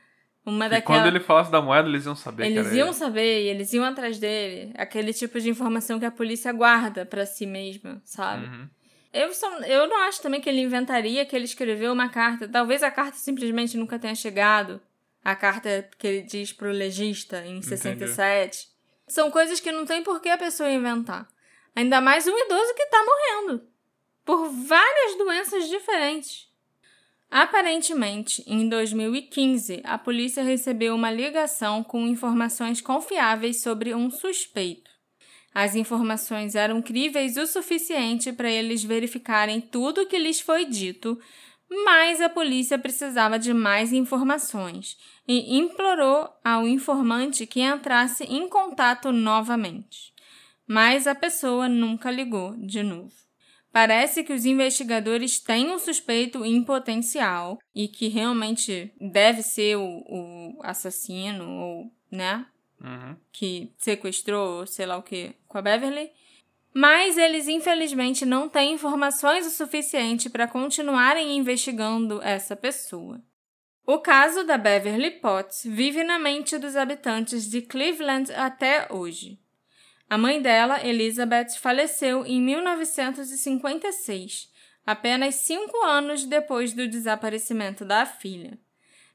Uma 0.46 0.68
E 0.68 0.82
quando 0.82 1.06
ele 1.06 1.20
falasse 1.20 1.52
da 1.52 1.62
moeda, 1.62 1.88
eles 1.88 2.06
iam 2.06 2.16
saber 2.16 2.46
Eles 2.48 2.72
iam 2.74 2.88
ele. 2.88 2.96
saber 2.96 3.44
e 3.44 3.48
eles 3.48 3.72
iam 3.74 3.84
atrás 3.86 4.18
dele. 4.18 4.74
Aquele 4.78 5.14
tipo 5.14 5.40
de 5.40 5.50
informação 5.50 6.00
que 6.00 6.06
a 6.06 6.12
polícia 6.12 6.52
guarda 6.52 7.06
pra 7.06 7.26
si 7.26 7.46
mesma, 7.46 8.02
sabe? 8.04 8.46
Uhum. 8.46 8.68
Eu, 9.12 9.34
só, 9.34 9.60
eu 9.62 9.88
não 9.88 9.98
acho 10.04 10.22
também 10.22 10.40
que 10.40 10.50
ele 10.50 10.62
inventaria 10.62 11.26
que 11.26 11.36
ele 11.36 11.46
escreveu 11.46 11.91
uma 11.91 12.10
carta. 12.10 12.48
Talvez 12.48 12.82
a 12.84 12.91
carta 12.91 13.18
simplesmente 13.18 13.78
nunca 13.78 14.00
tenha 14.00 14.16
chegado. 14.16 14.82
A 15.24 15.36
carta 15.36 15.88
que 15.98 16.08
ele 16.08 16.22
diz 16.22 16.54
pro 16.54 16.72
legista 16.72 17.46
em 17.46 17.62
67. 17.62 18.68
São 19.08 19.30
coisas 19.30 19.60
que 19.60 19.72
não 19.72 19.86
tem 19.86 20.04
por 20.04 20.22
que 20.22 20.30
a 20.30 20.38
pessoa 20.38 20.72
inventar. 20.72 21.28
Ainda 21.76 22.00
mais 22.00 22.26
um 22.28 22.38
idoso 22.38 22.74
que 22.76 22.86
tá 22.86 23.04
morrendo. 23.04 23.64
Por 24.24 24.50
várias 24.50 25.18
doenças 25.18 25.68
diferentes. 25.68 26.49
Aparentemente, 27.31 28.43
em 28.47 28.68
2015, 28.68 29.81
a 29.84 29.99
polícia 29.99 30.43
recebeu 30.43 30.95
uma 30.95 31.11
ligação 31.11 31.84
com 31.84 32.07
informações 32.07 32.81
confiáveis 32.81 33.61
sobre 33.61 33.93
um 33.93 34.10
suspeito. 34.10 34.89
As 35.53 35.76
informações 35.76 36.56
eram 36.56 36.81
críveis 36.81 37.38
o 37.38 37.45
suficiente 37.45 38.34
para 38.34 38.49
eles 38.49 38.84
verificarem 38.84 39.61
tudo 39.61 40.01
o 40.01 40.07
que 40.07 40.18
lhes 40.18 40.39
foi 40.39 40.65
dito, 40.65 41.19
mas 41.85 42.19
a 42.19 42.30
polícia 42.30 42.80
precisava 42.80 43.38
de 43.38 43.53
mais 43.53 43.93
informações 43.93 44.97
e 45.27 45.57
implorou 45.57 46.27
ao 46.43 46.68
informante 46.68 47.45
que 47.45 47.61
entrasse 47.61 48.23
em 48.23 48.49
contato 48.49 49.11
novamente. 49.11 50.14
Mas 50.68 51.06
a 51.06 51.14
pessoa 51.14 51.69
nunca 51.69 52.10
ligou 52.10 52.56
de 52.57 52.81
novo. 52.81 53.28
Parece 53.72 54.24
que 54.24 54.34
os 54.34 54.46
investigadores 54.46 55.40
têm 55.40 55.72
um 55.72 55.78
suspeito 55.78 56.44
em 56.44 56.64
potencial 56.64 57.60
e 57.74 57.88
que 57.88 58.08
realmente 58.08 58.91
deve 59.00 59.44
ser 59.44 59.78
o, 59.78 59.84
o 59.84 60.60
assassino, 60.64 61.48
ou, 61.48 61.91
né? 62.12 62.46
Uhum. 62.82 63.18
que 63.30 63.74
sequestrou, 63.78 64.66
sei 64.66 64.86
lá 64.86 64.96
o 64.96 65.04
que, 65.04 65.36
com 65.50 65.58
a 65.58 65.62
Beverly. 65.62 66.10
Mas 66.74 67.18
eles, 67.18 67.48
infelizmente, 67.48 68.26
não 68.26 68.48
têm 68.48 68.74
informações 68.74 69.46
o 69.46 69.50
suficiente 69.50 70.30
para 70.30 70.48
continuarem 70.48 71.38
investigando 71.38 72.22
essa 72.22 72.56
pessoa. 72.56 73.22
O 73.86 73.98
caso 73.98 74.44
da 74.44 74.58
Beverly 74.58 75.12
Potts 75.12 75.64
vive 75.66 76.04
na 76.04 76.20
mente 76.20 76.58
dos 76.58 76.76
habitantes 76.76 77.50
de 77.50 77.62
Cleveland 77.62 78.32
até 78.34 78.88
hoje. 78.91 79.40
A 80.10 80.18
mãe 80.18 80.41
dela, 80.41 80.84
Elizabeth, 80.84 81.49
faleceu 81.60 82.26
em 82.26 82.41
1956, 82.41 84.49
apenas 84.84 85.36
cinco 85.36 85.84
anos 85.84 86.26
depois 86.26 86.73
do 86.73 86.88
desaparecimento 86.88 87.86
da 87.86 88.07
filha. 88.07 88.57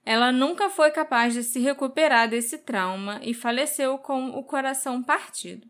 Ela 0.07 0.31
nunca 0.31 0.71
foi 0.71 0.93
capaz 0.93 1.35
de 1.35 1.43
se 1.43 1.59
recuperar 1.59 2.29
desse 2.29 2.59
trauma 2.59 3.21
e 3.25 3.35
faleceu 3.35 3.99
com 3.99 4.29
o 4.29 4.45
coração 4.45 5.03
partido. 5.03 5.67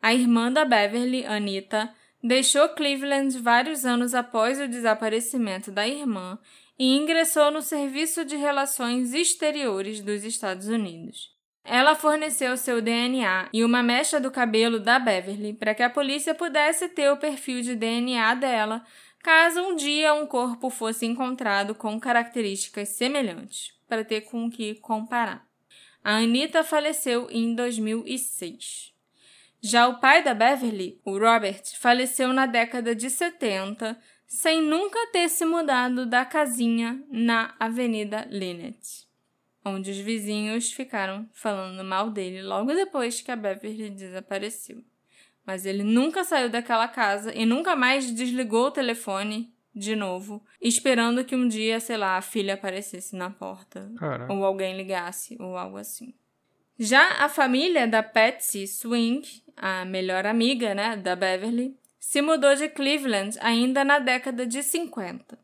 A 0.00 0.14
irmã 0.14 0.50
da 0.50 0.64
Beverly, 0.64 1.26
Anita, 1.26 1.94
deixou 2.22 2.66
Cleveland 2.70 3.38
vários 3.40 3.84
anos 3.84 4.14
após 4.14 4.58
o 4.58 4.68
desaparecimento 4.68 5.70
da 5.70 5.86
irmã 5.86 6.38
e 6.78 6.96
ingressou 6.96 7.50
no 7.50 7.60
Serviço 7.60 8.24
de 8.24 8.36
Relações 8.36 9.12
Exteriores 9.12 10.00
dos 10.00 10.24
Estados 10.24 10.68
Unidos. 10.68 11.31
Ela 11.64 11.94
forneceu 11.94 12.56
seu 12.56 12.82
DNA 12.82 13.48
e 13.52 13.64
uma 13.64 13.82
mecha 13.82 14.20
do 14.20 14.30
cabelo 14.30 14.80
da 14.80 14.98
Beverly 14.98 15.52
para 15.52 15.74
que 15.74 15.82
a 15.82 15.90
polícia 15.90 16.34
pudesse 16.34 16.88
ter 16.88 17.10
o 17.10 17.16
perfil 17.16 17.62
de 17.62 17.76
DNA 17.76 18.34
dela 18.34 18.84
caso 19.22 19.60
um 19.60 19.76
dia 19.76 20.12
um 20.12 20.26
corpo 20.26 20.68
fosse 20.68 21.06
encontrado 21.06 21.74
com 21.74 21.98
características 22.00 22.88
semelhantes, 22.88 23.72
para 23.88 24.04
ter 24.04 24.22
com 24.22 24.46
o 24.46 24.50
que 24.50 24.74
comparar. 24.76 25.46
A 26.02 26.16
Anita 26.16 26.64
faleceu 26.64 27.28
em 27.30 27.54
2006. 27.54 28.92
Já 29.60 29.86
o 29.86 30.00
pai 30.00 30.24
da 30.24 30.34
Beverly, 30.34 31.00
o 31.04 31.16
Robert, 31.16 31.62
faleceu 31.78 32.32
na 32.32 32.46
década 32.46 32.96
de 32.96 33.08
70, 33.08 33.96
sem 34.26 34.60
nunca 34.60 34.98
ter 35.12 35.28
se 35.28 35.44
mudado 35.44 36.04
da 36.04 36.24
casinha 36.24 37.00
na 37.08 37.54
Avenida 37.60 38.26
Lynette, 38.28 39.01
onde 39.64 39.90
os 39.90 39.98
vizinhos 39.98 40.72
ficaram 40.72 41.28
falando 41.32 41.84
mal 41.84 42.10
dele 42.10 42.42
logo 42.42 42.74
depois 42.74 43.20
que 43.20 43.30
a 43.30 43.36
Beverly 43.36 43.90
desapareceu. 43.90 44.82
Mas 45.44 45.66
ele 45.66 45.82
nunca 45.82 46.24
saiu 46.24 46.48
daquela 46.48 46.88
casa 46.88 47.34
e 47.34 47.44
nunca 47.44 47.74
mais 47.74 48.10
desligou 48.10 48.66
o 48.66 48.70
telefone 48.70 49.52
de 49.74 49.96
novo, 49.96 50.44
esperando 50.60 51.24
que 51.24 51.34
um 51.34 51.48
dia, 51.48 51.80
sei 51.80 51.96
lá, 51.96 52.16
a 52.16 52.22
filha 52.22 52.54
aparecesse 52.54 53.16
na 53.16 53.30
porta 53.30 53.90
Caraca. 53.96 54.32
ou 54.32 54.44
alguém 54.44 54.76
ligasse 54.76 55.36
ou 55.40 55.56
algo 55.56 55.78
assim. 55.78 56.14
Já 56.78 57.24
a 57.24 57.28
família 57.28 57.86
da 57.86 58.02
Patsy 58.02 58.66
Swing, 58.66 59.22
a 59.56 59.84
melhor 59.84 60.26
amiga, 60.26 60.74
né, 60.74 60.96
da 60.96 61.16
Beverly, 61.16 61.76
se 61.98 62.20
mudou 62.20 62.54
de 62.54 62.68
Cleveland 62.68 63.38
ainda 63.40 63.84
na 63.84 63.98
década 63.98 64.46
de 64.46 64.62
50. 64.62 65.38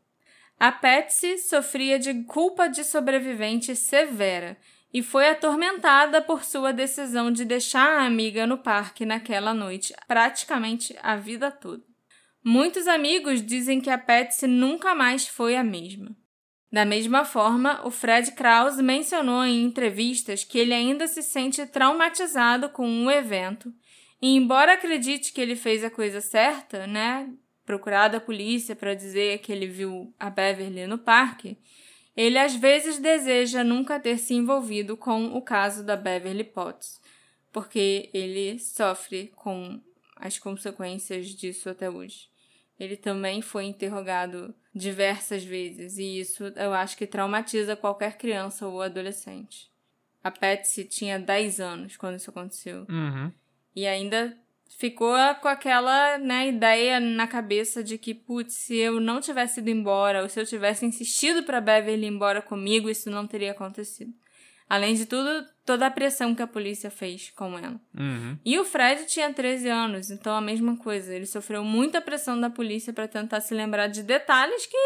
A 0.59 0.73
Patsy 0.73 1.37
sofria 1.37 1.97
de 1.97 2.13
culpa 2.25 2.67
de 2.67 2.83
sobrevivente 2.83 3.73
severa 3.77 4.57
e 4.93 5.01
foi 5.01 5.29
atormentada 5.29 6.21
por 6.21 6.43
sua 6.43 6.73
decisão 6.73 7.31
de 7.31 7.45
deixar 7.45 7.87
a 7.87 8.05
amiga 8.05 8.45
no 8.45 8.57
parque 8.57 9.05
naquela 9.05 9.53
noite 9.53 9.93
praticamente 10.05 10.93
a 11.01 11.15
vida 11.15 11.49
toda. 11.49 11.83
Muitos 12.43 12.87
amigos 12.87 13.41
dizem 13.41 13.79
que 13.79 13.89
a 13.89 13.97
Patsy 13.97 14.47
nunca 14.47 14.93
mais 14.93 15.25
foi 15.25 15.55
a 15.55 15.63
mesma. 15.63 16.13
Da 16.71 16.83
mesma 16.83 17.23
forma, 17.23 17.85
o 17.85 17.89
Fred 17.89 18.33
Krause 18.33 18.83
mencionou 18.83 19.45
em 19.45 19.63
entrevistas 19.63 20.43
que 20.43 20.57
ele 20.57 20.73
ainda 20.73 21.07
se 21.07 21.23
sente 21.23 21.65
traumatizado 21.65 22.69
com 22.69 23.05
o 23.05 23.11
evento 23.11 23.73
e, 24.21 24.35
embora 24.35 24.73
acredite 24.73 25.31
que 25.31 25.39
ele 25.39 25.55
fez 25.55 25.83
a 25.83 25.89
coisa 25.89 26.19
certa, 26.19 26.85
né, 26.85 27.29
procurado 27.69 28.17
a 28.17 28.19
polícia 28.19 28.75
para 28.75 28.95
dizer 28.95 29.37
que 29.41 29.51
ele 29.51 29.67
viu 29.67 30.11
a 30.19 30.27
Beverly 30.27 30.87
no 30.87 30.97
parque, 30.97 31.55
ele 32.17 32.39
às 32.39 32.55
vezes 32.55 32.97
deseja 32.97 33.63
nunca 33.63 33.99
ter 33.99 34.17
se 34.17 34.33
envolvido 34.33 34.97
com 34.97 35.37
o 35.37 35.41
caso 35.43 35.83
da 35.85 35.95
Beverly 35.95 36.43
Potts, 36.43 36.99
porque 37.51 38.09
ele 38.11 38.57
sofre 38.57 39.31
com 39.35 39.79
as 40.15 40.39
consequências 40.39 41.27
disso 41.27 41.69
até 41.69 41.87
hoje. 41.87 42.27
Ele 42.79 42.97
também 42.97 43.39
foi 43.39 43.65
interrogado 43.65 44.51
diversas 44.73 45.43
vezes 45.43 45.99
e 45.99 46.19
isso 46.19 46.45
eu 46.55 46.73
acho 46.73 46.97
que 46.97 47.05
traumatiza 47.05 47.75
qualquer 47.75 48.17
criança 48.17 48.65
ou 48.67 48.81
adolescente. 48.81 49.69
A 50.23 50.31
Patsy 50.31 50.85
tinha 50.85 51.19
10 51.19 51.59
anos 51.59 51.95
quando 51.97 52.15
isso 52.15 52.31
aconteceu 52.31 52.87
Uhum. 52.89 53.31
e 53.75 53.85
ainda 53.85 54.35
ficou 54.77 55.15
com 55.41 55.47
aquela 55.47 56.17
né, 56.17 56.47
ideia 56.47 56.99
na 56.99 57.27
cabeça 57.27 57.83
de 57.83 57.97
que, 57.97 58.13
putz, 58.13 58.53
se 58.53 58.77
eu 58.77 58.99
não 58.99 59.19
tivesse 59.19 59.59
ido 59.59 59.69
embora 59.69 60.21
ou 60.21 60.29
se 60.29 60.39
eu 60.39 60.45
tivesse 60.45 60.85
insistido 60.85 61.43
para 61.43 61.59
Beverly 61.59 62.05
ir 62.05 62.09
embora 62.09 62.41
comigo, 62.41 62.89
isso 62.89 63.09
não 63.09 63.27
teria 63.27 63.51
acontecido. 63.51 64.13
Além 64.69 64.93
de 64.93 65.07
tudo, 65.07 65.47
toda 65.65 65.87
a 65.87 65.91
pressão 65.91 66.35
que 66.35 66.43
a 66.43 66.47
polícia 66.47 66.91
fez 66.91 67.31
com 67.31 67.57
ela. 67.57 67.81
Uhum. 67.97 68.37
E 68.45 68.59
o 68.59 68.63
Fred 68.63 69.07
tinha 69.07 69.33
13 69.33 69.67
anos, 69.67 70.11
então 70.11 70.35
a 70.35 70.41
mesma 70.41 70.77
coisa. 70.77 71.13
Ele 71.13 71.25
sofreu 71.25 71.63
muita 71.63 71.99
pressão 71.99 72.39
da 72.39 72.51
polícia 72.51 72.93
para 72.93 73.07
tentar 73.07 73.41
se 73.41 73.55
lembrar 73.55 73.87
de 73.87 74.03
detalhes 74.03 74.67
que 74.67 74.77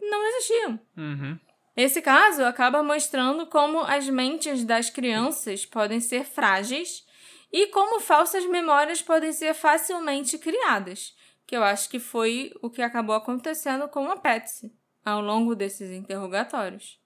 não 0.00 0.24
existiam. 0.28 0.80
Uhum. 0.96 1.36
Esse 1.76 2.00
caso 2.00 2.44
acaba 2.44 2.84
mostrando 2.84 3.46
como 3.46 3.80
as 3.80 4.08
mentes 4.08 4.64
das 4.64 4.90
crianças 4.90 5.66
podem 5.66 5.98
ser 5.98 6.24
frágeis 6.24 7.04
e 7.52 7.66
como 7.68 8.00
falsas 8.00 8.46
memórias 8.46 9.02
podem 9.02 9.32
ser 9.32 9.54
facilmente 9.54 10.38
criadas, 10.38 11.14
que 11.46 11.56
eu 11.56 11.64
acho 11.64 11.88
que 11.88 11.98
foi 11.98 12.52
o 12.62 12.70
que 12.70 12.82
acabou 12.82 13.14
acontecendo 13.14 13.88
com 13.88 14.10
a 14.10 14.16
Patsy 14.16 14.72
ao 15.04 15.20
longo 15.20 15.54
desses 15.54 15.90
interrogatórios. 15.90 17.00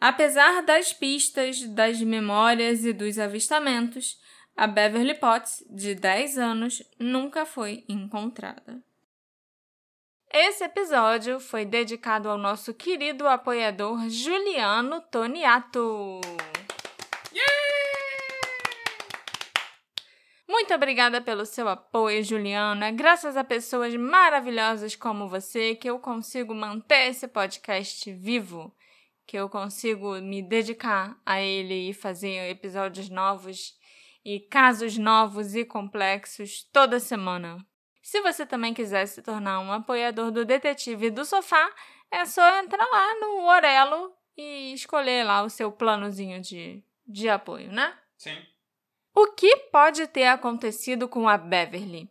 Apesar 0.00 0.62
das 0.62 0.92
pistas, 0.92 1.62
das 1.68 2.00
memórias 2.00 2.84
e 2.84 2.92
dos 2.92 3.18
avistamentos, 3.18 4.18
a 4.56 4.66
Beverly 4.66 5.14
Potts, 5.14 5.64
de 5.70 5.94
10 5.94 6.38
anos, 6.38 6.82
nunca 6.98 7.46
foi 7.46 7.84
encontrada. 7.88 8.82
Esse 10.32 10.64
episódio 10.64 11.38
foi 11.38 11.64
dedicado 11.64 12.28
ao 12.28 12.36
nosso 12.36 12.74
querido 12.74 13.28
apoiador 13.28 14.08
Juliano 14.08 15.00
Toniato. 15.02 16.20
Muito 20.54 20.72
obrigada 20.72 21.20
pelo 21.20 21.44
seu 21.44 21.68
apoio, 21.68 22.22
Juliana. 22.22 22.92
Graças 22.92 23.36
a 23.36 23.42
pessoas 23.42 23.92
maravilhosas 23.96 24.94
como 24.94 25.28
você 25.28 25.74
que 25.74 25.90
eu 25.90 25.98
consigo 25.98 26.54
manter 26.54 27.08
esse 27.08 27.26
podcast 27.26 28.12
vivo, 28.12 28.72
que 29.26 29.36
eu 29.36 29.48
consigo 29.48 30.14
me 30.20 30.40
dedicar 30.40 31.20
a 31.26 31.40
ele 31.40 31.90
e 31.90 31.92
fazer 31.92 32.48
episódios 32.48 33.10
novos 33.10 33.76
e 34.24 34.38
casos 34.38 34.96
novos 34.96 35.56
e 35.56 35.64
complexos 35.64 36.62
toda 36.72 37.00
semana. 37.00 37.58
Se 38.00 38.20
você 38.20 38.46
também 38.46 38.72
quiser 38.72 39.06
se 39.06 39.22
tornar 39.22 39.58
um 39.58 39.72
apoiador 39.72 40.30
do 40.30 40.44
Detetive 40.44 41.10
do 41.10 41.24
Sofá, 41.24 41.68
é 42.12 42.24
só 42.24 42.60
entrar 42.60 42.86
lá 42.92 43.18
no 43.18 43.44
Orelo 43.44 44.12
e 44.36 44.72
escolher 44.72 45.24
lá 45.24 45.42
o 45.42 45.50
seu 45.50 45.72
planozinho 45.72 46.40
de, 46.40 46.80
de 47.04 47.28
apoio, 47.28 47.72
né? 47.72 47.92
Sim. 48.16 48.53
O 49.16 49.28
que 49.28 49.56
pode 49.70 50.08
ter 50.08 50.26
acontecido 50.26 51.06
com 51.06 51.28
a 51.28 51.38
Beverly? 51.38 52.10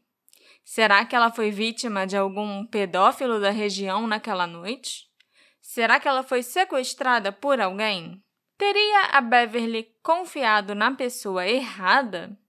Será 0.64 1.04
que 1.04 1.14
ela 1.14 1.30
foi 1.30 1.52
vítima 1.52 2.08
de 2.08 2.16
algum 2.16 2.66
pedófilo 2.66 3.42
da 3.42 3.50
região 3.50 4.08
naquela 4.08 4.48
noite? 4.48 5.10
Será 5.62 6.00
que 6.00 6.08
ela 6.08 6.24
foi 6.24 6.42
sequestrada 6.42 7.30
por 7.30 7.60
alguém? 7.60 8.24
Teria 8.58 9.08
a 9.12 9.20
Beverly 9.20 9.94
confiado 10.02 10.74
na 10.74 10.92
pessoa 10.92 11.46
errada? 11.46 12.40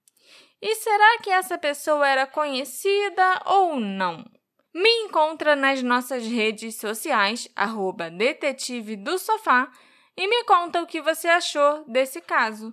E 0.63 0.77
será 0.77 1.19
que 1.19 1.31
essa 1.31 1.59
pessoa 1.59 2.07
era 2.07 2.25
conhecida 2.25 3.43
ou 3.47 3.81
não? 3.81 4.25
Me 4.73 4.91
encontra 5.03 5.57
nas 5.57 5.83
nossas 5.83 6.25
redes 6.25 6.77
sociais, 6.77 7.49
arroba 7.57 8.09
detetive 8.09 8.95
do 8.95 9.19
sofá, 9.19 9.69
e 10.17 10.29
me 10.29 10.45
conta 10.45 10.81
o 10.81 10.87
que 10.87 11.03
você 11.03 11.27
achou 11.27 11.85
desse 11.89 12.21
caso. 12.21 12.73